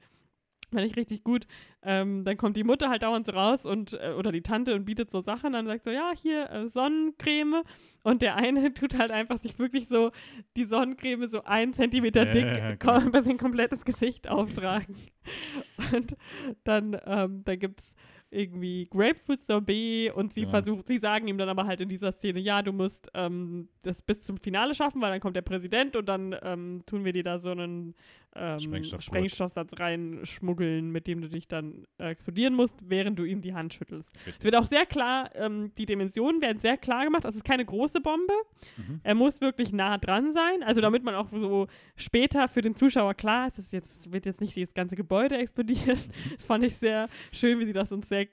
fand 0.72 0.86
ich 0.86 0.96
richtig 0.96 1.24
gut. 1.24 1.46
Ähm, 1.84 2.24
dann 2.24 2.38
kommt 2.38 2.58
die 2.58 2.64
Mutter 2.64 2.90
halt 2.90 3.04
dauernd 3.04 3.26
so 3.26 3.34
raus 3.34 3.66
und, 3.66 3.94
äh, 3.94 4.14
oder 4.18 4.32
die 4.32 4.42
Tante 4.42 4.74
und 4.76 4.86
bietet 4.86 5.12
so 5.12 5.22
Sachen 5.22 5.54
an 5.56 5.66
und 5.66 5.72
sagt 5.72 5.84
so, 5.84 5.90
ja, 5.92 6.12
hier 6.22 6.50
äh, 6.50 6.70
Sonnencreme. 6.70 7.64
Und 8.04 8.22
der 8.22 8.36
eine 8.36 8.74
tut 8.74 8.98
halt 8.98 9.12
einfach 9.12 9.38
sich 9.40 9.58
wirklich 9.60 9.88
so 9.88 10.12
die 10.56 10.66
Sonnencreme 10.66 11.28
so 11.28 11.44
ein 11.44 11.74
Zentimeter 11.74 12.26
Ja, 12.26 12.32
dick 12.32 12.58
ja, 12.58 12.76
genau. 12.76 13.02
über 13.08 13.22
sein 13.24 13.38
komplettes 13.38 13.84
Gesicht 13.86 14.28
auftragen. 14.30 14.96
Und 15.94 16.16
dann, 16.64 16.98
ähm, 17.06 17.44
da 17.44 17.56
gibt 17.56 17.82
es 17.82 17.96
irgendwie 18.34 18.88
Grapefruit 18.90 19.42
Sorbet 19.44 20.14
und 20.14 20.32
sie 20.34 20.44
Ja. 20.44 20.50
versucht, 20.50 20.88
sie 20.88 21.00
sagen 21.00 21.28
ihm 21.28 21.38
dann 21.38 21.50
aber 21.50 21.66
halt 21.66 21.82
in 21.82 21.90
dieser 21.90 22.14
Szene, 22.14 22.40
ja, 22.40 22.62
du 22.62 22.72
musst 22.72 23.10
ähm, 23.14 23.68
das 23.82 24.02
bis 24.02 24.22
zum 24.22 24.38
Finale 24.38 24.74
schaffen, 24.74 25.02
weil 25.02 25.12
dann 25.12 25.20
kommt 25.20 25.36
der 25.36 25.42
Präsident 25.42 25.98
und 25.98 26.08
dann 26.08 26.34
ähm, 26.42 26.82
tun 26.86 27.04
wir 27.04 27.12
dir 27.12 27.24
da 27.24 27.40
so 27.40 27.52
einen 27.52 27.94
ähm, 28.36 28.60
Sprengstoffgurt. 28.60 29.04
Sprengstoffsatz 29.04 29.80
reinschmuggeln, 29.80 30.92
mit 30.92 31.08
dem 31.08 31.22
du 31.22 31.30
dich 31.30 31.48
dann 31.48 31.86
äh, 31.98 32.12
explodieren 32.12 32.54
musst, 32.54 32.76
während 32.90 33.20
du 33.20 33.26
ihm 33.26 33.42
die 33.42 33.54
Hand 33.54 33.74
schüttelst. 33.74 34.10
Es 34.16 34.28
Richtig. 34.28 34.44
wird 34.46 34.56
auch 34.56 34.66
sehr 34.66 34.86
klar, 34.86 35.30
ähm, 35.36 35.74
die 35.78 35.86
Dimensionen 35.86 36.42
werden 36.42 36.60
sehr 36.60 36.78
klar 36.78 37.04
gemacht. 37.04 37.26
Also 37.26 37.38
es 37.38 37.44
ist 37.44 37.48
keine 37.48 37.66
große 37.66 38.00
Bombe. 38.00 38.34
Mhm. 38.78 39.02
Er 39.04 39.16
muss 39.16 39.42
wirklich 39.42 39.74
nah 39.74 39.98
dran 39.98 40.34
sein. 40.34 40.64
Also 40.64 40.82
damit 40.82 41.04
man 41.04 41.16
auch 41.16 41.30
so 41.30 41.68
später 41.96 42.48
für 42.48 42.62
den 42.62 42.76
Zuschauer 42.76 43.14
klar 43.16 43.48
ist, 43.48 43.60
es 43.60 43.72
jetzt, 43.72 44.12
wird 44.12 44.26
jetzt 44.26 44.42
nicht 44.42 44.56
das 44.56 44.74
ganze 44.74 44.96
Gebäude 44.96 45.38
explodieren. 45.38 46.00
Das 46.32 46.46
fand 46.46 46.64
ich 46.64 46.76
sehr 46.78 47.08
schön, 47.32 47.60
wie 47.60 47.66
sie 47.66 47.74
das 47.74 47.92
uns 47.92 48.08
sehr, 48.08 48.28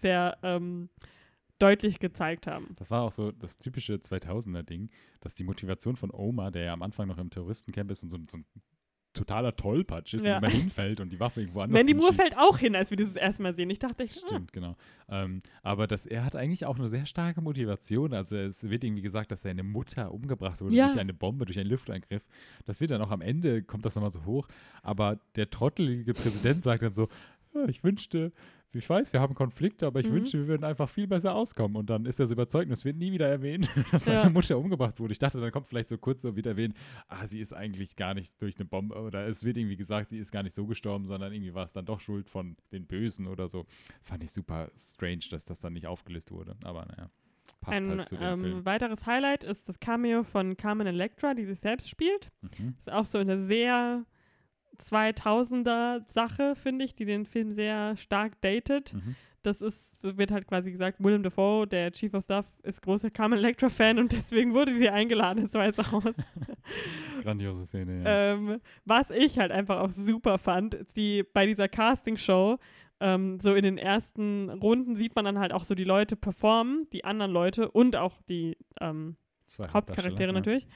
sehr 0.00 0.36
ähm, 0.42 0.88
deutlich 1.58 1.98
gezeigt 1.98 2.46
haben. 2.46 2.74
Das 2.76 2.90
war 2.90 3.02
auch 3.02 3.12
so 3.12 3.32
das 3.32 3.58
typische 3.58 3.94
2000er-Ding, 3.94 4.90
dass 5.20 5.34
die 5.34 5.44
Motivation 5.44 5.96
von 5.96 6.10
Oma, 6.12 6.50
der 6.50 6.64
ja 6.64 6.72
am 6.72 6.82
Anfang 6.82 7.08
noch 7.08 7.18
im 7.18 7.30
Terroristencamp 7.30 7.90
ist 7.90 8.02
und 8.02 8.10
so, 8.10 8.18
so 8.30 8.38
ein 8.38 8.46
totaler 9.14 9.56
Tollpatsch 9.56 10.14
ist 10.14 10.24
Ja. 10.24 10.38
und 10.38 10.44
immer 10.44 10.52
hinfällt 10.52 11.00
und 11.00 11.10
die 11.10 11.18
Waffe 11.18 11.40
irgendwo 11.40 11.60
anders 11.60 11.72
Mandy 11.74 11.94
Moore 11.94 12.12
fällt 12.12 12.36
auch 12.36 12.58
hin, 12.58 12.76
als 12.76 12.90
wir 12.90 12.96
dieses 12.96 13.16
erste 13.16 13.42
Mal 13.42 13.54
sehen. 13.54 13.68
Ich 13.70 13.78
dachte, 13.78 14.02
ich, 14.04 14.12
ah, 14.12 14.26
Stimmt, 14.26 14.52
genau. 14.52 14.76
Ähm, 15.08 15.42
aber 15.62 15.86
das, 15.86 16.06
er 16.06 16.24
hat 16.24 16.36
eigentlich 16.36 16.66
auch 16.66 16.78
eine 16.78 16.88
sehr 16.88 17.06
starke 17.06 17.40
Motivation. 17.40 18.12
Also 18.14 18.36
es 18.36 18.68
wird 18.68 18.84
irgendwie 18.84 19.02
gesagt, 19.02 19.30
dass 19.32 19.42
seine 19.42 19.62
Mutter 19.62 20.12
umgebracht 20.12 20.60
wurde 20.60 20.74
Ja. 20.76 20.86
durch 20.88 20.98
eine 21.00 21.14
Bombe, 21.14 21.46
durch 21.46 21.58
einen 21.58 21.70
Luftangriff. 21.70 22.28
Das 22.66 22.80
wird 22.80 22.90
dann 22.90 23.02
auch 23.02 23.10
am 23.10 23.20
Ende, 23.20 23.62
kommt 23.62 23.84
das 23.86 23.94
nochmal 23.94 24.10
so 24.12 24.24
hoch. 24.24 24.46
Aber 24.82 25.18
der 25.36 25.50
trottelige 25.50 26.14
Präsident 26.14 26.62
sagt 26.62 26.82
dann 26.82 26.94
so, 26.94 27.08
"Ja, 27.54 27.66
ich 27.68 27.82
wünschte, 27.82 28.32
ich 28.72 28.88
weiß, 28.88 29.12
wir 29.12 29.20
haben 29.20 29.34
Konflikte, 29.34 29.86
aber 29.86 30.00
ich 30.00 30.08
Mhm. 30.08 30.14
wünschte, 30.14 30.38
wir 30.38 30.46
würden 30.48 30.64
einfach 30.64 30.88
viel 30.88 31.06
besser 31.06 31.34
auskommen. 31.34 31.76
Und 31.76 31.88
dann 31.88 32.04
ist 32.04 32.20
er 32.20 32.26
so 32.26 32.34
überzeugt, 32.34 32.66
und 32.66 32.72
es 32.72 32.84
wird 32.84 32.96
nie 32.96 33.12
wieder 33.12 33.26
erwähnt, 33.28 33.66
dass 33.92 34.04
Ja. 34.06 34.28
Mutter 34.28 34.58
umgebracht 34.58 35.00
wurde. 35.00 35.12
Ich 35.12 35.18
dachte, 35.18 35.40
dann 35.40 35.50
kommt 35.50 35.66
vielleicht 35.68 35.88
so 35.88 35.96
kurz 35.98 36.22
so 36.22 36.36
wieder 36.36 36.50
erwähnt, 36.52 36.76
ah, 37.08 37.26
sie 37.26 37.40
ist 37.40 37.52
eigentlich 37.54 37.96
gar 37.96 38.14
nicht 38.14 38.40
durch 38.42 38.56
eine 38.56 38.66
Bombe 38.66 38.94
oder 38.96 39.26
es 39.26 39.42
wird 39.44 39.56
irgendwie 39.56 39.76
gesagt, 39.76 40.10
sie 40.10 40.18
ist 40.18 40.30
gar 40.32 40.42
nicht 40.42 40.54
so 40.54 40.66
gestorben, 40.66 41.06
sondern 41.06 41.32
irgendwie 41.32 41.54
war 41.54 41.64
es 41.64 41.72
dann 41.72 41.86
doch 41.86 42.00
Schuld 42.00 42.28
von 42.28 42.56
den 42.72 42.86
Bösen 42.86 43.26
oder 43.26 43.48
so. 43.48 43.64
Fand 44.02 44.22
ich 44.22 44.30
super 44.32 44.70
strange, 44.78 45.20
dass 45.30 45.44
das 45.44 45.60
dann 45.60 45.72
nicht 45.72 45.86
aufgelöst 45.86 46.30
wurde. 46.30 46.56
Aber 46.62 46.84
naja, 46.86 47.10
passt 47.62 47.82
ein 47.82 47.88
halt 47.96 48.06
zu 48.06 48.16
dem 48.16 48.44
ähm, 48.44 48.64
weiteres 48.66 49.06
Highlight 49.06 49.44
ist 49.44 49.68
das 49.68 49.80
Cameo 49.80 50.24
von 50.24 50.56
Carmen 50.56 50.86
Electra, 50.86 51.32
die 51.34 51.46
sich 51.46 51.60
selbst 51.60 51.88
spielt. 51.88 52.30
Mhm. 52.42 52.74
Ist 52.78 52.92
auch 52.92 53.06
so 53.06 53.16
eine 53.18 53.42
sehr 53.42 54.04
2000er 54.80 56.02
Sache, 56.10 56.54
finde 56.54 56.84
ich, 56.84 56.94
die 56.94 57.04
den 57.04 57.24
Film 57.24 57.52
sehr 57.52 57.96
stark 57.96 58.40
datet. 58.40 58.94
Mhm. 58.94 59.16
Das 59.42 59.62
ist, 59.62 59.96
wird 60.02 60.32
halt 60.32 60.46
quasi 60.46 60.72
gesagt, 60.72 61.02
Willem 61.02 61.22
Dafoe, 61.22 61.66
der 61.66 61.92
Chief 61.92 62.12
of 62.12 62.24
Staff, 62.24 62.46
ist 62.64 62.82
großer 62.82 63.10
Carmen 63.10 63.38
Electra-Fan 63.38 63.98
und 63.98 64.12
deswegen 64.12 64.52
wurde 64.52 64.76
sie 64.76 64.88
eingeladen 64.88 65.44
ins 65.44 65.54
Weiße 65.54 65.90
Haus. 65.90 66.14
Grandiose 67.22 67.66
Szene, 67.66 68.02
ja. 68.02 68.32
ähm, 68.32 68.60
was 68.84 69.10
ich 69.10 69.38
halt 69.38 69.52
einfach 69.52 69.80
auch 69.80 69.90
super 69.90 70.38
fand, 70.38 70.76
die 70.96 71.22
bei 71.22 71.46
dieser 71.46 71.68
Castingshow, 71.68 72.58
ähm, 73.00 73.38
so 73.40 73.54
in 73.54 73.62
den 73.62 73.78
ersten 73.78 74.50
Runden 74.50 74.96
sieht 74.96 75.14
man 75.14 75.24
dann 75.24 75.38
halt 75.38 75.52
auch 75.52 75.64
so 75.64 75.74
die 75.74 75.84
Leute 75.84 76.16
performen, 76.16 76.88
die 76.92 77.04
anderen 77.04 77.30
Leute 77.30 77.70
und 77.70 77.94
auch 77.94 78.20
die 78.28 78.56
ähm, 78.80 79.16
Hauptcharaktere 79.72 80.32
natürlich. 80.32 80.66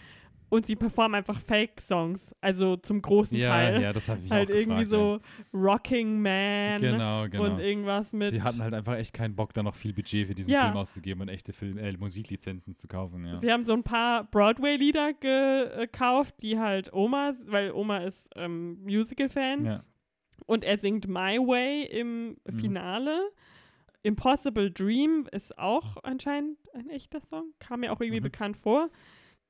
Und 0.52 0.66
sie 0.66 0.76
performen 0.76 1.14
einfach 1.14 1.40
Fake-Songs, 1.40 2.34
also 2.42 2.76
zum 2.76 3.00
großen 3.00 3.34
Ja, 3.38 3.48
Teil. 3.48 3.74
ja, 3.76 3.80
ja 3.80 3.92
das 3.94 4.06
habe 4.10 4.20
ich 4.22 4.30
halt 4.30 4.50
irgendwie 4.50 4.84
gefragt, 4.84 4.90
so 4.90 5.56
Rocking 5.58 6.20
Man 6.20 6.32
ja. 6.32 6.76
Genau, 6.92 7.26
genau. 7.26 7.44
und 7.44 7.58
irgendwas 7.58 8.12
mit. 8.12 8.32
Sie 8.32 8.42
hatten 8.42 8.62
halt 8.62 8.74
einfach 8.74 8.96
echt 8.96 9.14
keinen 9.14 9.34
Bock, 9.34 9.54
da 9.54 9.62
noch 9.62 9.74
viel 9.74 9.94
Budget 9.94 10.26
für 10.28 10.34
diesen 10.34 10.50
Ja. 10.52 10.64
Film 10.64 10.76
auszugeben 10.76 11.22
und 11.22 11.28
echte 11.30 11.54
Film, 11.54 11.78
äh, 11.78 11.90
Musiklizenzen 11.96 12.74
zu 12.74 12.86
kaufen. 12.86 13.24
Ja. 13.24 13.38
Sie 13.40 13.50
haben 13.50 13.64
so 13.64 13.72
ein 13.72 13.82
paar 13.82 14.24
Broadway-Lieder 14.24 15.14
gekauft, 15.14 16.34
die 16.42 16.58
halt 16.58 16.92
Oma, 16.92 17.32
weil 17.46 17.72
Oma 17.72 17.98
ist 18.00 18.28
ähm, 18.36 18.78
Musical-Fan 18.82 19.64
ja. 19.64 19.84
und 20.44 20.64
er 20.64 20.76
singt 20.76 21.08
My 21.08 21.38
Way 21.38 21.84
im 21.86 22.36
Mhm. 22.44 22.58
Finale. 22.58 23.30
Impossible 24.02 24.70
Dream 24.70 25.26
ist 25.32 25.56
auch 25.58 25.96
anscheinend 26.02 26.58
ein 26.74 26.90
echter 26.90 27.20
Song, 27.20 27.52
kam 27.58 27.80
mir 27.80 27.92
auch 27.92 28.00
irgendwie 28.00 28.20
Mhm. 28.20 28.24
bekannt 28.24 28.56
vor. 28.58 28.90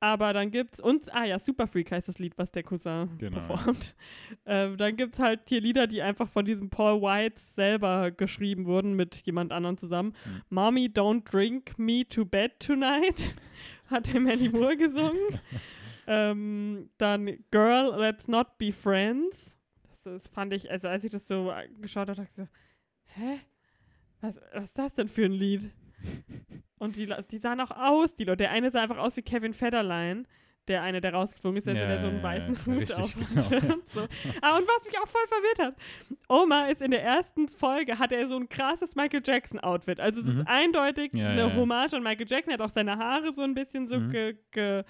Aber 0.02 0.32
dann 0.32 0.50
gibt's 0.50 0.80
uns, 0.80 1.08
ah 1.10 1.22
ja, 1.22 1.38
Super 1.38 1.68
Freak 1.68 1.92
heißt 1.92 2.08
das 2.08 2.18
Lied, 2.18 2.36
was 2.36 2.50
der 2.50 2.64
Cousin 2.64 3.08
Genau, 3.18 3.38
performt. 3.38 3.94
Ähm, 4.44 4.76
dann 4.76 4.96
gibt's 4.96 5.20
halt 5.20 5.42
hier 5.48 5.60
Lieder, 5.60 5.86
die 5.86 6.02
einfach 6.02 6.28
von 6.28 6.44
diesem 6.44 6.70
Paul 6.70 7.00
White 7.00 7.40
selber 7.54 8.10
geschrieben 8.10 8.66
wurden 8.66 8.94
mit 8.94 9.14
jemand 9.24 9.52
anderem 9.52 9.76
zusammen. 9.76 10.16
Mhm. 10.24 10.42
Mommy, 10.50 10.86
don't 10.86 11.22
drink 11.30 11.78
me 11.78 12.04
to 12.08 12.24
bed 12.24 12.58
tonight, 12.58 13.36
hat 13.86 14.12
der 14.12 14.18
Manny 14.18 14.48
Moore 14.48 14.76
gesungen. 14.76 15.38
ähm, 16.08 16.90
dann 16.98 17.38
Girl, 17.52 17.94
let's 17.96 18.26
not 18.26 18.58
be 18.58 18.72
friends. 18.72 19.56
Das, 19.84 20.02
das 20.02 20.28
fand 20.28 20.52
ich, 20.52 20.68
also 20.68 20.88
als 20.88 21.04
ich 21.04 21.12
das 21.12 21.28
so 21.28 21.52
geschaut 21.80 22.08
habe, 22.08 22.16
dachte 22.16 22.28
ich 22.28 22.34
so, 22.34 22.48
hä? 23.04 23.38
Was, 24.20 24.34
was 24.52 24.64
ist 24.64 24.78
das 24.78 24.94
denn 24.94 25.06
für 25.06 25.26
ein 25.26 25.32
Lied? 25.32 25.70
Und 26.82 26.96
die, 26.96 27.08
die 27.30 27.38
sahen 27.38 27.60
auch 27.60 27.70
aus, 27.70 28.14
die 28.16 28.24
Leute. 28.24 28.38
Der 28.38 28.50
eine 28.50 28.70
sah 28.70 28.82
einfach 28.82 28.98
aus 28.98 29.16
wie 29.16 29.22
Kevin 29.22 29.54
Federline, 29.54 30.24
der 30.68 30.82
eine, 30.82 31.00
der 31.00 31.12
rausgeflogen 31.14 31.58
ist, 31.58 31.66
der, 31.66 31.74
Ja, 31.74 31.86
der 31.86 32.00
so 32.00 32.08
einen 32.08 32.22
weißen 32.22 32.54
ja, 32.54 32.66
Hut 32.66 32.92
auf 32.92 33.14
genau, 33.14 33.40
so. 33.94 34.00
Ah, 34.42 34.56
und 34.56 34.66
was 34.66 34.84
mich 34.84 34.98
auch 34.98 35.06
voll 35.08 35.26
verwirrt 35.28 35.58
hat, 35.60 35.74
Oma 36.28 36.66
ist 36.66 36.82
in 36.82 36.90
der 36.90 37.02
ersten 37.04 37.46
Folge, 37.48 37.98
hat 37.98 38.10
er 38.12 38.26
so 38.28 38.36
ein 38.36 38.48
krasses 38.48 38.94
Michael 38.96 39.22
Jackson-Outfit. 39.24 40.00
Also 40.00 40.20
es 40.22 40.26
Mhm. 40.26 40.40
ist 40.40 40.46
eindeutig 40.48 41.12
Ja, 41.14 41.30
eine. 41.30 41.54
Hommage 41.54 41.94
an 41.94 42.02
Michael 42.02 42.26
Jackson. 42.28 42.50
Er 42.52 42.54
hat 42.58 42.60
auch 42.62 42.74
seine 42.74 42.96
Haare 42.98 43.32
so 43.32 43.42
ein 43.42 43.54
bisschen 43.54 43.86
so 43.88 43.98
Mhm. 43.98 44.10
ge, 44.10 44.36
ge 44.50 44.82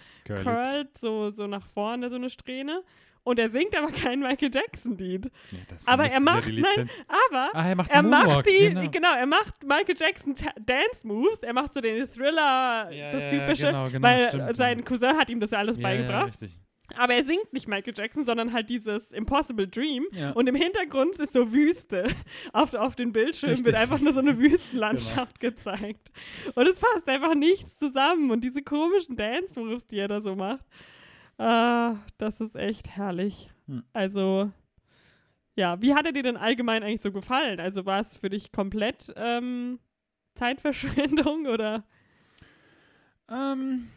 so, 0.98 1.30
so 1.30 1.46
nach 1.46 1.66
vorne, 1.66 2.08
so 2.10 2.16
eine 2.16 2.30
Strähne. 2.30 2.82
Und 3.24 3.38
er 3.38 3.50
singt 3.50 3.76
aber 3.76 3.92
kein 3.92 4.18
Michael 4.20 4.50
Jackson-Lied. 4.52 5.26
Ja, 5.52 5.58
das 5.68 5.86
Aber 5.86 6.04
er 6.04 6.12
ja 6.12 6.20
macht- 6.20 6.48
die 6.48 6.60
nein, 6.60 6.90
Aber 7.28 7.50
Ah, 7.54 7.68
er 7.68 7.76
macht 7.76 7.90
er 7.90 8.02
macht 8.02 8.46
die, 8.48 8.68
genau. 8.70 8.90
genau. 8.90 9.14
er 9.14 9.26
macht 9.26 9.62
Michael 9.64 9.94
Jackson 9.96 10.34
Dance 10.60 11.04
Moves, 11.06 11.38
er 11.42 11.52
macht 11.52 11.72
so 11.74 11.80
den 11.80 12.08
Thriller, 12.10 12.90
Ja, 12.90 13.12
das 13.12 13.22
ja, 13.22 13.30
typische, 13.30 13.66
genau, 13.66 13.84
genau, 13.86 14.02
weil 14.02 14.28
stimmt, 14.28 14.56
sein 14.56 14.78
ja. 14.78 14.84
Cousin 14.84 15.16
hat 15.16 15.30
ihm 15.30 15.38
das 15.38 15.52
ja 15.52 15.58
alles 15.58 15.76
Ja, 15.76 15.82
ja, 15.82 15.88
beigebracht. 15.88 16.28
richtig. 16.42 16.58
aber 16.96 17.14
er 17.14 17.24
singt 17.24 17.52
nicht 17.52 17.68
Michael 17.68 17.94
Jackson, 17.96 18.24
sondern 18.26 18.52
halt 18.52 18.68
dieses 18.68 19.12
Impossible 19.12 19.66
Dream. 19.68 20.04
Ja. 20.10 20.32
Und 20.32 20.46
im 20.48 20.54
Hintergrund 20.56 21.14
ist 21.20 21.32
so 21.32 21.50
Wüste. 21.52 22.04
Auf, 22.52 22.74
auf 22.74 22.96
den 22.96 23.12
Bildschirmen 23.12 23.54
Richtig. 23.54 23.64
Genau. 23.72 23.78
wird 23.78 23.82
einfach 23.82 24.00
nur 24.04 24.12
so 24.12 24.18
eine 24.20 24.36
Wüstenlandschaft 24.38 25.40
gezeigt. 25.40 26.10
Und 26.54 26.66
es 26.68 26.78
passt 26.78 27.08
einfach 27.08 27.34
nichts 27.34 27.78
zusammen. 27.78 28.30
Und 28.30 28.42
diese 28.42 28.62
komischen 28.62 29.16
Dance 29.16 29.58
Moves, 29.58 29.86
die 29.86 29.98
er 30.00 30.08
da 30.08 30.20
so 30.20 30.34
macht, 30.36 30.66
ah, 31.38 31.96
das 32.18 32.40
ist 32.40 32.56
echt 32.56 32.90
herrlich. 32.90 33.50
Hm. 33.66 33.82
Also, 33.92 34.50
ja, 35.56 35.80
wie 35.82 35.94
hat 35.94 36.06
er 36.06 36.12
dir 36.12 36.22
denn 36.22 36.36
allgemein 36.36 36.82
eigentlich 36.82 37.02
so 37.02 37.12
gefallen? 37.12 37.60
Also 37.60 37.84
war 37.86 38.00
es 38.00 38.16
für 38.16 38.30
dich 38.30 38.52
komplett 38.52 39.12
ähm, 39.16 39.78
Zeitverschwendung 40.34 41.46
oder? 41.52 41.84
Ähm, 43.28 43.88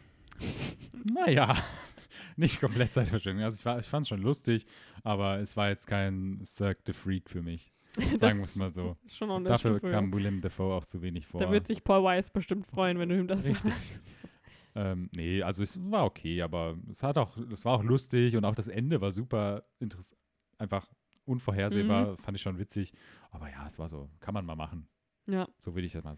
naja, 1.14 1.54
nicht 2.36 2.60
komplett 2.60 2.92
Zeitverschwendung. 2.92 3.44
Also 3.44 3.58
ich, 3.58 3.64
war- 3.64 3.78
ich 3.78 3.86
fand 3.86 4.02
es 4.02 4.08
schon 4.08 4.22
lustig, 4.22 4.66
aber 5.02 5.38
es 5.38 5.56
war 5.56 5.68
jetzt 5.68 5.86
kein 5.86 6.40
Cirque 6.44 6.82
de 6.84 6.94
Freak 6.94 7.28
für 7.30 7.42
mich. 7.42 7.72
Sagen 8.18 8.38
wir 8.38 8.44
es 8.44 8.56
mal 8.56 8.70
so. 8.70 8.96
schon 9.08 9.44
Dafür 9.44 9.78
Stufe. 9.78 9.90
kam 9.90 10.12
Willem 10.12 10.42
Dafoe 10.42 10.74
auch 10.74 10.84
zu 10.84 11.00
wenig 11.00 11.26
vor. 11.26 11.40
Da 11.40 11.50
wird 11.50 11.66
sich 11.66 11.82
Paul 11.82 12.04
Weiss 12.04 12.28
bestimmt 12.30 12.66
freuen, 12.66 12.98
wenn 12.98 13.08
du 13.08 13.18
ihm 13.18 13.26
das 13.26 13.42
Richtig. 13.42 13.72
sagst. 13.72 14.00
Ähm, 14.76 15.08
nee, 15.16 15.42
also 15.42 15.62
es 15.62 15.78
war 15.90 16.04
okay, 16.04 16.42
aber 16.42 16.76
es 16.90 17.02
hat 17.02 17.18
auch, 17.18 17.36
es 17.38 17.64
war 17.64 17.72
auch 17.78 17.82
lustig 17.82 18.36
und 18.36 18.44
auch 18.44 18.54
das 18.54 18.68
Ende 18.68 19.00
war 19.00 19.10
super 19.10 19.64
interessant. 19.80 20.20
Einfach 20.58 20.86
unvorhersehbar, 21.24 22.12
Mhm. 22.12 22.16
fand 22.18 22.36
ich 22.36 22.42
schon 22.42 22.58
witzig. 22.58 22.92
Aber 23.30 23.50
ja, 23.50 23.66
es 23.66 23.78
war 23.78 23.88
so, 23.88 24.08
kann 24.20 24.34
man 24.34 24.44
mal 24.46 24.54
machen. 24.56 24.88
Ja. 25.26 25.48
So 25.58 25.74
will 25.74 25.84
ich 25.84 25.92
das 25.92 26.04
mal. 26.04 26.14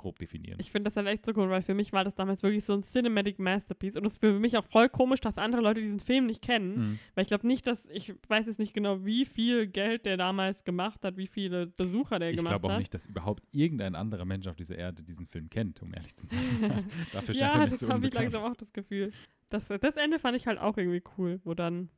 Grob 0.00 0.18
definieren. 0.18 0.58
Ich 0.60 0.70
finde 0.72 0.88
das 0.90 0.96
halt 0.96 1.06
echt 1.06 1.24
so 1.26 1.32
cool, 1.36 1.48
weil 1.50 1.62
für 1.62 1.74
mich 1.74 1.92
war 1.92 2.04
das 2.04 2.14
damals 2.14 2.42
wirklich 2.42 2.64
so 2.64 2.72
ein 2.74 2.82
Cinematic 2.82 3.38
Masterpiece 3.38 3.96
und 3.96 4.06
es 4.06 4.12
ist 4.14 4.18
für 4.20 4.32
mich 4.38 4.56
auch 4.56 4.64
voll 4.64 4.88
komisch, 4.88 5.20
dass 5.20 5.38
andere 5.38 5.60
Leute 5.62 5.80
diesen 5.80 6.00
Film 6.00 6.26
nicht 6.26 6.42
kennen, 6.42 6.70
Mhm. 6.92 6.98
weil 7.14 7.22
ich 7.22 7.28
glaube 7.28 7.46
nicht, 7.46 7.66
dass, 7.66 7.86
ich 7.92 8.14
weiß 8.28 8.46
jetzt 8.46 8.58
nicht 8.58 8.72
genau, 8.74 9.04
wie 9.04 9.24
viel 9.24 9.66
Geld 9.66 10.06
der 10.06 10.16
damals 10.16 10.64
gemacht 10.64 11.04
hat, 11.04 11.16
wie 11.16 11.26
viele 11.26 11.66
Besucher 11.68 12.18
der 12.18 12.30
Ich 12.30 12.36
gemacht 12.36 12.50
glaube 12.52 12.66
auch 12.66 12.72
hat. 12.72 12.78
nicht, 12.78 12.92
dass 12.94 13.06
überhaupt 13.06 13.44
irgendein 13.52 13.94
anderer 13.94 14.24
Mensch 14.24 14.46
auf 14.46 14.56
dieser 14.56 14.76
Erde 14.76 15.02
diesen 15.02 15.26
Film 15.26 15.48
kennt, 15.50 15.80
um 15.82 15.92
ehrlich 15.94 16.14
zu 16.14 16.26
sein. 16.26 16.38
Dafür 17.12 17.34
scheint 17.34 17.52
er 17.52 17.58
ja, 17.58 17.64
mir 17.64 17.70
das 17.70 17.78
zu 17.80 17.88
habe 17.88 18.06
ich 18.06 18.14
langsam 18.14 18.42
auch 18.42 18.56
das 18.56 18.72
Gefühl. 18.72 19.12
Das, 19.50 19.66
das 19.68 19.96
Ende 19.96 20.18
fand 20.18 20.36
ich 20.36 20.46
halt 20.46 20.58
auch 20.58 20.76
irgendwie 20.76 21.02
cool, 21.18 21.40
wo 21.44 21.54
dann 21.54 21.90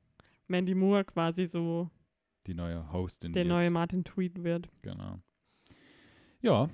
Mandy 0.49 0.75
Moore 0.75 1.05
quasi 1.05 1.47
so 1.47 1.89
Die 2.47 2.55
neue 2.55 2.93
Hostin. 2.93 3.33
der 3.33 3.45
wird. 3.45 3.49
neue 3.55 3.71
Martin 3.71 4.03
Tweed 4.05 4.43
wird. 4.43 4.69
Genau. 4.83 5.21
Ja, 6.41 6.69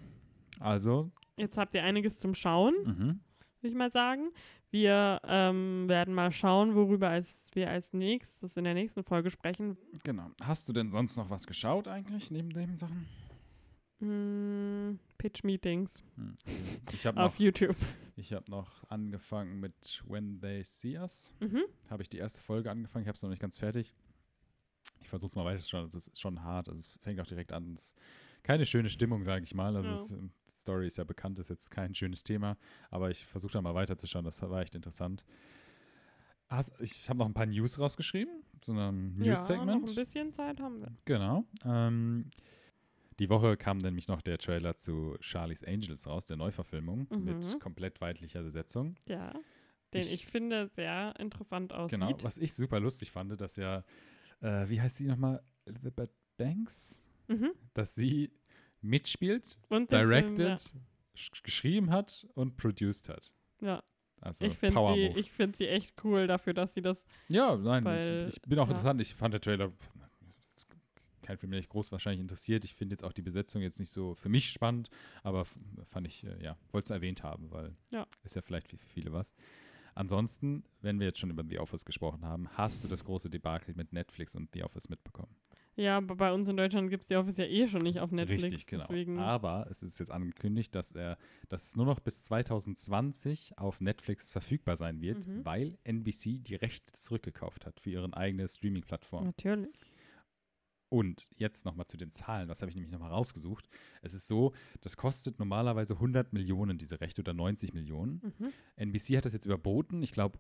also, 0.60 1.10
Jetzt 1.38 1.56
habt 1.58 1.74
ihr 1.74 1.82
einiges 1.84 2.18
zum 2.18 2.34
Schauen, 2.34 2.74
mhm. 2.84 3.20
würde 3.60 3.68
ich 3.70 3.74
mal 3.74 3.90
sagen. 3.90 4.30
Wir 4.70 5.20
ähm, 5.24 5.88
werden 5.88 6.12
mal 6.14 6.30
schauen, 6.30 6.74
worüber 6.74 7.08
als 7.08 7.46
wir 7.54 7.70
als 7.70 7.92
nächstes 7.94 8.54
in 8.56 8.64
der 8.64 8.74
nächsten 8.74 9.02
Folge 9.02 9.30
sprechen. 9.30 9.78
genau. 10.04 10.30
Hast 10.42 10.68
du 10.68 10.72
denn 10.74 10.90
sonst 10.90 11.16
noch 11.16 11.30
was 11.30 11.46
geschaut 11.46 11.88
eigentlich 11.88 12.30
neben 12.30 12.50
den 12.50 12.76
Sachen? 12.76 13.06
Hm, 14.00 14.98
Pitch 15.18 15.42
Meetings 15.42 16.02
Hm. 16.16 16.36
Ich 16.92 17.04
habe 17.06 17.16
noch, 17.18 17.24
auf 17.26 17.38
YouTube. 17.38 17.76
ich 18.16 18.32
hab 18.32 18.48
noch 18.48 18.88
angefangen 18.90 19.58
mit 19.58 20.02
When 20.06 20.40
They 20.40 20.62
See 20.64 20.96
Us. 20.98 21.32
Mhm. 21.40 21.64
Habe 21.90 22.02
ich 22.02 22.08
die 22.08 22.18
erste 22.18 22.40
Folge 22.40 22.70
angefangen. 22.70 23.02
Ich 23.04 23.08
habe 23.08 23.16
es 23.16 23.22
noch 23.22 23.30
nicht 23.30 23.40
ganz 23.42 23.58
fertig. 23.58 23.92
Ich 25.00 25.08
versuche 25.08 25.30
es 25.30 25.36
mal 25.36 25.44
weiter 25.44 25.60
zu 25.60 25.68
schauen. 25.68 25.86
Es 25.86 25.94
ist 25.94 26.20
schon 26.20 26.42
hart. 26.44 26.68
Also 26.68 26.78
es 26.80 26.88
fängt 27.02 27.20
auch 27.20 27.26
direkt 27.26 27.52
an. 27.52 27.72
Es 27.74 27.86
ist 27.86 27.96
keine 28.44 28.66
schöne 28.66 28.88
Stimmung, 28.90 29.24
sage 29.24 29.44
ich 29.44 29.54
mal. 29.54 29.74
Also 29.74 29.88
Ja. 29.88 29.94
es, 29.96 30.10
ähm, 30.10 30.30
die 30.30 30.37
Story 30.68 30.86
ist 30.86 30.98
ja 30.98 31.04
bekannt, 31.04 31.38
ist 31.38 31.48
jetzt 31.48 31.70
kein 31.70 31.94
schönes 31.94 32.22
Thema. 32.22 32.58
Aber 32.90 33.10
ich 33.10 33.24
versuche 33.24 33.52
da 33.52 33.62
mal 33.62 33.74
weiterzuschauen. 33.74 34.24
Das 34.26 34.42
war 34.42 34.60
echt 34.60 34.74
interessant. 34.74 35.24
Hast, 36.48 36.78
ich 36.80 37.08
habe 37.08 37.18
noch 37.18 37.26
ein 37.26 37.32
paar 37.34 37.46
News 37.46 37.78
rausgeschrieben. 37.78 38.42
So 38.62 38.72
einem 38.72 39.20
Ja, 39.22 39.34
noch 39.34 39.38
News-Segment. 39.48 39.88
ein 39.88 39.94
bisschen 39.94 40.32
Zeit 40.34 40.60
haben 40.60 40.78
wir. 40.80 40.92
Genau. 41.06 41.44
Ähm, 41.64 42.30
die 43.18 43.28
Woche 43.30 43.56
kam 43.56 43.78
nämlich 43.78 44.08
noch 44.08 44.20
der 44.22 44.36
Trailer 44.38 44.76
zu 44.76 45.16
Charlie's 45.20 45.64
Angels 45.64 46.06
raus, 46.06 46.26
der 46.26 46.36
Neuverfilmung, 46.36 47.06
Mhm. 47.10 47.24
mit 47.24 47.60
komplett 47.60 48.00
weiblicher 48.00 48.42
Besetzung. 48.42 48.96
Ja, 49.06 49.32
den 49.94 50.02
ich, 50.02 50.12
Ich- 50.14 50.26
finde 50.26 50.68
sehr 50.68 51.14
interessant 51.18 51.72
aussieht. 51.72 51.98
Genau, 51.98 52.16
was 52.22 52.36
ich 52.38 52.52
super 52.54 52.78
lustig 52.80 53.10
fand, 53.10 53.38
dass 53.40 53.56
ja, 53.56 53.84
äh, 54.40 54.68
wie 54.68 54.80
heißt 54.80 54.98
sie 54.98 55.06
nochmal? 55.06 55.42
Elizabeth 55.64 56.10
Banks? 56.36 57.00
Mhm. 57.26 57.50
Dass 57.74 57.94
sie 57.94 58.30
mitspielt, 58.80 59.58
Und 59.68 59.90
den 59.90 59.98
Film, 60.08 60.36
directed, 60.36 60.74
sch- 61.16 61.42
geschrieben 61.42 61.90
hat 61.90 62.26
und 62.34 62.56
produced 62.56 63.08
hat. 63.08 63.32
ja. 63.60 63.66
ja. 63.76 63.82
Also 64.20 64.46
Ich 64.46 64.58
finde 64.58 64.80
sie, 64.94 65.06
ich 65.20 65.30
find 65.30 65.56
sie 65.56 65.68
echt 65.68 65.94
cool 66.02 66.26
dafür, 66.26 66.52
dass 66.52 66.74
sie 66.74 66.82
das. 66.82 67.00
Ja, 67.28 67.56
nein, 67.56 67.84
Weil, 67.84 68.26
ich, 68.28 68.36
ich 68.36 68.42
bin 68.42 68.58
auch 68.58 68.64
ja. 68.66 68.70
interessant. 68.70 69.00
Ich 69.00 69.14
fand 69.14 69.32
der 69.32 69.40
Trailer 69.40 69.70
kein 71.22 71.38
Film, 71.38 71.52
der 71.52 71.60
mich 71.60 71.68
groß 71.68 71.92
wahrscheinlich 71.92 72.20
interessiert. 72.20 72.64
Ich 72.64 72.74
finde 72.74 72.94
jetzt 72.94 73.04
auch 73.04 73.12
die 73.12 73.22
Besetzung 73.22 73.62
jetzt 73.62 73.78
nicht 73.78 73.92
so 73.92 74.14
für 74.16 74.28
mich 74.28 74.50
spannend, 74.50 74.88
aber 75.22 75.44
fand 75.44 76.06
ich, 76.08 76.24
äh, 76.24 76.42
ja, 76.42 76.56
wollte 76.72 76.86
es 76.86 76.90
erwähnt 76.90 77.22
haben, 77.22 77.48
weil 77.52 77.76
Ja. 77.90 78.06
ist 78.24 78.34
ja 78.34 78.42
vielleicht 78.42 78.66
für 78.68 78.76
für 78.76 78.86
viele 78.88 79.12
was. 79.12 79.34
Ansonsten, 79.94 80.64
wenn 80.80 80.98
wir 80.98 81.06
jetzt 81.06 81.18
schon 81.18 81.30
über 81.30 81.44
The 81.48 81.58
Office 81.60 81.84
gesprochen 81.84 82.24
haben, 82.24 82.48
hast 82.56 82.82
du 82.82 82.88
das 82.88 83.04
große 83.04 83.28
Debakel 83.30 83.74
mit 83.76 83.92
Netflix 83.92 84.34
und 84.36 84.48
The 84.52 84.64
Office 84.64 84.88
mitbekommen? 84.88 85.34
Ja, 85.78 85.98
aber 85.98 86.16
bei 86.16 86.32
uns 86.32 86.48
in 86.48 86.56
Deutschland 86.56 86.90
gibt 86.90 87.02
es 87.02 87.06
die 87.06 87.14
Office 87.14 87.36
ja 87.36 87.44
eh 87.44 87.68
schon 87.68 87.82
nicht 87.82 88.00
auf 88.00 88.10
Netflix. 88.10 88.42
Richtig, 88.42 88.66
genau. 88.66 88.84
Deswegen, 88.88 89.18
Aber 89.20 89.68
es 89.70 89.80
ist 89.82 90.00
jetzt 90.00 90.10
angekündigt, 90.10 90.74
dass 90.74 90.90
er, 90.90 91.16
dass 91.48 91.62
es 91.64 91.76
nur 91.76 91.86
noch 91.86 92.00
bis 92.00 92.24
2020 92.24 93.56
auf 93.58 93.80
Netflix 93.80 94.30
verfügbar 94.32 94.76
sein 94.76 95.00
wird, 95.00 95.24
Mhm. 95.26 95.44
weil 95.44 95.78
NBC 95.84 96.38
die 96.42 96.56
Rechte 96.56 96.92
zurückgekauft 96.94 97.64
hat 97.64 97.78
für 97.78 97.90
ihre 97.90 98.12
eigene 98.16 98.48
Streaming-Plattform. 98.48 99.24
natürlich. 99.26 99.70
Und 100.90 101.30
jetzt 101.36 101.64
nochmal 101.66 101.86
zu 101.86 101.98
den 101.98 102.10
Zahlen, 102.10 102.48
das 102.48 102.62
habe 102.62 102.70
ich 102.70 102.74
nämlich 102.74 102.90
nochmal 102.90 103.10
rausgesucht. 103.10 103.68
Es 104.00 104.14
ist 104.14 104.26
so, 104.26 104.54
das 104.80 104.96
kostet 104.96 105.38
normalerweise 105.38 105.94
100 105.94 106.32
Millionen, 106.32 106.78
diese 106.78 107.00
Rechte, 107.00 107.20
oder 107.20 107.34
90 107.34 107.74
Millionen. 107.74 108.22
Mhm. 108.38 108.48
NBC 108.76 109.16
hat 109.18 109.26
das 109.26 109.34
jetzt 109.34 109.44
überboten, 109.44 110.02
ich 110.02 110.12
glaube, 110.12 110.38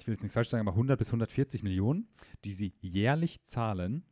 ich 0.00 0.06
will 0.06 0.14
jetzt 0.14 0.22
nichts 0.22 0.34
falsch 0.34 0.48
sagen, 0.48 0.66
aber 0.66 0.74
100 0.76 0.98
bis 0.98 1.08
140 1.08 1.62
Millionen, 1.62 2.08
die 2.44 2.52
sie 2.52 2.74
jährlich 2.80 3.42
zahlen 3.42 4.04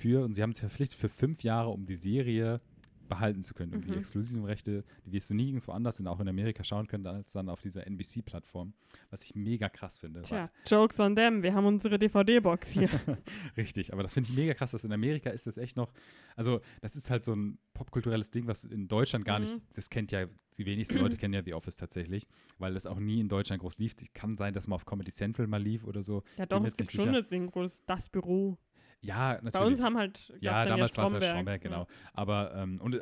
für, 0.00 0.24
und 0.24 0.34
sie 0.34 0.42
haben 0.42 0.52
sich 0.52 0.60
verpflichtet 0.60 0.98
für 0.98 1.08
fünf 1.08 1.42
Jahre, 1.42 1.70
um 1.70 1.86
die 1.86 1.96
Serie 1.96 2.60
behalten 3.08 3.42
zu 3.42 3.54
können, 3.54 3.74
um 3.74 3.80
die 3.82 3.90
Mhm. 3.90 3.98
exklusiven 3.98 4.44
Rechte, 4.44 4.84
die 5.04 5.10
wirst 5.10 5.28
du 5.30 5.34
nirgendwo 5.34 5.72
anders 5.72 5.98
in, 5.98 6.06
auch 6.06 6.20
in 6.20 6.28
Amerika 6.28 6.62
schauen 6.62 6.86
können, 6.86 7.04
als 7.08 7.32
dann 7.32 7.48
auf 7.48 7.60
dieser 7.60 7.84
NBC-Plattform, 7.84 8.72
was 9.10 9.24
ich 9.24 9.34
mega 9.34 9.68
krass 9.68 9.98
finde. 9.98 10.22
Tja, 10.22 10.48
Jokes 10.64 11.00
on 11.00 11.16
them. 11.16 11.42
Wir 11.42 11.52
haben 11.52 11.66
unsere 11.66 11.98
DVD-Box 11.98 12.68
hier. 12.68 12.88
Richtig, 13.56 13.92
aber 13.92 14.04
das 14.04 14.12
finde 14.12 14.30
ich 14.30 14.36
mega 14.36 14.54
krass, 14.54 14.70
dass 14.70 14.84
in 14.84 14.92
Amerika 14.92 15.30
ist 15.30 15.48
das 15.48 15.58
echt 15.58 15.76
noch, 15.76 15.92
also 16.36 16.60
das 16.82 16.94
ist 16.94 17.10
halt 17.10 17.24
so 17.24 17.34
ein 17.34 17.58
popkulturelles 17.74 18.30
Ding, 18.30 18.46
was 18.46 18.64
in 18.64 18.86
Deutschland 18.86 19.24
gar 19.24 19.40
nicht, 19.40 19.54
Mhm. 19.54 19.62
das 19.74 19.90
kennt 19.90 20.12
ja, 20.12 20.26
die 20.56 20.66
wenigsten 20.66 20.98
Leute 20.98 21.16
kennen 21.16 21.34
ja 21.34 21.42
The 21.42 21.54
Office 21.54 21.74
tatsächlich, 21.76 22.28
weil 22.58 22.74
das 22.74 22.86
auch 22.86 23.00
nie 23.00 23.18
in 23.18 23.28
Deutschland 23.28 23.60
groß 23.60 23.78
lief. 23.78 23.96
Kann 24.14 24.36
sein, 24.36 24.54
dass 24.54 24.68
mal 24.68 24.76
auf 24.76 24.84
Comedy 24.86 25.10
Central 25.10 25.48
mal 25.48 25.60
lief 25.60 25.84
oder 25.84 26.04
so. 26.04 26.22
ja, 26.36 26.46
doch, 26.46 26.62
es 26.64 26.76
gibt 26.76 26.90
nicht 26.90 26.92
schon 26.92 27.06
sicher. 27.06 27.16
eine 27.16 27.24
Synchro, 27.24 27.62
das, 27.64 27.82
das 27.86 28.08
Büro. 28.08 28.56
Ja, 29.02 29.34
natürlich. 29.34 29.52
Bei 29.52 29.64
uns 29.64 29.80
haben 29.80 29.96
halt. 29.96 30.32
ja, 30.40 30.64
damals 30.64 30.96
war 30.96 31.06
es 31.06 31.12
ja 31.12 31.18
Stromberg. 31.18 31.30
Stromberg, 31.30 31.62
genau. 31.62 31.86
Aber, 32.12 32.54
ähm, 32.54 32.80
und 32.80 32.94
äh, 32.94 33.00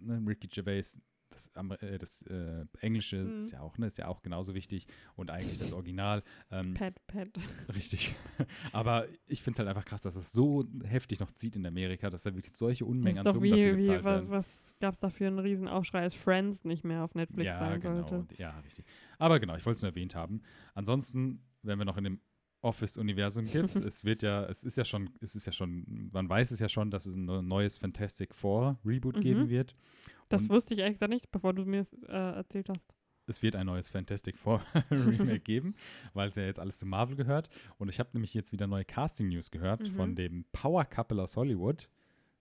ne, 0.00 0.22
Ricky 0.26 0.48
Gervais, 0.48 0.98
das, 1.30 1.50
äh, 1.82 1.98
das 1.98 2.22
äh, 2.22 2.64
Englische 2.80 3.16
Mhm. 3.24 3.38
ist 3.38 3.52
ja 3.52 3.60
auch, 3.60 3.76
ne, 3.78 3.86
ist 3.86 3.98
ja 3.98 4.08
auch 4.08 4.22
genauso 4.22 4.54
wichtig 4.54 4.86
und 5.16 5.30
eigentlich 5.30 5.58
das 5.58 5.72
Original. 5.72 6.22
Ähm, 6.50 6.74
Pat, 6.74 6.94
Pat. 7.06 7.28
Richtig. 7.74 8.14
Aber 8.72 9.06
ich 9.26 9.42
finde 9.42 9.56
es 9.56 9.58
halt 9.58 9.68
einfach 9.68 9.84
krass, 9.84 10.02
dass 10.02 10.16
es 10.16 10.32
so 10.32 10.64
heftig 10.84 11.20
noch 11.20 11.30
zieht 11.30 11.56
in 11.56 11.66
Amerika, 11.66 12.08
dass 12.10 12.22
da 12.22 12.34
wirklich 12.34 12.54
solche 12.54 12.84
Unmengen 12.86 13.22
Das 13.22 13.34
an 13.34 13.40
Summen 13.40 13.50
dafür 13.50 13.72
wie, 13.72 13.76
wie 13.76 13.80
gezahlt 13.80 14.04
was, 14.04 14.14
werden. 14.14 14.30
was 14.30 14.74
gab 14.80 14.94
es 14.94 15.00
da 15.00 15.10
für 15.10 15.26
einen 15.26 15.38
riesen 15.38 15.68
Aufschrei, 15.68 16.02
als 16.02 16.14
Friends 16.14 16.64
nicht 16.64 16.84
mehr 16.84 17.04
auf 17.04 17.14
Netflix 17.14 17.44
ja, 17.44 17.58
sein 17.58 17.80
genau. 17.80 18.06
sollte. 18.06 18.34
Ja, 18.36 18.58
richtig. 18.60 18.86
Aber 19.18 19.40
genau, 19.40 19.56
ich 19.56 19.64
wollte 19.66 19.76
es 19.76 19.82
nur 19.82 19.90
erwähnt 19.90 20.14
haben. 20.14 20.42
Ansonsten, 20.74 21.42
wenn 21.62 21.78
wir 21.78 21.84
noch 21.84 21.96
in 21.98 22.04
dem 22.04 22.20
Office-Universum 22.62 23.46
gibt, 23.46 23.74
es 23.76 24.04
wird 24.04 24.22
ja, 24.22 24.44
es 24.46 24.64
ist 24.64 24.76
ja 24.76 24.84
schon, 24.84 25.10
es 25.20 25.34
ist 25.36 25.46
ja 25.46 25.52
schon, 25.52 26.10
man 26.12 26.28
weiß 26.28 26.50
es 26.50 26.60
ja 26.60 26.68
schon, 26.68 26.90
dass 26.90 27.06
es 27.06 27.14
ein 27.14 27.24
neu- 27.24 27.42
neues 27.42 27.78
Fantastic 27.78 28.34
Four 28.34 28.78
Reboot 28.84 29.16
Mhm. 29.16 29.20
geben 29.20 29.48
wird. 29.48 29.74
Das 30.28 30.42
Und- 30.42 30.50
wusste 30.50 30.74
ich 30.74 30.80
ehrlich 30.80 30.96
gesagt 30.96 31.12
nicht, 31.12 31.30
bevor 31.30 31.52
du 31.54 31.64
mir 31.64 31.80
es 31.80 31.92
äh, 31.92 32.12
erzählt 32.12 32.68
hast. 32.68 32.94
es 33.28 33.42
wird 33.42 33.56
ein 33.56 33.66
neues 33.66 33.88
Fantastic 33.88 34.36
Four 34.36 34.60
Remake 34.90 35.40
geben, 35.44 35.74
weil 36.14 36.28
es 36.28 36.34
ja 36.36 36.44
jetzt 36.44 36.58
alles 36.60 36.78
zu 36.78 36.86
Marvel 36.86 37.16
gehört. 37.16 37.48
Und 37.78 37.88
ich 37.88 37.98
habe 38.00 38.10
nämlich 38.12 38.34
jetzt 38.34 38.52
wieder 38.52 38.66
neue 38.66 38.84
Casting-News 38.84 39.50
gehört 39.50 39.80
Mhm. 39.88 39.94
von 39.94 40.14
dem 40.16 40.44
Power 40.52 40.84
Couple 40.84 41.22
aus 41.22 41.36
Hollywood, 41.36 41.88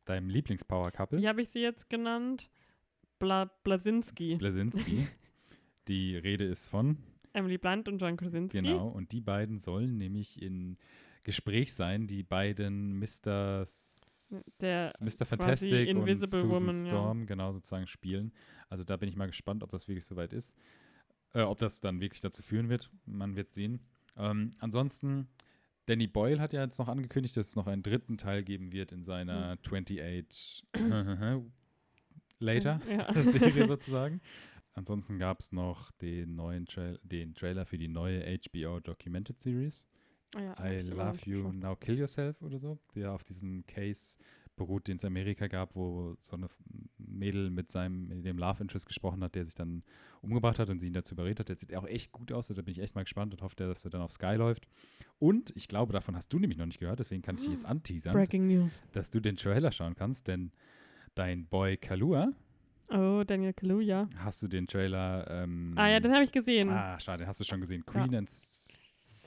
deinem 0.05 0.29
Lieblings-Power 0.29 0.91
Couple, 0.91 1.19
Wie 1.19 1.27
habe 1.27 1.41
ich 1.41 1.49
sie 1.49 1.59
jetzt 1.61 1.89
genannt? 1.89 2.49
Bla 3.19 3.45
Blasinski. 3.63 4.35
Blasinski. 4.35 5.07
Die 5.87 6.17
Rede 6.17 6.43
ist 6.45 6.67
von, 6.67 6.97
Emily 7.35 7.57
Blunt 7.57 7.87
und 7.87 7.99
John 7.99 8.17
Krasinski. 8.17 8.61
genau, 8.61 8.87
und 8.87 9.11
die 9.11 9.21
beiden 9.21 9.59
sollen 9.59 9.97
nämlich 9.97 10.41
in 10.41 10.77
Gespräch 11.23 11.73
sein, 11.73 12.07
die 12.07 12.23
beiden 12.23 12.99
Mr. 12.99 13.65
Der 14.61 14.91
Mr. 14.99 15.25
Fantastic 15.25 15.89
und 15.89 16.07
Invisible 16.07 16.41
Susan 16.41 16.49
Woman, 16.49 16.75
ja. 16.83 16.85
Storm 16.89 17.25
genau 17.25 17.53
sozusagen 17.53 17.87
spielen. 17.87 18.31
Also 18.69 18.83
da 18.83 18.97
bin 18.97 19.07
ich 19.09 19.15
mal 19.15 19.27
gespannt, 19.27 19.63
ob 19.63 19.71
das 19.71 19.87
wirklich 19.87 20.05
soweit 20.05 20.33
ist. 20.33 20.55
Äh, 21.33 21.41
ob 21.41 21.57
das 21.57 21.79
dann 21.81 21.99
wirklich 22.01 22.21
dazu 22.21 22.41
führen 22.41 22.69
wird. 22.69 22.89
Man 23.05 23.35
wird 23.35 23.49
sehen. 23.49 23.81
Ähm, 24.17 24.51
ansonsten, 24.59 25.27
Danny 25.85 26.07
Boyle 26.07 26.39
hat 26.39 26.53
ja 26.53 26.63
jetzt 26.63 26.79
noch 26.79 26.87
angekündigt, 26.87 27.35
dass 27.37 27.49
es 27.49 27.55
noch 27.55 27.67
einen 27.67 27.83
dritten 27.83 28.17
Teil 28.17 28.43
geben 28.43 28.71
wird 28.71 28.91
in 28.91 29.03
seiner 29.03 29.57
28 29.63 30.63
Later 32.39 32.81
Ja. 32.89 33.13
Serie 33.23 33.67
sozusagen. 33.67 34.21
Ansonsten 34.75 35.17
gab 35.17 35.39
es 35.39 35.51
noch 35.51 35.91
den 35.93 36.35
neuen 36.35 36.65
Trail 36.65 36.99
den 37.03 37.33
Trailer 37.33 37.65
für 37.65 37.77
die 37.77 37.87
neue 37.87 38.23
HBO 38.37 38.79
Documented 38.81 39.39
Series. 39.39 39.87
Ah 40.35 40.41
ja, 40.41 40.65
I 40.65 40.81
Love 40.81 41.19
You 41.25 41.37
geschaut. 41.43 41.55
Now 41.55 41.75
Kill 41.77 41.97
Yourself 41.97 42.41
oder 42.41 42.59
so, 42.59 42.77
der 42.93 43.13
auf 43.13 43.23
diesen 43.23 43.65
Case 43.67 44.17
beruht, 44.57 44.87
den 44.87 44.97
es 44.97 45.03
in 45.03 45.07
Amerika 45.07 45.47
gab, 45.47 45.75
wo 45.75 46.15
so 46.21 46.35
eine 46.35 46.47
Mädel 46.97 47.49
mit 47.49 47.69
seinem, 47.69 48.07
mit 48.07 48.25
dem 48.25 48.37
Love 48.37 48.61
Interest 48.61 48.85
gesprochen 48.85 49.23
hat, 49.23 49.35
der 49.35 49.45
sich 49.45 49.55
dann 49.55 49.83
umgebracht 50.21 50.59
hat 50.59 50.69
und 50.69 50.79
sie 50.79 50.87
ihn 50.87 50.93
dazu 50.93 51.13
überredet 51.15 51.39
hat. 51.41 51.49
Der 51.49 51.55
sieht 51.55 51.73
auch 51.75 51.85
echt 51.85 52.11
gut 52.11 52.31
aus, 52.31 52.47
da 52.47 52.53
bin 52.53 52.71
ich 52.71 52.79
echt 52.79 52.95
mal 52.95 53.03
gespannt 53.03 53.33
und 53.33 53.41
hoffe, 53.41 53.55
dass 53.55 53.85
er 53.85 53.91
dann 53.91 54.01
auf 54.01 54.11
Sky 54.11 54.35
läuft. 54.35 54.67
Und 55.19 55.53
ich 55.55 55.67
glaube, 55.67 55.93
davon 55.93 56.15
hast 56.15 56.31
du 56.33 56.39
nämlich 56.39 56.57
noch 56.57 56.65
nicht 56.65 56.79
gehört, 56.79 56.99
deswegen 56.99 57.21
kann 57.21 57.35
ich 57.35 57.43
dich 57.43 57.51
jetzt 57.51 57.65
anteasern, 57.65 58.13
Breaking 58.13 58.47
News. 58.47 58.81
dass 58.91 59.09
du 59.09 59.19
den 59.19 59.37
Trailer 59.37 59.71
schauen 59.71 59.95
kannst, 59.95 60.27
denn 60.27 60.51
dein 61.15 61.47
Boy 61.47 61.77
Kalua, 61.77 62.33
Oh, 62.89 63.23
Daniel 63.25 63.53
Kaluuya. 63.53 64.07
hast 64.17 64.41
du 64.43 64.47
den 64.47 64.67
Trailer 64.67 65.25
ähm, 65.29 65.73
Ah 65.75 65.87
ja, 65.89 65.99
den 65.99 66.13
habe 66.13 66.23
ich 66.23 66.31
gesehen. 66.31 66.69
Ah, 66.69 66.99
schade, 66.99 67.23
den 67.23 67.27
hast 67.27 67.39
du 67.39 67.43
schon 67.43 67.59
gesehen. 67.61 67.85
Queen 67.85 68.13
and 68.15 68.29
S- 68.29 68.73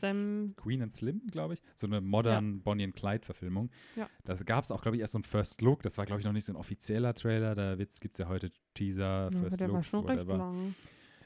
Sam. 0.00 0.54
Queen 0.56 0.80
and 0.80 0.94
Slim, 0.96 1.22
glaube 1.28 1.54
ich. 1.54 1.62
So 1.74 1.88
eine 1.88 2.00
modern 2.00 2.60
Bonnie 2.62 2.84
and 2.84 2.94
Clyde-Verfilmung. 2.94 3.68
Ja. 3.96 4.08
Da 4.24 4.34
gab 4.36 4.62
es 4.62 4.70
auch, 4.70 4.80
glaube 4.80 4.96
ich, 4.96 5.00
erst 5.00 5.12
so 5.14 5.18
ein 5.18 5.24
First 5.24 5.60
Look. 5.60 5.82
Das 5.82 5.98
war, 5.98 6.06
glaube 6.06 6.20
ich, 6.20 6.24
noch 6.24 6.32
nicht 6.32 6.44
so 6.44 6.52
ein 6.52 6.56
offizieller 6.56 7.14
Trailer. 7.14 7.56
Da 7.56 7.74
gibt 7.74 7.92
es 8.12 8.18
ja 8.18 8.28
heute 8.28 8.52
Teaser, 8.74 9.28
Ja, 9.32 9.40
First 9.40 9.58
schon 9.88 10.06
recht 10.06 10.26
whatever. 10.28 10.54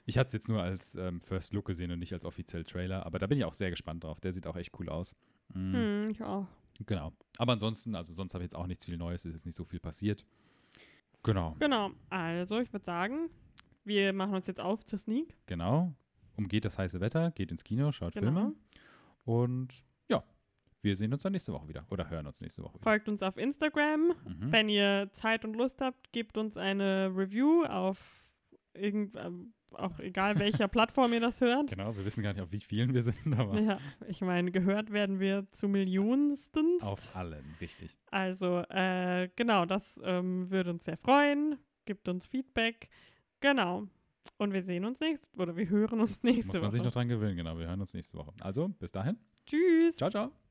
Ich 0.06 0.16
hatte 0.16 0.28
es 0.28 0.32
jetzt 0.32 0.48
nur 0.48 0.62
als 0.62 0.94
ähm, 0.94 1.20
First 1.20 1.52
Look 1.52 1.66
gesehen 1.66 1.90
und 1.90 1.98
nicht 1.98 2.14
als 2.14 2.24
offiziell 2.24 2.64
Trailer. 2.64 3.04
Aber 3.04 3.18
da 3.18 3.26
bin 3.26 3.36
ich 3.36 3.44
auch 3.44 3.52
sehr 3.54 3.68
gespannt 3.68 4.04
drauf. 4.04 4.20
Der 4.20 4.32
sieht 4.32 4.46
auch 4.46 4.56
echt 4.56 4.72
cool 4.80 4.88
aus. 4.88 5.14
Mm, 5.52 5.74
Hm, 5.74 6.10
ich 6.10 6.22
auch. 6.22 6.46
Genau. 6.86 7.12
Aber 7.36 7.52
ansonsten, 7.52 7.94
also 7.94 8.14
sonst 8.14 8.32
habe 8.32 8.42
ich 8.42 8.46
jetzt 8.46 8.56
auch 8.56 8.66
nichts 8.66 8.86
viel 8.86 8.96
Neues. 8.96 9.26
Es 9.26 9.34
ist 9.34 9.44
nicht 9.44 9.54
so 9.54 9.64
viel 9.64 9.80
passiert. 9.80 10.24
Genau. 11.22 11.56
Genau. 11.58 11.90
Also, 12.10 12.58
ich 12.60 12.72
würde 12.72 12.84
sagen, 12.84 13.30
wir 13.84 14.12
machen 14.12 14.34
uns 14.34 14.46
jetzt 14.46 14.60
auf 14.60 14.84
zur 14.84 14.98
Sneak. 14.98 15.36
Genau. 15.46 15.94
Umgeht 16.36 16.64
das 16.64 16.78
heiße 16.78 17.00
Wetter, 17.00 17.30
geht 17.32 17.50
ins 17.50 17.64
Kino, 17.64 17.92
schaut 17.92 18.14
Genau. 18.14 18.26
Filme. 18.26 18.54
Und 19.24 19.84
ja, 20.08 20.24
wir 20.80 20.96
sehen 20.96 21.12
uns 21.12 21.22
dann 21.22 21.32
nächste 21.32 21.52
Woche 21.52 21.68
wieder. 21.68 21.86
Oder 21.90 22.08
hören 22.10 22.26
uns 22.26 22.40
nächste 22.40 22.62
Woche 22.62 22.74
wieder. 22.74 22.82
Folgt 22.82 23.08
uns 23.08 23.22
auf 23.22 23.36
Instagram. 23.36 24.08
Mhm. 24.24 24.52
Wenn 24.52 24.68
ihr 24.68 25.10
Zeit 25.12 25.44
und 25.44 25.54
Lust 25.54 25.80
habt, 25.80 26.12
gebt 26.12 26.36
uns 26.36 26.56
eine 26.56 27.12
Review 27.14 27.64
auf 27.64 28.26
irgend, 28.74 29.16
ähm, 29.16 29.52
auch 29.74 29.98
egal 29.98 30.38
welcher 30.38 30.68
Plattform 30.68 31.12
ihr 31.12 31.20
das 31.20 31.40
hört. 31.40 31.68
Genau, 31.70 31.96
wir 31.96 32.04
wissen 32.04 32.22
gar 32.22 32.32
nicht, 32.32 32.42
auf 32.42 32.52
wie 32.52 32.60
vielen 32.60 32.92
wir 32.94 33.02
sind, 33.02 33.16
aber 33.38 33.58
Ja, 33.60 33.78
ich 34.08 34.20
meine, 34.20 34.50
gehört 34.50 34.92
werden 34.92 35.20
wir 35.20 35.46
zu 35.52 35.68
Millionenstens. 35.68 36.82
auf 36.82 37.14
allen, 37.16 37.44
richtig. 37.60 37.96
Also, 38.10 38.58
äh, 38.68 39.28
genau, 39.36 39.66
das 39.66 39.98
ähm, 40.04 40.50
würde 40.50 40.70
uns 40.70 40.84
sehr 40.84 40.96
freuen. 40.96 41.56
Gibt 41.84 42.08
uns 42.08 42.26
Feedback. 42.26 42.88
Genau. 43.40 43.86
Und 44.38 44.52
wir 44.52 44.62
sehen 44.62 44.84
uns 44.84 45.00
nächste 45.00 45.26
oder 45.36 45.56
wir 45.56 45.68
hören 45.68 46.00
uns 46.00 46.22
nächste 46.22 46.46
Muss 46.46 46.54
man 46.54 46.62
Woche. 46.64 46.72
sich 46.72 46.82
noch 46.84 46.92
dran 46.92 47.08
gewöhnen, 47.08 47.36
genau. 47.36 47.58
Wir 47.58 47.66
hören 47.66 47.80
uns 47.80 47.92
nächste 47.92 48.16
Woche. 48.18 48.32
Also, 48.40 48.68
bis 48.68 48.92
dahin. 48.92 49.18
Tschüss. 49.46 49.96
Ciao, 49.96 50.10
ciao. 50.10 50.41